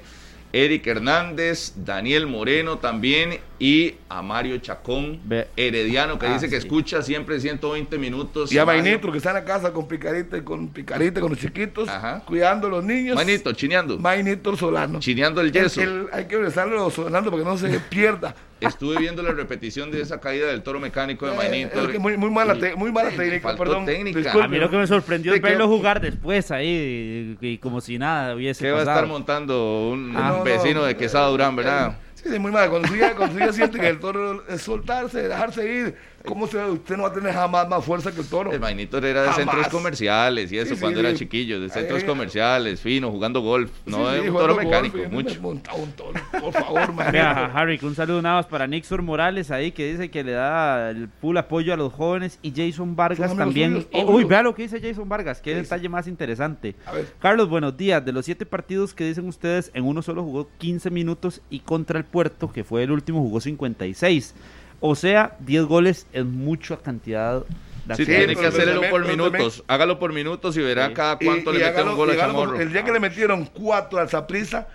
Eric 0.53 0.87
Hernández, 0.89 1.74
Daniel 1.76 2.26
Moreno 2.26 2.78
también 2.78 3.39
y 3.63 3.95
a 4.09 4.23
Mario 4.23 4.57
Chacón, 4.59 5.21
Herediano, 5.55 6.19
que 6.19 6.27
Ah, 6.27 6.33
dice 6.33 6.47
que 6.49 6.59
sí. 6.61 6.67
escucha 6.67 7.03
siempre 7.03 7.39
120 7.39 7.99
minutos. 7.99 8.51
Y 8.51 8.57
a 8.59 8.65
Mario. 8.65 8.83
Mainitro, 8.83 9.13
que 9.13 9.19
está 9.19 9.31
en 9.31 9.35
la 9.37 9.45
casa 9.45 9.71
con 9.73 9.87
Picarita 9.87 10.39
y 10.39 10.41
con 10.41 10.69
Picarita, 10.69 11.21
con 11.21 11.29
los 11.31 11.39
chiquitos, 11.39 11.89
cuidando 12.25 12.69
a 12.69 12.71
los 12.71 12.85
niños. 12.85 13.15
Mainito, 13.17 13.53
chineando. 13.53 13.99
Mainito 13.99 14.57
Solano. 14.57 14.99
Chineando 14.99 15.43
el 15.43 15.53
yeso. 15.53 15.83
El- 15.83 15.89
el- 15.91 16.07
hay 16.11 16.25
que 16.25 16.37
besarle 16.39 16.75
los 16.75 16.95
Solano 16.95 17.31
para 17.31 17.43
que 17.43 17.49
no 17.49 17.59
se 17.59 17.69
pierda. 17.91 18.35
Estuve 18.61 18.99
viendo 18.99 19.23
la 19.23 19.33
repetición 19.33 19.91
de 19.91 20.03
esa 20.03 20.21
caída 20.21 20.47
del 20.49 20.63
toro 20.63 20.81
mecánico 20.81 21.27
de 21.27 21.35
Mainito. 21.37 21.83
Eh, 21.89 21.93
que 21.93 21.99
muy, 21.99 22.17
muy 22.19 22.31
mala, 22.31 22.55
te- 22.59 22.75
muy 22.77 22.91
mala 22.93 23.11
técnica, 23.11 23.49
faltó 23.49 23.63
perdón. 23.65 23.85
técnica. 23.87 24.19
Disculpe. 24.21 24.45
A 24.45 24.49
mí 24.49 24.57
lo 24.59 24.71
que 24.71 24.77
me 24.79 24.87
sorprendió 24.87 25.35
es 25.35 25.41
verlo 25.43 25.67
jugar 25.69 26.01
después 26.01 26.51
ahí 26.51 27.37
y, 27.41 27.47
y 27.47 27.59
como 27.59 27.81
si 27.81 27.99
nada 27.99 28.35
hubiese 28.35 28.65
¿Qué 28.65 28.71
va 28.71 28.79
a 28.79 28.81
pasado. 28.81 28.97
estar 29.01 29.09
montando 29.09 29.89
un, 29.91 30.15
Ah, 30.17 30.33
un 30.33 30.39
no, 30.39 30.45
vecino 30.45 30.81
no, 30.81 30.87
de 30.87 30.97
Quesada 30.97 31.29
Durán, 31.29 31.57
verdad? 31.57 31.97
Sí, 32.23 32.29
sí, 32.31 32.39
muy 32.39 32.53
mal. 32.53 32.68
Cuando 32.68 32.89
tú 32.89 32.97
ya, 32.97 33.14
cuando 33.14 33.35
tú 33.39 33.41
ya 33.45 33.53
sientes 33.53 33.81
que 33.81 33.89
el 33.89 33.99
toro 33.99 34.47
es 34.47 34.61
soltarse, 34.61 35.27
dejarse 35.29 35.66
ir, 35.66 35.97
¿cómo 36.27 36.47
se, 36.47 36.59
usted 36.64 36.97
no 36.97 37.05
va 37.05 37.09
a 37.09 37.12
tener 37.12 37.33
jamás 37.33 37.68
más 37.68 37.85
fuerza 37.85 38.12
que 38.12 38.21
el 38.21 38.27
toro? 38.27 38.53
El 38.53 38.61
Mainito 38.61 38.99
era 38.99 39.23
de 39.23 39.29
Jamás. 39.29 39.37
centros 39.37 39.68
comerciales 39.68 40.53
y 40.53 40.59
eso 40.59 40.68
Sí, 40.71 40.75
sí, 40.77 40.81
cuando 40.81 41.01
era 41.01 41.11
sí. 41.11 41.16
chiquillo, 41.16 41.61
de 41.61 41.68
centros 41.68 42.03
Eh, 42.03 42.07
comerciales, 42.07 42.81
fino, 42.81 43.11
jugando 43.11 43.41
golf, 43.41 43.71
no 43.87 44.11
sí, 44.12 44.21
un 44.29 44.35
toro 44.35 44.55
golf, 44.55 44.64
mecánico, 44.64 44.99
mucho. 45.11 45.41
un 45.49 45.61
toro, 45.93 46.21
por 46.41 46.53
favor. 46.53 47.12
Vea, 47.12 47.47
Harry, 47.55 47.79
un 47.83 47.95
saludo 47.95 48.23
nada 48.23 48.37
más 48.37 48.47
para 48.47 48.66
Nixon 48.66 49.05
Morales 49.05 49.51
ahí 49.51 49.73
que 49.73 49.91
dice 49.93 50.11
que 50.11 50.23
le 50.25 50.33
da 50.33 50.91
el 50.91 51.09
full 51.21 51.37
apoyo 51.37 51.73
a 51.75 51.77
los 51.77 51.93
jóvenes 51.93 52.39
y 52.43 52.53
Jason 52.55 52.95
Vargas 52.97 53.37
también. 53.37 53.73
suyos, 53.73 53.89
Eh, 53.93 54.05
uy, 54.07 54.25
vea 54.25 54.43
lo 54.43 54.55
que 54.55 54.62
dice 54.62 54.81
Jason 54.81 55.09
Vargas, 55.09 55.41
qué 55.41 55.55
detalle 55.55 55.89
más 55.89 56.07
interesante. 56.07 56.75
Carlos, 57.18 57.49
buenos 57.49 57.77
días. 57.77 58.05
De 58.05 58.12
los 58.12 58.25
siete 58.25 58.47
partidos 58.47 58.95
que 58.95 59.05
dicen 59.05 59.27
ustedes, 59.29 59.71
en 59.75 59.85
uno 59.85 60.03
solo 60.03 60.23
jugó 60.23 60.49
15 60.59 60.91
minutos 60.91 61.41
y 61.51 61.61
contra 61.61 61.99
el 61.99 62.05
Puerto, 62.05 62.53
que 62.53 62.64
fue 62.64 62.83
el 62.83 62.91
último, 62.91 63.21
jugó 63.21 63.41
56. 63.41 64.35
O 64.81 64.95
sea, 64.95 65.37
10 65.41 65.64
goles 65.64 66.07
es 66.12 66.24
mucha 66.24 66.76
cantidad. 66.78 67.45
de 67.87 67.97
Sí, 67.97 68.07
tiene 68.07 68.37
que 68.37 68.47
hacerlo 68.47 68.83
por 68.89 69.07
minutos, 69.07 69.64
hágalo 69.66 69.99
por 69.99 70.12
minutos 70.12 70.57
y 70.57 70.61
verá 70.61 70.93
cada 70.95 71.18
cuánto 71.18 71.51
y 71.53 71.59
le 71.59 71.64
mete 71.64 71.76
hágalo- 71.78 71.91
un 71.91 71.97
gol 71.97 72.11
a 72.11 72.16
Chamorro. 72.16 72.61
El 72.61 72.72
día 72.72 72.85
que 72.85 72.93
le 72.93 73.01
metieron 73.01 73.47
cuatro 73.47 73.99
al 73.99 74.09
Saprissa 74.09 74.68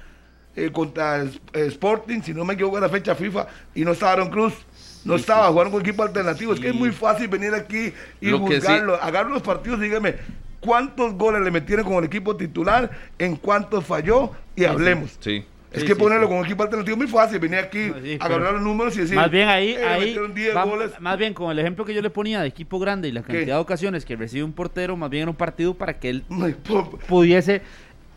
eh, 0.56 0.70
contra 0.72 1.18
el 1.22 1.32
Sporting, 1.54 2.22
si 2.22 2.34
no 2.34 2.46
me 2.46 2.54
equivoco, 2.56 2.78
era 2.78 2.90
fecha 2.90 3.16
FIFA, 3.16 3.48
y 3.74 3.84
no 3.86 3.92
estaba 3.92 4.14
Aaron 4.14 4.30
Cruz. 4.30 4.54
No 5.06 5.16
estaba, 5.16 5.48
jugaron 5.50 5.72
con 5.72 5.82
equipo 5.82 6.02
alternativo. 6.02 6.54
Es 6.54 6.60
que 6.60 6.70
es 6.70 6.76
muy 6.76 6.92
fácil 6.92 7.28
venir 7.28 7.54
aquí 7.54 7.94
y 8.22 8.30
Lo 8.30 8.40
juzgarlo. 8.40 8.96
Agarren 8.96 9.34
los 9.34 9.44
partidos, 9.44 9.80
dígame 9.80 10.16
cuántos 10.60 11.14
goles 11.14 11.42
le 11.44 11.52
metieron 11.52 11.86
con 11.86 11.96
el 11.96 12.06
equipo 12.06 12.36
titular, 12.36 12.90
en 13.20 13.36
cuántos 13.36 13.86
falló 13.86 14.32
y 14.56 14.66
hablemos. 14.66 15.16
Sí. 15.20 15.46
Es 15.76 15.84
que 15.84 15.96
ponerlo 15.96 16.28
con 16.30 16.44
equipo 16.46 16.64
alternativo 16.64 16.94
es 16.96 16.98
muy 16.98 17.08
fácil. 17.08 17.40
Venir 17.40 17.60
aquí, 17.60 17.92
sí, 18.04 18.18
agarrar 18.20 18.54
los 18.54 18.62
números 18.62 18.96
y 18.98 19.02
decir. 19.02 19.16
Más 19.16 19.30
bien 19.30 19.48
ahí, 19.50 19.72
eh, 19.72 19.84
ahí 19.86 20.00
metieron 20.02 20.34
10 20.34 20.56
va- 20.56 20.64
goles. 20.64 20.92
más 21.00 21.18
bien 21.18 21.34
con 21.34 21.52
el 21.52 21.60
ejemplo 21.60 21.86
que 21.86 21.94
yo 21.94 22.02
le 22.02 22.10
ponía 22.10 22.42
de 22.42 22.48
equipo 22.48 22.80
grande 22.80 23.08
y 23.08 23.12
la 23.12 23.22
cantidad 23.22 23.56
de 23.56 23.62
ocasiones 23.62 24.06
que 24.06 24.16
recibe 24.16 24.44
un 24.44 24.54
portero, 24.54 24.96
más 24.98 25.10
bien 25.10 25.24
era 25.24 25.32
un 25.32 25.38
partido 25.38 25.74
para 25.74 26.00
que 26.00 26.10
él 26.10 26.24
pudiese 27.08 27.62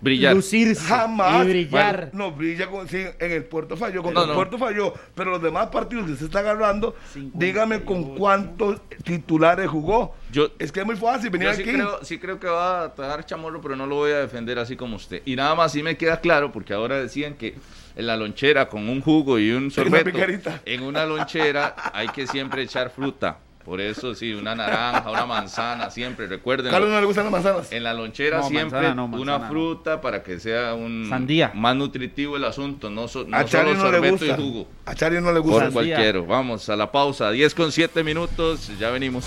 Brillar. 0.00 0.34
lucirse 0.34 0.80
Jamás. 0.86 1.44
y 1.44 1.48
brillar. 1.48 2.10
No, 2.12 2.32
brilla 2.32 2.68
con, 2.68 2.88
sí, 2.88 3.04
en 3.18 3.32
el 3.32 3.44
puerto 3.44 3.76
falló, 3.76 4.02
con 4.02 4.14
No, 4.14 4.22
el 4.22 4.28
no. 4.28 4.34
puerto 4.34 4.56
falló, 4.58 4.94
pero 5.14 5.32
los 5.32 5.42
demás 5.42 5.68
partidos 5.68 6.08
que 6.08 6.16
se 6.16 6.26
está 6.26 6.38
agarrando, 6.40 6.94
dígame 7.34 7.84
con 7.84 8.14
cuántos 8.16 8.80
titulares 9.04 9.68
jugó. 9.68 10.14
Yo, 10.30 10.48
es 10.58 10.70
que 10.70 10.80
es 10.80 10.86
muy 10.86 10.96
fácil 10.96 11.30
venir 11.30 11.48
Yo 11.48 11.54
sí 11.54 11.62
aquí. 11.62 11.72
creo, 11.72 12.04
sí 12.04 12.18
creo 12.18 12.38
que 12.38 12.46
va 12.46 12.84
a 12.84 12.88
dar 12.88 13.24
chamorro, 13.26 13.60
pero 13.60 13.74
no 13.76 13.86
lo 13.86 13.96
voy 13.96 14.12
a 14.12 14.18
defender 14.20 14.58
así 14.58 14.76
como 14.76 14.96
usted. 14.96 15.22
Y 15.24 15.34
nada 15.36 15.54
más 15.54 15.72
sí 15.72 15.82
me 15.82 15.96
queda 15.96 16.20
claro, 16.20 16.52
porque 16.52 16.74
ahora 16.74 16.96
decían 17.00 17.34
que 17.34 17.54
en 17.96 18.06
la 18.06 18.16
lonchera 18.16 18.68
con 18.68 18.88
un 18.88 19.00
jugo 19.00 19.38
y 19.38 19.50
un 19.50 19.70
sorbeto, 19.70 20.04
picarita. 20.12 20.60
en 20.64 20.82
una 20.84 21.04
lonchera 21.06 21.74
hay 21.92 22.08
que 22.08 22.26
siempre 22.26 22.62
echar 22.62 22.90
fruta. 22.90 23.38
Por 23.68 23.82
eso 23.82 24.14
sí, 24.14 24.32
una 24.32 24.54
naranja, 24.54 25.10
una 25.10 25.26
manzana, 25.26 25.90
siempre, 25.90 26.26
recuerden. 26.26 26.70
Carlos 26.70 26.88
no 26.88 26.98
le 27.00 27.04
gustan 27.04 27.24
las 27.24 27.32
manzanas. 27.32 27.70
En 27.70 27.84
la 27.84 27.92
lonchera 27.92 28.38
No, 28.38 28.48
siempre 28.48 28.70
manzana 28.78 28.94
no, 28.94 29.08
manzana 29.08 29.22
una 29.36 29.38
no. 29.44 29.48
fruta 29.52 30.00
para 30.00 30.22
que 30.22 30.40
sea 30.40 30.72
un 30.72 31.04
Sandía. 31.06 31.52
más 31.54 31.76
nutritivo 31.76 32.38
el 32.38 32.44
asunto, 32.46 32.88
no, 32.88 33.08
so- 33.08 33.24
no 33.28 33.36
A 33.36 33.44
Charlie 33.44 33.76
solo 33.76 33.84
no 33.84 33.90
le 33.92 33.98
sorbeto 34.08 34.24
y 34.24 34.28
gusta. 34.28 34.42
jugo. 34.42 34.68
A 34.86 34.94
Charlie 34.94 35.20
no 35.20 35.32
le 35.32 35.42
Por 35.42 35.50
gusta. 35.50 35.70
cualquiera. 35.70 36.18
Vamos 36.20 36.66
a 36.70 36.76
la 36.76 36.90
pausa. 36.90 37.30
10 37.30 37.54
con 37.54 37.70
7 37.70 38.02
minutos. 38.02 38.70
Ya 38.78 38.88
venimos. 38.88 39.26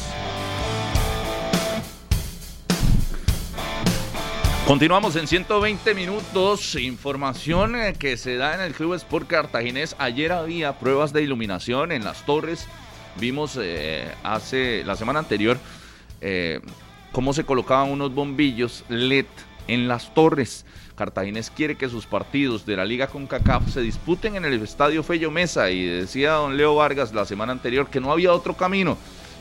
Continuamos 4.68 5.16
en 5.18 5.28
120 5.28 5.94
minutos. 5.94 6.76
Información 6.76 7.76
eh, 7.76 7.94
que 7.98 8.16
se 8.18 8.38
da 8.38 8.56
en 8.56 8.62
el 8.62 8.74
Club 8.74 8.94
Sport 8.96 9.28
Cartaginés. 9.28 9.96
Ayer 10.00 10.32
había 10.32 10.80
pruebas 10.80 11.12
de 11.14 11.22
iluminación 11.24 11.92
en 11.92 12.04
las 12.04 12.26
torres. 12.26 12.68
Vimos 13.20 13.58
eh, 13.62 14.12
hace 14.24 14.84
la 14.86 14.96
semana 14.96 15.20
anterior 15.20 15.58
eh, 16.22 16.60
cómo 17.12 17.34
se 17.34 17.44
colocaban 17.44 17.90
unos 17.92 18.14
bombillos 18.14 18.84
LED 18.90 19.26
en 19.68 19.88
las 19.88 20.14
torres. 20.14 20.66
Cartaginés 20.96 21.50
quiere 21.50 21.76
que 21.76 21.90
sus 21.90 22.06
partidos 22.06 22.66
de 22.66 22.76
la 22.76 22.86
Liga 22.86 23.08
con 23.08 23.28
CACAF 23.28 23.70
se 23.70 23.82
disputen 23.82 24.36
en 24.36 24.46
el 24.46 24.62
Estadio 24.62 25.04
Fello 25.04 25.32
Mesa 25.32 25.72
y 25.72 25.86
decía 25.86 26.34
don 26.34 26.58
Leo 26.58 26.76
Vargas 26.76 27.14
la 27.14 27.26
semana 27.26 27.52
anterior 27.52 27.90
que 27.90 28.00
no 28.00 28.12
había 28.12 28.34
otro 28.34 28.56
camino. 28.56 28.98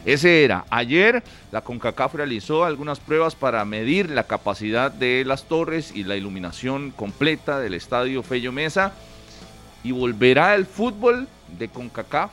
Ese 0.06 0.44
era. 0.44 0.64
Ayer 0.70 1.22
la 1.52 1.60
CONCACAF 1.60 2.14
realizó 2.14 2.64
algunas 2.64 3.00
pruebas 3.00 3.34
para 3.34 3.62
medir 3.66 4.08
la 4.08 4.24
capacidad 4.24 4.90
de 4.90 5.24
las 5.26 5.44
torres 5.44 5.92
y 5.94 6.04
la 6.04 6.16
iluminación 6.16 6.90
completa 6.90 7.60
del 7.60 7.74
Estadio 7.74 8.22
Fello 8.22 8.50
Mesa 8.50 8.94
y 9.84 9.92
volverá 9.92 10.54
el 10.54 10.64
fútbol 10.64 11.28
de 11.58 11.68
CONCACAF 11.68 12.30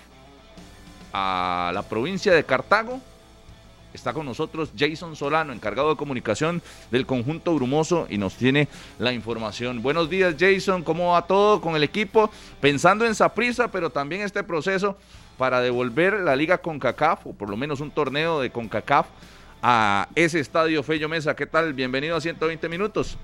a 1.18 1.72
la 1.74 1.82
provincia 1.82 2.34
de 2.34 2.43
Cartago. 2.43 2.99
Está 3.93 4.13
con 4.13 4.26
nosotros 4.28 4.72
Jason 4.78 5.15
Solano, 5.15 5.51
encargado 5.51 5.89
de 5.89 5.95
comunicación 5.95 6.61
del 6.91 7.07
conjunto 7.07 7.55
Brumoso 7.55 8.05
y 8.09 8.20
nos 8.20 8.36
tiene 8.36 8.68
la 8.99 9.11
información. 9.11 9.82
Buenos 9.82 10.09
días 10.09 10.36
Jason, 10.38 10.84
¿cómo 10.84 11.13
va 11.13 11.26
todo 11.26 11.59
con 11.61 11.76
el 11.76 11.84
equipo? 11.84 12.30
Pensando 12.61 13.05
en 13.05 13.15
Saprisa, 13.15 13.72
pero 13.72 13.89
también 13.89 14.22
este 14.22 14.43
proceso 14.43 14.97
para 15.39 15.61
devolver 15.61 16.20
la 16.20 16.36
liga 16.36 16.59
CONCACAF, 16.59 17.26
o 17.28 17.34
por 17.34 17.49
lo 17.49 17.57
menos 17.57 17.80
un 17.80 17.89
torneo 17.89 18.39
de 18.39 18.51
CONCACAF, 18.51 19.07
a 19.63 20.07
ese 20.13 20.39
estadio 20.39 20.84
Fello 20.84 21.09
Mesa. 21.09 21.36
¿Qué 21.36 21.47
tal? 21.47 21.74
Bienvenido 21.74 22.15
a 22.15 22.22
120 22.22 22.70
minutos. 22.70 23.18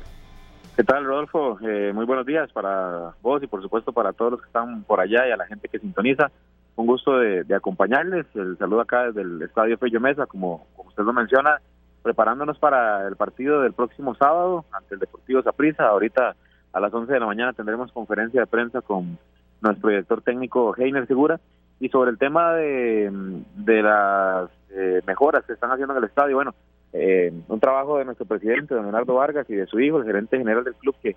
¿Qué 0.76 0.84
tal, 0.84 1.06
Rodolfo? 1.06 1.60
Eh, 1.62 1.91
muy 1.94 2.06
buenos 2.06 2.26
días 2.26 2.52
para 2.52 3.14
vos 3.22 3.44
y 3.44 3.48
por 3.48 3.62
supuesto 3.62 3.94
para 3.94 4.12
todos 4.14 4.32
los 4.32 4.41
que 4.41 4.48
están 4.48 4.84
por 4.84 5.00
allá 5.00 5.28
y 5.28 5.32
a 5.32 5.38
la 5.38 5.46
gente 5.46 5.68
que 5.68 5.78
sintoniza. 5.78 6.32
Un 6.76 6.88
gusto 6.88 7.17
de, 7.19 7.43
de 7.43 7.55
acompañarles. 7.55 8.26
El 8.36 8.57
saludo 8.57 8.82
acá 8.82 9.05
desde 9.05 9.21
el 9.21 9.41
Estadio 9.41 9.78
Fello 9.78 10.00
Mesa, 10.00 10.25
como, 10.25 10.66
como 10.75 10.89
usted 10.89 11.04
lo 11.04 11.13
menciona, 11.13 11.59
preparándonos 12.01 12.58
para 12.58 13.08
el 13.08 13.16
partido 13.16 13.62
del 13.62 13.74
próximo 13.74 14.16
sábado 14.16 14.66
ante 14.71 14.95
el 14.95 15.00
Deportivo 15.00 15.41
Saprissa. 15.41 15.87
Ahorita 15.87 16.36
a 16.74 16.79
las 16.79 16.93
11 16.93 17.13
de 17.13 17.20
la 17.20 17.25
mañana 17.25 17.54
tendremos 17.54 17.91
conferencia 17.91 18.41
de 18.41 18.47
prensa 18.47 18.82
con 18.82 19.17
nuestro 19.62 19.89
director 19.89 20.21
técnico 20.21 20.75
Heiner 20.78 21.08
Segura 21.08 21.39
y 21.79 21.89
sobre 21.89 22.12
el 22.12 22.17
tema 22.17 22.54
de, 22.54 23.12
de 23.55 23.82
las 23.82 24.50
eh, 24.71 25.01
mejoras 25.05 25.45
que 25.45 25.54
están 25.54 25.71
haciendo 25.71 25.93
en 25.93 26.00
el 26.00 26.09
estadio. 26.09 26.36
Bueno, 26.36 26.54
eh, 26.93 27.32
un 27.47 27.59
trabajo 27.59 27.97
de 27.97 28.05
nuestro 28.05 28.25
presidente, 28.25 28.75
don 28.75 28.83
Leonardo 28.83 29.16
Vargas, 29.16 29.50
y 29.50 29.55
de 29.55 29.66
su 29.66 29.79
hijo, 29.79 29.97
el 29.97 30.05
gerente 30.05 30.37
general 30.37 30.63
del 30.63 30.75
club, 30.75 30.95
que, 31.01 31.16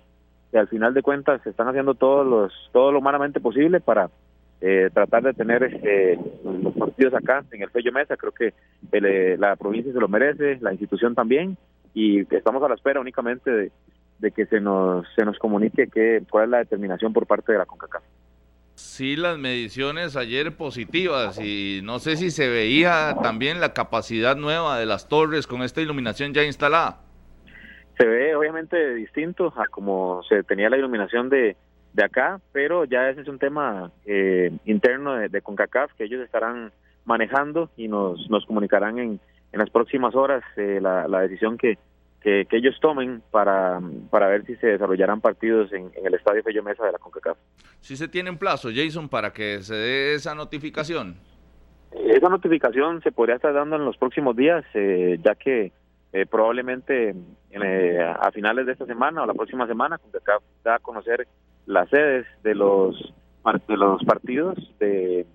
que 0.51 0.57
al 0.57 0.67
final 0.67 0.93
de 0.93 1.03
cuentas 1.03 1.45
están 1.45 1.67
haciendo 1.67 1.93
todos 1.93 2.25
los, 2.25 2.53
todo 2.71 2.91
lo 2.91 2.99
humanamente 2.99 3.39
posible 3.39 3.79
para 3.79 4.09
eh, 4.61 4.89
tratar 4.93 5.23
de 5.23 5.33
tener 5.33 5.63
este, 5.63 6.19
los 6.43 6.73
partidos 6.73 7.13
acá 7.13 7.43
en 7.51 7.61
el 7.61 7.69
Fello 7.69 7.91
Mesa. 7.91 8.17
Creo 8.17 8.31
que 8.31 8.53
el, 8.91 9.05
eh, 9.05 9.37
la 9.37 9.55
provincia 9.55 9.93
se 9.93 9.99
lo 9.99 10.07
merece, 10.07 10.57
la 10.61 10.71
institución 10.71 11.15
también, 11.15 11.57
y 11.93 12.21
estamos 12.33 12.63
a 12.63 12.69
la 12.69 12.75
espera 12.75 12.99
únicamente 12.99 13.51
de, 13.51 13.71
de 14.19 14.31
que 14.31 14.45
se 14.45 14.59
nos, 14.59 15.07
se 15.15 15.25
nos 15.25 15.37
comunique 15.37 15.87
que, 15.87 16.23
cuál 16.29 16.45
es 16.45 16.49
la 16.49 16.57
determinación 16.59 17.13
por 17.13 17.27
parte 17.27 17.51
de 17.51 17.59
la 17.59 17.65
CONCACAF. 17.65 18.03
Sí, 18.75 19.15
las 19.15 19.39
mediciones 19.39 20.15
ayer 20.15 20.55
positivas 20.55 21.39
y 21.39 21.81
no 21.83 21.97
sé 21.97 22.15
si 22.15 22.29
se 22.29 22.47
veía 22.47 23.15
también 23.23 23.59
la 23.59 23.73
capacidad 23.73 24.35
nueva 24.35 24.79
de 24.79 24.85
las 24.85 25.07
torres 25.07 25.47
con 25.47 25.63
esta 25.63 25.81
iluminación 25.81 26.33
ya 26.33 26.43
instalada. 26.43 26.99
Se 27.97 28.05
ve 28.05 28.35
obviamente 28.35 28.93
distinto 28.93 29.51
a 29.57 29.65
como 29.65 30.21
se 30.29 30.43
tenía 30.43 30.69
la 30.69 30.77
iluminación 30.77 31.29
de, 31.29 31.57
de 31.97 32.03
acá, 32.03 32.39
pero 32.53 32.85
ya 32.85 33.09
ese 33.09 33.21
es 33.21 33.27
un 33.27 33.39
tema 33.39 33.91
eh, 34.05 34.51
interno 34.65 35.15
de, 35.15 35.29
de, 35.29 35.41
CONCACAF 35.41 35.91
que 35.97 36.03
ellos 36.03 36.23
estarán 36.23 36.71
manejando 37.05 37.71
y 37.75 37.87
nos, 37.87 38.29
nos 38.29 38.45
comunicarán 38.45 38.99
en, 38.99 39.19
en 39.51 39.59
las 39.59 39.71
próximas 39.71 40.13
horas 40.13 40.43
eh, 40.57 40.79
la, 40.79 41.07
la 41.07 41.21
decisión 41.21 41.57
que, 41.57 41.79
que, 42.21 42.45
que, 42.45 42.57
ellos 42.57 42.77
tomen 42.79 43.23
para, 43.31 43.81
para 44.11 44.27
ver 44.27 44.45
si 44.45 44.55
se 44.57 44.67
desarrollarán 44.67 45.21
partidos 45.21 45.73
en, 45.73 45.91
en 45.95 46.05
el 46.05 46.13
Estadio 46.13 46.43
Fello 46.43 46.61
Mesa 46.61 46.85
de 46.85 46.91
la 46.91 46.99
CONCACAF. 46.99 47.37
Si 47.81 47.97
se 47.97 48.07
tiene 48.07 48.29
un 48.29 48.37
plazo, 48.37 48.69
Jason, 48.71 49.09
para 49.09 49.33
que 49.33 49.63
se 49.63 49.73
dé 49.73 50.13
esa 50.13 50.35
notificación. 50.35 51.15
Esa 51.91 52.29
notificación 52.29 53.01
se 53.01 53.11
podría 53.11 53.37
estar 53.37 53.53
dando 53.55 53.75
en 53.75 53.85
los 53.85 53.97
próximos 53.97 54.35
días, 54.35 54.63
eh, 54.75 55.17
ya 55.23 55.33
que 55.33 55.71
eh, 56.13 56.25
probablemente 56.27 57.15
eh, 57.49 58.15
a 58.19 58.31
finales 58.31 58.67
de 58.67 58.73
esta 58.73 58.85
semana 58.85 59.23
o 59.23 59.25
la 59.25 59.33
próxima 59.33 59.65
semana 59.65 59.97
CONCACAF 59.97 60.43
da 60.63 60.75
a 60.75 60.79
conocer 60.79 61.27
las 61.67 61.89
sedes 61.89 62.25
de 62.43 62.55
los 62.55 63.13
de 63.67 63.77
los 63.77 64.03
partidos 64.03 64.57
de, 64.77 65.25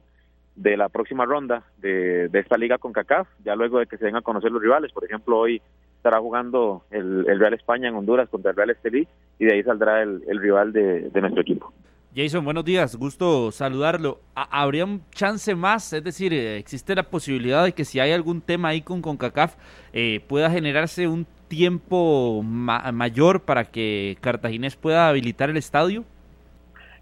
de 0.56 0.76
la 0.76 0.90
próxima 0.90 1.24
ronda 1.24 1.62
de, 1.78 2.28
de 2.28 2.38
esta 2.40 2.58
liga 2.58 2.76
con 2.76 2.92
CACAF, 2.92 3.26
ya 3.42 3.54
luego 3.54 3.78
de 3.78 3.86
que 3.86 3.96
se 3.96 4.04
den 4.04 4.16
a 4.16 4.20
conocer 4.20 4.52
los 4.52 4.60
rivales. 4.60 4.92
Por 4.92 5.04
ejemplo, 5.04 5.38
hoy 5.38 5.62
estará 5.96 6.18
jugando 6.18 6.82
el, 6.90 7.24
el 7.26 7.38
Real 7.38 7.54
España 7.54 7.88
en 7.88 7.94
Honduras 7.94 8.28
contra 8.28 8.50
el 8.50 8.56
Real 8.56 8.70
Estelí 8.70 9.08
y 9.38 9.44
de 9.46 9.54
ahí 9.54 9.62
saldrá 9.62 10.02
el, 10.02 10.22
el 10.26 10.40
rival 10.40 10.72
de, 10.72 11.08
de, 11.08 11.20
nuestro 11.22 11.40
equipo. 11.40 11.72
Jason, 12.14 12.44
buenos 12.44 12.66
días, 12.66 12.96
gusto 12.96 13.50
saludarlo. 13.50 14.20
¿Habría 14.34 14.84
un 14.84 15.02
chance 15.12 15.54
más? 15.54 15.90
Es 15.94 16.04
decir, 16.04 16.34
¿existe 16.34 16.94
la 16.94 17.04
posibilidad 17.04 17.64
de 17.64 17.72
que 17.72 17.86
si 17.86 17.98
hay 17.98 18.12
algún 18.12 18.42
tema 18.42 18.68
ahí 18.68 18.82
con 18.82 19.00
CONCACAF 19.00 19.54
eh, 19.94 20.20
pueda 20.28 20.50
generarse 20.50 21.08
un 21.08 21.26
tiempo 21.48 22.42
ma 22.42 22.92
mayor 22.92 23.40
para 23.40 23.64
que 23.64 24.18
Cartaginés 24.20 24.76
pueda 24.76 25.08
habilitar 25.08 25.48
el 25.48 25.56
estadio? 25.56 26.04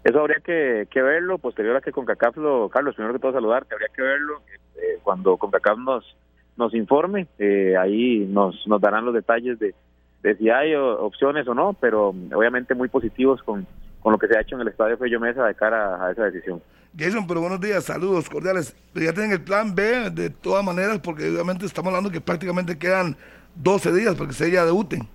Eso 0.03 0.19
habría 0.19 0.39
que, 0.39 0.87
que, 0.89 1.01
verlo, 1.01 1.37
posterior 1.37 1.75
a 1.75 1.81
que 1.81 1.91
CONCACAF 1.91 2.37
lo, 2.37 2.69
Carlos, 2.69 2.95
primero 2.95 3.13
que 3.13 3.19
todo 3.19 3.33
saludarte, 3.33 3.73
habría 3.73 3.89
que 3.95 4.01
verlo 4.01 4.41
eh, 4.75 4.99
cuando 5.03 5.37
CONCACAF 5.37 5.77
nos, 5.77 6.17
nos 6.57 6.73
informe, 6.73 7.27
eh, 7.37 7.75
ahí 7.77 8.25
nos, 8.27 8.65
nos 8.67 8.81
darán 8.81 9.05
los 9.05 9.13
detalles 9.13 9.59
de, 9.59 9.75
de 10.23 10.35
si 10.37 10.49
hay 10.49 10.73
o, 10.73 11.01
opciones 11.01 11.47
o 11.47 11.53
no, 11.53 11.73
pero 11.79 12.09
obviamente 12.33 12.73
muy 12.73 12.89
positivos 12.89 13.43
con, 13.43 13.67
con 13.99 14.11
lo 14.11 14.17
que 14.17 14.27
se 14.27 14.37
ha 14.37 14.41
hecho 14.41 14.55
en 14.55 14.61
el 14.61 14.69
Estadio 14.69 14.97
Fello 14.97 15.19
Mesa 15.19 15.45
de 15.45 15.55
cara 15.55 16.03
a 16.03 16.11
esa 16.11 16.25
decisión. 16.25 16.61
Jason, 16.97 17.25
pero 17.25 17.39
buenos 17.39 17.61
días, 17.61 17.85
saludos 17.85 18.29
cordiales. 18.29 18.75
Ya 18.93 19.13
tienen 19.13 19.31
el 19.31 19.43
plan 19.43 19.73
B 19.73 20.09
de 20.09 20.29
todas 20.29 20.63
maneras, 20.63 20.99
porque 20.99 21.29
obviamente 21.29 21.65
estamos 21.65 21.89
hablando 21.89 22.11
que 22.11 22.19
prácticamente 22.19 22.77
quedan 22.77 23.15
12 23.55 23.93
días 23.93 24.15
para 24.15 24.27
que 24.27 24.33
se 24.33 24.51
ya 24.51 24.65
debuten. 24.65 25.07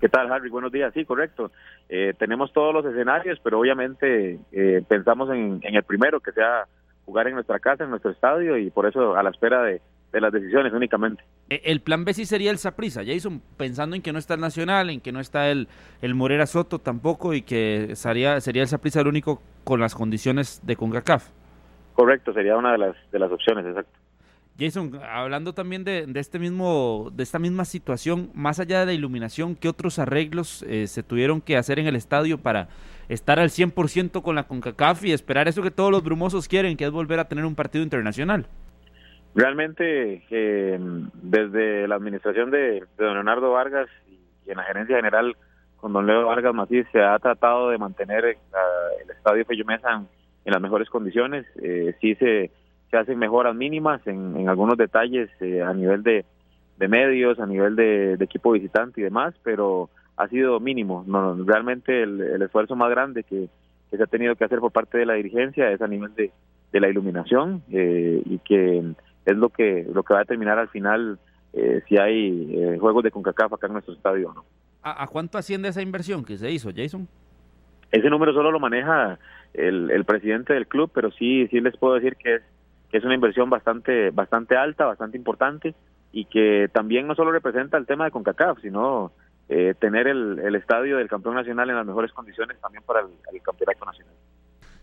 ¿Qué 0.00 0.08
tal, 0.08 0.30
Harry? 0.30 0.50
Buenos 0.50 0.70
días, 0.70 0.92
sí, 0.94 1.04
correcto. 1.04 1.50
Eh, 1.88 2.14
tenemos 2.18 2.52
todos 2.52 2.74
los 2.74 2.84
escenarios, 2.84 3.38
pero 3.42 3.60
obviamente 3.60 4.38
eh, 4.52 4.82
pensamos 4.88 5.30
en, 5.30 5.60
en, 5.62 5.74
el 5.76 5.82
primero, 5.84 6.20
que 6.20 6.32
sea 6.32 6.66
jugar 7.04 7.28
en 7.28 7.34
nuestra 7.34 7.58
casa, 7.60 7.84
en 7.84 7.90
nuestro 7.90 8.10
estadio, 8.10 8.56
y 8.58 8.70
por 8.70 8.86
eso 8.86 9.16
a 9.16 9.22
la 9.22 9.30
espera 9.30 9.62
de, 9.62 9.80
de 10.12 10.20
las 10.20 10.32
decisiones 10.32 10.72
únicamente. 10.72 11.22
El 11.48 11.80
plan 11.80 12.04
B 12.04 12.12
sí 12.14 12.24
sería 12.24 12.50
el 12.50 12.58
Saprisa, 12.58 13.02
Jason, 13.06 13.40
pensando 13.56 13.94
en 13.94 14.02
que 14.02 14.12
no 14.12 14.18
está 14.18 14.34
el 14.34 14.40
Nacional, 14.40 14.90
en 14.90 15.00
que 15.00 15.12
no 15.12 15.20
está 15.20 15.48
el, 15.48 15.68
el 16.02 16.14
Morera 16.14 16.46
Soto 16.46 16.80
tampoco, 16.80 17.34
y 17.34 17.42
que 17.42 17.94
sería, 17.94 18.40
sería 18.40 18.62
el 18.62 18.68
Saprisa 18.68 19.00
el 19.00 19.08
único 19.08 19.40
con 19.62 19.78
las 19.78 19.94
condiciones 19.94 20.60
de 20.66 20.74
CONCACAF. 20.74 21.28
Correcto, 21.94 22.32
sería 22.32 22.56
una 22.56 22.72
de 22.72 22.78
las, 22.78 22.96
de 23.12 23.18
las 23.18 23.30
opciones, 23.30 23.64
exacto. 23.64 23.98
Jason, 24.58 24.98
hablando 25.10 25.52
también 25.52 25.84
de, 25.84 26.06
de, 26.06 26.20
este 26.20 26.38
mismo, 26.38 27.10
de 27.12 27.22
esta 27.22 27.38
misma 27.38 27.64
situación, 27.64 28.30
más 28.34 28.58
allá 28.58 28.80
de 28.80 28.86
la 28.86 28.92
iluminación, 28.94 29.54
¿qué 29.54 29.68
otros 29.68 29.98
arreglos 29.98 30.62
eh, 30.62 30.86
se 30.86 31.02
tuvieron 31.02 31.40
que 31.40 31.56
hacer 31.56 31.78
en 31.78 31.86
el 31.86 31.96
estadio 31.96 32.38
para 32.38 32.68
estar 33.08 33.38
al 33.38 33.50
100% 33.50 34.22
con 34.22 34.34
la 34.34 34.44
CONCACAF 34.44 35.04
y 35.04 35.12
esperar 35.12 35.46
eso 35.46 35.62
que 35.62 35.70
todos 35.70 35.90
los 35.90 36.02
brumosos 36.02 36.48
quieren, 36.48 36.76
que 36.76 36.84
es 36.84 36.90
volver 36.90 37.20
a 37.20 37.28
tener 37.28 37.44
un 37.44 37.54
partido 37.54 37.84
internacional? 37.84 38.46
Realmente, 39.34 40.24
eh, 40.30 40.78
desde 41.14 41.86
la 41.86 41.96
administración 41.96 42.50
de, 42.50 42.82
don 42.96 43.12
Leonardo 43.12 43.50
Vargas 43.52 43.88
y 44.08 44.50
en 44.50 44.56
la 44.56 44.64
gerencia 44.64 44.96
general 44.96 45.36
con 45.76 45.92
don 45.92 46.06
Leo 46.06 46.24
Vargas 46.24 46.54
Matiz 46.54 46.86
se 46.90 47.02
ha 47.02 47.18
tratado 47.18 47.68
de 47.68 47.76
mantener 47.76 48.24
uh, 48.24 49.02
el 49.02 49.10
estadio 49.10 49.44
Fello 49.44 49.66
Mesa 49.66 49.92
en, 49.92 50.08
en, 50.46 50.52
las 50.52 50.62
mejores 50.62 50.88
condiciones. 50.88 51.44
Eh, 51.62 51.94
sí 52.00 52.14
se 52.14 52.50
se 52.90 52.96
hacen 52.96 53.18
mejoras 53.18 53.54
mínimas 53.54 54.06
en, 54.06 54.36
en 54.36 54.48
algunos 54.48 54.76
detalles 54.76 55.30
eh, 55.40 55.62
a 55.62 55.72
nivel 55.72 56.02
de, 56.02 56.24
de, 56.78 56.88
medios, 56.88 57.38
a 57.40 57.46
nivel 57.46 57.76
de, 57.76 58.16
de, 58.16 58.24
equipo 58.24 58.52
visitante 58.52 59.00
y 59.00 59.04
demás, 59.04 59.34
pero 59.42 59.90
ha 60.16 60.28
sido 60.28 60.60
mínimo. 60.60 61.04
No, 61.06 61.34
realmente 61.44 62.02
el, 62.02 62.20
el 62.20 62.42
esfuerzo 62.42 62.76
más 62.76 62.90
grande 62.90 63.24
que, 63.24 63.48
que, 63.90 63.96
se 63.96 64.02
ha 64.02 64.06
tenido 64.06 64.34
que 64.36 64.44
hacer 64.44 64.60
por 64.60 64.72
parte 64.72 64.98
de 64.98 65.06
la 65.06 65.14
dirigencia 65.14 65.70
es 65.70 65.80
a 65.82 65.88
nivel 65.88 66.14
de, 66.14 66.30
de 66.72 66.80
la 66.80 66.88
iluminación 66.88 67.62
eh, 67.70 68.22
y 68.24 68.38
que 68.38 68.82
es 69.24 69.36
lo 69.36 69.48
que 69.48 69.86
lo 69.92 70.02
que 70.02 70.14
va 70.14 70.20
a 70.20 70.22
determinar 70.24 70.58
al 70.58 70.68
final 70.68 71.18
eh, 71.52 71.82
si 71.88 71.96
hay 71.98 72.54
eh, 72.54 72.78
juegos 72.78 73.02
de 73.02 73.10
CONCACAF 73.10 73.54
acá 73.54 73.66
en 73.66 73.72
nuestro 73.74 73.94
estadio 73.94 74.30
o 74.30 74.34
no. 74.34 74.44
¿A, 74.82 75.02
¿A 75.02 75.06
cuánto 75.06 75.38
asciende 75.38 75.68
esa 75.68 75.82
inversión 75.82 76.24
que 76.24 76.36
se 76.36 76.50
hizo, 76.50 76.70
Jason? 76.74 77.08
Ese 77.90 78.10
número 78.10 78.32
solo 78.32 78.50
lo 78.50 78.60
maneja 78.60 79.18
el, 79.54 79.90
el 79.90 80.04
presidente 80.04 80.52
del 80.52 80.66
club, 80.66 80.90
pero 80.94 81.10
sí 81.12 81.46
sí 81.48 81.60
les 81.60 81.76
puedo 81.76 81.94
decir 81.94 82.16
que 82.16 82.36
es 82.36 82.42
es 82.96 83.04
una 83.04 83.14
inversión 83.14 83.50
bastante 83.50 84.10
bastante 84.10 84.56
alta, 84.56 84.86
bastante 84.86 85.16
importante 85.16 85.74
y 86.12 86.24
que 86.24 86.70
también 86.72 87.06
no 87.06 87.14
solo 87.14 87.32
representa 87.32 87.76
el 87.76 87.86
tema 87.86 88.06
de 88.06 88.10
CONCACAF, 88.10 88.60
sino 88.62 89.12
eh, 89.48 89.74
tener 89.78 90.08
el, 90.08 90.54
estadio 90.56 90.96
del 90.96 91.08
campeón 91.08 91.34
nacional 91.34 91.70
en 91.70 91.76
las 91.76 91.86
mejores 91.86 92.12
condiciones 92.12 92.60
también 92.60 92.82
para 92.84 93.00
el, 93.00 93.42
campeonato 93.42 93.84
nacional. 93.84 94.14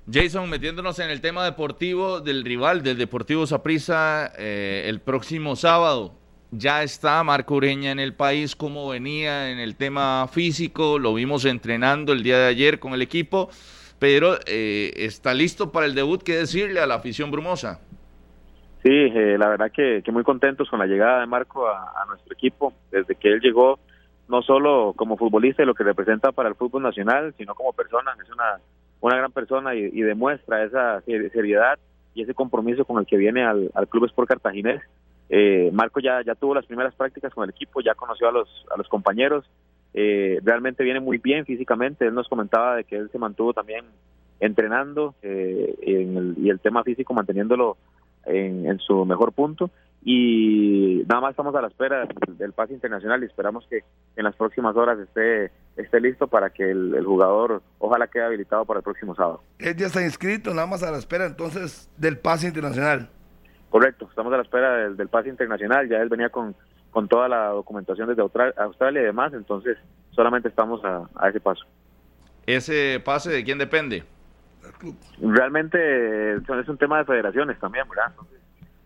Jason, 0.10 0.50
metiéndonos 0.50 1.00
en 1.00 1.10
el 1.10 1.22
tema 1.22 1.44
deportivo 1.44 2.22
del 2.22 2.44
rival, 2.44 2.84
del 2.84 2.98
Deportivo 2.98 3.48
Saprissa, 3.48 4.32
eh, 4.38 4.86
el 4.88 5.02
próximo 5.02 5.56
sábado. 5.56 6.14
Ya 6.52 6.84
está 6.84 7.24
Marco 7.24 7.56
Ureña 7.56 7.92
en 7.92 8.00
el 8.00 8.14
país, 8.14 8.56
como 8.56 8.90
venía 8.90 9.50
en 9.50 9.58
el 9.58 9.76
tema 9.76 10.28
físico, 10.32 11.00
lo 11.00 11.14
vimos 11.16 11.46
entrenando 11.46 12.14
el 12.14 12.22
día 12.22 12.38
de 12.38 12.46
ayer 12.46 12.80
con 12.80 12.94
el 12.94 13.02
equipo, 13.02 13.50
pero 13.98 14.38
eh, 14.46 14.94
está 14.98 15.34
listo 15.34 15.72
para 15.72 15.88
el 15.88 15.96
debut, 15.96 16.22
¿qué 16.22 16.38
decirle 16.38 16.80
a 16.80 16.86
la 16.86 16.96
afición 16.96 17.32
brumosa? 17.32 17.82
Sí, 18.84 18.90
eh, 18.92 19.38
la 19.38 19.48
verdad 19.48 19.72
que, 19.72 20.04
muy 20.12 20.24
contentos 20.24 20.70
con 20.70 20.80
la 20.80 20.86
llegada 20.86 21.22
de 21.22 21.26
Marco 21.26 21.68
a, 21.68 22.06
nuestro 22.08 22.34
equipo. 22.34 22.74
Desde 22.92 23.16
que 23.16 23.30
él 23.30 23.40
llegó, 23.40 23.80
no 24.28 24.42
solo 24.42 24.94
como 24.96 25.18
futbolista 25.18 25.64
y 25.64 25.66
lo 25.66 25.74
que 25.74 25.86
representa 25.86 26.34
para 26.34 26.50
el 26.50 26.56
fútbol 26.56 26.84
nacional, 26.84 27.34
sino 27.38 27.56
como 27.56 27.72
persona. 27.72 28.12
Es 28.22 28.30
una, 28.30 28.60
una 29.00 29.18
gran 29.18 29.32
persona 29.32 29.74
y, 29.74 29.86
y 29.86 30.02
demuestra 30.02 30.64
esa 30.66 31.02
seriedad 31.02 31.80
y 32.14 32.24
ese 32.24 32.34
compromiso 32.34 32.86
con 32.86 33.00
el 33.00 33.06
que 33.06 33.18
viene 33.18 33.44
al, 33.44 33.72
al 33.74 33.88
Club 33.88 34.06
Sport 34.06 34.28
Cartaginés. 34.28 34.82
Eh, 35.30 35.72
Marco 35.74 36.00
ya, 36.00 36.22
ya 36.22 36.36
tuvo 36.36 36.54
las 36.54 36.66
primeras 36.66 36.94
prácticas 36.94 37.34
con 37.34 37.44
el 37.44 37.50
equipo, 37.50 37.82
ya 37.82 37.96
conoció 37.96 38.28
a 38.30 38.32
los, 38.32 38.66
a 38.74 38.78
los 38.78 38.88
compañeros. 38.88 39.46
Eh, 39.94 40.40
realmente 40.44 40.84
viene 40.84 41.00
muy 41.00 41.18
bien 41.18 41.46
físicamente. 41.46 42.06
Él 42.06 42.14
nos 42.14 42.28
comentaba 42.28 42.76
de 42.76 42.84
que 42.84 42.98
él 42.98 43.10
se 43.12 43.18
mantuvo 43.18 43.54
también 43.54 43.86
entrenando 44.40 45.16
eh, 45.22 45.74
en 45.82 46.18
el, 46.18 46.36
y 46.38 46.50
el 46.50 46.60
tema 46.60 46.84
físico 46.84 47.14
manteniéndolo 47.14 47.78
en, 48.26 48.66
en, 48.66 48.80
su 48.80 49.06
mejor 49.06 49.34
punto 49.34 49.70
y 50.06 51.04
nada 51.08 51.22
más 51.22 51.32
estamos 51.32 51.56
a 51.56 51.62
la 51.62 51.68
espera 51.68 52.08
del, 52.28 52.52
pase 52.52 52.74
internacional 52.74 53.24
y 53.24 53.26
esperamos 53.26 53.66
que 53.70 53.84
en 54.16 54.24
las 54.24 54.36
próximas 54.36 54.76
horas 54.76 55.00
esté 55.00 55.52
esté 55.78 56.02
listo 56.02 56.28
para 56.28 56.50
que 56.50 56.70
el, 56.70 56.94
el, 56.94 57.06
jugador 57.06 57.62
ojalá 57.80 58.08
quede 58.08 58.24
habilitado 58.24 58.66
para 58.66 58.80
el 58.80 58.84
próximo 58.84 59.16
sábado. 59.16 59.42
Él 59.60 59.76
ya 59.76 59.88
está 59.88 60.04
inscrito, 60.04 60.54
nada 60.54 60.68
más 60.68 60.84
a 60.84 60.92
la 60.92 60.98
espera 60.98 61.26
entonces 61.26 61.90
del 61.98 62.18
pase 62.18 62.48
internacional. 62.48 63.10
Correcto, 63.70 64.08
estamos 64.10 64.32
a 64.34 64.38
la 64.38 64.44
espera 64.44 64.76
del, 64.78 64.98
del 64.98 65.08
pase 65.08 65.30
internacional, 65.30 65.90
ya 65.90 65.98
él 65.98 66.10
venía 66.10 66.30
con, 66.30 66.56
con 66.92 67.08
toda 67.08 67.28
la 67.28 67.48
documentación 67.48 68.08
desde 68.08 68.22
Australia 68.22 69.02
y 69.02 69.06
demás, 69.06 69.34
entonces 69.34 69.78
solamente 70.12 70.50
estamos 70.50 70.84
a, 70.86 71.10
a 71.16 71.30
ese 71.30 71.40
paso. 71.40 71.66
¿Ese 72.46 73.02
pase 73.04 73.32
de 73.32 73.44
quién 73.44 73.58
depende? 73.58 74.04
Realmente 75.22 76.36
es 76.36 76.70
un 76.70 76.78
tema 76.78 77.00
de 77.00 77.06
federaciones 77.06 77.60
también, 77.60 77.88
¿verdad? 77.90 78.12
Entonces, 78.12 78.40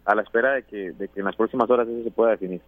a 0.05 0.15
la 0.15 0.21
espera 0.21 0.53
de 0.53 0.63
que, 0.63 0.91
de 0.93 1.07
que 1.09 1.19
en 1.19 1.25
las 1.25 1.35
próximas 1.35 1.69
horas 1.69 1.87
eso 1.87 2.03
se 2.03 2.11
pueda 2.11 2.31
definir. 2.31 2.61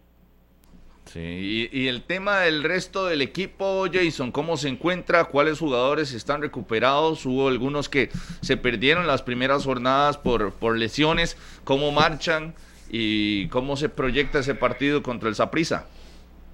Sí, 1.06 1.68
y, 1.72 1.80
y, 1.80 1.88
el 1.88 2.02
tema 2.02 2.40
del 2.40 2.62
resto 2.62 3.06
del 3.06 3.22
equipo, 3.22 3.86
Jason, 3.92 4.30
¿cómo 4.30 4.56
se 4.56 4.68
encuentra? 4.68 5.24
¿Cuáles 5.24 5.58
jugadores 5.58 6.12
están 6.12 6.40
recuperados? 6.40 7.26
Hubo 7.26 7.48
algunos 7.48 7.88
que 7.88 8.10
se 8.42 8.56
perdieron 8.56 9.06
las 9.06 9.22
primeras 9.22 9.64
jornadas 9.64 10.18
por, 10.18 10.52
por 10.52 10.76
lesiones. 10.76 11.36
¿Cómo 11.64 11.90
marchan 11.90 12.54
y 12.90 13.48
cómo 13.48 13.76
se 13.76 13.88
proyecta 13.88 14.40
ese 14.40 14.54
partido 14.54 15.02
contra 15.02 15.28
el 15.28 15.34
Saprissa? 15.34 15.86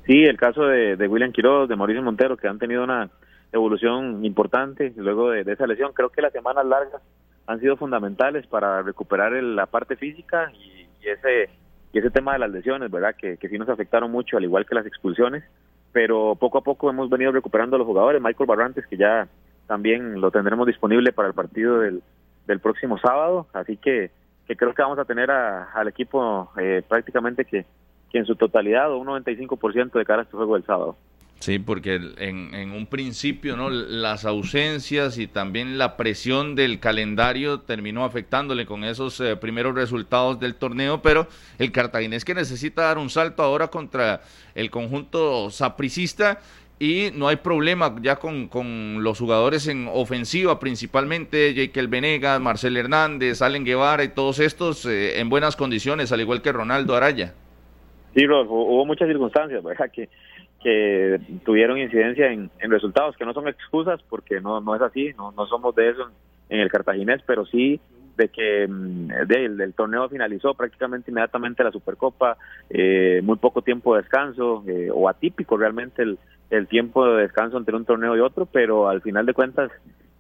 Sí, 0.06 0.22
el 0.22 0.36
caso 0.36 0.64
de, 0.66 0.96
de, 0.96 1.08
William 1.08 1.32
Quiroz, 1.32 1.68
de 1.68 1.76
Mauricio 1.76 2.02
Montero, 2.02 2.36
que 2.36 2.46
han 2.46 2.58
tenido 2.58 2.84
una 2.84 3.10
evolución 3.52 4.24
importante 4.24 4.92
luego 4.96 5.30
de, 5.30 5.40
esa 5.50 5.66
lesión. 5.66 5.92
Creo 5.92 6.10
que 6.10 6.22
las 6.22 6.32
semanas 6.32 6.66
largas 6.66 7.02
han 7.46 7.60
sido 7.60 7.76
fundamentales 7.76 8.46
para 8.46 8.82
recuperar 8.82 9.34
el, 9.34 9.56
la 9.56 9.66
parte 9.66 9.96
física 9.96 10.52
y, 10.52 10.86
ese 11.08 11.50
y 11.92 11.98
ese 11.98 12.10
tema 12.10 12.32
de 12.32 12.40
las 12.40 12.50
lesiones, 12.50 12.90
¿verdad? 12.90 13.14
Que, 13.16 13.36
sí 13.36 13.58
nos 13.58 13.68
afectaron 13.68 14.10
mucho, 14.10 14.36
al 14.36 14.44
igual 14.44 14.66
que 14.66 14.74
las 14.74 14.86
expulsiones, 14.86 15.44
pero 15.92 16.34
poco 16.34 16.58
a 16.58 16.62
poco 16.62 16.90
hemos 16.90 17.08
venido 17.08 17.32
recuperando 17.32 17.76
a 17.76 17.78
los 17.78 17.86
jugadores. 17.86 18.20
Michael 18.20 18.48
Barrantes, 18.48 18.86
que 18.86 18.96
ya 18.96 19.28
también 19.66 20.20
lo 20.20 20.30
tendremos 20.30 20.66
disponible 20.66 21.12
para 21.12 21.28
el 21.28 21.34
partido 21.34 21.80
del, 21.80 22.02
del 22.46 22.60
próximo 22.60 22.98
sábado, 22.98 23.46
así 23.52 23.76
que, 23.76 24.10
que 24.46 24.56
creo 24.56 24.74
que 24.74 24.82
vamos 24.82 24.98
a 24.98 25.04
tener 25.04 25.30
a, 25.30 25.70
al 25.72 25.88
equipo 25.88 26.50
eh, 26.58 26.82
prácticamente 26.86 27.44
que, 27.44 27.64
que 28.10 28.18
en 28.18 28.26
su 28.26 28.36
totalidad 28.36 28.90
o 28.92 28.98
un 28.98 29.06
95% 29.06 29.92
de 29.92 30.04
cara 30.04 30.20
a 30.20 30.24
este 30.24 30.36
juego 30.36 30.54
del 30.54 30.64
sábado. 30.64 30.96
Sí, 31.38 31.58
porque 31.58 31.96
en, 31.96 32.54
en, 32.54 32.72
un 32.72 32.86
principio, 32.86 33.56
¿no? 33.56 33.68
Las 33.68 34.24
ausencias 34.24 35.18
y 35.18 35.26
también 35.26 35.76
la 35.76 35.96
presión 35.96 36.54
del 36.54 36.80
calendario 36.80 37.60
terminó 37.60 38.04
afectándole 38.04 38.64
con 38.64 38.84
esos 38.84 39.20
eh, 39.20 39.36
primeros 39.36 39.74
resultados 39.74 40.40
del 40.40 40.54
torneo, 40.54 41.02
pero 41.02 41.28
el 41.58 41.72
cartaginés 41.72 42.24
que 42.24 42.34
necesita 42.34 42.82
dar 42.82 42.98
un 42.98 43.10
salto 43.10 43.42
ahora 43.42 43.68
contra 43.68 44.22
el 44.54 44.70
conjunto 44.70 45.50
sapricista 45.50 46.40
y 46.78 47.10
no 47.14 47.28
hay 47.28 47.36
problema 47.36 47.94
ya 48.02 48.16
con, 48.16 48.48
con 48.48 49.02
los 49.02 49.18
jugadores 49.18 49.68
en 49.68 49.88
ofensiva, 49.92 50.58
principalmente 50.58 51.54
Jekyll 51.54 51.88
Venegas, 51.88 52.40
Marcel 52.40 52.76
Hernández, 52.76 53.40
Allen 53.40 53.64
Guevara 53.64 54.04
y 54.04 54.08
todos 54.08 54.40
estos 54.40 54.84
eh, 54.86 55.20
en 55.20 55.28
buenas 55.28 55.54
condiciones, 55.54 56.12
al 56.12 56.20
igual 56.22 56.42
que 56.42 56.52
Ronaldo 56.52 56.96
Araya. 56.96 57.34
Sí, 58.14 58.26
Rolf, 58.26 58.50
hubo 58.50 58.84
muchas 58.86 59.08
circunstancias, 59.08 59.62
¿verdad? 59.62 59.90
Que 59.90 60.08
que 60.66 61.20
tuvieron 61.44 61.78
incidencia 61.78 62.32
en, 62.32 62.50
resultados, 62.58 63.16
que 63.16 63.24
no 63.24 63.32
son 63.32 63.46
excusas 63.46 64.02
porque 64.08 64.40
no, 64.40 64.60
no 64.60 64.74
es 64.74 64.82
así, 64.82 65.12
no, 65.16 65.30
no 65.30 65.46
somos 65.46 65.72
de 65.76 65.90
eso 65.90 66.10
en, 66.48 66.58
el 66.58 66.68
cartaginés, 66.68 67.22
pero 67.24 67.46
sí 67.46 67.80
de 68.16 68.28
que 68.30 68.66
de, 68.66 69.44
el, 69.44 69.60
el, 69.60 69.74
torneo 69.74 70.08
finalizó 70.08 70.54
prácticamente 70.54 71.12
inmediatamente 71.12 71.62
la 71.62 71.70
Supercopa, 71.70 72.36
eh, 72.68 73.20
muy 73.22 73.36
poco 73.36 73.62
tiempo 73.62 73.94
de 73.94 74.02
descanso, 74.02 74.64
eh, 74.66 74.88
o 74.92 75.08
atípico 75.08 75.56
realmente 75.56 76.02
el, 76.02 76.18
el, 76.50 76.66
tiempo 76.66 77.06
de 77.06 77.22
descanso 77.22 77.58
entre 77.58 77.76
un 77.76 77.84
torneo 77.84 78.16
y 78.16 78.20
otro, 78.20 78.44
pero 78.46 78.88
al 78.88 79.02
final 79.02 79.24
de 79.24 79.34
cuentas 79.34 79.70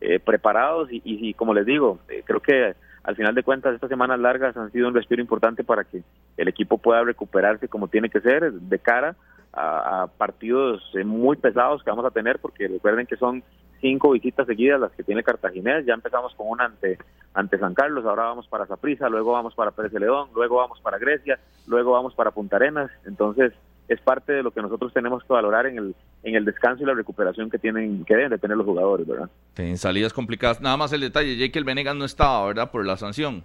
eh, 0.00 0.20
preparados 0.20 0.92
y, 0.92 0.98
y, 1.04 1.28
y, 1.28 1.34
como 1.34 1.54
les 1.54 1.66
digo, 1.66 1.98
eh, 2.08 2.22
creo 2.24 2.38
que 2.38 2.74
al 3.02 3.16
final 3.16 3.34
de 3.34 3.42
cuentas 3.42 3.74
estas 3.74 3.90
semanas 3.90 4.20
largas 4.20 4.56
han 4.56 4.70
sido 4.70 4.86
un 4.86 4.94
respiro 4.94 5.20
importante 5.20 5.64
para 5.64 5.82
que 5.82 6.02
el 6.36 6.46
equipo 6.46 6.78
pueda 6.78 7.02
recuperarse 7.02 7.66
como 7.66 7.88
tiene 7.88 8.10
que 8.10 8.20
ser 8.20 8.52
de 8.52 8.78
cara 8.78 9.16
a, 9.56 10.02
a, 10.02 10.06
partidos 10.06 10.82
muy 11.04 11.36
pesados 11.36 11.82
que 11.82 11.90
vamos 11.90 12.04
a 12.04 12.10
tener, 12.10 12.38
porque 12.38 12.68
recuerden 12.68 13.06
que 13.06 13.16
son 13.16 13.42
cinco 13.80 14.10
visitas 14.10 14.46
seguidas 14.46 14.80
las 14.80 14.92
que 14.92 15.02
tiene 15.02 15.22
Cartaginés, 15.22 15.86
ya 15.86 15.94
empezamos 15.94 16.34
con 16.34 16.48
una 16.48 16.64
ante, 16.64 16.98
ante 17.34 17.58
San 17.58 17.74
Carlos, 17.74 18.04
ahora 18.04 18.24
vamos 18.24 18.46
para 18.48 18.66
Saprissa, 18.66 19.08
luego 19.08 19.32
vamos 19.32 19.54
para 19.54 19.70
Pérez 19.70 19.92
de 19.92 20.00
León, 20.00 20.28
luego 20.34 20.56
vamos 20.56 20.80
para 20.80 20.98
Grecia, 20.98 21.38
luego 21.66 21.92
vamos 21.92 22.14
para 22.14 22.30
Punta 22.30 22.56
Arenas, 22.56 22.90
entonces 23.04 23.52
es 23.88 24.00
parte 24.00 24.32
de 24.32 24.42
lo 24.42 24.50
que 24.50 24.62
nosotros 24.62 24.92
tenemos 24.92 25.22
que 25.22 25.32
valorar 25.32 25.66
en 25.66 25.78
el, 25.78 25.94
en 26.24 26.34
el 26.34 26.44
descanso 26.44 26.82
y 26.82 26.86
la 26.86 26.94
recuperación 26.94 27.50
que 27.50 27.58
tienen 27.58 28.04
que 28.04 28.16
deben 28.16 28.30
de 28.30 28.38
tener 28.38 28.56
los 28.56 28.66
jugadores, 28.66 29.06
¿verdad? 29.06 29.30
En 29.56 29.78
salidas 29.78 30.12
complicadas, 30.12 30.60
nada 30.60 30.76
más 30.76 30.92
el 30.92 31.00
detalle, 31.00 31.36
Jekyll 31.36 31.64
Venegas 31.64 31.94
no 31.94 32.04
estaba, 32.04 32.46
¿verdad? 32.46 32.70
Por 32.70 32.84
la 32.84 32.96
sanción. 32.96 33.44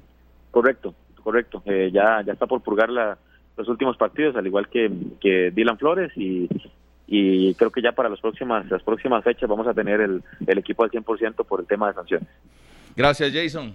Correcto, 0.50 0.96
correcto, 1.24 1.62
eh, 1.66 1.92
ya, 1.94 2.22
ya 2.26 2.34
está 2.34 2.48
por 2.48 2.62
purgar 2.62 2.90
la 2.90 3.18
los 3.62 3.70
últimos 3.70 3.98
partidos, 3.98 4.36
al 4.36 4.46
igual 4.46 4.68
que, 4.70 4.92
que 5.20 5.52
Dylan 5.52 5.78
Flores 5.78 6.12
y, 6.16 6.50
y 7.08 7.54
creo 7.56 7.72
que 7.72 7.82
ya 7.82 7.92
para 7.92 8.10
las 8.10 8.20
próximas 8.20 8.70
las 8.70 8.84
próximas 8.84 9.24
fechas 9.24 9.50
vamos 9.50 9.68
a 9.68 9.74
tener 9.74 10.02
el, 10.02 10.24
el 10.46 10.58
equipo 10.58 10.84
al 10.84 10.92
100% 10.92 11.46
por 11.46 11.60
el 11.60 11.68
tema 11.68 11.88
de 11.88 11.94
sanciones. 11.94 12.28
Gracias, 12.96 13.32
Jason. 13.34 13.74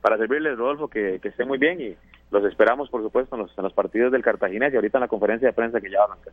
Para 0.00 0.16
servirles, 0.16 0.56
Rodolfo, 0.56 0.88
que, 0.88 1.18
que 1.20 1.28
esté 1.28 1.44
muy 1.44 1.58
bien 1.58 1.80
y 1.80 1.94
los 2.30 2.44
esperamos, 2.44 2.88
por 2.88 3.02
supuesto, 3.02 3.36
en 3.36 3.42
los, 3.42 3.58
en 3.58 3.64
los 3.64 3.72
partidos 3.72 4.12
del 4.12 4.22
Cartaginés 4.22 4.72
y 4.72 4.76
ahorita 4.76 4.98
en 4.98 5.02
la 5.02 5.08
conferencia 5.08 5.48
de 5.48 5.52
prensa 5.52 5.80
que 5.80 5.90
ya 5.90 6.02
arranca. 6.02 6.30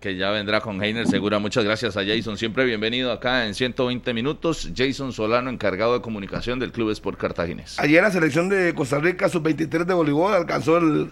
Que 0.00 0.16
ya 0.16 0.30
vendrá 0.30 0.60
con 0.60 0.82
Heiner 0.82 1.06
Segura. 1.06 1.38
Muchas 1.38 1.64
gracias 1.64 1.96
a 1.96 2.04
Jason. 2.04 2.38
Siempre 2.38 2.64
bienvenido 2.64 3.12
acá 3.12 3.46
en 3.46 3.54
120 3.54 4.14
minutos. 4.14 4.70
Jason 4.74 5.12
Solano, 5.12 5.50
encargado 5.50 5.94
de 5.94 6.00
comunicación 6.00 6.58
del 6.58 6.72
Club 6.72 6.90
Sport 6.90 7.18
Cartaginés. 7.18 7.78
Ayer 7.78 8.02
la 8.02 8.10
selección 8.10 8.48
de 8.48 8.74
Costa 8.74 8.98
Rica, 8.98 9.28
sub-23 9.28 9.84
de 9.84 9.94
voleibol, 9.94 10.34
alcanzó 10.34 10.78
el 10.78 11.10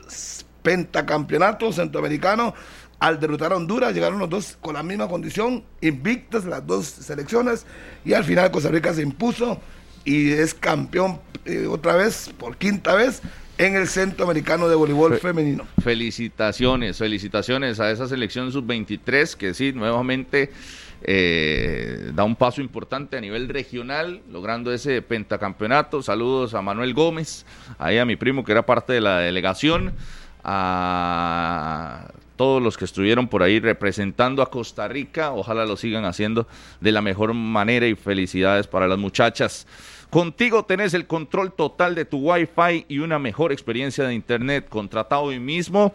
pentacampeonato 0.63 1.73
centroamericano. 1.73 2.55
Al 2.99 3.21
derrotar 3.21 3.53
a 3.53 3.57
Honduras, 3.57 3.95
llegaron 3.95 4.19
los 4.19 4.29
dos 4.29 4.57
con 4.61 4.75
la 4.75 4.83
misma 4.83 5.07
condición, 5.07 5.65
invictas 5.81 6.45
las 6.45 6.67
dos 6.67 6.87
selecciones. 6.87 7.65
Y 8.05 8.15
al 8.15 8.25
final 8.25 8.51
Costa 8.51 8.71
Rica 8.71 8.93
se 8.93 9.03
impuso 9.03 9.61
y 10.05 10.33
es 10.33 10.55
campeón 10.55 11.21
eh, 11.45 11.67
otra 11.67 11.95
vez, 11.95 12.31
por 12.39 12.57
quinta 12.57 12.95
vez, 12.95 13.23
en 13.59 13.75
el 13.75 13.89
Centroamericano 13.89 14.69
de 14.69 14.77
Voleibol 14.77 15.15
Fe 15.15 15.19
Femenino. 15.19 15.67
Felicitaciones, 15.83 16.99
felicitaciones 16.99 17.81
a 17.81 17.91
esa 17.91 18.07
selección 18.07 18.53
sub-23 18.53 19.35
que 19.35 19.53
sí, 19.53 19.73
nuevamente 19.73 20.53
eh, 21.03 22.13
da 22.15 22.23
un 22.23 22.37
paso 22.37 22.61
importante 22.61 23.17
a 23.17 23.21
nivel 23.21 23.49
regional, 23.49 24.23
logrando 24.31 24.73
ese 24.73 25.03
pentacampeonato. 25.03 26.03
Saludos 26.03 26.55
a 26.55 26.63
Manuel 26.63 26.95
Gómez, 26.95 27.45
ahí 27.79 27.99
a 27.99 28.05
mi 28.05 28.15
primo 28.15 28.45
que 28.45 28.53
era 28.53 28.65
parte 28.65 28.93
de 28.93 29.01
la 29.01 29.19
delegación, 29.19 29.93
a 30.45 32.13
todos 32.37 32.63
los 32.63 32.79
que 32.79 32.85
estuvieron 32.85 33.27
por 33.27 33.43
ahí 33.43 33.59
representando 33.59 34.43
a 34.43 34.51
Costa 34.51 34.87
Rica. 34.87 35.33
Ojalá 35.33 35.67
lo 35.67 35.77
sigan 35.77 36.05
haciendo 36.05 36.47
de 36.81 36.93
la 36.93 37.03
mejor 37.03 37.35
manera 37.35 37.89
y 37.89 37.97
felicidades 37.97 38.69
para 38.69 38.87
las 38.87 38.99
muchachas. 38.99 39.67
Contigo 40.11 40.65
tenés 40.65 40.95
el 40.95 41.07
control 41.07 41.53
total 41.53 41.95
de 41.95 42.07
tu 42.07 42.17
Wi-Fi 42.19 42.87
y 42.89 43.01
una 43.01 43.19
mejor 43.19 43.53
experiencia 43.53 44.05
de 44.05 44.15
Internet. 44.15 44.67
Contratado 44.71 45.25
hoy 45.25 45.39
mismo 45.39 45.93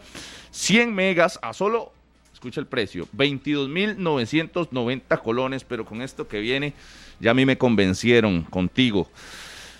100 0.52 0.94
megas 0.94 1.40
a 1.42 1.52
solo, 1.52 1.90
escucha 2.32 2.60
el 2.60 2.66
precio, 2.66 3.08
22.990 3.16 5.20
colones, 5.20 5.64
pero 5.64 5.84
con 5.84 6.00
esto 6.00 6.28
que 6.28 6.38
viene 6.38 6.74
ya 7.18 7.32
a 7.32 7.34
mí 7.34 7.44
me 7.44 7.58
convencieron 7.58 8.42
contigo. 8.42 9.10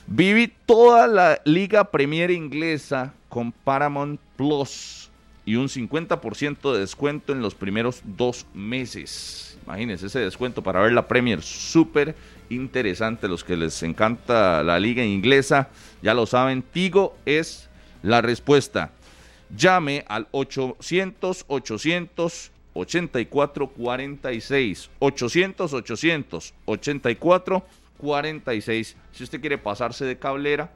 Viví 0.09 0.53
toda 0.67 1.07
la 1.07 1.41
Liga 1.45 1.85
Premier 1.85 2.33
inglesa 2.33 3.15
con 3.29 3.53
Paramount 3.53 4.19
Plus 4.37 5.11
y 5.47 5.57
un 5.57 5.69
50% 5.69 6.73
de 6.73 6.81
descuento 6.81 7.33
en 7.33 7.41
los 7.41 7.55
primeros 7.55 8.03
dos 8.05 8.47
meses. 8.53 9.57
Imagínense 9.65 10.07
ese 10.07 10.19
descuento 10.19 10.63
para 10.63 10.81
ver 10.81 10.93
la 10.93 11.07
Premier 11.07 11.41
súper 11.41 12.17
interesante. 12.49 13.29
Los 13.29 13.45
que 13.45 13.57
les 13.57 13.83
encanta 13.83 14.63
la 14.63 14.79
liga 14.79 15.05
inglesa, 15.05 15.69
ya 16.03 16.15
lo 16.15 16.27
saben, 16.27 16.63
Tigo 16.63 17.17
es 17.25 17.69
la 18.03 18.21
respuesta. 18.21 18.91
Llame 19.57 20.05
al 20.09 20.29
800 20.33 21.45
800 21.49 22.51
84 22.75 23.69
46 23.69 24.91
800 24.99 25.73
800 25.73 26.55
84 26.65 27.67
46. 27.99 28.97
Si 29.13 29.25
usted 29.25 29.41
quiere 29.41 29.59
pasarse 29.59 30.05
de 30.05 30.19
cablera, 30.19 30.73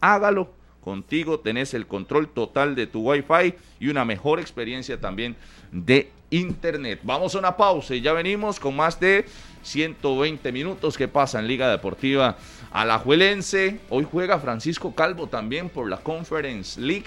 hágalo. 0.00 0.50
Contigo 0.82 1.38
tenés 1.38 1.74
el 1.74 1.86
control 1.86 2.28
total 2.28 2.74
de 2.74 2.88
tu 2.88 3.08
Wi-Fi 3.08 3.54
y 3.78 3.88
una 3.88 4.04
mejor 4.04 4.40
experiencia 4.40 5.00
también 5.00 5.36
de 5.70 6.10
Internet. 6.30 7.00
Vamos 7.04 7.34
a 7.34 7.38
una 7.38 7.56
pausa 7.56 7.94
y 7.94 8.00
ya 8.00 8.12
venimos 8.12 8.58
con 8.58 8.74
más 8.74 8.98
de 8.98 9.24
120 9.62 10.52
minutos 10.52 10.96
que 10.96 11.08
pasa 11.08 11.38
en 11.38 11.46
Liga 11.46 11.70
Deportiva 11.70 12.36
Alajuelense. 12.70 13.80
Hoy 13.88 14.06
juega 14.10 14.38
Francisco 14.38 14.94
Calvo 14.94 15.28
también 15.28 15.68
por 15.68 15.88
la 15.88 15.98
Conference 15.98 16.80
League. 16.80 17.06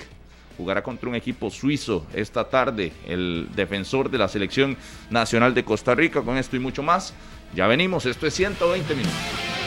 Jugará 0.58 0.82
contra 0.82 1.10
un 1.10 1.16
equipo 1.16 1.50
suizo 1.50 2.06
esta 2.14 2.50
tarde, 2.50 2.94
el 3.06 3.50
defensor 3.56 4.10
de 4.10 4.18
la 4.18 4.28
selección 4.28 4.78
nacional 5.10 5.54
de 5.54 5.66
Costa 5.66 5.96
Rica. 5.96 6.22
Con 6.22 6.38
esto 6.38 6.56
y 6.56 6.60
mucho 6.60 6.82
más, 6.82 7.14
ya 7.54 7.68
venimos. 7.68 8.06
Esto 8.06 8.26
es 8.26 8.34
120 8.34 8.96
minutos. 8.96 9.65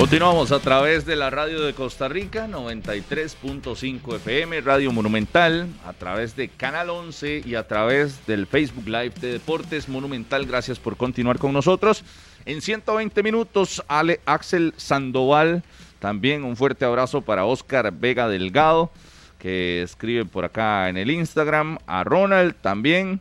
Continuamos 0.00 0.50
a 0.50 0.60
través 0.60 1.04
de 1.04 1.14
la 1.14 1.28
radio 1.28 1.60
de 1.60 1.74
Costa 1.74 2.08
Rica, 2.08 2.48
93.5 2.48 4.16
FM, 4.16 4.62
Radio 4.62 4.92
Monumental, 4.92 5.68
a 5.84 5.92
través 5.92 6.34
de 6.34 6.48
Canal 6.48 6.88
11 6.88 7.42
y 7.44 7.54
a 7.54 7.68
través 7.68 8.26
del 8.26 8.46
Facebook 8.46 8.86
Live 8.86 9.12
de 9.20 9.32
Deportes 9.32 9.90
Monumental. 9.90 10.46
Gracias 10.46 10.78
por 10.78 10.96
continuar 10.96 11.38
con 11.38 11.52
nosotros. 11.52 12.02
En 12.46 12.62
120 12.62 13.22
minutos, 13.22 13.84
Ale, 13.88 14.20
Axel 14.24 14.72
Sandoval, 14.78 15.64
también 15.98 16.44
un 16.44 16.56
fuerte 16.56 16.86
abrazo 16.86 17.20
para 17.20 17.44
Oscar 17.44 17.92
Vega 17.92 18.26
Delgado. 18.26 18.90
que 19.38 19.82
escribe 19.82 20.24
por 20.24 20.46
acá 20.46 20.88
en 20.88 20.96
el 20.96 21.10
Instagram, 21.10 21.76
a 21.86 22.04
Ronald 22.04 22.54
también. 22.62 23.20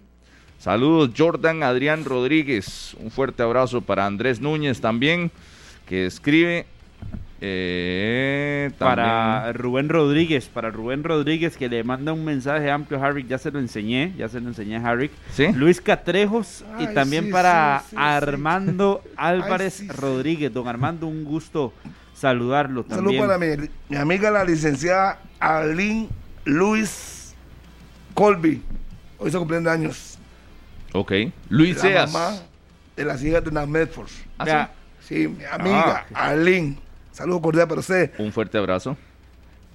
Saludos 0.60 1.11
Jordan 1.18 1.61
Adrián 1.61 2.06
Rodríguez, 2.06 2.95
un 2.99 3.11
fuerte 3.11 3.43
abrazo 3.43 3.81
para 3.81 4.06
Andrés 4.06 4.39
Núñez 4.39 4.80
también, 4.80 5.30
que 5.90 6.06
escribe 6.06 6.68
eh, 7.41 8.70
para 8.78 9.52
Rubén 9.53 9.90
Rodríguez, 9.90 10.48
para 10.48 10.70
Rubén 10.70 11.03
Rodríguez 11.03 11.57
que 11.57 11.68
le 11.68 11.84
manda 11.84 12.14
un 12.14 12.24
mensaje 12.24 12.70
amplio 12.70 13.02
a 13.02 13.07
Harry, 13.07 13.26
ya 13.28 13.40
se 13.40 13.49
lo 13.49 13.57
enseñé, 13.60 14.14
ya 14.16 14.30
se 14.30 14.40
lo 14.40 14.49
enseñé 14.49 14.78
a 14.78 14.88
Harry. 14.88 15.10
Luis 15.56 15.82
Catrejos 15.82 16.64
y 16.78 16.86
también 16.94 17.32
para 17.32 17.82
Armando 17.95 19.02
Álvarez 19.18 19.88
Rodríguez. 19.88 20.53
Don 20.53 20.68
Armando, 20.68 21.07
un 21.07 21.24
gusto 21.24 21.74
saludarlo 22.14 22.84
también. 22.84 23.20
Saludos 23.20 23.40
para 23.40 23.57
mi, 23.57 23.70
mi, 23.90 23.98
amiga 23.98 24.30
la 24.30 24.44
licenciada 24.44 25.20
Arlene 25.40 26.07
Luis 26.45 27.34
Colby. 28.14 28.61
Hoy 29.18 29.32
se 29.32 29.40
cumplen 29.40 29.68
años. 29.68 30.20
Ok. 30.94 31.14
Luis 31.49 31.78
la 31.78 31.82
Seas. 31.82 32.14
mamá 32.14 32.36
de 32.95 33.06
las 33.06 33.24
hijas 33.24 33.44
de 33.44 33.52
Nat 33.52 33.68
Medford. 33.68 34.10
¿Ah, 34.38 34.70
sí? 35.10 35.27
mi 35.27 35.44
amiga 35.44 36.06
Ah. 36.14 36.30
Arlene. 36.30 36.77
Saludos 37.11 37.41
cordial 37.41 37.68
para 37.68 37.81
usted. 37.81 38.11
Un 38.18 38.31
fuerte 38.31 38.57
abrazo. 38.57 38.95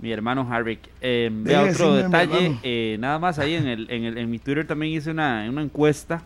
Mi 0.00 0.10
hermano 0.10 0.46
Harry. 0.50 0.78
Eh, 1.00 1.30
vea 1.32 1.62
otro 1.62 1.94
detalle, 1.94 2.58
eh, 2.62 2.96
nada 2.98 3.18
más 3.18 3.38
ahí 3.38 3.54
en, 3.54 3.66
el, 3.68 3.90
en, 3.90 4.04
el, 4.04 4.18
en 4.18 4.30
mi 4.30 4.38
Twitter 4.38 4.66
también 4.66 4.92
hice 4.92 5.10
una, 5.10 5.46
una 5.48 5.62
encuesta 5.62 6.22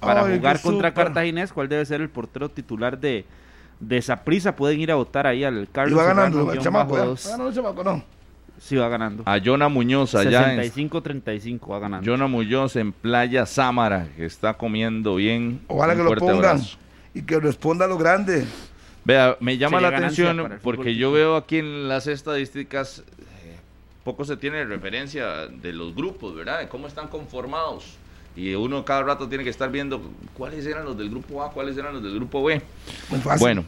para 0.00 0.24
Ay, 0.24 0.36
jugar 0.36 0.60
contra. 0.60 0.92
Cartaginés, 0.94 1.52
cuál 1.52 1.68
debe 1.68 1.84
ser 1.86 2.00
el 2.00 2.08
portero 2.10 2.48
titular 2.48 2.98
de 2.98 3.24
de 3.80 4.02
Saprissa. 4.02 4.54
Pueden 4.54 4.80
ir 4.80 4.90
a 4.90 4.96
votar 4.96 5.26
ahí 5.26 5.44
al 5.44 5.62
Y 5.62 5.66
Carlos 5.66 5.98
va 5.98 6.04
ganando 6.04 6.38
Serrano, 6.38 6.52
el 6.52 6.58
chamaco. 6.60 6.92
Va 6.94 7.16
ganando 7.24 7.48
el 7.48 7.54
chamaco, 7.54 7.84
no. 7.84 8.04
Sí, 8.60 8.74
va 8.76 8.88
ganando. 8.88 9.22
A 9.26 9.38
Jonah 9.38 9.68
Muñoz 9.68 10.14
allá 10.16 10.52
en 10.52 10.60
65-35 10.60 11.70
va 11.70 11.78
ganando. 11.78 12.10
Jonah 12.10 12.26
Muñoz 12.26 12.74
en 12.76 12.92
Playa 12.92 13.46
Sámara, 13.46 14.08
que 14.16 14.24
está 14.26 14.54
comiendo 14.54 15.14
bien. 15.16 15.60
Ojalá 15.68 15.92
Un 15.92 15.98
que 15.98 16.02
lo 16.02 16.08
fuerte 16.08 16.24
pongan 16.26 16.36
abrazo. 16.44 16.76
Y 17.18 17.22
que 17.22 17.40
responda 17.40 17.84
a 17.84 17.88
lo 17.88 17.98
grande. 17.98 18.46
Vea, 19.04 19.36
me 19.40 19.58
llama 19.58 19.78
Sería 19.78 19.90
la 19.90 19.96
atención 19.96 20.58
porque 20.62 20.94
yo 20.94 21.10
veo 21.10 21.36
aquí 21.36 21.58
en 21.58 21.88
las 21.88 22.06
estadísticas, 22.06 23.00
eh, 23.00 23.56
poco 24.04 24.24
se 24.24 24.36
tiene 24.36 24.64
referencia 24.64 25.48
de 25.48 25.72
los 25.72 25.94
grupos, 25.94 26.34
¿verdad? 26.36 26.60
De 26.60 26.68
cómo 26.68 26.86
están 26.86 27.08
conformados. 27.08 27.96
Y 28.36 28.54
uno 28.54 28.84
cada 28.84 29.02
rato 29.02 29.28
tiene 29.28 29.42
que 29.42 29.50
estar 29.50 29.70
viendo 29.72 30.00
cuáles 30.34 30.64
eran 30.64 30.84
los 30.84 30.96
del 30.96 31.10
grupo 31.10 31.42
A, 31.42 31.50
cuáles 31.50 31.76
eran 31.76 31.94
los 31.94 32.02
del 32.02 32.14
grupo 32.14 32.44
B. 32.44 32.62
Muy 33.10 33.20
fácil. 33.20 33.40
Bueno, 33.40 33.64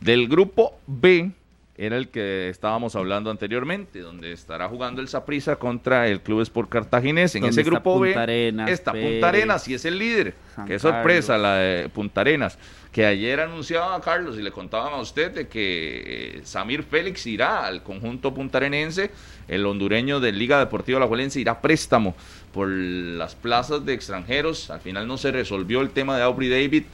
del 0.00 0.28
grupo 0.28 0.78
B 0.86 1.32
era 1.76 1.96
el 1.96 2.08
que 2.08 2.48
estábamos 2.50 2.94
hablando 2.94 3.30
anteriormente, 3.30 3.98
donde 3.98 4.32
estará 4.32 4.68
jugando 4.68 5.00
el 5.00 5.08
Saprissa 5.08 5.56
contra 5.56 6.06
el 6.06 6.20
Club 6.20 6.40
Sport 6.42 6.68
Cartaginés. 6.68 7.34
En 7.34 7.44
ese 7.44 7.64
grupo 7.64 7.94
Punta 7.94 8.06
B 8.06 8.14
Arenas, 8.14 8.70
está 8.70 8.92
Punta 8.92 9.28
Arenas 9.28 9.66
y 9.66 9.74
es 9.74 9.84
el 9.84 9.98
líder. 9.98 10.34
San 10.54 10.66
Qué 10.66 10.78
sorpresa 10.78 11.32
Carlos. 11.32 11.42
la 11.42 11.54
de 11.56 11.88
Punta 11.88 12.20
Arenas. 12.20 12.58
Que 12.92 13.04
ayer 13.06 13.40
anunciaba 13.40 13.96
a 13.96 14.00
Carlos 14.00 14.38
y 14.38 14.42
le 14.42 14.52
contaban 14.52 14.92
a 14.92 14.98
usted 14.98 15.32
de 15.32 15.48
que 15.48 16.36
eh, 16.36 16.40
Samir 16.44 16.84
Félix 16.84 17.26
irá 17.26 17.66
al 17.66 17.82
conjunto 17.82 18.32
puntarenense. 18.32 19.10
El 19.48 19.66
hondureño 19.66 20.20
de 20.20 20.30
Liga 20.30 20.60
Deportiva 20.60 20.98
Alajuelense 20.98 21.40
irá 21.40 21.52
a 21.52 21.60
préstamo 21.60 22.14
por 22.52 22.68
las 22.68 23.34
plazas 23.34 23.84
de 23.84 23.94
extranjeros. 23.94 24.70
Al 24.70 24.80
final 24.80 25.08
no 25.08 25.18
se 25.18 25.32
resolvió 25.32 25.80
el 25.80 25.90
tema 25.90 26.16
de 26.16 26.22
Aubrey 26.22 26.48
David 26.48 26.84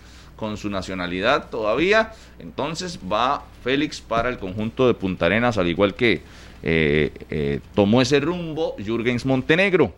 con 0.41 0.57
su 0.57 0.71
nacionalidad 0.71 1.51
todavía. 1.51 2.13
Entonces 2.39 2.99
va 2.99 3.45
Félix 3.63 4.01
para 4.01 4.31
el 4.31 4.39
conjunto 4.39 4.87
de 4.87 4.95
Punta 4.95 5.27
Arenas, 5.27 5.59
al 5.59 5.69
igual 5.69 5.95
que 5.95 6.23
eh, 6.63 7.13
eh, 7.29 7.61
tomó 7.75 8.01
ese 8.01 8.19
rumbo 8.21 8.75
Jürgens 8.79 9.27
Montenegro. 9.27 9.95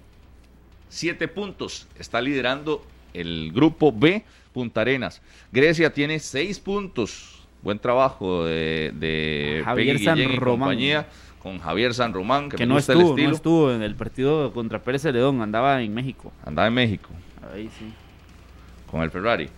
Siete 0.88 1.28
puntos. 1.28 1.86
Está 1.98 2.20
liderando 2.20 2.84
el 3.14 3.52
grupo 3.52 3.92
B, 3.92 4.24
Punta 4.52 4.80
Arenas. 4.80 5.22
Grecia 5.52 5.92
tiene 5.92 6.18
seis 6.18 6.58
puntos. 6.58 7.40
Buen 7.62 7.78
trabajo 7.78 8.44
de, 8.44 8.92
de 8.96 9.62
Javier 9.64 9.96
y 9.96 10.04
San 10.04 10.18
Román. 10.36 10.68
compañía 10.68 11.06
con 11.40 11.60
Javier 11.60 11.94
San 11.94 12.12
Román, 12.12 12.48
que, 12.48 12.56
que 12.56 12.64
me 12.64 12.68
no 12.68 12.74
gusta 12.74 12.92
estuvo, 12.92 13.16
no 13.16 13.30
estuvo 13.30 13.72
en 13.72 13.82
el 13.82 13.94
partido 13.94 14.52
contra 14.52 14.80
Pérez 14.80 15.02
Celedón, 15.02 15.40
andaba 15.40 15.80
en 15.82 15.94
México. 15.94 16.32
Andaba 16.44 16.68
en 16.68 16.74
México 16.74 17.10
Ahí 17.52 17.68
sí. 17.78 17.92
con 18.90 19.02
el 19.02 19.10
Ferrari. 19.10 19.48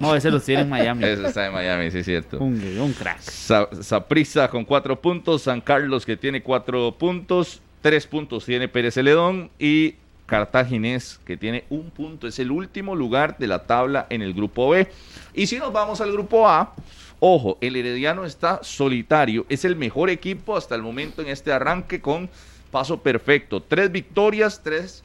No, 0.00 0.14
ese 0.14 0.30
lo 0.30 0.40
tiene 0.40 0.62
en 0.62 0.68
Miami. 0.68 1.04
Ese 1.04 1.26
está 1.26 1.46
en 1.46 1.52
Miami, 1.52 1.90
sí 1.90 1.98
es 1.98 2.04
cierto. 2.06 2.38
Un, 2.38 2.60
un 2.78 2.92
crack. 2.92 3.20
Sa- 3.20 3.68
Saprissa 3.82 4.48
con 4.48 4.64
cuatro 4.64 5.00
puntos, 5.00 5.42
San 5.42 5.60
Carlos 5.60 6.06
que 6.06 6.16
tiene 6.16 6.42
cuatro 6.42 6.94
puntos, 6.96 7.60
tres 7.82 8.06
puntos 8.06 8.44
tiene 8.44 8.68
Pérez 8.68 8.94
Celedón 8.94 9.50
y 9.58 9.94
Cartaginés 10.26 11.18
que 11.24 11.36
tiene 11.36 11.64
un 11.70 11.90
punto, 11.90 12.28
es 12.28 12.38
el 12.38 12.50
último 12.50 12.94
lugar 12.94 13.38
de 13.38 13.46
la 13.46 13.64
tabla 13.66 14.06
en 14.10 14.22
el 14.22 14.34
grupo 14.34 14.68
B. 14.70 14.86
Y 15.34 15.46
si 15.46 15.58
nos 15.58 15.72
vamos 15.72 16.00
al 16.00 16.12
grupo 16.12 16.48
A, 16.48 16.74
ojo, 17.18 17.58
el 17.60 17.74
Herediano 17.76 18.24
está 18.24 18.60
solitario, 18.62 19.46
es 19.48 19.64
el 19.64 19.74
mejor 19.74 20.10
equipo 20.10 20.56
hasta 20.56 20.74
el 20.74 20.82
momento 20.82 21.22
en 21.22 21.28
este 21.28 21.50
arranque 21.50 22.00
con 22.00 22.28
paso 22.70 23.00
perfecto, 23.02 23.62
tres 23.62 23.90
victorias, 23.90 24.60
tres 24.62 25.02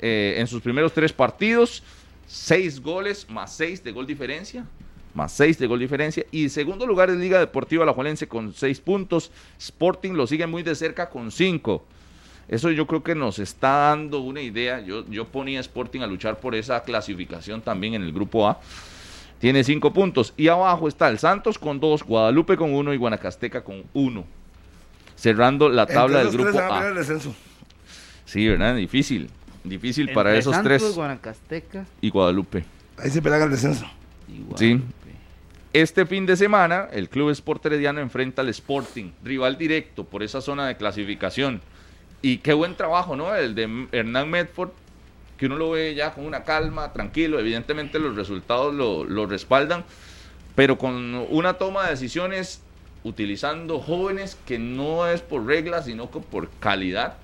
eh, 0.00 0.36
en 0.38 0.46
sus 0.46 0.62
primeros 0.62 0.92
tres 0.92 1.12
partidos, 1.12 1.82
seis 2.32 2.80
goles 2.80 3.28
más 3.28 3.54
seis 3.54 3.84
de 3.84 3.92
gol 3.92 4.06
diferencia, 4.06 4.64
más 5.12 5.32
seis 5.32 5.58
de 5.58 5.66
gol 5.66 5.78
diferencia. 5.78 6.24
Y 6.30 6.48
segundo 6.48 6.86
lugar 6.86 7.10
es 7.10 7.16
Liga 7.16 7.38
Deportiva 7.38 7.82
Alajuelense 7.82 8.26
con 8.26 8.54
seis 8.54 8.80
puntos. 8.80 9.30
Sporting 9.58 10.12
lo 10.12 10.26
sigue 10.26 10.46
muy 10.46 10.62
de 10.62 10.74
cerca 10.74 11.10
con 11.10 11.30
cinco. 11.30 11.84
Eso 12.48 12.70
yo 12.70 12.86
creo 12.86 13.02
que 13.02 13.14
nos 13.14 13.38
está 13.38 13.68
dando 13.88 14.20
una 14.20 14.40
idea. 14.40 14.80
Yo, 14.80 15.06
yo 15.08 15.26
ponía 15.26 15.60
Sporting 15.60 16.00
a 16.00 16.06
luchar 16.06 16.40
por 16.40 16.54
esa 16.54 16.82
clasificación 16.82 17.60
también 17.60 17.94
en 17.94 18.02
el 18.02 18.12
grupo 18.12 18.48
A. 18.48 18.58
Tiene 19.38 19.62
cinco 19.62 19.92
puntos. 19.92 20.32
Y 20.38 20.48
abajo 20.48 20.88
está 20.88 21.08
el 21.08 21.18
Santos 21.18 21.58
con 21.58 21.80
dos, 21.80 22.02
Guadalupe 22.02 22.56
con 22.56 22.72
uno 22.72 22.94
y 22.94 22.96
Guanacasteca 22.96 23.62
con 23.62 23.84
uno. 23.92 24.24
Cerrando 25.16 25.68
la 25.68 25.86
tabla 25.86 26.20
del 26.20 26.30
grupo 26.30 26.48
a 26.48 26.52
pelear 26.52 26.72
A. 26.72 26.88
el 26.88 26.94
descenso. 26.94 27.34
Sí, 28.24 28.48
¿verdad? 28.48 28.76
Difícil. 28.76 29.28
Difícil 29.64 30.12
para 30.12 30.36
esos 30.36 30.54
Santos, 30.54 30.82
tres 30.82 30.94
Guanacasteca 30.94 31.86
y 32.00 32.10
Guadalupe. 32.10 32.64
Ahí 32.98 33.10
se 33.10 33.22
pelean 33.22 33.42
el 33.42 33.50
descenso. 33.50 33.86
Sí. 34.56 34.80
Este 35.72 36.04
fin 36.04 36.26
de 36.26 36.36
semana, 36.36 36.88
el 36.92 37.08
Club 37.08 37.30
Sport 37.30 37.64
Herediano 37.66 38.00
enfrenta 38.00 38.42
al 38.42 38.48
Sporting, 38.50 39.12
rival 39.24 39.56
directo 39.56 40.04
por 40.04 40.22
esa 40.22 40.40
zona 40.40 40.66
de 40.66 40.76
clasificación. 40.76 41.62
Y 42.20 42.38
qué 42.38 42.52
buen 42.52 42.76
trabajo, 42.76 43.16
¿no? 43.16 43.34
El 43.34 43.54
de 43.54 43.88
Hernán 43.90 44.28
Medford, 44.28 44.70
que 45.38 45.46
uno 45.46 45.56
lo 45.56 45.70
ve 45.70 45.94
ya 45.94 46.12
con 46.12 46.26
una 46.26 46.44
calma, 46.44 46.92
tranquilo. 46.92 47.40
Evidentemente 47.40 47.98
los 47.98 48.14
resultados 48.14 48.74
lo, 48.74 49.04
lo 49.04 49.26
respaldan, 49.26 49.84
pero 50.54 50.76
con 50.76 51.14
una 51.30 51.54
toma 51.54 51.84
de 51.84 51.90
decisiones 51.90 52.62
utilizando 53.02 53.80
jóvenes 53.80 54.36
que 54.46 54.58
no 54.58 55.06
es 55.06 55.22
por 55.22 55.46
reglas, 55.46 55.86
sino 55.86 56.10
que 56.10 56.20
por 56.20 56.50
calidad 56.60 57.16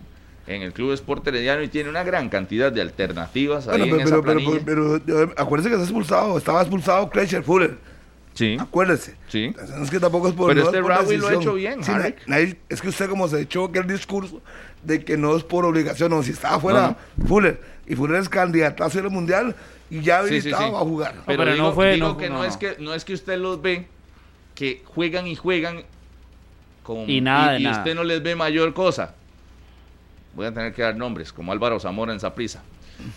en 0.48 0.62
el 0.62 0.72
Club 0.72 0.92
Sport 0.92 1.26
Herediano 1.28 1.62
y 1.62 1.68
tiene 1.68 1.90
una 1.90 2.02
gran 2.02 2.28
cantidad 2.28 2.72
de 2.72 2.80
alternativas 2.80 3.68
ahí 3.68 3.78
Bueno, 3.78 3.84
en 3.84 3.90
pero, 3.90 4.16
esa 4.16 4.26
pero, 4.26 4.40
pero, 4.64 4.64
pero, 4.64 5.00
pero, 5.04 5.32
acuérdese 5.36 5.68
que 5.68 5.74
está 5.74 5.84
expulsado. 5.84 6.38
Estaba 6.38 6.60
expulsado 6.62 7.10
Kreischer 7.10 7.42
Fuller. 7.42 7.76
sí, 8.34 8.56
Acuérdese. 8.58 9.14
sí. 9.28 9.54
Es 9.82 9.90
que 9.90 10.00
tampoco 10.00 10.28
es 10.28 10.34
por. 10.34 10.48
Pero 10.48 10.60
no 10.64 10.70
es 10.70 10.74
este 10.74 10.80
por 10.82 10.90
Rawi 10.90 11.16
lo 11.18 11.28
ha 11.28 11.34
hecho 11.34 11.54
bien, 11.54 11.84
Sí, 11.84 11.90
Harry. 11.92 12.14
na- 12.26 12.36
nadie- 12.38 12.56
es 12.68 12.80
que 12.80 12.88
usted, 12.88 13.08
como 13.08 13.28
se 13.28 13.40
echó 13.42 13.64
aquel 13.66 13.86
discurso 13.86 14.40
de 14.82 15.04
que 15.04 15.16
no 15.16 15.36
es 15.36 15.42
por 15.44 15.64
obligación, 15.64 16.12
o 16.14 16.22
si 16.22 16.30
estaba 16.30 16.58
fuera 16.60 16.96
Fuller, 17.26 17.60
y 17.86 17.94
Fuller 17.94 18.20
es 18.20 18.28
candidato 18.28 18.84
a 18.84 18.86
hacer 18.86 19.04
el 19.04 19.10
mundial 19.10 19.54
y 19.90 20.00
ya 20.02 20.22
Sí, 20.22 20.28
sí, 20.28 20.34
habilitado 20.50 20.68
sí. 20.70 20.74
a 20.76 20.78
jugar. 20.78 21.14
Pero, 21.26 21.38
pero 21.38 21.52
digo, 21.52 21.66
no 21.66 21.72
fue- 21.74 21.94
digo 21.94 22.08
no- 22.08 22.16
que 22.16 22.28
no, 22.30 22.36
no, 22.38 22.44
es 22.44 22.54
no. 22.54 22.58
que 22.60 22.76
no 22.78 22.94
es 22.94 23.04
que 23.04 23.12
usted 23.14 23.38
los 23.38 23.60
ve 23.60 23.86
que 24.54 24.82
juegan 24.86 25.26
y 25.26 25.34
juegan 25.34 25.82
con, 26.82 27.10
Y 27.10 27.20
nada 27.20 27.52
de 27.52 27.60
y 27.60 27.64
nada. 27.64 27.78
usted 27.78 27.94
no 27.94 28.04
les 28.04 28.22
ve 28.22 28.34
mayor 28.34 28.72
cosa. 28.72 29.14
Voy 30.38 30.46
a 30.46 30.54
tener 30.54 30.72
que 30.72 30.82
dar 30.82 30.94
nombres, 30.96 31.32
como 31.32 31.50
Álvaro 31.50 31.80
Zamora 31.80 32.12
en 32.12 32.20
Saprisa. 32.20 32.62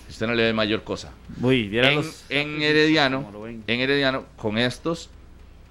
Usted 0.09 0.25
no 0.25 0.33
le 0.33 0.41
ve 0.41 0.53
mayor 0.53 0.81
cosa. 0.83 1.11
Uy, 1.39 1.69
En, 1.77 1.95
los- 1.97 2.25
en 2.29 2.61
Herediano, 2.63 3.31
en 3.67 3.79
Herediano, 3.79 4.25
con 4.37 4.57
estos 4.57 5.11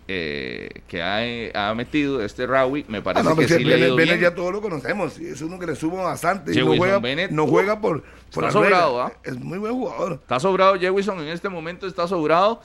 eh, 0.06 0.68
que 0.88 1.02
ha, 1.02 1.70
ha 1.70 1.74
metido 1.74 2.22
este 2.22 2.46
Rawi, 2.46 2.84
me 2.88 2.98
Ah, 2.98 3.02
parece 3.02 3.24
no, 3.24 3.30
que 3.30 3.34
pues 3.46 3.48
sí 3.48 3.64
le 3.64 3.74
ha 3.74 3.76
Bennett, 3.76 3.86
ido 3.88 3.96
Bennett 3.96 4.18
bien. 4.20 4.30
ya 4.30 4.34
todos 4.36 4.52
lo 4.52 4.60
conocemos. 4.60 5.18
Es 5.18 5.40
uno 5.42 5.58
que 5.58 5.66
le 5.66 5.74
suma 5.76 6.02
bastante. 6.02 6.52
Y 6.52 6.54
no 6.56 6.62
Jewison 6.66 6.78
juega, 6.78 6.98
Bennett, 7.00 7.30
no 7.32 7.46
juega 7.48 7.80
por, 7.80 8.02
por 8.32 8.44
está 8.44 8.52
sobrado, 8.52 9.02
¿ah? 9.02 9.12
Es 9.24 9.36
muy 9.36 9.58
buen 9.58 9.72
jugador. 9.72 10.12
Está 10.22 10.38
sobrado 10.40 10.78
Jewison 10.78 11.18
en 11.20 11.28
este 11.28 11.48
momento, 11.48 11.86
está 11.88 12.06
sobrado. 12.08 12.60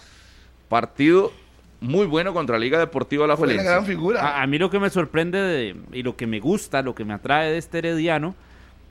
Partido 0.69 1.31
muy 1.81 2.05
bueno 2.07 2.33
contra 2.33 2.57
Liga 2.57 2.79
Deportiva 2.79 3.27
La 3.27 3.35
una 3.35 3.45
gran 3.47 3.57
Juelense. 3.65 3.85
figura. 3.85 4.21
A, 4.21 4.41
a 4.41 4.47
mí 4.47 4.57
lo 4.57 4.69
que 4.71 4.79
me 4.79 4.89
sorprende 4.89 5.39
de- 5.39 5.75
y 5.91 6.01
lo 6.03 6.15
que 6.15 6.25
me 6.25 6.39
gusta, 6.39 6.81
lo 6.81 6.95
que 6.95 7.05
me 7.05 7.13
atrae 7.13 7.51
de 7.51 7.57
este 7.59 7.77
Herediano, 7.79 8.33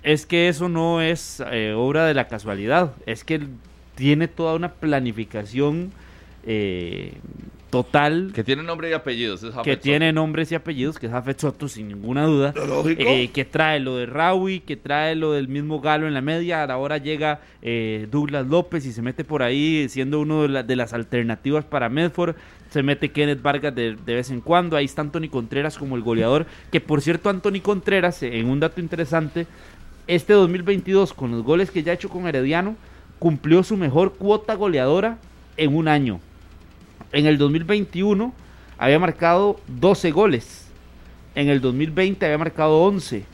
es 0.05 0.27
que 0.27 0.49
eso 0.49 0.69
no 0.69 1.01
es 1.01 1.43
eh, 1.51 1.73
obra 1.77 2.07
de 2.07 2.15
la 2.15 2.29
casualidad, 2.29 2.93
es 3.07 3.25
que 3.25 3.35
él 3.37 3.49
tiene 3.97 4.29
toda 4.29 4.55
una 4.55 4.73
planificación 4.73 5.91
eh, 6.47 7.15
total. 7.71 8.31
Que 8.35 8.45
tiene 8.45 8.63
nombre 8.63 8.91
y 8.91 8.93
apellidos. 8.93 9.43
Es 9.43 9.55
que 9.65 9.77
tiene 9.77 10.13
nombres 10.13 10.53
y 10.53 10.55
apellidos, 10.55 10.99
que 10.99 11.07
es 11.07 11.13
Jafet 11.13 11.41
Soto, 11.41 11.69
sin 11.69 11.89
ninguna 11.89 12.25
duda. 12.25 12.55
Eh, 12.87 13.31
que 13.33 13.45
trae 13.45 13.81
lo 13.81 13.97
de 13.97 14.07
Rawi, 14.07 14.61
que 14.61 14.77
trae 14.77 15.15
lo 15.17 15.33
del 15.33 15.49
mismo 15.49 15.81
Galo 15.81 16.07
en 16.07 16.15
la 16.15 16.21
media. 16.21 16.63
Ahora 16.65 16.99
llega 16.99 17.41
eh, 17.63 18.07
Douglas 18.11 18.47
López 18.47 18.87
y 18.87 18.93
se 18.93 19.03
mete 19.03 19.25
por 19.25 19.43
ahí, 19.43 19.89
siendo 19.89 20.21
uno 20.21 20.43
de, 20.43 20.49
la- 20.49 20.63
de 20.63 20.77
las 20.77 20.93
alternativas 20.93 21.65
para 21.65 21.89
Medford. 21.89 22.37
Se 22.71 22.83
mete 22.83 23.11
Kenneth 23.13 23.41
Vargas 23.41 23.75
de, 23.75 23.97
de 24.05 24.15
vez 24.15 24.31
en 24.31 24.41
cuando. 24.41 24.77
Ahí 24.77 24.85
está 24.85 25.01
Anthony 25.03 25.29
Contreras 25.31 25.79
como 25.79 25.97
el 25.97 26.03
goleador. 26.03 26.47
Que 26.73 26.81
por 26.81 27.01
cierto, 27.01 27.29
Anthony 27.31 27.61
Contreras, 27.63 28.23
eh, 28.23 28.39
en 28.39 28.49
un 28.51 28.59
dato 28.61 28.81
interesante, 28.81 29.47
este 30.07 30.33
2022, 30.33 31.15
con 31.15 31.31
los 31.31 31.43
goles 31.43 31.71
que 31.71 31.83
ya 31.83 31.93
ha 31.93 31.95
hecho 31.95 32.09
con 32.09 32.27
Herediano, 32.27 32.77
cumplió 33.19 33.63
su 33.63 33.77
mejor 33.77 34.15
cuota 34.15 34.55
goleadora 34.55 35.19
en 35.57 35.75
un 35.75 35.89
año. 35.89 36.21
En 37.13 37.27
el 37.27 37.39
2021 37.39 38.35
había 38.77 38.99
marcado 38.99 39.61
12 39.69 40.11
goles. 40.11 40.67
En 41.35 41.49
el 41.49 41.61
2020 41.61 42.25
había 42.27 42.39
marcado 42.39 42.83
11. 42.83 43.25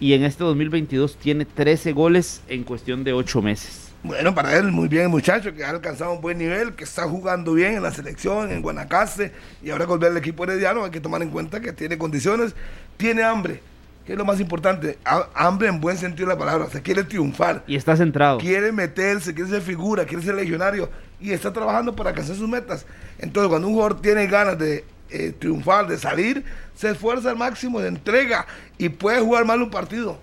Y 0.00 0.12
en 0.14 0.24
este 0.24 0.44
2022 0.44 1.16
tiene 1.16 1.44
13 1.44 1.92
goles 1.92 2.42
en 2.48 2.64
cuestión 2.64 3.04
de 3.04 3.12
8 3.12 3.42
meses. 3.42 3.92
Bueno, 4.02 4.34
para 4.34 4.56
él 4.58 4.70
muy 4.70 4.88
bien 4.88 5.10
muchacho, 5.10 5.54
que 5.54 5.64
ha 5.64 5.70
alcanzado 5.70 6.12
un 6.12 6.20
buen 6.20 6.36
nivel, 6.36 6.74
que 6.74 6.84
está 6.84 7.08
jugando 7.08 7.54
bien 7.54 7.74
en 7.74 7.82
la 7.82 7.90
selección, 7.90 8.50
en 8.50 8.60
Guanacaste, 8.60 9.32
y 9.62 9.70
ahora 9.70 9.86
con 9.86 10.02
el 10.02 10.16
equipo 10.18 10.44
herediano 10.44 10.84
hay 10.84 10.90
que 10.90 11.00
tomar 11.00 11.22
en 11.22 11.30
cuenta 11.30 11.60
que 11.60 11.72
tiene 11.72 11.96
condiciones, 11.96 12.54
tiene 12.98 13.22
hambre, 13.22 13.62
que 14.04 14.12
es 14.12 14.18
lo 14.18 14.24
más 14.24 14.38
importante, 14.40 14.98
ha- 15.04 15.28
hambre 15.34 15.68
en 15.68 15.80
buen 15.80 15.96
sentido 15.96 16.28
de 16.28 16.34
la 16.34 16.38
palabra, 16.38 16.68
se 16.70 16.82
quiere 16.82 17.04
triunfar, 17.04 17.62
Y 17.66 17.76
está 17.76 17.96
centrado. 17.96 18.38
quiere 18.38 18.70
meterse, 18.72 19.32
quiere 19.34 19.48
ser 19.50 19.62
figura, 19.62 20.04
quiere 20.04 20.22
ser 20.22 20.34
legionario, 20.34 20.90
y 21.20 21.30
está 21.32 21.52
trabajando 21.52 21.94
para 21.96 22.10
alcanzar 22.10 22.36
sus 22.36 22.48
metas. 22.48 22.84
Entonces, 23.18 23.48
cuando 23.48 23.68
un 23.68 23.74
jugador 23.74 24.00
tiene 24.02 24.26
ganas 24.26 24.58
de 24.58 24.84
eh, 25.10 25.32
triunfar, 25.38 25.86
de 25.86 25.96
salir, 25.96 26.44
se 26.74 26.90
esfuerza 26.90 27.30
al 27.30 27.36
máximo, 27.36 27.80
se 27.80 27.86
entrega, 27.88 28.46
y 28.78 28.88
puede 28.88 29.20
jugar 29.20 29.44
mal 29.44 29.62
un 29.62 29.70
partido, 29.70 30.18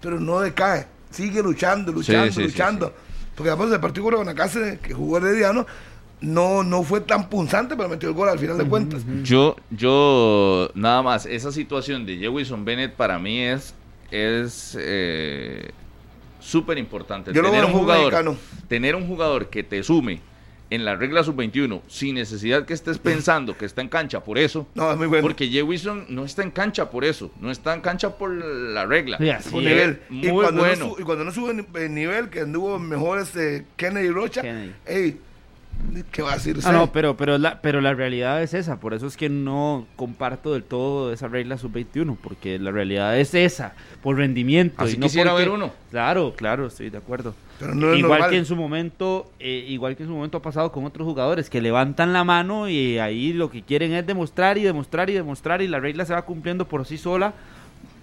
pero 0.00 0.20
no 0.20 0.40
decae, 0.40 0.86
sigue 1.10 1.42
luchando, 1.42 1.90
luchando, 1.92 2.26
sí, 2.26 2.32
sí, 2.34 2.42
luchando. 2.42 2.94
Porque 3.34 3.50
además 3.50 3.72
el 3.72 3.80
partido 3.80 4.04
con 4.04 4.14
Guanacaste 4.16 4.78
que 4.80 4.94
jugó 4.94 5.16
Herediano 5.18 5.66
no, 6.24 6.62
no 6.64 6.82
fue 6.82 7.00
tan 7.00 7.28
punzante, 7.28 7.76
pero 7.76 7.88
metió 7.88 8.08
el 8.08 8.14
gol 8.14 8.28
al 8.28 8.38
final 8.38 8.58
de 8.58 8.64
cuentas. 8.64 9.02
Yo, 9.22 9.56
yo, 9.70 10.70
nada 10.74 11.02
más, 11.02 11.26
esa 11.26 11.52
situación 11.52 12.04
de 12.06 12.16
Jewison 12.18 12.64
Bennett 12.64 12.94
para 12.94 13.18
mí 13.18 13.40
es, 13.40 13.74
es 14.10 14.76
eh, 14.80 15.70
súper 16.40 16.78
importante. 16.78 17.32
Yo 17.32 17.42
lo 17.42 17.48
Tener 17.50 17.66
veo 17.66 17.74
un 17.74 17.80
jugador, 17.80 18.04
mexicano. 18.12 18.36
tener 18.68 18.94
un 18.96 19.06
jugador 19.06 19.48
que 19.50 19.62
te 19.62 19.82
sume 19.82 20.20
en 20.70 20.84
la 20.84 20.96
regla 20.96 21.22
sub-21 21.22 21.82
sin 21.88 22.14
necesidad 22.16 22.64
que 22.64 22.72
estés 22.72 22.98
pensando 22.98 23.56
que 23.56 23.64
está 23.66 23.82
en 23.82 23.88
cancha 23.88 24.24
por 24.24 24.38
eso. 24.38 24.66
No, 24.74 24.90
es 24.90 24.96
muy 24.96 25.06
bueno. 25.06 25.22
Porque 25.22 25.46
Jewison 25.48 26.06
no 26.08 26.24
está 26.24 26.42
en 26.42 26.50
cancha 26.50 26.90
por 26.90 27.04
eso, 27.04 27.30
no 27.40 27.50
está 27.50 27.74
en 27.74 27.80
cancha 27.80 28.16
por 28.16 28.30
la 28.32 28.84
regla. 28.86 29.18
Sí, 29.18 29.28
así 29.30 29.48
Es 29.48 29.54
nivel. 29.54 30.00
Muy 30.08 30.28
y, 30.28 30.32
cuando 30.32 30.62
bueno. 30.62 30.86
no 30.88 30.94
su- 30.94 31.00
y 31.00 31.04
cuando 31.04 31.24
no 31.24 31.30
sube 31.32 31.64
el 31.84 31.94
nivel, 31.94 32.28
que 32.30 32.40
anduvo 32.40 32.78
mejor 32.78 33.20
este 33.20 33.66
Kennedy 33.76 34.08
Rocha, 34.10 34.42
ey, 34.86 35.20
¿qué 36.10 36.22
va 36.22 36.32
a 36.32 36.34
decir 36.34 36.56
usted? 36.56 36.70
Ah, 36.70 36.72
no, 36.72 36.92
pero, 36.92 37.16
pero, 37.16 37.38
la, 37.38 37.60
pero 37.60 37.80
la 37.80 37.94
realidad 37.94 38.42
es 38.42 38.54
esa. 38.54 38.80
Por 38.80 38.94
eso 38.94 39.06
es 39.06 39.16
que 39.16 39.28
no 39.28 39.86
comparto 39.96 40.52
del 40.52 40.64
todo 40.64 41.12
esa 41.12 41.28
regla 41.28 41.58
sub-21. 41.58 42.16
Porque 42.22 42.58
la 42.58 42.70
realidad 42.70 43.18
es 43.18 43.34
esa. 43.34 43.74
Por 44.02 44.16
rendimiento. 44.16 44.74
Así 44.82 44.94
y 44.94 44.98
no 44.98 45.06
quisiera 45.06 45.30
porque- 45.32 45.44
ver 45.46 45.54
uno. 45.54 45.72
Claro, 45.90 46.34
claro, 46.36 46.66
estoy 46.66 46.90
de 46.90 46.98
acuerdo. 46.98 47.34
Pero 47.60 47.74
no 47.74 47.94
igual 47.94 48.28
que 48.30 48.36
en 48.36 48.46
su 48.46 48.56
momento, 48.56 49.30
eh, 49.38 49.64
igual 49.68 49.96
que 49.96 50.02
en 50.02 50.08
su 50.08 50.14
momento 50.14 50.38
ha 50.38 50.42
pasado 50.42 50.72
con 50.72 50.84
otros 50.84 51.06
jugadores 51.06 51.48
que 51.48 51.60
levantan 51.60 52.12
la 52.12 52.24
mano 52.24 52.68
y 52.68 52.98
ahí 52.98 53.32
lo 53.32 53.48
que 53.48 53.62
quieren 53.62 53.92
es 53.92 54.04
demostrar 54.04 54.58
y 54.58 54.64
demostrar 54.64 55.08
y 55.08 55.12
demostrar 55.12 55.62
y 55.62 55.68
la 55.68 55.78
regla 55.78 56.04
se 56.04 56.12
va 56.14 56.22
cumpliendo 56.22 56.66
por 56.66 56.84
sí 56.84 56.98
sola, 56.98 57.32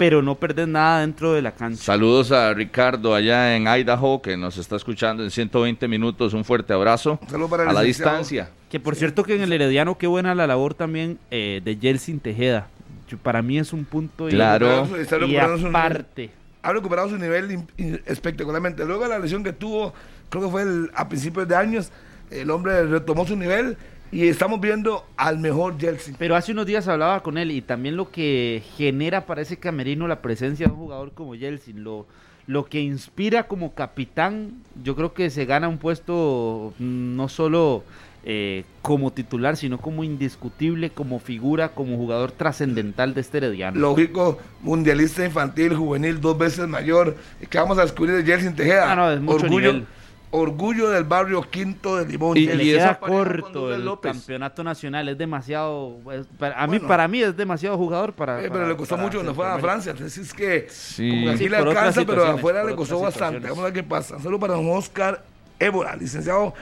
pero 0.02 0.24
no 0.24 0.34
perder 0.34 0.68
nada 0.68 1.02
dentro 1.02 1.32
de 1.34 1.44
la 1.44 1.52
cancha. 1.52 1.84
Saludos 1.84 2.32
a 2.32 2.52
Ricardo 2.56 3.14
allá 3.14 3.56
en 3.56 3.68
Idaho 3.68 4.20
que 4.20 4.36
nos 4.36 4.58
está 4.58 4.76
escuchando 4.76 5.24
en 5.24 5.30
120 5.30 5.88
minutos. 5.88 6.34
Un 6.34 6.44
fuerte 6.44 6.74
abrazo. 6.74 7.20
Saludos 7.30 7.52
para 7.52 7.64
el 7.64 7.70
a 7.70 7.74
la 7.74 7.82
distancia. 7.84 8.50
Que 8.72 8.80
por 8.80 8.96
cierto 8.96 9.24
que 9.24 9.36
en 9.36 9.44
el 9.44 9.52
Herediano 9.54 10.00
qué 10.00 10.08
buena 10.08 10.34
la 10.34 10.48
labor 10.48 10.74
también 10.74 11.20
eh, 11.30 11.62
de 11.64 11.78
Jelsin 11.80 12.20
Tejeda. 12.20 12.68
Yo- 13.08 13.20
para 13.20 13.44
mí 13.44 13.60
es 13.60 13.74
un 13.74 13.86
punto 13.86 14.28
y- 14.28 14.32
Claro. 14.32 14.86
Está 14.98 15.18
y 15.18 15.20
recuperando 15.20 15.58
su 15.58 15.64
nivel. 15.68 15.76
aparte. 15.76 16.30
Ha 16.64 16.74
recuperado 16.74 17.10
su 17.10 17.18
nivel 17.20 17.52
in- 17.52 17.68
in- 17.78 18.02
espectacularmente. 18.08 18.84
Luego 18.86 19.04
de 19.04 19.10
la 19.10 19.20
lesión 19.20 19.44
que 19.44 19.54
tuvo, 19.54 19.94
creo 20.32 20.46
que 20.46 20.50
fue 20.50 20.64
el- 20.64 20.90
a 20.96 21.08
principios 21.10 21.48
de 21.48 21.56
años, 21.56 21.92
el 22.32 22.50
hombre 22.50 22.86
retomó 22.88 23.28
su 23.28 23.36
nivel 23.36 23.78
y 24.12 24.28
estamos 24.28 24.60
viendo 24.60 25.06
al 25.16 25.40
mejor 25.40 25.80
Jelsin. 25.80 26.16
Pero 26.20 26.36
hace 26.36 26.52
unos 26.52 26.66
días 26.66 26.88
hablaba 26.88 27.24
con 27.24 27.38
él 27.38 27.52
y 27.52 27.62
también 27.62 27.96
lo 27.96 28.12
que 28.12 28.62
genera 28.76 29.26
para 29.26 29.42
ese 29.42 29.58
camerino 29.58 30.08
la 30.08 30.22
presencia 30.22 30.68
de 30.68 30.74
un 30.74 30.80
jugador 30.80 31.12
como 31.14 31.36
Jelsin, 31.36 31.84
lo, 31.84 32.08
lo 32.48 32.66
que 32.66 32.82
inspira 32.82 33.44
como 33.44 33.74
capitán, 33.74 34.62
yo 34.84 34.96
creo 34.96 35.14
que 35.14 35.30
se 35.30 35.46
gana 35.46 35.70
un 35.70 35.78
puesto 35.78 36.74
mm, 36.80 37.16
no 37.16 37.30
solo 37.30 37.84
eh, 38.24 38.66
como 38.82 39.12
titular, 39.12 39.58
sino 39.58 39.80
como 39.80 40.04
indiscutible, 40.04 40.90
como 40.90 41.20
figura, 41.20 41.70
como 41.70 41.98
jugador 41.98 42.32
trascendental 42.32 43.14
de 43.14 43.22
este 43.22 43.38
herediano. 43.38 43.80
Lógico, 43.80 44.38
mundialista 44.62 45.26
infantil, 45.26 45.74
juvenil, 45.76 46.20
dos 46.20 46.38
veces 46.38 46.68
mayor. 46.68 47.16
que 47.50 47.58
vamos 47.58 47.78
a 47.80 47.84
descubrir 47.84 48.16
de 48.16 48.24
Jelsin 48.24 48.56
Tejeda? 48.56 48.92
Ah, 48.92 48.96
no, 48.96 49.12
es 49.12 49.22
mucho 49.22 49.46
orgullo, 49.46 49.74
nivel. 49.74 49.88
Orgullo 50.32 50.90
del 50.90 51.04
barrio 51.04 51.42
Quinto 51.50 51.98
de 51.98 52.06
Limón. 52.12 52.38
Y- 52.38 52.48
pareja 52.48 53.00
con 53.00 53.10
corto 53.10 53.74
el 53.74 53.84
López. 53.86 54.12
campeonato 54.14 54.64
nacional, 54.64 55.10
es 55.10 55.18
demasiado, 55.18 55.98
es- 56.12 56.26
para, 56.40 56.58
a 56.62 56.66
mí 56.68 56.78
Bueno. 56.78 56.88
para 56.88 57.08
mí 57.08 57.22
es 57.22 57.36
demasiado 57.36 57.78
jugador 57.78 58.14
para, 58.14 58.40
Eh, 58.40 58.44
pero 58.44 58.54
para- 58.54 58.68
le 58.70 58.76
costó 58.78 58.96
para 58.96 59.06
mucho 59.08 59.18
cuando 59.20 59.36
fue 59.36 59.46
a. 59.48 59.60
Francia. 59.60 59.92
Entonces 59.92 60.18
es 60.28 60.34
que 60.34 60.68
Sí. 60.70 61.10
como 61.10 61.22
que 61.24 61.30
aquí 61.32 61.38
Sí, 61.44 61.50
le 61.50 61.58
alcanza, 61.58 62.06
pero 62.06 62.26
afuera 62.26 62.64
le 62.64 62.76
costó 62.76 63.00
bastante. 63.00 63.42
Vamos 63.42 63.60
a 63.60 63.64
ver 63.64 63.74
qué 63.74 63.84
pasa. 63.84 64.20
Solo 64.20 64.40
para 64.40 64.54
don 64.56 64.70
Oscar 64.72 65.24
Évora, 65.60 65.96
licenciado 65.96 66.54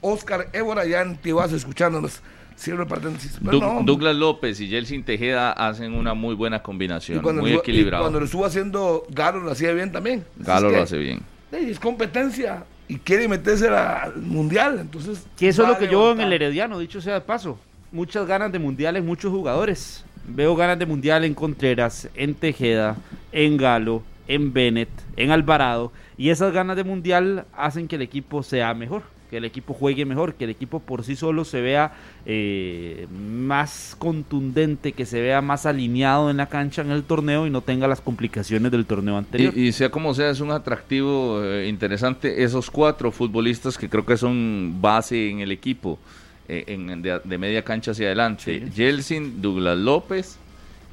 Oscar 0.00 0.48
Évora, 0.52 0.84
ya 0.86 1.02
en 1.02 1.16
Tibás 1.16 1.52
escuchándonos. 1.52 2.20
Cierro 2.58 2.82
el 2.82 2.88
paréntesis. 2.88 3.38
Pero 3.44 3.60
Doug- 3.60 3.74
no, 3.74 3.82
Douglas 3.84 4.16
López 4.16 4.58
y 4.60 4.68
Jelsin 4.68 5.04
Tejeda 5.04 5.52
hacen 5.52 5.92
una 5.94 6.14
muy 6.14 6.34
buena 6.34 6.56
y 6.56 6.60
combinación, 6.60 7.22
muy 7.22 7.52
y 7.52 7.54
equilibrado. 7.54 8.02
cuando 8.02 8.18
lo 8.18 8.24
estuvo 8.26 8.44
haciendo 8.44 9.04
Galo 9.10 9.38
lo 9.40 9.52
hacía 9.52 9.72
bien 9.72 9.92
también. 9.92 10.24
Galo 10.38 10.68
es 10.70 10.76
lo 10.76 10.82
hace 10.82 10.98
bien. 10.98 11.20
Es 11.52 11.78
competencia 11.78 12.64
y 12.88 12.96
quiere 12.96 13.28
meterse 13.28 13.68
al 13.68 14.16
mundial. 14.16 14.78
Entonces, 14.80 15.26
Que 15.36 15.48
eso 15.48 15.62
es 15.62 15.68
lo 15.68 15.78
que 15.78 15.88
yo 15.88 16.00
veo 16.00 16.12
en 16.12 16.20
el 16.22 16.32
Herediano, 16.32 16.78
dicho 16.78 17.00
sea 17.00 17.14
de 17.14 17.20
paso. 17.20 17.58
Muchas 17.92 18.26
ganas 18.26 18.50
de 18.50 18.58
mundial 18.58 18.96
en 18.96 19.06
muchos 19.06 19.30
jugadores. 19.30 20.04
Veo 20.26 20.56
ganas 20.56 20.78
de 20.78 20.86
mundial 20.86 21.24
en 21.24 21.34
Contreras, 21.34 22.08
en 22.14 22.34
Tejeda, 22.34 22.96
en 23.32 23.56
Galo, 23.56 24.02
en 24.26 24.52
Bennett, 24.52 24.90
en 25.16 25.30
Alvarado. 25.30 25.92
Y 26.16 26.30
esas 26.30 26.52
ganas 26.52 26.76
de 26.76 26.84
mundial 26.84 27.44
hacen 27.56 27.88
que 27.88 27.96
el 27.96 28.02
equipo 28.02 28.42
sea 28.42 28.74
mejor, 28.74 29.02
que 29.30 29.36
el 29.38 29.44
equipo 29.44 29.74
juegue 29.74 30.04
mejor, 30.04 30.34
que 30.34 30.44
el 30.44 30.50
equipo 30.50 30.80
por 30.80 31.04
sí 31.04 31.16
solo 31.16 31.44
se 31.44 31.60
vea 31.60 31.92
eh, 32.26 33.06
más 33.12 33.96
contundente, 33.98 34.92
que 34.92 35.06
se 35.06 35.20
vea 35.20 35.40
más 35.40 35.66
alineado 35.66 36.30
en 36.30 36.38
la 36.38 36.48
cancha 36.48 36.82
en 36.82 36.90
el 36.90 37.02
torneo 37.02 37.46
y 37.46 37.50
no 37.50 37.60
tenga 37.60 37.86
las 37.86 38.00
complicaciones 38.00 38.72
del 38.72 38.86
torneo 38.86 39.16
anterior. 39.16 39.52
Y, 39.56 39.68
y 39.68 39.72
sea 39.72 39.90
como 39.90 40.14
sea, 40.14 40.30
es 40.30 40.40
un 40.40 40.50
atractivo 40.50 41.42
eh, 41.44 41.68
interesante 41.68 42.42
esos 42.42 42.70
cuatro 42.70 43.12
futbolistas 43.12 43.76
que 43.76 43.88
creo 43.88 44.04
que 44.04 44.16
son 44.16 44.76
base 44.80 45.30
en 45.30 45.40
el 45.40 45.52
equipo, 45.52 45.98
eh, 46.48 46.64
en, 46.66 47.02
de, 47.02 47.20
de 47.22 47.38
media 47.38 47.62
cancha 47.62 47.90
hacia 47.90 48.06
adelante. 48.06 48.70
Jelsin, 48.74 49.42
Douglas 49.42 49.78
López 49.78 50.38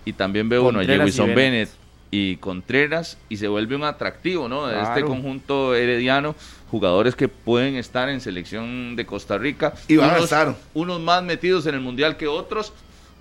y 0.03 0.13
también 0.13 0.47
veo 0.49 0.67
uno 0.67 0.79
a 0.79 0.83
Bennett. 0.83 1.69
Y 2.15 2.37
Contreras 2.37 3.17
y 3.27 3.35
se 3.37 3.49
vuelve 3.49 3.75
un 3.75 3.83
atractivo 3.83 4.47
¿no? 4.47 4.67
de 4.67 4.81
este 4.81 5.03
conjunto 5.03 5.75
herediano, 5.75 6.33
jugadores 6.71 7.13
que 7.13 7.27
pueden 7.27 7.75
estar 7.75 8.07
en 8.07 8.21
selección 8.21 8.95
de 8.95 9.05
Costa 9.05 9.37
Rica. 9.37 9.73
Y 9.89 9.97
van 9.97 10.11
a 10.11 10.13
unos, 10.13 10.23
estar. 10.23 10.55
unos 10.73 11.01
más 11.01 11.23
metidos 11.23 11.65
en 11.67 11.75
el 11.75 11.81
Mundial 11.81 12.15
que 12.15 12.27
otros, 12.27 12.71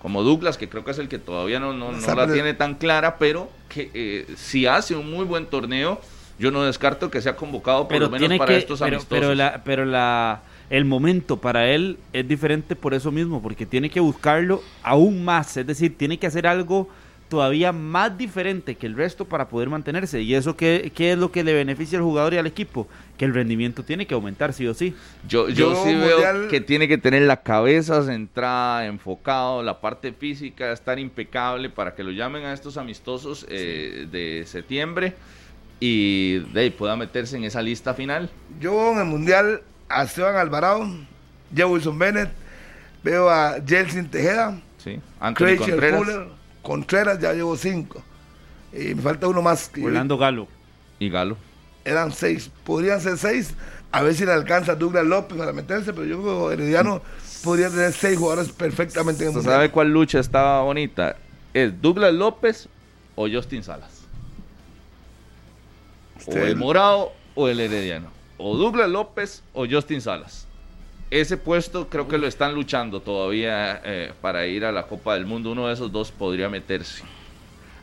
como 0.00 0.22
Douglas, 0.22 0.56
que 0.56 0.68
creo 0.68 0.84
que 0.84 0.92
es 0.92 0.98
el 0.98 1.08
que 1.08 1.18
todavía 1.18 1.58
no, 1.58 1.72
no, 1.72 1.90
no 1.90 2.14
la 2.14 2.32
tiene 2.32 2.54
tan 2.54 2.76
clara, 2.76 3.18
pero 3.18 3.50
que 3.68 3.90
eh, 3.94 4.26
si 4.36 4.66
hace 4.66 4.94
un 4.94 5.10
muy 5.10 5.24
buen 5.24 5.46
torneo, 5.46 6.00
yo 6.38 6.52
no 6.52 6.62
descarto 6.62 7.10
que 7.10 7.20
sea 7.20 7.34
convocado 7.34 7.88
por 7.88 7.88
pero 7.88 8.04
lo 8.06 8.10
menos 8.10 8.20
tiene 8.20 8.38
para 8.38 8.52
que 8.52 8.58
estos 8.58 8.78
pero, 8.78 8.96
amistosos. 8.96 9.20
pero 9.20 9.34
la 9.34 9.62
pero 9.64 9.84
la 9.84 10.42
el 10.70 10.84
momento 10.84 11.36
para 11.36 11.68
él 11.68 11.98
es 12.12 12.26
diferente 12.26 12.74
por 12.74 12.94
eso 12.94 13.12
mismo 13.12 13.40
porque 13.40 13.66
tiene 13.66 13.90
que 13.90 14.00
buscarlo 14.00 14.62
aún 14.82 15.24
más 15.24 15.56
es 15.56 15.66
decir 15.66 15.96
tiene 15.96 16.18
que 16.18 16.26
hacer 16.26 16.46
algo 16.46 16.88
todavía 17.28 17.72
más 17.72 18.16
diferente 18.16 18.76
que 18.76 18.86
el 18.86 18.94
resto 18.94 19.24
para 19.24 19.48
poder 19.48 19.68
mantenerse 19.68 20.22
y 20.22 20.34
eso 20.34 20.56
qué, 20.56 20.92
qué 20.94 21.12
es 21.12 21.18
lo 21.18 21.32
que 21.32 21.42
le 21.42 21.52
beneficia 21.52 21.98
al 21.98 22.04
jugador 22.04 22.34
y 22.34 22.38
al 22.38 22.46
equipo 22.46 22.86
que 23.16 23.24
el 23.24 23.34
rendimiento 23.34 23.82
tiene 23.82 24.06
que 24.06 24.14
aumentar 24.14 24.52
sí 24.52 24.66
o 24.66 24.74
sí 24.74 24.94
Yo, 25.26 25.48
yo, 25.48 25.72
Yo 25.72 25.84
sí 25.84 25.94
veo 25.94 26.48
que 26.48 26.60
tiene 26.60 26.86
que 26.86 26.98
tener 26.98 27.22
la 27.22 27.38
cabeza 27.38 28.02
centrada, 28.04 28.86
enfocado, 28.86 29.62
la 29.62 29.80
parte 29.80 30.12
física, 30.12 30.72
estar 30.72 30.98
impecable 30.98 31.70
para 31.70 31.94
que 31.94 32.04
lo 32.04 32.10
llamen 32.10 32.44
a 32.44 32.52
estos 32.52 32.76
amistosos 32.76 33.46
eh, 33.48 34.06
de 34.10 34.44
septiembre 34.46 35.14
y 35.80 36.38
de 36.52 36.60
ahí 36.60 36.70
pueda 36.70 36.96
meterse 36.96 37.36
en 37.36 37.44
esa 37.44 37.62
lista 37.62 37.94
final. 37.94 38.30
Yo 38.60 38.92
en 38.92 38.98
el 38.98 39.04
mundial 39.06 39.62
a 39.88 40.04
Esteban 40.04 40.36
Alvarado, 40.36 40.88
Joe 41.54 41.66
Wilson 41.66 41.98
Bennett, 41.98 42.30
Veo 43.04 43.28
a 43.28 43.56
Jelsin 43.64 44.08
Tejeda. 44.08 44.58
Sí. 44.78 44.98
Anthony 45.20 45.44
Craicher 45.44 45.70
Contreras. 45.70 46.04
Fuller. 46.04 46.28
Contreras 46.64 47.20
ya 47.20 47.32
llevo 47.32 47.56
cinco. 47.56 48.02
Y 48.72 48.94
me 48.96 49.02
falta 49.02 49.28
uno 49.28 49.40
más. 49.42 49.68
que- 49.68 49.84
Orlando 49.84 50.18
Galo. 50.18 50.48
Y 50.98 51.08
Galo. 51.10 51.36
Eran 51.84 52.10
seis. 52.12 52.50
Podrían 52.64 53.00
ser 53.00 53.16
seis. 53.18 53.54
A 53.92 54.02
ver 54.02 54.14
si 54.14 54.24
le 54.26 54.32
alcanza 54.32 54.74
Douglas 54.74 55.04
López 55.04 55.38
para 55.38 55.52
meterse, 55.52 55.92
pero 55.92 56.04
yo 56.06 56.20
creo 56.20 56.48
que 56.48 56.54
Herediano 56.54 57.00
podría 57.44 57.68
tener 57.70 57.92
seis 57.92 58.18
jugadores 58.18 58.50
perfectamente 58.50 59.22
en 59.22 59.28
el 59.30 59.36
¿Usted 59.36 59.42
mundial. 59.42 59.54
sabe 59.54 59.70
cuál 59.70 59.92
lucha 59.92 60.18
estaba 60.18 60.62
bonita? 60.62 61.14
¿Es 61.52 61.80
Douglas 61.80 62.12
López 62.12 62.68
o 63.14 63.28
Justin 63.30 63.62
Salas? 63.62 64.00
O 66.26 66.32
el 66.32 66.56
Morado 66.56 67.12
o 67.34 67.48
el 67.48 67.60
Herediano. 67.60 68.08
O 68.38 68.56
Douglas 68.56 68.88
López 68.88 69.42
o 69.52 69.66
Justin 69.68 70.00
Salas. 70.00 70.48
Ese 71.14 71.36
puesto 71.36 71.88
creo 71.88 72.08
que 72.08 72.18
lo 72.18 72.26
están 72.26 72.56
luchando 72.56 73.00
todavía 73.00 73.80
eh, 73.84 74.12
para 74.20 74.48
ir 74.48 74.64
a 74.64 74.72
la 74.72 74.88
Copa 74.88 75.14
del 75.14 75.26
Mundo. 75.26 75.52
Uno 75.52 75.68
de 75.68 75.74
esos 75.74 75.92
dos 75.92 76.10
podría 76.10 76.48
meterse. 76.48 77.04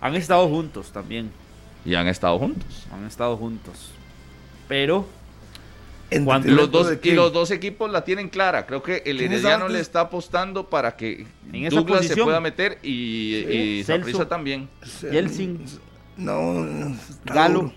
Han 0.02 0.16
estado 0.16 0.50
juntos 0.50 0.92
también. 0.92 1.32
Y 1.86 1.96
han 1.96 2.10
estado 2.10 2.38
juntos. 2.38 2.88
Han 2.92 3.06
estado 3.08 3.38
juntos. 3.38 3.92
Pero. 4.68 5.08
Entre 6.10 6.52
Los 6.52 6.70
dos, 6.72 6.90
de 6.90 7.00
y 7.02 7.12
los 7.12 7.32
dos 7.32 7.52
equipos 7.52 7.90
la 7.90 8.04
tienen 8.04 8.28
clara. 8.28 8.66
Creo 8.66 8.84
que 8.84 8.98
el 9.06 9.20
¿Quién 9.20 9.32
es 9.32 9.40
Herediano 9.40 9.70
le 9.70 9.80
está 9.80 10.02
apostando 10.02 10.70
para 10.70 10.98
que 10.98 11.26
En 11.54 11.64
esa 11.64 11.78
Douglas 11.78 12.06
se 12.08 12.18
pueda 12.18 12.42
meter 12.42 12.80
y, 12.84 13.36
y. 13.50 13.84
Saprissa 13.86 14.28
también. 14.28 14.68
Yeltsin. 15.10 15.64
No, 16.18 16.68
está 17.10 17.34
Galo. 17.34 17.60
duro. 17.60 17.74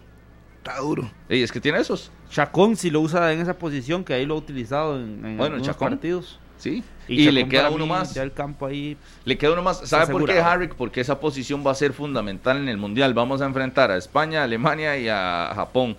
Está 0.56 0.78
duro. 0.80 1.10
Ey, 1.28 1.44
es 1.44 1.52
que 1.52 1.60
tiene 1.60 1.78
esos. 1.78 2.10
Chacón 2.34 2.74
si 2.74 2.90
lo 2.90 3.00
usa 3.00 3.32
en 3.32 3.40
esa 3.40 3.56
posición, 3.56 4.02
que 4.02 4.12
ahí 4.12 4.26
lo 4.26 4.34
ha 4.34 4.38
utilizado 4.38 4.96
en, 4.96 5.24
en 5.24 5.36
Bueno, 5.36 5.54
algunos 5.54 5.66
Chacón. 5.68 5.90
partidos. 5.90 6.40
Sí. 6.58 6.82
Y, 7.06 7.30
le 7.30 7.48
queda 7.48 7.70
uno 7.70 7.84
mí, 7.84 7.90
más. 7.90 8.12
Ya 8.12 8.24
el 8.24 8.32
campo 8.32 8.66
ahí. 8.66 8.96
Le 9.24 9.38
queda 9.38 9.52
uno 9.52 9.62
más. 9.62 9.88
¿Sabe 9.88 10.10
por 10.10 10.24
qué. 10.26 10.40
Harrick? 10.40 10.74
Porque 10.74 11.00
esa 11.00 11.20
posición 11.20 11.64
va 11.64 11.70
a 11.70 11.74
ser 11.76 11.92
fundamental 11.92 12.56
en 12.56 12.68
el 12.68 12.76
Mundial. 12.76 13.14
Vamos 13.14 13.40
a 13.40 13.46
enfrentar 13.46 13.92
a 13.92 13.96
España, 13.96 14.40
a 14.40 14.44
Alemania 14.44 14.98
y 14.98 15.08
a 15.08 15.52
Japón. 15.54 15.96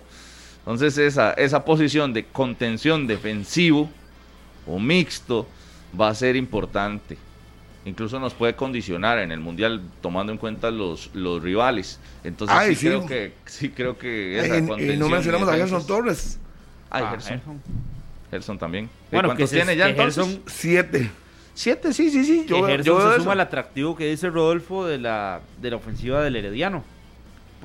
Entonces 0.58 0.98
esa, 0.98 1.32
esa 1.32 1.64
posición 1.64 2.12
de 2.12 2.26
contención 2.26 3.06
defensivo 3.06 3.88
o 4.66 4.78
mixto 4.78 5.46
va 5.98 6.08
a 6.08 6.14
ser 6.14 6.36
importante. 6.36 7.16
Incluso 7.86 8.20
nos 8.20 8.34
puede 8.34 8.54
condicionar 8.56 9.18
en 9.20 9.32
el 9.32 9.40
Mundial 9.40 9.80
tomando 10.02 10.32
en 10.32 10.38
cuenta 10.38 10.70
los, 10.70 11.08
los 11.14 11.42
rivales. 11.42 11.98
Entonces 12.24 12.54
Ay, 12.58 12.74
sí, 12.74 12.80
sí. 12.82 12.86
creo 12.88 13.06
que 13.06 13.32
sí 13.46 13.68
creo 13.70 13.96
que 13.96 14.38
esa 14.40 14.58
Y- 14.58 14.90
y, 14.92 14.96
no 14.98 15.08
mencionamos 15.08 15.48
a 15.48 15.54
Gerson 15.56 15.86
Torres. 15.86 16.38
Ay, 16.90 17.04
Ah, 17.06 17.10
Gerson. 17.12 17.30
Gerson. 17.38 17.60
Gerson 18.30 18.58
también. 18.58 18.90
Bueno, 19.10 19.28
¿Cuántos 19.28 19.48
que 19.50 19.56
tiene 19.56 19.76
ya 19.76 19.88
entonces? 19.88 20.24
Gerson- 20.26 20.40
Siete. 20.46 21.10
Siete, 21.54 21.92
sí, 21.94 22.10
sí, 22.10 22.24
sí. 22.24 22.44
Yo, 22.46 22.56
que 22.56 22.62
veo- 22.62 22.66
Gerson 22.66 22.84
yo 22.98 23.12
se 23.12 23.18
suma 23.20 23.32
al 23.32 23.40
atractivo 23.40 23.96
que 23.96 24.10
dice 24.10 24.28
Rodolfo 24.28 24.84
de 24.84 24.98
la, 24.98 25.40
de 25.62 25.70
la 25.70 25.76
ofensiva 25.76 26.22
del 26.22 26.36
Herediano. 26.36 26.84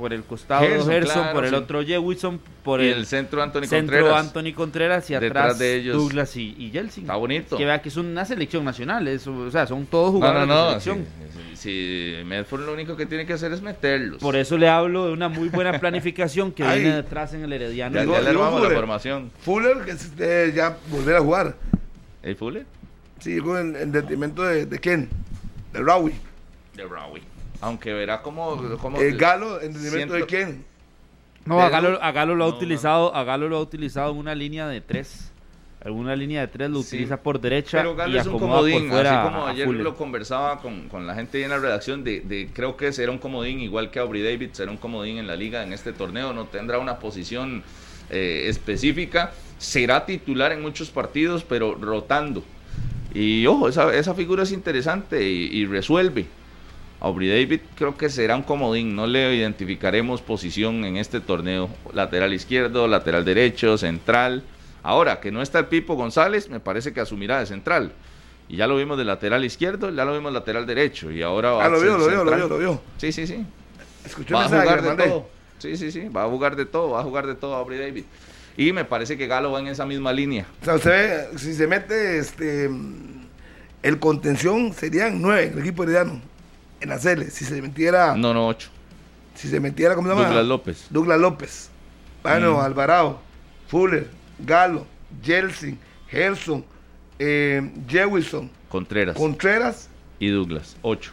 Por 0.01 0.13
el 0.13 0.23
costado 0.23 0.61
Gerson, 0.65 0.89
Gerson, 0.89 1.13
claro, 1.21 1.33
por 1.35 1.43
el 1.45 1.49
sí. 1.51 1.55
otro 1.55 1.83
Jewison, 1.85 2.39
por 2.63 2.81
Y 2.81 2.87
el, 2.87 2.97
el 2.97 3.05
centro 3.05 3.43
Anthony 3.43 3.65
centro 3.67 3.97
Contreras. 3.99 4.25
Anthony 4.25 4.53
Contreras 4.55 5.09
y 5.09 5.13
Detrás 5.13 5.29
atrás 5.43 5.59
de 5.59 5.75
ellos. 5.75 5.95
Douglas 5.95 6.35
y, 6.37 6.55
y 6.57 6.71
Yeltsin. 6.71 7.03
Está 7.03 7.15
bonito. 7.17 7.55
Que 7.55 7.65
vea 7.65 7.81
que 7.83 7.89
es 7.89 7.97
una 7.97 8.25
selección 8.25 8.65
nacional, 8.65 9.07
es- 9.07 9.27
o 9.27 9.51
sea, 9.51 9.67
son 9.67 9.85
todos 9.85 10.07
No, 10.07 10.17
jugadores 10.17 10.47
no, 10.47 10.55
de 10.69 10.73
no. 10.73 10.79
selección. 10.81 11.05
Si, 11.53 11.55
si- 11.55 12.17
si 12.17 12.23
Medford 12.25 12.65
lo 12.65 12.73
único 12.73 12.97
que 12.97 13.05
tiene 13.05 13.25
que 13.27 13.33
hacer 13.33 13.51
es 13.53 13.61
meterlos. 13.61 14.19
Por 14.19 14.35
eso 14.35 14.57
le 14.57 14.67
hablo 14.67 15.05
de 15.05 15.13
una 15.13 15.29
muy 15.29 15.49
buena 15.49 15.79
planificación 15.79 16.51
que 16.51 16.63
viene 16.63 16.95
detrás 16.95 17.33
en 17.35 17.43
el 17.43 17.53
Herediano. 17.53 17.95
Ya, 17.95 18.03
le 18.21 18.29
armamos 18.29 18.55
la 18.55 18.59
Fuller. 18.61 18.77
formación. 18.77 19.31
Fuller, 19.43 19.77
que 19.85 19.91
es 19.91 20.15
de 20.17 20.51
ya 20.55 20.77
volver 20.89 21.17
a 21.17 21.19
jugar. 21.21 21.55
¿El 22.23 22.35
Fuller? 22.35 22.65
Sí, 23.19 23.33
llegó 23.35 23.57
en, 23.59 23.75
en 23.75 23.91
detrimento 23.91 24.41
de, 24.41 24.65
de 24.65 24.79
quién? 24.79 25.09
De 25.73 25.79
Rawi. 25.79 26.11
De 26.75 26.85
Rawi. 26.85 27.21
Aunque 27.61 27.93
verá 27.93 28.21
cómo. 28.21 28.57
cómo 28.81 28.99
Eh, 28.99 29.11
Galo, 29.13 29.61
en 29.61 29.73
detrimento 29.73 30.13
de 30.15 30.19
siento- 30.21 30.27
quién? 30.27 30.65
No, 31.45 31.59
a 31.61 31.65
de 31.65 31.71
Galo, 31.71 31.89
Edu. 31.89 31.97
a 32.01 32.11
Galo 32.11 32.35
lo 32.35 32.45
ha 32.45 32.49
No, 32.49 32.55
utilizado, 32.55 33.15
a 33.15 33.23
Galo 33.23 33.49
lo 33.49 33.57
ha 33.57 33.61
utilizado 33.61 34.11
en 34.11 34.17
una 34.17 34.35
línea 34.35 34.67
de 34.67 34.81
tres. 34.81 35.31
En 35.83 35.93
una 35.93 36.15
línea 36.15 36.41
de 36.41 36.47
tres 36.47 36.69
lo 36.69 36.83
Sí. 36.83 36.95
utiliza 36.97 37.17
por 37.23 37.41
derecha 37.41 37.77
Pero 37.79 37.95
Galo 37.95 38.13
y 38.15 38.19
es 38.19 38.27
un 38.27 38.37
comodín, 38.37 38.81
por 38.81 38.89
fuera 38.91 39.23
así 39.23 39.31
como 39.33 39.47
ayer 39.47 39.65
Fuller. 39.65 39.83
lo 39.83 39.95
conversaba 39.95 40.59
con, 40.61 40.87
con 40.89 41.07
la 41.07 41.15
gente 41.15 41.39
ahí 41.39 41.43
en 41.45 41.49
la 41.49 41.57
redacción, 41.57 42.03
de, 42.03 42.19
de- 42.21 42.49
creo 42.53 42.77
que 42.77 42.93
será 42.93 43.11
un 43.11 43.17
comodín 43.17 43.59
igual 43.61 43.89
que 43.89 43.97
Aubrey 43.97 44.21
David, 44.21 44.49
será 44.51 44.69
un 44.69 44.77
comodín 44.77 45.17
en 45.17 45.25
la 45.25 45.35
liga 45.35 45.63
en 45.63 45.73
este 45.73 45.91
torneo, 45.91 46.33
no 46.33 46.45
tendrá 46.45 46.77
una 46.77 46.99
posición 46.99 47.63
eh, 48.11 48.47
específica, 48.49 49.31
será 49.57 50.05
titular 50.05 50.51
en 50.51 50.61
muchos 50.61 50.91
partidos, 50.91 51.43
pero 51.43 51.73
rotando. 51.75 52.43
Y 53.13 53.45
ojo, 53.47 53.67
esa, 53.69 53.91
esa 53.95 54.13
figura 54.13 54.43
es 54.43 54.51
interesante 54.51 55.27
y, 55.27 55.45
y 55.51 55.65
resuelve. 55.65 56.27
Aubrey 57.01 57.27
David 57.29 57.61
creo 57.75 57.97
que 57.97 58.09
será 58.09 58.35
un 58.35 58.43
comodín, 58.43 58.95
no 58.95 59.07
le 59.07 59.35
identificaremos 59.35 60.21
posición 60.21 60.85
en 60.85 60.97
este 60.97 61.19
torneo, 61.19 61.69
lateral 61.93 62.31
izquierdo, 62.33 62.87
lateral 62.87 63.25
derecho, 63.25 63.77
central. 63.77 64.43
Ahora 64.83 65.19
que 65.19 65.31
no 65.31 65.41
está 65.41 65.59
el 65.59 65.65
Pipo 65.65 65.95
González, 65.95 66.49
me 66.49 66.59
parece 66.59 66.93
que 66.93 67.01
asumirá 67.01 67.39
de 67.39 67.47
central. 67.47 67.91
Y 68.47 68.57
ya 68.57 68.67
lo 68.67 68.77
vimos 68.77 68.97
de 68.97 69.05
lateral 69.05 69.43
izquierdo, 69.43 69.89
ya 69.89 70.05
lo 70.05 70.13
vimos 70.13 70.31
lateral 70.31 70.65
derecho. 70.65 71.11
Y 71.11 71.21
ahora 71.23 71.51
va 71.51 71.65
Ah, 71.65 71.69
lo 71.69 71.77
a 71.77 71.79
ser 71.79 71.87
vio, 71.87 71.97
lo 71.97 72.07
vio, 72.07 72.23
lo 72.23 72.35
vio, 72.35 72.47
lo 72.47 72.57
vio. 72.57 72.81
Sí, 72.97 73.11
sí, 73.11 73.25
sí. 73.25 73.45
Va 74.33 74.45
a 74.45 74.47
jugar 74.47 74.81
de 74.81 75.03
todo. 75.03 75.29
Sí, 75.57 75.77
sí, 75.77 75.91
sí. 75.91 76.07
Va 76.09 76.23
a 76.23 76.27
jugar 76.27 76.55
de 76.55 76.65
todo, 76.65 76.91
va 76.91 76.99
a 77.01 77.03
jugar 77.03 77.27
de 77.27 77.35
todo 77.35 77.55
Aubrey 77.55 77.79
David. 77.79 78.03
Y 78.57 78.73
me 78.73 78.83
parece 78.85 79.17
que 79.17 79.27
Galo 79.27 79.51
va 79.51 79.59
en 79.59 79.67
esa 79.67 79.85
misma 79.85 80.11
línea. 80.11 80.45
O 80.61 80.65
sea, 80.65 80.75
usted 80.75 81.31
ve, 81.31 81.39
si 81.39 81.53
se 81.53 81.65
mete 81.67 82.17
este 82.17 82.69
el 83.83 83.99
contención 83.99 84.73
serían 84.73 85.21
nueve 85.21 85.45
en 85.47 85.53
el 85.53 85.59
equipo 85.59 85.83
herediano. 85.83 86.21
En 86.81 86.89
la 86.89 86.99
Cele. 86.99 87.29
Si 87.29 87.45
se 87.45 87.61
metiera. 87.61 88.15
No, 88.15 88.33
no, 88.33 88.47
ocho. 88.47 88.69
Si 89.35 89.47
se 89.47 89.59
metiera, 89.59 89.95
¿cómo 89.95 90.07
se 90.07 90.13
llama? 90.13 90.25
Douglas 90.27 90.45
López. 90.47 90.87
Douglas 90.89 91.19
López. 91.19 91.69
Bueno, 92.23 92.55
Mm. 92.57 92.59
Alvarado, 92.59 93.19
Fuller, 93.67 94.09
Galo, 94.39 94.85
Jelsin, 95.23 95.79
Gerson, 96.09 96.65
eh, 97.17 97.71
Jewison, 97.87 98.49
Contreras 98.69 99.15
Contreras. 99.15 99.89
y 100.19 100.29
Douglas. 100.29 100.75
Ocho. 100.81 101.11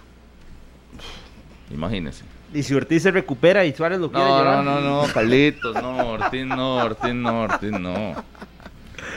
Imagínense. 1.71 2.25
Y 2.55 2.63
si 2.63 2.75
Ortiz 2.75 3.03
se 3.03 3.11
recupera 3.11 3.65
y 3.65 3.73
Suárez 3.75 3.99
lo 3.99 4.11
quiere 4.11 4.25
No, 4.27 4.39
llevar. 4.39 4.65
no, 4.65 4.81
no, 4.81 5.07
no, 5.07 5.13
Carlitos, 5.13 5.75
no, 5.75 6.13
Ortiz 6.13 6.47
no, 6.47 6.77
Ortiz 6.77 7.15
no, 7.15 7.41
Ortiz 7.43 7.71
no. 7.73 8.15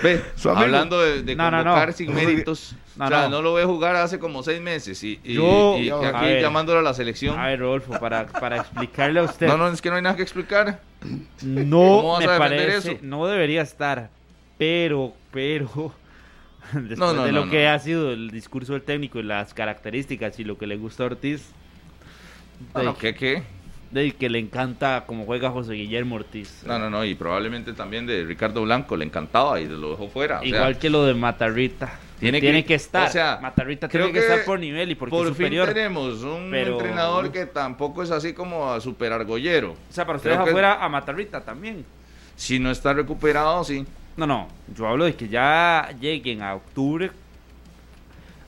Ve, 0.03 0.21
Su 0.35 0.49
amigo. 0.49 0.63
hablando 0.65 1.01
de, 1.01 1.23
de 1.23 1.35
No, 1.35 1.51
no, 1.51 1.57
no. 1.57 1.63
convocar 1.63 1.93
sin 1.93 2.13
méritos, 2.13 2.75
No, 2.95 3.05
o 3.05 3.07
sea, 3.07 3.21
no. 3.23 3.29
no 3.29 3.41
lo 3.41 3.53
ve 3.53 3.63
jugar 3.63 3.95
hace 3.95 4.19
como 4.19 4.43
seis 4.43 4.59
meses 4.61 5.01
y, 5.03 5.19
y- 5.23 5.33
Yo- 5.35 5.77
y 5.77 5.89
aquí 5.89 6.25
ver. 6.25 6.41
llamándolo 6.41 6.79
a 6.79 6.81
la 6.81 6.93
selección. 6.93 7.39
A 7.39 7.47
ver, 7.47 7.59
Rodolfo, 7.59 7.97
para, 7.99 8.25
para 8.27 8.57
explicarle 8.57 9.19
a 9.19 9.23
usted. 9.23 9.47
No, 9.47 9.57
no, 9.57 9.67
es 9.69 9.81
que 9.81 9.89
no 9.89 9.95
hay 9.95 10.01
nada 10.01 10.15
que 10.15 10.21
explicar. 10.23 10.81
No 11.41 11.77
¿Cómo 11.77 12.11
vas 12.13 12.19
me 12.21 12.37
parece, 12.37 12.91
eso? 12.93 12.99
no 13.01 13.25
debería 13.27 13.61
estar, 13.61 14.09
pero, 14.57 15.13
pero, 15.31 15.93
después 16.73 16.99
No, 16.99 17.13
no, 17.13 17.23
de 17.23 17.31
lo 17.31 17.45
no, 17.45 17.51
que 17.51 17.63
no. 17.63 17.69
ha 17.71 17.79
sido 17.79 18.11
el 18.11 18.29
discurso 18.29 18.73
del 18.73 18.81
técnico 18.83 19.19
y 19.19 19.23
las 19.23 19.53
características 19.53 20.39
y 20.39 20.43
lo 20.43 20.57
que 20.57 20.67
le 20.67 20.75
gusta 20.77 21.03
a 21.03 21.07
Ortiz, 21.07 21.49
de, 22.75 22.93
¿qué, 22.99 23.15
qué? 23.15 23.43
De 23.91 24.11
que 24.13 24.29
le 24.29 24.39
encanta 24.39 25.03
como 25.05 25.25
juega 25.25 25.49
José 25.51 25.73
Guillermo 25.73 26.15
Ortiz. 26.15 26.63
No, 26.65 26.79
no, 26.79 26.89
no, 26.89 27.03
y 27.05 27.13
probablemente 27.15 27.73
también 27.73 28.05
de 28.05 28.23
Ricardo 28.23 28.61
Blanco, 28.63 28.95
le 28.95 29.05
encantaba 29.05 29.59
y 29.59 29.67
lo 29.67 29.91
dejó 29.91 30.07
fuera. 30.09 30.37
o 30.39 30.41
sea, 30.41 30.47
Igual 30.49 30.77
que 30.77 30.89
lo 30.89 31.05
de 31.05 31.13
Matarrita. 31.13 31.99
Tiene 32.19 32.39
Tiene, 32.39 32.61
que- 32.61 32.67
que, 32.67 32.73
estar. 32.75 33.09
o 33.09 33.11
sea, 33.11 33.39
Matarrita 33.41 33.89
creo 33.89 34.05
tiene 34.05 34.19
que, 34.19 34.25
que 34.27 34.31
estar 34.31 34.45
por 34.45 34.59
nivel 34.59 34.91
y 34.91 34.95
porque 34.95 35.09
por 35.09 35.25
es 35.25 35.33
superior. 35.33 35.65
fin 35.67 35.73
tenemos 35.75 36.21
un 36.21 36.49
pero- 36.51 36.73
entrenador 36.73 37.31
que 37.31 37.47
tampoco 37.47 38.03
es 38.03 38.11
así 38.11 38.33
como 38.33 38.71
a 38.71 38.79
super 38.79 39.11
argollero. 39.11 39.71
O 39.71 39.77
sea, 39.93 40.05
para 40.05 40.17
usted 40.17 40.29
deja 40.29 40.45
que 40.45 40.51
fuera 40.51 40.83
a 40.83 40.87
Matarrita 40.87 41.41
también. 41.41 41.83
Si 42.35 42.59
no 42.59 42.69
está 42.71 42.93
recuperado, 42.93 43.63
sí. 43.63 43.85
No, 44.17 44.27
no. 44.27 44.47
Yo 44.75 44.87
hablo 44.87 45.05
de 45.05 45.15
que 45.15 45.27
ya 45.29 45.89
lleguen 45.99 46.43
a 46.43 46.53
octubre. 46.55 47.09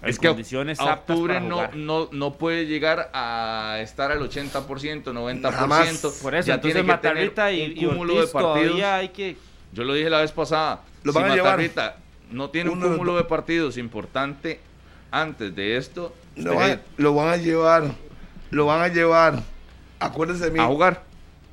En 0.03 0.09
Es 0.09 0.19
que 0.19 0.27
a- 0.27 0.31
condiciones 0.31 0.79
a 0.79 0.93
aptas 0.93 1.15
octubre 1.15 1.33
para 1.35 1.45
no, 1.45 1.55
jugar. 1.55 1.75
no, 1.75 2.09
no 2.11 2.33
puede 2.33 2.65
llegar 2.67 3.09
a 3.13 3.77
estar 3.81 4.11
al 4.11 4.19
80%, 4.19 5.03
90%. 5.13 5.51
Jamás. 5.51 5.99
Por 6.21 6.35
eso, 6.35 6.47
Ya 6.47 6.55
entonces 6.55 6.83
Matarrita 6.85 7.51
y, 7.51 7.63
un 7.65 7.71
y 7.77 7.85
cúmulo 7.87 8.13
Ortiz 8.15 8.27
de 8.27 8.33
partidos. 8.33 8.61
todavía 8.67 8.95
hay 8.97 9.09
que... 9.09 9.37
Yo 9.71 9.83
lo 9.83 9.93
dije 9.93 10.09
la 10.09 10.19
vez 10.21 10.31
pasada. 10.31 10.81
Lo 11.03 11.11
si 11.13 11.19
van 11.19 11.31
a 11.31 11.35
llevar. 11.35 11.51
Matarrita 11.57 11.97
no 12.31 12.49
tiene 12.49 12.69
un 12.69 12.77
Uno 12.77 12.87
los 12.87 12.95
cúmulo 12.97 13.17
de 13.17 13.23
partidos 13.23 13.77
importante 13.77 14.59
antes 15.11 15.55
de 15.55 15.77
esto, 15.77 16.13
Lo 16.35 16.55
van, 16.55 16.81
lo 16.97 17.13
van 17.13 17.29
a 17.29 17.37
llevar. 17.37 17.83
Lo 18.51 18.65
van 18.65 18.81
a 18.81 18.87
llevar. 18.87 19.41
Acuérdense 19.99 20.45
de 20.45 20.51
mí. 20.51 20.59
a 20.59 20.65
jugar 20.65 21.03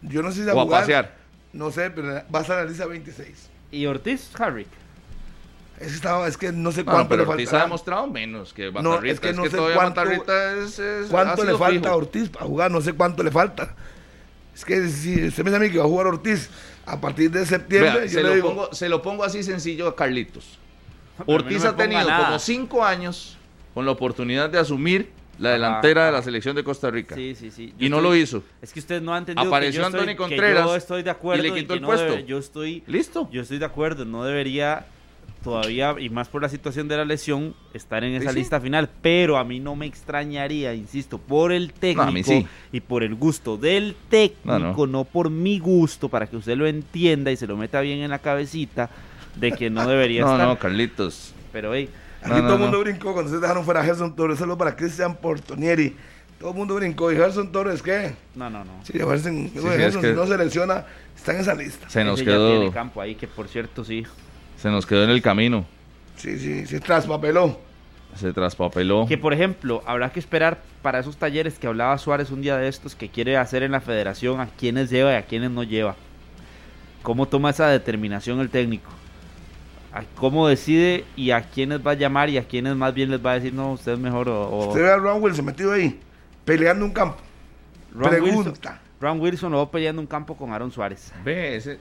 Yo 0.03 0.23
no 0.23 0.33
sé 0.33 0.43
si 0.45 0.49
a 0.51 0.55
o 0.55 0.61
a 0.61 0.65
jugar. 0.65 0.81
pasear. 0.81 1.15
No 1.53 1.71
sé, 1.71 1.91
pero 1.91 2.09
va 2.35 2.39
a 2.39 2.43
estar 2.43 2.59
en 2.59 2.65
la 2.65 2.71
lista 2.71 2.87
26. 2.87 3.49
¿Y 3.73 3.87
Ortiz, 3.87 4.31
Harry? 4.41 4.67
Es 5.81 5.89
que, 5.89 5.95
estaba, 5.95 6.29
es 6.29 6.37
que 6.37 6.53
no 6.53 6.71
sé 6.73 6.85
No, 6.85 6.93
cuánto 6.93 7.09
pero 7.09 7.25
le 7.25 7.31
Ortiz 7.31 7.49
falta. 7.49 7.61
ha 7.63 7.65
demostrado 7.65 8.07
menos 8.07 8.53
que 8.53 8.71
No, 8.71 8.83
Matarrita. 8.83 9.13
es 9.15 9.21
que 9.21 9.33
no 9.33 9.45
sé 9.45 9.51
todavía 9.51 9.77
cuánto- 9.77 10.01
Matarrita 10.03 10.53
es, 10.59 10.79
es- 10.79 11.09
¿Cuánto 11.09 11.43
le 11.45 11.57
falta 11.57 11.81
fijo. 11.81 11.89
a 11.95 11.97
Ortiz 11.97 12.29
para 12.29 12.45
jugar? 12.47 12.71
No 12.71 12.81
sé 12.83 12.93
cuánto 12.93 13.23
le 13.23 13.31
falta. 13.31 13.75
Es 14.55 14.65
que 14.65 14.89
si 14.89 15.27
usted 15.29 15.43
me 15.43 15.51
dice 15.51 15.57
a 15.57 15.61
mí 15.67 15.71
que 15.73 15.79
va 15.79 15.85
a 15.85 15.89
jugar 15.89 16.07
Ortiz 16.09 16.51
a 16.85 17.01
partir 17.01 17.31
de 17.31 17.47
septiembre, 17.47 17.93
Vea, 17.93 18.03
yo 18.05 18.09
se, 18.11 18.17
le 18.23 18.29
lo 18.29 18.35
digo, 18.35 18.49
pongo, 18.51 18.75
se 18.75 18.89
lo 18.91 19.01
pongo 19.01 19.25
así 19.25 19.43
sencillo 19.43 19.89
a 19.89 19.97
Carlitos. 19.97 20.59
Pero 21.17 21.33
Ortiz 21.33 21.65
no 21.65 21.71
ha 21.71 21.77
tenido 21.77 22.05
nada. 22.07 22.27
como 22.27 22.39
cinco 22.39 22.85
años 22.85 23.39
con 23.73 23.87
la 23.87 23.93
oportunidad 23.93 24.51
de 24.51 24.59
asumir 24.59 25.11
la 25.39 25.53
delantera 25.53 26.05
de 26.07 26.13
la 26.13 26.23
selección 26.23 26.55
de 26.57 26.63
Costa 26.63 26.91
Rica. 26.91 27.15
Sí, 27.15 27.35
sí, 27.35 27.51
sí. 27.51 27.73
Y 27.79 27.85
Yo 27.85 27.91
no 27.91 28.03
lo 28.03 28.15
hizo. 28.15 28.43
Es 28.61 28.71
que 28.75 28.81
usted 28.81 29.01
no 29.01 29.15
ha 29.15 29.19
entendido 29.19 29.49
Apareció 29.49 29.81
que 29.81 29.87
estoy, 29.87 30.01
Anthony 30.01 30.11
que 30.13 30.17
Contreras 30.19 30.67
yo 30.67 30.77
estoy 30.77 31.03
de 31.03 31.11
acuerdo 31.11 31.43
y 31.43 31.49
le 31.51 31.55
quitó 31.55 31.69
que 31.69 31.75
el 31.77 31.81
no 31.81 31.87
puesto. 31.89 32.05
debe- 32.13 32.27
yo 32.27 32.37
estoy 32.39 32.83
listo. 32.87 33.31
Yo 33.33 33.41
estoy 33.41 33.59
de 33.59 33.65
acuerdo, 33.65 34.05
no 34.05 34.25
debería 34.25 34.85
todavía 35.43 35.95
y 35.99 36.11
más 36.11 36.29
por 36.29 36.43
la 36.43 36.49
situación 36.49 36.87
de 36.89 36.97
la 36.97 37.05
lesión 37.05 37.55
estar 37.75 38.05
en 38.05 38.15
esa 38.15 38.31
sí. 38.33 38.39
lista 38.39 38.61
final, 38.61 38.91
pero 39.03 39.39
a 39.39 39.45
mí 39.45 39.59
no 39.61 39.75
me 39.77 39.87
extrañaría, 39.87 40.75
insisto, 40.75 41.19
por 41.19 41.53
el 41.53 41.73
técnico 41.73 42.11
No, 42.13 42.23
sí. 42.25 42.47
y 42.73 42.81
por 42.81 43.03
el 43.03 43.15
gusto 43.15 43.57
del 43.57 43.97
técnico, 44.09 44.59
No, 44.59 44.59
no, 44.59 44.87
no. 44.87 45.05
por 45.05 45.31
mi 45.31 45.59
gusto, 45.59 46.09
para 46.09 46.27
que 46.27 46.37
usted 46.37 46.57
lo 46.57 46.67
entienda 46.67 47.31
y 47.31 47.37
se 47.37 47.47
lo 47.47 47.57
meta 47.57 47.81
bien 47.81 48.01
en 48.01 48.11
la 48.11 48.19
cabecita 48.19 48.91
de 49.37 49.53
que 49.53 49.71
no 49.71 49.87
debería 49.87 50.23
No, 50.25 50.33
estar. 50.33 50.47
no, 50.49 50.59
Carlitos. 50.59 51.33
Pero 51.53 51.75
hey, 51.75 51.89
Aquí 52.23 52.39
todo 52.43 52.55
el 52.55 52.61
mundo 52.61 52.81
brincó 52.81 53.13
cuando 53.15 53.23
ustedes 53.31 53.41
dejaron 53.41 53.65
fuera 53.65 53.81
a 53.81 53.85
Gerson 53.85 54.15
Torres, 54.15 54.39
solo 54.39 54.59
para 54.59 54.77
Cristian 54.77 55.17
Portonieri. 55.17 55.97
Todo 56.39 56.51
el 56.51 56.57
mundo 56.57 56.75
brincó. 56.75 57.11
¿Y 57.11 57.17
Gerson 57.17 57.51
Torres 57.51 57.83
qué? 57.83 58.13
No, 58.35 58.51
no, 58.51 58.63
no. 58.65 58.73
Sí, 58.85 58.93
Gerson, 58.93 59.49
Sí, 59.49 59.53
sí, 59.55 59.61
Gerson, 59.61 59.81
es 59.83 59.97
que- 59.97 60.11
si 60.11 60.15
no 60.17 60.27
selecciona, 60.27 60.85
está 61.17 61.33
en 61.35 61.41
esa 61.41 61.55
lista. 61.55 61.89
Se 61.89 62.05
nos 62.05 62.21
ese 62.21 62.27
ya 62.27 62.33
quedó, 62.37 62.51
tiene 62.59 62.73
campo 62.73 63.01
ahí 63.01 63.15
que 63.15 63.27
por 63.27 63.49
cierto 63.49 63.85
sí. 63.85 64.05
Se 64.61 64.69
nos 64.71 64.87
quedó 64.87 65.05
en 65.05 65.11
el 65.11 65.23
camino. 65.23 65.65
Sí, 66.17 66.39
sí, 66.39 66.67
se 66.67 66.81
traspapeló. 66.81 67.59
Se 68.17 68.33
traspapeló. 68.33 69.07
Que 69.07 69.17
por 69.17 69.33
ejemplo, 69.33 69.83
habrá 69.87 70.11
que 70.11 70.19
esperar 70.21 70.61
para 70.83 70.99
esos 70.99 71.17
talleres 71.17 71.59
que 71.59 71.67
hablaba 71.67 71.97
Suárez 71.99 72.31
un 72.31 72.43
día 72.43 72.57
de 72.57 72.69
estos 72.69 72.95
que 72.95 73.09
quiere 73.09 73.37
hacer 73.37 73.63
en 73.63 73.73
la 73.73 73.81
federación 73.81 74.41
a 74.41 74.47
quienes 74.49 74.91
lleva 74.91 75.13
y 75.13 75.17
a 75.17 75.23
quienes 75.23 75.51
no 75.51 75.63
lleva. 75.63 75.95
¿Cómo 77.03 77.27
toma 77.27 77.51
esa 77.51 77.69
determinación 77.69 78.41
el 78.41 78.51
técnico? 78.51 78.91
A 79.93 80.03
¿Cómo 80.17 80.47
decide 80.47 81.05
y 81.17 81.31
a 81.31 81.43
quiénes 81.43 81.85
va 81.85 81.93
a 81.93 81.95
llamar 81.95 82.29
y 82.29 82.37
a 82.39 82.45
quiénes 82.47 82.77
más 82.77 82.93
bien 82.95 83.11
les 83.11 83.25
va 83.25 83.33
a 83.33 83.35
decir 83.35 83.55
no, 83.55 83.73
usted 83.73 83.93
es 83.93 83.99
mejor 83.99 84.29
o... 84.29 84.49
o- 84.49 84.69
Usted 84.69 84.83
ve 84.83 84.91
a 84.91 84.97
Ron 84.97 85.23
Wilson 85.23 85.45
metido 85.45 85.73
ahí, 85.73 85.99
peleando 86.45 86.85
un 86.85 86.93
campo. 86.93 87.17
Ron 87.95 88.11
Pregunta. 88.11 88.51
Wilson, 88.51 88.75
Ron 89.01 89.21
Wilson 89.21 89.53
lo 89.53 89.59
va 89.59 89.71
peleando 89.71 90.01
un 90.03 90.07
campo 90.07 90.37
con 90.37 90.53
Aaron 90.53 90.71
Suárez. 90.71 91.13
Ve, 91.25 91.57
ese... 91.57 91.79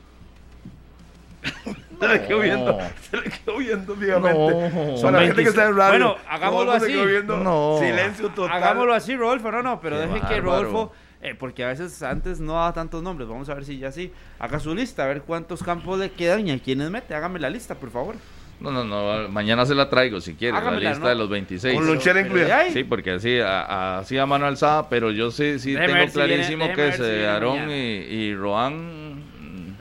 Se 2.00 2.08
le 2.08 2.26
quedó 2.28 2.40
viendo, 2.40 2.80
se 3.12 3.18
le 3.18 3.24
quedó 3.24 3.58
viendo 3.58 3.96
fijamente. 3.96 4.70
No. 4.92 4.98
Son 4.98 5.14
la 5.14 5.22
gente 5.22 5.44
que 5.44 5.50
está 5.50 5.66
en 5.68 5.76
radio. 5.76 5.90
Bueno, 5.92 6.16
hagámoslo 6.30 6.80
se 6.80 6.86
así. 6.86 7.06
viendo 7.08 7.38
No. 7.38 7.78
Silencio 7.80 8.30
total. 8.30 8.56
Hagámoslo 8.64 8.94
así, 8.94 9.16
Rodolfo. 9.18 9.52
No, 9.52 9.62
no, 9.62 9.82
pero 9.82 9.98
Qué 9.98 10.02
deje 10.08 10.14
que 10.20 10.22
bárbaro. 10.40 10.42
Rodolfo, 10.64 10.94
eh, 11.22 11.36
porque 11.38 11.66
a 11.66 11.68
veces 11.68 12.02
antes 12.04 12.40
no 12.40 12.54
daba 12.54 12.72
tantos 12.74 13.04
nombres. 13.04 13.28
Vamos 13.28 13.50
a 13.50 13.54
ver 13.54 13.66
si 13.66 13.78
ya 13.80 13.92
sí. 13.92 14.14
Haga 14.40 14.60
su 14.62 14.74
lista, 14.74 15.04
a 15.04 15.08
ver 15.08 15.24
cuántos 15.24 15.62
campos 15.62 16.00
le 16.00 16.12
quedan 16.12 16.48
y 16.48 16.52
a 16.52 16.60
quiénes 16.60 16.90
mete. 16.90 17.14
Hágame 17.16 17.38
la 17.40 17.50
lista, 17.50 17.76
por 17.76 17.92
favor. 17.92 18.16
No, 18.62 18.72
no, 18.72 18.84
no, 18.84 19.30
mañana 19.30 19.66
se 19.66 19.74
la 19.74 19.90
traigo 19.90 20.20
si 20.20 20.36
quiere, 20.36 20.54
la 20.62 20.72
lista 20.72 21.00
¿no? 21.00 21.08
de 21.08 21.16
los 21.16 21.30
26. 21.30 21.76
Con 21.76 21.88
lonchera 21.88 22.16
Pero 22.16 22.26
incluida. 22.28 22.46
de 22.48 22.54
ahí, 22.54 22.72
Sí, 22.74 22.84
porque 22.84 23.12
así, 23.12 23.40
a, 23.40 23.62
a- 23.62 24.00
así 24.00 24.18
a 24.18 24.26
mano 24.26 24.46
alzada, 24.46 24.90
pero 24.90 25.12
yo 25.12 25.32
sí, 25.32 25.60
sí 25.60 25.72
Déjeme 25.74 25.94
tengo 26.00 26.12
si 26.12 26.18
viene- 26.18 26.34
clarísimo 26.34 26.64
déjeme 26.68 26.76
que 26.76 26.82
ver 26.82 26.94
si 26.94 27.02
viene 27.02 27.28
Aarón 27.28 27.56
mañana. 27.60 27.78
y, 27.78 27.80
y 27.80 28.36
Roan, 28.36 29.09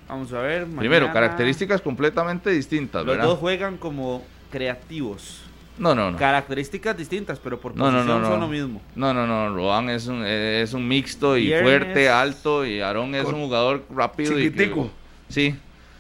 Vamos 0.09 0.33
a 0.33 0.41
ver. 0.41 0.67
primero, 0.67 1.13
características 1.13 1.81
completamente 1.83 2.51
distintas, 2.51 3.05
Los 3.05 3.15
¿verdad? 3.17 3.27
dos 3.31 3.39
juegan 3.39 3.77
como 3.77 4.25
creativos. 4.51 5.43
No, 5.79 5.95
no, 5.95 6.11
no. 6.11 6.19
Características 6.19 6.97
distintas, 6.97 7.39
pero 7.39 7.61
por 7.61 7.77
No, 7.77 7.85
posición 7.85 8.07
no, 8.07 8.15
no, 8.15 8.21
no. 8.21 8.29
son 8.31 8.41
lo 8.41 8.49
mismo. 8.49 8.83
No, 8.97 9.15
no, 9.15 9.27
no, 9.27 9.55
Roan 9.55 9.91
es 9.91 10.07
un, 10.09 10.25
es 10.25 10.73
un 10.75 10.89
mixto 10.89 11.37
y 11.37 11.47
Viernes. 11.47 11.63
fuerte, 11.63 12.09
alto, 12.09 12.67
y 12.67 12.81
Aarón 12.81 13.15
es 13.15 13.27
un 13.27 13.35
jugador 13.43 13.85
rápido. 13.95 14.33
y 14.39 14.45
que- 14.45 14.51
Chiquitico. 14.51 14.91
sí, 15.29 15.55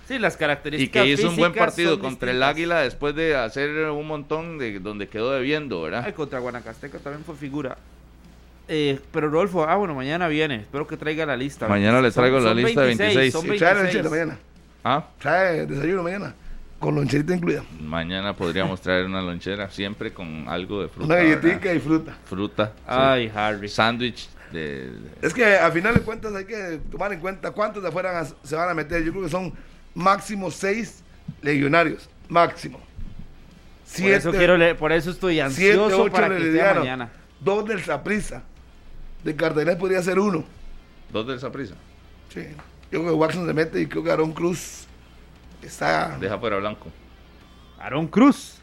Sí, 0.09 0.19
las 0.19 0.37
y 0.37 0.39
características 0.39 1.05
que 1.05 1.11
hizo 1.11 1.29
un 1.29 1.37
buen 1.37 1.53
partido 1.53 1.99
contra 2.01 2.31
el. 2.31 2.43
Águila 2.43 2.81
después 2.81 3.15
de 3.15 3.37
hacer 3.37 3.91
un 3.91 4.07
montón 4.07 4.57
de 4.57 4.81
donde 4.81 5.07
quedó 5.07 5.33
debiendo, 5.33 5.83
¿verdad? 5.83 6.03
Ay, 6.07 6.15
contra 6.15 6.39
Guanacasteca 6.39 6.99
también 6.99 7.23
fue 7.25 7.35
figura. 7.37 7.77
Eh, 8.69 9.01
pero 9.13 9.29
Rodolfo, 9.31 9.65
ah, 9.65 9.77
bueno, 9.77 9.95
mañana 9.95 10.29
viene. 10.29 10.57
Espero 10.57 10.87
que 10.87 10.97
traiga 10.97 11.25
la 11.25 11.37
lista. 11.37 11.67
Mañana 11.69 12.01
le 12.03 12.11
Son- 12.11 12.23
traigo 12.23 12.39
la 12.41 12.49
son 12.51 12.57
lista 12.59 12.81
de 12.83 12.87
26. 12.89 13.33
Son 13.33 13.43
Sí, 13.43 13.49
trae 13.57 13.75
26. 13.75 14.05
lonchera 14.05 14.11
mañana. 14.11 14.39
Ah, 14.85 15.05
Trae 15.19 15.67
desayuno 15.67 16.03
mañana. 16.03 16.35
Con 16.79 16.95
loncherita 16.95 17.35
incluida. 17.35 17.65
mañana 17.81 18.37
podríamos 18.37 18.81
traer 18.81 19.07
una 19.07 19.21
lonchera, 19.21 19.69
siempre 19.71 20.13
con 20.13 20.49
algo 20.49 20.83
de 20.83 20.89
fruta. 20.89 21.07
Una 21.07 21.17
galletita 21.17 21.57
¿verdad? 21.57 21.73
y 21.75 21.79
fruta. 21.81 22.17
Fruta. 22.25 22.67
sí. 22.77 22.83
Ay, 22.87 23.33
Harry. 23.35 23.69
Sándwich 23.69 24.29
de, 24.53 24.93
Es 25.21 25.35
que 25.35 25.57
a 25.57 25.71
final 25.73 25.95
de 25.95 26.01
cuentas 26.03 26.33
hay 26.35 26.45
que 26.45 26.79
tomar 26.91 27.13
en 27.13 27.19
cuenta 27.21 27.51
cuántos 27.51 27.83
de 27.83 27.89
afuera 27.89 28.25
se 28.45 28.55
van 28.55 28.69
a 28.69 28.75
meter. 28.75 29.03
Yo 29.03 29.11
creo 29.11 29.25
que 29.25 29.31
son 29.31 29.53
máximo 29.95 30.51
seis 30.53 31.03
legionarios. 31.43 32.09
Máximo. 32.29 32.79
Por 33.99 34.11
eso, 34.11 34.31
quiero 34.31 34.57
leer- 34.57 34.77
por 34.77 34.93
eso 34.93 35.11
estoy 35.11 35.35
siete, 35.35 35.47
ansioso 35.47 36.03
ocho 36.05 36.13
para 36.13 36.29
que 36.37 36.53
sea 36.53 36.75
mañana. 36.75 37.09
Dos 37.41 37.67
del 37.67 37.83
Saprissa. 37.83 38.43
De 39.25 39.35
Cardenal 39.37 39.77
podría 39.77 40.03
ser 40.03 40.19
uno. 40.19 40.45
dos 41.13 41.27
del 41.27 41.41
Saprissa. 41.41 41.75
Sí. 42.33 42.47
Yo 42.91 43.01
creo 43.01 43.05
que 43.05 43.11
Watson 43.13 43.47
se 43.47 43.53
mete 43.55 43.81
y 43.81 43.87
creo 43.87 44.03
que 44.03 44.11
Aaron 44.11 44.33
Cruz 44.33 44.87
está. 45.63 46.17
Deja 46.19 46.39
fuera 46.39 46.57
Blanco. 46.59 46.89
Aaron 47.79 48.07
Cruz. 48.07 48.55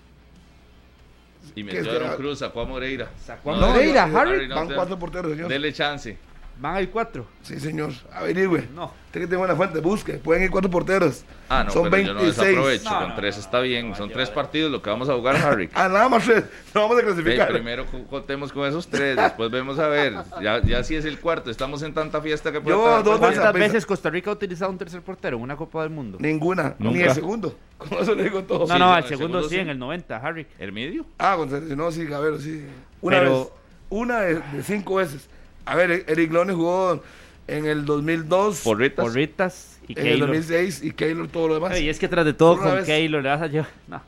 Y 1.56 1.64
¿Qué 1.64 1.76
metió 1.76 1.91
a? 1.91 1.95
Aaron 1.95 2.15
Cruz, 2.18 2.40
sacó 2.40 2.61
a 2.61 2.65
Moreira. 2.65 3.11
Sacó 3.23 3.53
a 3.53 3.57
No, 3.57 3.68
Moreira, 3.68 4.07
no, 4.07 4.18
Harry. 4.18 4.48
Van 4.48 4.68
cuatro 4.73 4.98
porteros, 4.98 5.32
señor. 5.32 5.48
Dele 5.48 5.72
chance. 5.73 6.18
Van 6.57 6.76
a 6.76 6.82
ir 6.82 6.90
cuatro. 6.90 7.26
Sí, 7.41 7.60
señor. 7.60 7.91
Averigüe. 8.14 8.68
No. 8.73 8.86
Usted 9.07 9.19
que 9.22 9.27
tiene 9.27 9.38
buena 9.38 9.56
fuente, 9.57 9.80
busque. 9.82 10.14
Pueden 10.14 10.44
ir 10.44 10.49
cuatro 10.49 10.69
porteros. 10.72 11.26
Ah, 11.49 11.65
no, 11.65 11.72
Son 11.72 11.90
pero 11.90 12.07
yo 12.07 12.14
no 12.14 12.22
26. 12.22 12.48
desaprovecho. 12.48 12.90
No, 12.90 12.99
con 12.99 13.10
no, 13.10 13.15
tres 13.15 13.36
no, 13.36 13.41
está 13.41 13.60
bien. 13.60 13.95
Son 13.95 14.10
tres 14.10 14.30
partidos 14.30 14.72
lo 14.72 14.82
que 14.82 14.90
vamos 14.90 15.10
a 15.10 15.15
jugar, 15.15 15.36
Harry. 15.45 15.69
Ah, 15.73 15.90
nada 15.90 16.07
más 16.07 16.23
tres. 16.23 16.45
No 16.73 16.82
vamos 16.82 16.98
a 16.98 17.02
clasificar. 17.03 17.49
primero 17.52 17.86
co- 17.86 18.06
contemos 18.06 18.53
con 18.53 18.65
esos 18.68 18.88
tres, 18.88 19.18
después 19.18 19.52
vemos 19.52 19.80
a 19.80 19.88
ver. 19.90 20.14
Ya, 20.41 20.61
ya 20.61 20.82
si 20.84 20.95
es 20.95 21.03
el 21.03 21.19
cuarto, 21.19 21.52
estamos 21.52 21.82
en 21.84 21.94
tanta 21.94 22.22
fiesta 22.22 22.52
que 22.53 22.61
puede 22.61 22.77
Yo, 22.77 22.84
estar- 22.88 23.03
dos 23.03 23.19
veces- 23.19 23.36
¿Cuántas 23.40 23.53
veces 23.53 23.86
Costa 23.86 24.10
Rica 24.10 24.30
ha 24.30 24.34
utilizado 24.34 24.72
un 24.72 24.77
tercer 24.77 25.02
portero 25.02 25.36
en 25.38 25.44
una 25.44 25.57
Copa 25.57 25.82
del 25.84 25.91
Mundo? 25.91 26.18
Ninguna. 26.22 26.76
Ni 26.80 26.88
Nunca. 26.94 27.06
el 27.07 27.11
segundo. 27.11 27.57
Con 27.77 27.94
eso 27.99 28.15
le 28.15 28.23
digo 28.23 28.44
todo. 28.44 28.60
No, 28.60 28.68
Sí, 28.68 28.80
no, 28.80 28.80
no, 28.80 28.98
el 28.98 29.03
el 29.03 29.10
segundo, 29.10 29.27
segundo 29.40 29.49
sí, 29.49 29.56
sí. 29.56 29.61
en 29.61 29.69
el 29.69 29.77
90, 29.80 30.18
Harry. 30.18 30.48
¿El 30.57 30.72
medio? 30.72 31.06
Ah, 31.19 31.36
con 31.38 31.77
no, 31.77 31.91
sí, 31.91 32.06
Gabero, 32.06 32.40
sí. 32.40 32.65
Una 33.02 33.18
Pero- 33.19 33.40
vez. 33.40 33.49
Una 33.90 34.19
de, 34.22 34.36
de 34.36 34.64
cinco 34.64 34.95
veces. 34.95 35.30
A 35.66 35.76
ver, 35.76 36.06
Eric 36.08 36.32
Lone 36.32 36.54
jugó 36.54 37.02
en 37.48 37.66
el 37.66 37.86
2002, 37.86 38.62
Porritas. 38.62 39.06
Porritas 39.06 39.80
y 39.88 39.94
en 39.94 39.98
el 40.00 40.04
Keylor. 40.14 40.28
2006 40.30 40.84
y 40.84 40.92
Keylor 40.92 41.28
todo 41.28 41.48
lo 41.48 41.54
demás. 41.56 41.74
Ey, 41.74 41.90
es 41.90 42.00
que 42.00 42.08
tras 42.08 42.26
de 42.26 42.34
todo 42.34 42.58
con 42.58 42.74
vez- 42.76 42.86
Keylor 42.86 43.22
le 43.24 43.30
vas 43.30 43.42
a 43.42 43.48
llevar... 43.48 43.70
No. 43.88 44.02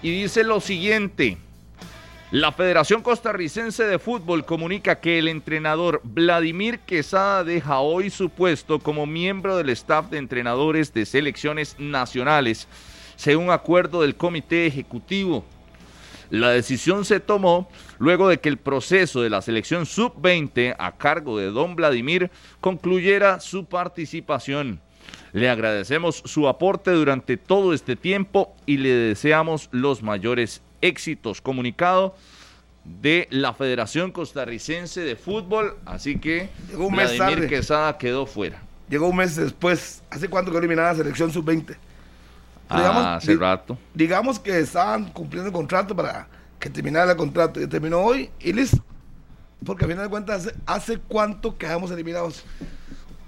y 0.02 0.10
dice 0.10 0.44
lo 0.44 0.60
siguiente. 0.60 1.39
La 2.35 2.51
Federación 2.51 3.01
Costarricense 3.01 3.85
de 3.85 4.01
Fútbol 4.01 4.44
comunica 4.44 4.98
que 4.98 5.20
el 5.20 5.28
entrenador 5.28 6.01
Vladimir 6.02 6.81
Quesada 6.81 7.44
deja 7.44 7.78
hoy 7.78 8.11
su 8.11 8.28
puesto 8.28 8.81
como 8.81 9.06
miembro 9.06 9.56
del 9.56 9.70
staff 9.70 10.11
de 10.11 10.19
entrenadores 10.19 10.93
de 10.93 11.06
selecciones 11.06 11.77
nacionales, 11.78 12.66
según 13.15 13.51
acuerdo 13.51 14.02
del 14.02 14.16
Comité 14.16 14.66
Ejecutivo. 14.66 15.44
La 16.28 16.51
decisión 16.51 17.05
se 17.05 17.20
tomó 17.20 17.69
luego 18.01 18.28
de 18.28 18.40
que 18.40 18.48
el 18.48 18.59
proceso 18.59 19.23
de 19.23 19.31
la 19.31 19.40
selección 19.40 19.86
sub-20 19.86 20.74
a 20.77 20.97
cargo 20.97 21.39
de 21.39 21.52
don 21.52 21.77
Vladimir 21.77 22.32
concluyera 22.61 23.39
su 23.39 23.66
participación. 23.66 24.81
Le 25.32 25.48
agradecemos 25.48 26.20
su 26.24 26.48
aporte 26.48 26.90
durante 26.90 27.36
todo 27.36 27.73
este 27.73 27.94
tiempo 27.94 28.56
y 28.66 28.78
le 28.78 28.89
deseamos 28.90 29.69
los 29.70 30.02
mayores 30.02 30.62
éxitos. 30.86 31.40
Comunicado 31.40 32.15
de 32.85 33.27
la 33.31 33.55
Federación 33.55 34.12
Costarricense 34.12 35.01
de 35.01 35.16
Fútbol, 35.16 35.77
así 35.86 36.19
que 36.19 36.51
Llegó 36.69 36.86
un 36.89 36.94
mes 36.94 37.16
Vladimir 37.16 37.35
tarde. 37.36 37.48
Quesada 37.48 37.97
quedó 37.98 38.27
fuera. 38.27 38.62
Llegó 38.89 39.09
un 39.09 39.16
mes 39.16 39.36
después. 39.36 40.02
¿Hace 40.11 40.28
cuánto 40.28 40.51
que 40.52 40.59
eliminada 40.59 40.93
la 40.93 40.98
selección 40.98 41.32
sub-20? 41.32 41.74
Ah, 42.69 42.77
Digamos, 42.78 43.05
hace 43.06 43.32
di- 43.32 43.39
rato. 43.39 43.78
Digamos 43.94 44.39
que 44.39 44.59
estaban 44.59 45.06
cumpliendo 45.11 45.48
el 45.48 45.52
contrato 45.55 45.97
para 45.97 46.28
que 46.59 46.69
terminara 46.70 47.12
el 47.12 47.16
contrato. 47.16 47.61
Y 47.61 47.66
terminó 47.66 48.01
hoy 48.01 48.31
y 48.40 48.52
listo. 48.52 48.85
Porque 49.65 49.85
al 49.86 49.90
final 49.90 50.05
de 50.05 50.11
cuentas, 50.11 50.47
¿hace, 50.47 50.55
hace 50.66 50.98
cuánto 50.98 51.56
quedamos 51.56 51.90
eliminados? 51.90 52.44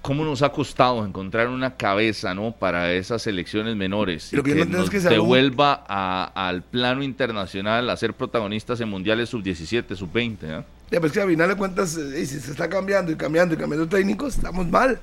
¿Cómo 0.07 0.25
nos 0.25 0.43
ha 0.43 0.51
costado 0.51 1.05
encontrar 1.05 1.49
una 1.49 1.77
cabeza 1.77 2.35
¿no? 2.35 2.53
para 2.53 2.93
esas 2.93 3.27
elecciones 3.27 3.75
menores? 3.77 4.33
Y 4.33 4.37
lo 4.37 4.43
que 4.43 4.55
que 4.55 4.65
no 4.65 4.79
nos 4.79 4.91
que 4.91 5.01
devuelva 5.01 5.85
a- 5.89 6.31
al 6.49 6.63
plano 6.63 7.03
internacional 7.03 7.91
a 7.91 7.97
ser 7.97 8.15
protagonistas 8.15 8.81
en 8.81 8.89
mundiales 8.89 9.29
sub-17, 9.31 9.95
sub-20. 9.97 10.39
¿eh? 10.43 10.65
Ya, 10.91 11.01
pues 11.01 11.13
que 11.13 11.21
al 11.21 11.29
final 11.29 11.49
de 11.49 11.57
cuentas, 11.57 11.97
eh, 11.97 12.21
y 12.21 12.27
si 12.27 12.39
se 12.41 12.53
está 12.53 12.69
cambiando 12.69 13.11
y 13.11 13.17
cambiando 13.17 13.55
y 13.55 13.59
cambiando 13.59 13.89
técnicos, 13.89 14.37
estamos 14.37 14.67
mal. 14.69 15.01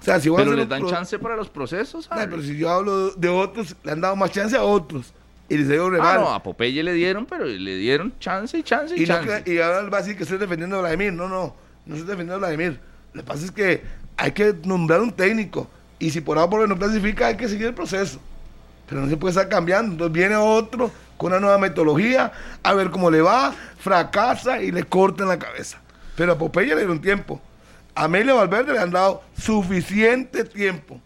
O 0.00 0.04
sea, 0.04 0.20
si 0.20 0.28
Pero 0.30 0.52
les 0.54 0.68
dan 0.68 0.84
chance 0.86 1.18
para 1.18 1.36
los 1.36 1.48
procesos. 1.48 2.06
Harry. 2.10 2.28
pero 2.30 2.42
si 2.42 2.56
yo 2.58 2.68
hablo 2.70 3.12
de 3.12 3.28
otros, 3.28 3.74
le 3.84 3.92
han 3.92 4.00
dado 4.00 4.16
más 4.16 4.30
chance 4.32 4.56
a 4.56 4.62
otros. 4.62 5.14
Y 5.48 5.56
les 5.58 5.68
digo 5.68 5.90
Ah, 6.00 6.16
no, 6.18 6.28
a 6.34 6.42
Popeye 6.42 6.82
le 6.82 6.92
dieron, 6.92 7.26
pero 7.26 7.44
le 7.44 7.76
dieron 7.76 8.12
chance 8.18 8.58
y 8.58 8.62
chance 8.62 8.94
y, 8.96 9.02
Y, 9.04 9.06
no 9.06 9.14
chance. 9.14 9.44
y 9.50 9.58
ahora 9.60 9.88
va 9.88 9.98
a 9.98 10.00
decir 10.00 10.16
que 10.16 10.24
estoy 10.24 10.38
defendiendo 10.38 10.76
a 10.76 10.80
Vladimir. 10.80 11.12
No, 11.12 11.28
no, 11.28 11.54
no 11.86 11.94
estoy 11.94 12.08
defendiendo 12.08 12.34
a 12.34 12.38
Vladimir. 12.38 12.80
Lo 13.12 13.22
que 13.22 13.26
pasa 13.26 13.44
es 13.44 13.50
que 13.50 13.82
hay 14.16 14.32
que 14.32 14.54
nombrar 14.64 15.00
un 15.00 15.12
técnico. 15.12 15.68
Y 15.98 16.10
si 16.10 16.20
por 16.20 16.38
ahora 16.38 16.50
por 16.50 16.68
no 16.68 16.76
clasifica, 16.78 17.28
hay 17.28 17.36
que 17.36 17.48
seguir 17.48 17.66
el 17.68 17.74
proceso. 17.74 18.20
Pero 18.88 19.00
no 19.00 19.08
se 19.08 19.16
puede 19.16 19.30
estar 19.30 19.48
cambiando. 19.48 19.92
Entonces 19.92 20.12
viene 20.12 20.36
otro 20.36 20.90
con 21.16 21.32
una 21.32 21.40
nueva 21.40 21.58
metodología, 21.58 22.32
a 22.62 22.74
ver 22.74 22.90
cómo 22.90 23.10
le 23.10 23.22
va, 23.22 23.54
fracasa 23.78 24.60
y 24.62 24.70
le 24.72 24.82
cortan 24.84 25.28
la 25.28 25.38
cabeza. 25.38 25.80
Pero 26.16 26.32
a 26.32 26.38
Popeye 26.38 26.68
le 26.74 26.76
dieron 26.76 27.00
tiempo. 27.00 27.40
A 27.94 28.04
Amelio 28.04 28.36
Valverde 28.36 28.72
le 28.72 28.78
han 28.80 28.90
dado 28.90 29.22
suficiente 29.40 30.44
tiempo. 30.44 31.00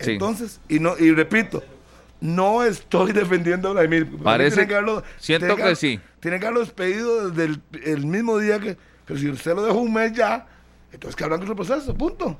Sí. 0.00 0.12
Entonces, 0.12 0.60
y 0.68 0.78
no 0.78 0.96
y 0.96 1.10
repito, 1.12 1.62
no 2.20 2.62
estoy 2.62 3.12
defendiendo 3.12 3.68
a 3.68 3.72
Vladimir. 3.72 4.08
Parece- 4.22 4.66
que 4.66 4.74
haberlo- 4.76 5.02
siento 5.18 5.56
que 5.56 5.74
sí. 5.76 6.00
Tiene 6.20 6.38
que 6.38 6.46
haberlo 6.46 6.60
despedido 6.60 7.30
desde 7.30 7.44
el, 7.44 7.62
el 7.84 8.06
mismo 8.06 8.38
día 8.38 8.58
que. 8.60 8.76
Pero 9.04 9.18
si 9.20 9.28
usted 9.28 9.54
lo 9.54 9.64
dejó 9.64 9.78
un 9.78 9.92
mes 9.92 10.12
ya, 10.12 10.46
entonces 10.92 11.16
que 11.16 11.24
habrán 11.24 11.40
con 11.40 11.48
el 11.48 11.54
proceso, 11.56 11.94
punto. 11.94 12.38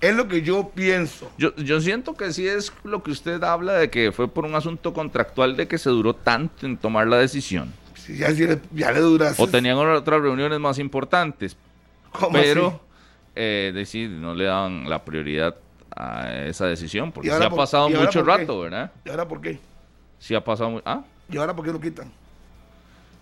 Es 0.00 0.14
lo 0.16 0.26
que 0.26 0.42
yo 0.42 0.68
pienso. 0.74 1.30
Yo, 1.38 1.54
yo 1.56 1.80
siento 1.80 2.14
que 2.14 2.32
sí 2.32 2.46
es 2.46 2.72
lo 2.82 3.02
que 3.04 3.12
usted 3.12 3.42
habla 3.44 3.74
de 3.74 3.88
que 3.88 4.10
fue 4.10 4.26
por 4.26 4.44
un 4.44 4.54
asunto 4.56 4.92
contractual 4.92 5.56
de 5.56 5.68
que 5.68 5.78
se 5.78 5.90
duró 5.90 6.14
tanto 6.14 6.66
en 6.66 6.76
tomar 6.76 7.06
la 7.06 7.18
decisión. 7.18 7.72
Si 7.94 8.16
ya, 8.16 8.30
le- 8.30 8.60
ya 8.72 8.90
le 8.90 8.98
dura. 8.98 9.32
O 9.38 9.46
tenían 9.46 9.76
otras 9.78 10.20
reuniones 10.20 10.58
más 10.58 10.80
importantes. 10.80 11.56
¿Cómo 12.10 12.32
Pero, 12.32 12.66
así? 12.66 12.76
eh, 13.36 13.70
decir, 13.72 14.10
no 14.10 14.34
le 14.34 14.44
dan 14.46 14.90
la 14.90 15.04
prioridad 15.04 15.54
a 15.94 16.46
esa 16.46 16.66
decisión, 16.66 17.12
porque 17.12 17.28
¿Y 17.28 17.30
sí 17.30 17.34
ahora 17.34 17.46
ha 17.46 17.50
por- 17.50 17.58
pasado 17.58 17.88
mucho 17.88 18.24
rato, 18.24 18.60
¿verdad? 18.60 18.90
¿Y 19.04 19.10
ahora 19.10 19.28
por 19.28 19.40
qué? 19.40 19.60
Sí 20.18 20.34
ha 20.34 20.42
pasado 20.42 20.82
Ah, 20.84 21.04
¿Y 21.30 21.36
ahora 21.36 21.54
por 21.54 21.64
qué 21.64 21.70
lo 21.72 21.80
quitan? 21.80 22.10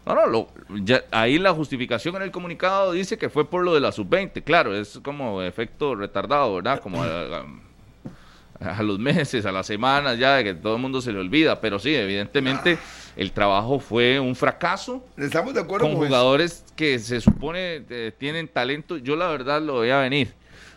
No, 0.06 0.14
no, 0.14 0.26
lo- 0.26 0.48
ya- 0.84 1.04
ahí 1.10 1.38
la 1.38 1.52
justificación 1.52 2.16
en 2.16 2.22
el 2.22 2.30
comunicado 2.30 2.92
dice 2.92 3.18
que 3.18 3.28
fue 3.28 3.48
por 3.48 3.62
lo 3.62 3.74
de 3.74 3.80
la 3.80 3.92
sub-20. 3.92 4.42
Claro, 4.44 4.74
es 4.74 4.98
como 5.02 5.42
efecto 5.42 5.94
retardado, 5.94 6.54
¿verdad? 6.56 6.80
Como 6.80 7.02
a, 7.02 7.06
a- 7.38 7.44
a 8.60 8.82
los 8.82 8.98
meses, 8.98 9.46
a 9.46 9.52
las 9.52 9.66
semanas 9.66 10.18
ya, 10.18 10.36
de 10.36 10.44
que 10.44 10.54
todo 10.54 10.76
el 10.76 10.82
mundo 10.82 11.00
se 11.00 11.12
le 11.12 11.18
olvida. 11.18 11.60
Pero 11.62 11.78
sí, 11.78 11.94
evidentemente 11.94 12.78
el 13.16 13.32
trabajo 13.32 13.78
fue 13.78 14.20
un 14.20 14.36
fracaso. 14.36 15.02
Estamos 15.16 15.54
de 15.54 15.60
acuerdo 15.60 15.86
con 15.86 15.94
con 15.94 16.02
eso. 16.02 16.08
jugadores 16.08 16.64
que 16.76 16.98
se 16.98 17.20
supone 17.22 17.82
eh, 17.88 18.12
tienen 18.18 18.48
talento. 18.48 18.98
Yo 18.98 19.16
la 19.16 19.28
verdad 19.28 19.62
lo 19.62 19.80
veía 19.80 19.98
venir, 20.00 20.34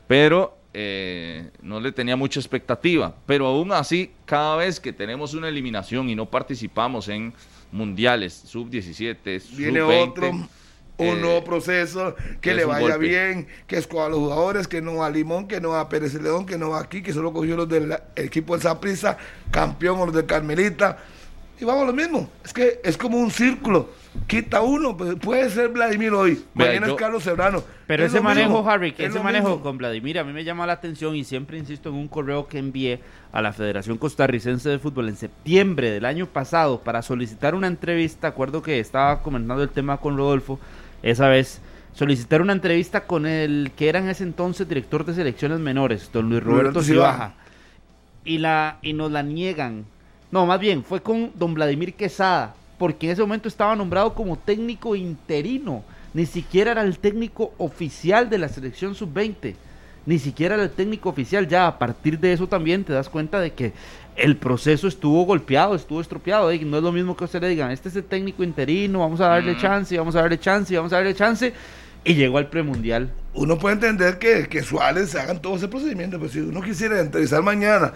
pero 0.08 0.58
eh, 0.74 1.50
no 1.62 1.82
le 1.82 1.92
tenía 1.92 2.16
mucha 2.16 2.40
expectativa. 2.40 3.16
Pero 3.26 3.48
aún 3.48 3.74
así, 3.74 4.12
cada 4.26 4.56
vez 4.56 4.80
que 4.80 4.94
tenemos 4.94 5.34
una 5.34 5.50
eliminación 5.50 6.10
y 6.10 6.16
no 6.16 6.26
participamos 6.28 7.10
en 7.10 7.34
mundiales 7.74 8.34
sub-17, 8.46 9.42
Viene 9.56 9.82
sub-20, 9.82 10.10
otro, 10.10 10.30
un 10.30 10.48
eh, 10.98 11.16
nuevo 11.16 11.44
proceso, 11.44 12.16
que 12.40 12.54
le 12.54 12.66
vaya 12.66 12.98
bien, 12.98 13.48
que 13.68 13.78
escoja 13.78 14.06
a 14.06 14.10
los 14.10 14.20
jugadores, 14.20 14.68
que 14.68 14.82
no 14.82 15.04
a 15.04 15.10
Limón, 15.10 15.48
que 15.48 15.60
no 15.60 15.74
a 15.74 15.90
Pérez 15.90 16.14
León, 16.14 16.46
que 16.46 16.58
no 16.58 16.70
va 16.70 16.80
aquí, 16.80 17.02
que 17.02 17.12
solo 17.12 17.34
cogió 17.34 17.58
los 17.58 17.68
del 17.68 17.98
equipo 18.16 18.54
del 18.54 18.62
Saprissa, 18.62 19.18
campeón 19.52 20.00
o 20.00 20.06
los 20.06 20.16
del 20.16 20.26
Carmelita. 20.26 20.98
Y 21.60 21.66
vamos 21.66 21.84
a 21.84 21.88
lo 21.88 21.94
mismo. 21.94 22.30
Es 22.46 22.54
que 22.54 22.80
es 22.84 22.96
como 22.98 23.18
un 23.18 23.32
círculo. 23.32 23.90
Quita 24.28 24.62
uno, 24.62 24.96
pues, 24.96 25.16
puede 25.16 25.50
ser 25.50 25.70
Vladimir 25.70 26.12
hoy, 26.14 26.44
mañana 26.54 26.86
yo- 26.88 26.94
es 26.94 27.00
Carlos 27.00 27.24
Serrano. 27.24 27.64
Pero 27.88 28.06
Es 28.06 28.12
ese 28.12 28.22
manejo, 28.22 28.50
mismo, 28.54 28.70
Harry, 28.70 28.92
que 28.92 29.06
es 29.06 29.10
ese 29.10 29.20
manejo 29.20 29.48
mismo. 29.50 29.64
con 29.64 29.78
Vladimir 29.78 30.20
a 30.20 30.24
mí 30.24 30.32
me 30.34 30.44
llama 30.44 30.68
la 30.68 30.74
atención 30.74 31.16
y 31.16 31.24
siempre 31.24 31.58
insisto 31.58 31.90
en 31.90 31.96
un 31.96 32.08
correo 32.08 32.48
que 32.48 32.60
envié 32.60 33.00
a 33.32 33.42
la 33.42 33.54
Federación 33.54 33.98
Costarricense 33.98 34.70
de 34.70 34.78
Fútbol 34.80 35.10
en 35.10 35.16
septiembre 35.16 35.90
del 35.92 36.06
año 36.06 36.28
pasado 36.28 36.80
para 36.82 37.02
solicitar 37.02 37.56
una 37.56 37.68
entrevista. 37.68 38.28
Acuerdo 38.28 38.62
que 38.62 38.80
estaba 38.80 39.22
comentando 39.24 39.64
el 39.64 39.70
tema 39.70 39.98
con 39.98 40.16
Rodolfo 40.16 40.60
esa 41.02 41.28
vez. 41.28 41.60
Solicitar 41.94 42.42
una 42.42 42.54
entrevista 42.54 43.06
con 43.06 43.26
el 43.26 43.72
que 43.76 43.90
era 43.90 44.00
en 44.00 44.10
ese 44.10 44.24
entonces 44.24 44.68
director 44.70 45.06
de 45.06 45.14
selecciones 45.16 45.60
menores, 45.60 46.10
don 46.14 46.30
Luis 46.30 46.44
Roberto. 46.44 46.82
Cibaja. 46.82 47.34
Y, 48.26 48.38
la, 48.38 48.78
y 48.82 48.94
nos 48.94 49.12
la 49.12 49.22
niegan. 49.24 49.86
No, 50.32 50.46
más 50.46 50.60
bien, 50.60 50.84
fue 50.84 51.02
con 51.02 51.32
don 51.36 51.54
Vladimir 51.54 51.94
Quesada, 51.94 52.56
porque 52.84 53.06
en 53.06 53.14
ese 53.14 53.22
momento 53.22 53.48
estaba 53.48 53.78
nombrado 53.78 54.14
como 54.14 54.38
técnico 54.38 54.94
interino. 54.94 55.86
Ni 56.14 56.26
siquiera 56.26 56.72
era 56.72 56.82
el 56.82 57.00
técnico 57.00 57.54
oficial 57.58 58.30
de 58.30 58.38
la 58.38 58.50
selección 58.50 58.94
sub-20. 58.94 59.56
Ni 60.06 60.20
siquiera 60.20 60.56
era 60.56 60.66
el 60.66 60.70
técnico 60.70 61.08
oficial. 61.08 61.48
Ya 61.48 61.66
a 61.66 61.80
partir 61.80 62.20
de 62.20 62.34
eso 62.34 62.46
también 62.46 62.84
te 62.84 62.92
das 62.92 63.08
cuenta 63.08 63.40
de 63.40 63.54
que 63.54 63.72
el 64.18 64.36
proceso 64.36 64.90
estuvo 64.90 65.24
golpeado, 65.24 65.76
estuvo 65.76 66.02
estropeado. 66.02 66.52
No 66.52 66.78
es 66.78 66.84
lo 66.84 66.92
mismo 66.92 67.16
que 67.16 67.24
usted 67.24 67.40
le 67.40 67.48
digan, 67.48 67.72
este 67.72 67.88
es 67.88 67.96
el 67.96 68.04
técnico 68.04 68.44
interino, 68.44 69.00
vamos 69.00 69.22
a 69.22 69.28
darle 69.28 69.58
chance, 69.58 69.98
vamos 69.98 70.18
a 70.18 70.22
darle 70.24 70.38
chance, 70.38 70.76
vamos 70.76 70.92
a 70.92 70.98
darle 70.98 71.16
chance. 71.16 71.54
Y 72.04 72.16
llegó 72.16 72.38
al 72.38 72.50
premundial. 72.50 73.14
Uno 73.34 73.58
puede 73.58 73.76
entender 73.76 74.20
que, 74.20 74.50
que 74.50 74.62
Suárez 74.62 75.16
hagan 75.16 75.42
todo 75.42 75.56
ese 75.56 75.70
procedimiento, 75.70 76.20
pero 76.20 76.30
si 76.30 76.42
uno 76.42 76.62
quisiera 76.62 77.00
entrevistar 77.00 77.42
mañana 77.44 77.94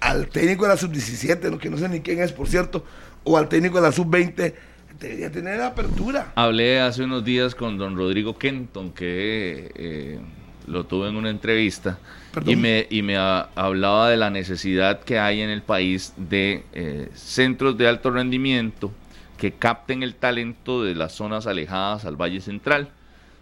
al 0.00 0.28
técnico 0.28 0.62
de 0.62 0.68
la 0.68 0.76
sub-17, 0.76 1.50
no, 1.50 1.58
que 1.58 1.70
no 1.70 1.76
sé 1.76 1.88
ni 1.88 2.02
quién 2.02 2.20
es, 2.20 2.32
por 2.32 2.48
cierto, 2.48 2.84
o 3.28 3.36
al 3.36 3.48
técnico 3.48 3.76
de 3.76 3.82
la 3.82 3.92
sub-20, 3.92 4.54
debería 4.98 5.30
tener 5.30 5.60
apertura. 5.60 6.32
Hablé 6.34 6.80
hace 6.80 7.02
unos 7.04 7.24
días 7.24 7.54
con 7.54 7.78
don 7.78 7.96
Rodrigo 7.96 8.36
Kenton, 8.38 8.90
que 8.92 9.70
eh, 9.74 10.18
lo 10.66 10.84
tuve 10.86 11.08
en 11.08 11.16
una 11.16 11.30
entrevista, 11.30 11.98
Perdón. 12.32 12.52
y 12.52 12.56
me, 12.56 12.86
y 12.90 13.02
me 13.02 13.16
ha- 13.16 13.48
hablaba 13.54 14.10
de 14.10 14.16
la 14.16 14.30
necesidad 14.30 15.00
que 15.00 15.18
hay 15.18 15.40
en 15.42 15.50
el 15.50 15.62
país 15.62 16.14
de 16.16 16.64
eh, 16.72 17.08
centros 17.14 17.76
de 17.78 17.86
alto 17.88 18.10
rendimiento 18.10 18.90
que 19.36 19.52
capten 19.52 20.02
el 20.02 20.14
talento 20.14 20.82
de 20.82 20.94
las 20.94 21.12
zonas 21.12 21.46
alejadas 21.46 22.04
al 22.04 22.16
Valle 22.16 22.40
Central, 22.40 22.88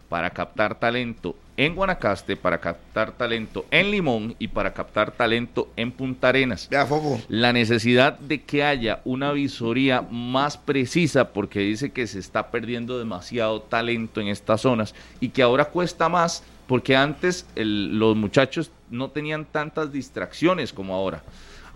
para 0.08 0.30
captar 0.30 0.78
talento 0.78 1.36
en 1.57 1.74
Guanacaste, 1.74 2.37
para 2.37 2.59
captar 2.61 3.12
talento 3.12 3.65
en 3.70 3.91
Limón 3.91 4.35
y 4.39 4.49
para 4.49 4.74
captar 4.74 5.11
talento 5.11 5.70
en 5.77 5.91
Punta 5.93 6.28
Arenas. 6.28 6.69
La 7.28 7.53
necesidad 7.53 8.19
de 8.19 8.43
que 8.43 8.62
haya 8.62 9.01
una 9.05 9.33
visoría 9.33 10.03
más 10.03 10.57
precisa 10.57 11.33
porque 11.33 11.61
dice 11.61 11.91
que 11.93 12.07
se 12.07 12.19
está 12.19 12.51
perdiendo 12.51 12.99
demasiado 12.99 13.61
talento 13.62 14.20
en 14.20 14.28
estas 14.28 14.61
zonas 14.61 14.95
y 15.20 15.31
que 15.31 15.43
ahora 15.43 15.66
cuesta 15.66 16.09
más 16.09 16.43
porque 16.66 16.97
antes 16.97 17.47
el- 17.55 17.99
los 17.99 18.16
muchachos 18.16 18.70
no 18.91 19.11
tenían 19.11 19.45
tantas 19.47 19.93
distracciones 19.93 20.73
como 20.73 20.95
ahora. 20.95 21.23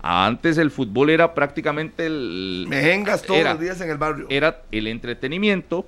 Antes 0.03 0.57
el 0.57 0.71
fútbol 0.71 1.11
era 1.11 1.33
prácticamente 1.33 2.05
el... 2.07 2.65
Mejengas 2.67 3.21
todos 3.21 3.39
era- 3.39 3.51
los 3.53 3.61
días 3.61 3.79
en 3.81 3.89
el 3.91 3.97
barrio. 3.97 4.25
Era 4.29 4.63
el 4.71 4.87
entretenimiento, 4.87 5.85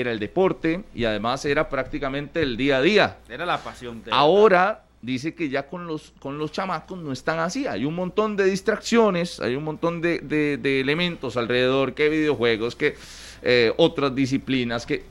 era 0.00 0.10
el 0.12 0.18
deporte 0.18 0.84
y 0.94 1.04
además 1.04 1.44
era 1.44 1.68
prácticamente 1.68 2.42
el 2.42 2.56
día 2.56 2.78
a 2.78 2.82
día. 2.82 3.16
Era 3.28 3.46
la 3.46 3.58
pasión. 3.58 4.02
Ahora 4.12 4.82
dice 5.02 5.34
que 5.34 5.48
ya 5.50 5.66
con 5.68 5.86
los, 5.86 6.12
con 6.18 6.38
los 6.38 6.50
chamacos 6.52 6.98
no 6.98 7.12
están 7.12 7.38
así. 7.38 7.66
Hay 7.66 7.84
un 7.84 7.94
montón 7.94 8.36
de 8.36 8.44
distracciones, 8.44 9.38
hay 9.40 9.54
un 9.54 9.64
montón 9.64 10.00
de, 10.00 10.18
de- 10.20 10.56
de 10.56 10.80
elementos 10.80 11.36
alrededor, 11.36 11.94
que 11.94 12.08
videojuegos, 12.08 12.74
que 12.74 12.96
eh, 13.42 13.72
otras 13.76 14.14
disciplinas, 14.14 14.86
que 14.86 15.04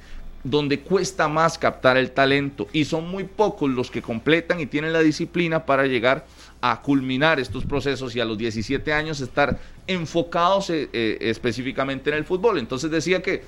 donde 0.44 0.80
cuesta 0.82 1.30
más 1.30 1.58
captar 1.58 1.96
el 1.96 2.12
talento 2.12 2.68
y 2.74 2.84
son 2.84 3.08
muy 3.10 3.24
pocos 3.24 3.70
los 3.70 3.90
que 3.90 4.02
completan 4.02 4.60
y 4.60 4.66
tienen 4.66 4.92
la 4.92 5.00
disciplina 5.00 5.66
para 5.66 5.86
llegar 5.86 6.26
a 6.60 6.82
culminar 6.82 7.40
estos 7.40 7.64
procesos 7.66 8.14
y 8.16 8.20
a 8.20 8.26
los 8.26 8.38
17 8.38 8.92
años 8.92 9.22
estar 9.22 9.58
enfocados 9.88 10.70
eh, 10.70 10.90
eh, 10.92 11.18
específicamente 11.22 12.10
en 12.10 12.18
el 12.18 12.26
fútbol. 12.26 12.58
Entonces 12.58 12.90
decía 12.92 13.22
que 13.22 13.44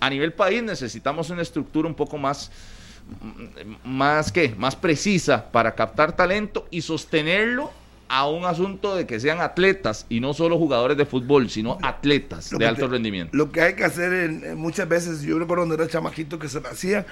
a 0.00 0.10
nivel 0.10 0.32
país 0.32 0.62
necesitamos 0.62 1.30
una 1.30 1.42
estructura 1.42 1.86
un 1.88 1.94
poco 1.94 2.16
más 2.18 2.50
más 3.84 4.30
que 4.32 4.54
más 4.56 4.76
precisa 4.76 5.50
para 5.50 5.74
captar 5.74 6.12
talento 6.14 6.66
y 6.70 6.82
sostenerlo 6.82 7.70
a 8.08 8.28
un 8.28 8.44
asunto 8.44 8.96
de 8.96 9.06
que 9.06 9.20
sean 9.20 9.40
atletas 9.40 10.04
y 10.08 10.18
no 10.20 10.34
solo 10.34 10.58
jugadores 10.58 10.96
de 10.96 11.06
fútbol, 11.06 11.48
sino 11.48 11.78
atletas 11.82 12.50
Lo 12.50 12.58
de 12.58 12.66
alto 12.66 12.86
te- 12.86 12.92
rendimiento. 12.92 13.36
Lo 13.36 13.52
que 13.52 13.60
hay 13.62 13.74
que 13.74 13.84
hacer 13.84 14.12
en 14.12 14.56
muchas 14.58 14.88
veces, 14.88 15.22
yo 15.22 15.38
recuerdo 15.38 15.62
cuando 15.64 15.74
era 15.76 15.86
chamaquito 15.88 16.38
que 16.38 16.48
se 16.48 16.60
lo 16.60 16.68
hacían, 16.68 17.06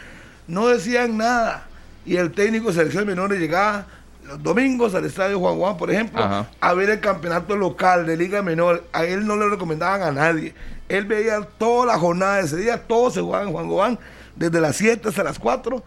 no 0.48 0.66
decían 0.69 1.16
nada. 1.16 1.69
Y 2.05 2.16
el 2.16 2.32
técnico 2.32 2.69
de 2.69 2.74
selección 2.74 3.06
menores 3.06 3.39
llegaba 3.39 3.86
los 4.27 4.43
domingos 4.43 4.94
al 4.94 5.05
estadio 5.05 5.39
Juan 5.39 5.56
Juan, 5.59 5.77
por 5.77 5.90
ejemplo, 5.90 6.23
Ajá. 6.23 6.48
a 6.60 6.74
ver 6.74 6.90
el 6.90 7.01
campeonato 7.01 7.56
local 7.56 8.05
de 8.05 8.16
Liga 8.16 8.43
Menor. 8.43 8.85
A 8.93 9.05
él 9.05 9.24
no 9.24 9.36
le 9.36 9.48
recomendaban 9.48 10.02
a 10.02 10.10
nadie. 10.10 10.52
Él 10.89 11.05
veía 11.05 11.43
toda 11.59 11.86
la 11.86 11.98
jornada 11.98 12.36
de 12.36 12.44
ese 12.44 12.56
día, 12.56 12.82
todos 12.86 13.15
se 13.15 13.20
jugaban 13.20 13.48
en 13.48 13.55
Juan 13.55 13.69
Juan, 13.69 13.98
desde 14.36 14.60
las 14.60 14.77
7 14.77 15.09
hasta 15.09 15.23
las 15.23 15.39
4. 15.39 15.82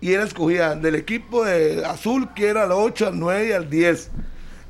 Y 0.00 0.12
él 0.12 0.20
escogía 0.20 0.74
del 0.74 0.96
equipo 0.96 1.44
de 1.44 1.84
azul, 1.84 2.28
que 2.34 2.48
era 2.48 2.64
al 2.64 2.72
8, 2.72 3.08
al 3.08 3.18
9 3.18 3.48
y 3.48 3.52
al 3.52 3.70
10. 3.70 4.10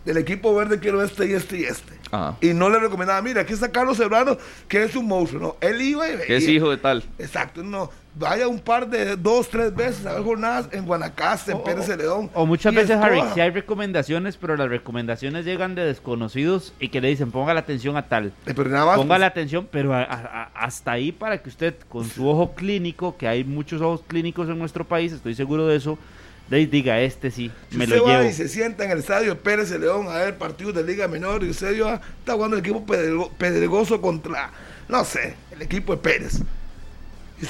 Del 0.05 0.19
equipo 0.19 0.55
verde 0.55 0.79
quiero 0.79 1.03
este 1.03 1.27
y 1.27 1.33
este 1.33 1.59
y 1.59 1.65
este. 1.65 1.95
Ajá. 2.11 2.37
Y 2.41 2.53
no 2.53 2.69
le 2.71 2.79
recomendaba, 2.79 3.21
mira, 3.23 3.41
aquí 3.41 3.53
está 3.53 3.73
Carlos 3.73 3.97
Serrano, 3.97 4.39
que 4.69 4.85
es 4.85 4.95
un 4.95 5.07
monstruo. 5.07 5.41
No, 5.41 5.57
él 5.67 5.81
iba 5.81 6.09
y 6.09 6.13
veía. 6.13 6.27
Que 6.27 6.37
es 6.37 6.49
hijo 6.49 6.71
de 6.71 6.77
tal. 6.77 7.03
Exacto, 7.19 7.63
no. 7.63 7.91
Vaya 8.17 8.47
un 8.47 8.61
par 8.61 8.89
de, 8.89 9.17
dos, 9.17 9.49
tres 9.49 9.75
veces 9.75 10.07
a 10.07 10.13
ver 10.15 10.23
jornadas 10.23 10.69
en 10.71 10.87
Guanacaste, 10.87 11.51
en 11.51 11.65
Pérez 11.65 11.87
Celedón. 11.87 12.31
O 12.33 12.47
muchas 12.47 12.73
veces, 12.73 12.97
Harry, 12.97 13.21
sí 13.35 13.41
hay 13.41 13.51
recomendaciones, 13.51 14.37
pero 14.37 14.57
las 14.57 14.69
recomendaciones 14.69 15.45
llegan 15.45 15.75
de 15.75 15.85
desconocidos 15.85 16.73
y 16.79 16.91
que 16.91 17.01
le 17.01 17.09
dicen 17.09 17.33
ponga 17.33 17.53
la 17.55 17.61
atención 17.61 17.97
a 17.97 18.07
tal. 18.09 18.33
pero 18.45 18.65
nada 18.71 18.87
más, 18.87 18.97
ponga 18.99 19.09
pues. 19.15 19.21
la 19.21 19.27
atención, 19.27 19.69
pero 19.69 19.93
a- 19.95 20.03
a- 20.05 20.05
a- 20.45 20.51
hasta 20.55 20.93
ahí 20.93 21.11
para 21.11 21.39
que 21.43 21.49
usted, 21.49 21.75
con 21.89 22.09
su 22.09 22.29
ojo 22.29 22.55
clínico, 22.55 23.17
que 23.17 23.27
hay 23.27 23.43
muchos 23.43 23.83
ojos 23.83 24.03
clínicos 24.07 24.49
en 24.49 24.61
nuestro 24.61 24.85
país, 24.85 25.11
estoy 25.13 25.35
seguro 25.35 25.67
de 25.67 25.75
eso, 25.77 25.99
de- 26.49 26.69
diga 26.69 27.01
este 27.01 27.33
sí, 27.33 27.51
me 27.73 27.83
usted 27.83 27.97
lo 27.97 28.05
va 28.05 28.19
llevo. 28.19 28.31
y 28.31 28.33
se 28.33 28.49
sienta 28.49 28.85
en 28.85 28.93
el 28.93 28.99
estadio 28.99 29.37
Pérez 29.41 29.71
Celedón 29.71 30.07
a 30.07 30.19
ver 30.19 30.39
partidos 30.39 30.73
de 30.75 30.85
Liga 30.85 31.09
Menor 31.09 31.43
y 31.43 31.51
usted 31.51 31.73
yo, 31.75 31.89
ah, 31.89 32.01
está 32.21 32.35
jugando 32.35 32.57
el 32.57 32.61
equipo 32.61 32.87
pedrego- 32.87 33.33
pedregoso 33.37 34.01
contra, 34.01 34.51
no 34.89 35.05
sé, 35.05 35.35
el 35.51 35.63
equipo 35.63 35.97
de 35.97 35.99
Pérez. 36.03 36.41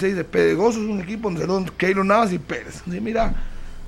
Dice, 0.01 0.25
Pedregoso 0.25 0.81
es 0.81 0.87
un 0.87 1.01
equipo 1.01 1.31
donde 1.31 1.47
son 1.47 1.65
Keylor 1.77 2.05
Navas 2.05 2.33
y 2.33 2.39
Pérez. 2.39 2.83
Y 2.87 3.01
mira, 3.01 3.35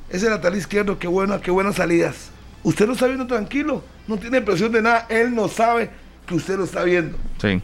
ese 0.08 0.28
lateral 0.30 0.58
izquierdo, 0.58 0.98
qué 0.98 1.08
bueno, 1.08 1.40
qué 1.40 1.50
buenas 1.50 1.76
salidas. 1.76 2.30
Usted 2.62 2.86
lo 2.86 2.94
está 2.94 3.06
viendo 3.06 3.26
tranquilo, 3.26 3.84
no 4.06 4.16
tiene 4.16 4.40
presión 4.40 4.72
de 4.72 4.82
nada, 4.82 5.06
él 5.08 5.34
no 5.34 5.48
sabe 5.48 5.90
que 6.26 6.34
usted 6.34 6.56
lo 6.56 6.64
está 6.64 6.82
viendo. 6.82 7.16
Sí. 7.40 7.60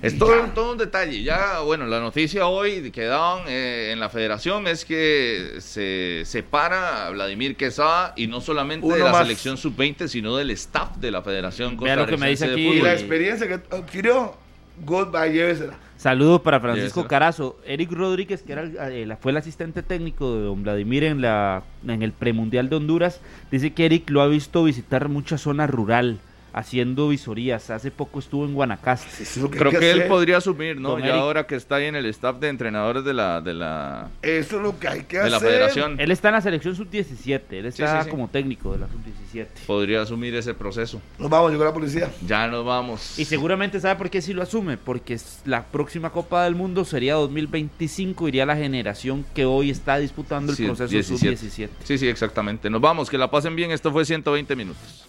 Es 0.00 0.16
todo, 0.16 0.32
todo 0.54 0.72
un 0.72 0.78
detalle. 0.78 1.22
Ya, 1.24 1.60
bueno, 1.60 1.84
la 1.86 1.98
noticia 1.98 2.46
hoy 2.46 2.92
que 2.92 3.04
daban 3.04 3.44
eh, 3.48 3.90
en 3.92 3.98
la 3.98 4.08
federación 4.08 4.68
es 4.68 4.84
que 4.84 5.56
se 5.58 6.22
separa 6.24 7.06
a 7.06 7.10
Vladimir 7.10 7.56
Quesada 7.56 8.12
y 8.16 8.28
no 8.28 8.40
solamente 8.40 8.86
de 8.86 8.98
la 9.00 9.10
más. 9.10 9.22
selección 9.22 9.56
sub-20, 9.56 10.06
sino 10.06 10.36
del 10.36 10.50
staff 10.52 10.96
de 10.98 11.10
la 11.10 11.22
Federación 11.22 11.76
Vea 11.76 11.96
lo 11.96 12.06
que 12.06 12.16
me 12.16 12.30
dice 12.30 12.44
aquí. 12.44 12.68
Y 12.68 12.80
la 12.80 12.92
experiencia 12.92 13.48
que 13.48 13.54
adquirió, 13.54 14.36
goodbye, 14.84 15.32
llévesela. 15.32 15.74
Saludo 15.98 16.44
para 16.44 16.60
Francisco. 16.60 17.08
Carazo. 17.08 17.58
Eric 17.66 17.90
Rodríguez, 17.90 18.42
que 18.42 18.52
era 18.52 18.62
el- 18.62 18.76
eh, 19.10 19.16
fue 19.20 19.32
el 19.32 19.36
asistente 19.36 19.82
técnico 19.82 20.36
de 20.36 20.42
don 20.44 20.62
Vladimir 20.62 21.02
en, 21.02 21.20
la, 21.20 21.64
en 21.86 22.02
el 22.02 22.12
premundial 22.12 22.68
de 22.68 22.76
Honduras, 22.76 23.20
dice 23.50 23.72
que 23.74 23.84
Eric 23.84 24.08
lo 24.10 24.22
ha 24.22 24.28
visto 24.28 24.62
visitar 24.62 25.08
mucha 25.08 25.38
zona 25.38 25.66
rural, 25.66 26.20
haciendo 26.58 27.08
visorías. 27.08 27.70
Hace 27.70 27.90
poco 27.90 28.18
estuvo 28.18 28.44
en 28.44 28.54
Guanacaste. 28.54 29.24
Creo 29.50 29.70
que, 29.70 29.90
él 29.90 30.06
podría 30.06 30.38
asumir, 30.38 30.80
¿no? 30.80 30.90
Don 30.90 31.00
Ya 31.00 31.08
Eric. 31.08 31.20
ahora 31.20 31.46
que 31.46 31.54
está 31.54 31.76
ahí 31.76 31.86
en 31.86 31.94
el 31.94 32.06
staff 32.06 32.38
de 32.38 32.48
entrenadores 32.48 33.04
de 33.04 33.14
la, 33.14 33.40
de 33.40 33.54
la, 33.54 34.10
Eso 34.22 34.56
es 34.56 34.62
lo 34.62 34.78
que 34.78 34.88
hay 34.88 35.02
que 35.04 35.18
de 35.18 35.30
la 35.30 35.40
federación. 35.40 36.00
Él 36.00 36.10
está 36.10 36.28
en 36.28 36.34
la 36.34 36.40
selección 36.40 36.74
sub-17, 36.74 37.40
él 37.50 37.66
está 37.66 37.98
sí, 38.00 38.04
sí. 38.04 38.10
como 38.10 38.28
técnico 38.28 38.72
de 38.72 38.78
la 38.80 38.88
sub-17. 38.88 39.46
Podría 39.66 40.02
asumir 40.02 40.34
ese 40.34 40.54
proceso. 40.54 41.00
Nos 41.18 41.30
vamos, 41.30 41.52
llegó 41.52 41.64
la 41.64 41.72
policía. 41.72 42.10
Ya 42.26 42.48
nos 42.48 42.64
vamos. 42.64 43.18
Y 43.18 43.24
seguramente 43.24 43.80
sabe 43.80 43.96
por 43.96 44.10
qué 44.10 44.20
sí 44.20 44.32
lo 44.32 44.42
asume, 44.42 44.76
porque 44.76 45.16
la 45.44 45.64
próxima 45.64 46.10
Copa 46.10 46.44
del 46.44 46.54
Mundo 46.54 46.84
sería 46.84 47.14
2025, 47.14 48.28
iría 48.28 48.46
la 48.46 48.56
generación 48.56 49.24
que 49.34 49.44
hoy 49.44 49.70
está 49.70 49.98
disputando 49.98 50.52
el 50.52 50.56
Sí, 50.56 50.64
proceso 50.66 50.90
17. 50.90 51.36
sub-17. 51.36 51.68
Sí, 51.84 51.98
sí, 51.98 52.08
exactamente. 52.08 52.68
Nos 52.68 52.80
vamos, 52.80 53.08
que 53.08 53.18
la 53.18 53.30
pasen 53.30 53.54
bien. 53.54 53.70
Esto 53.70 53.92
fue 53.92 54.04
120 54.04 54.56
minutos. 54.56 55.08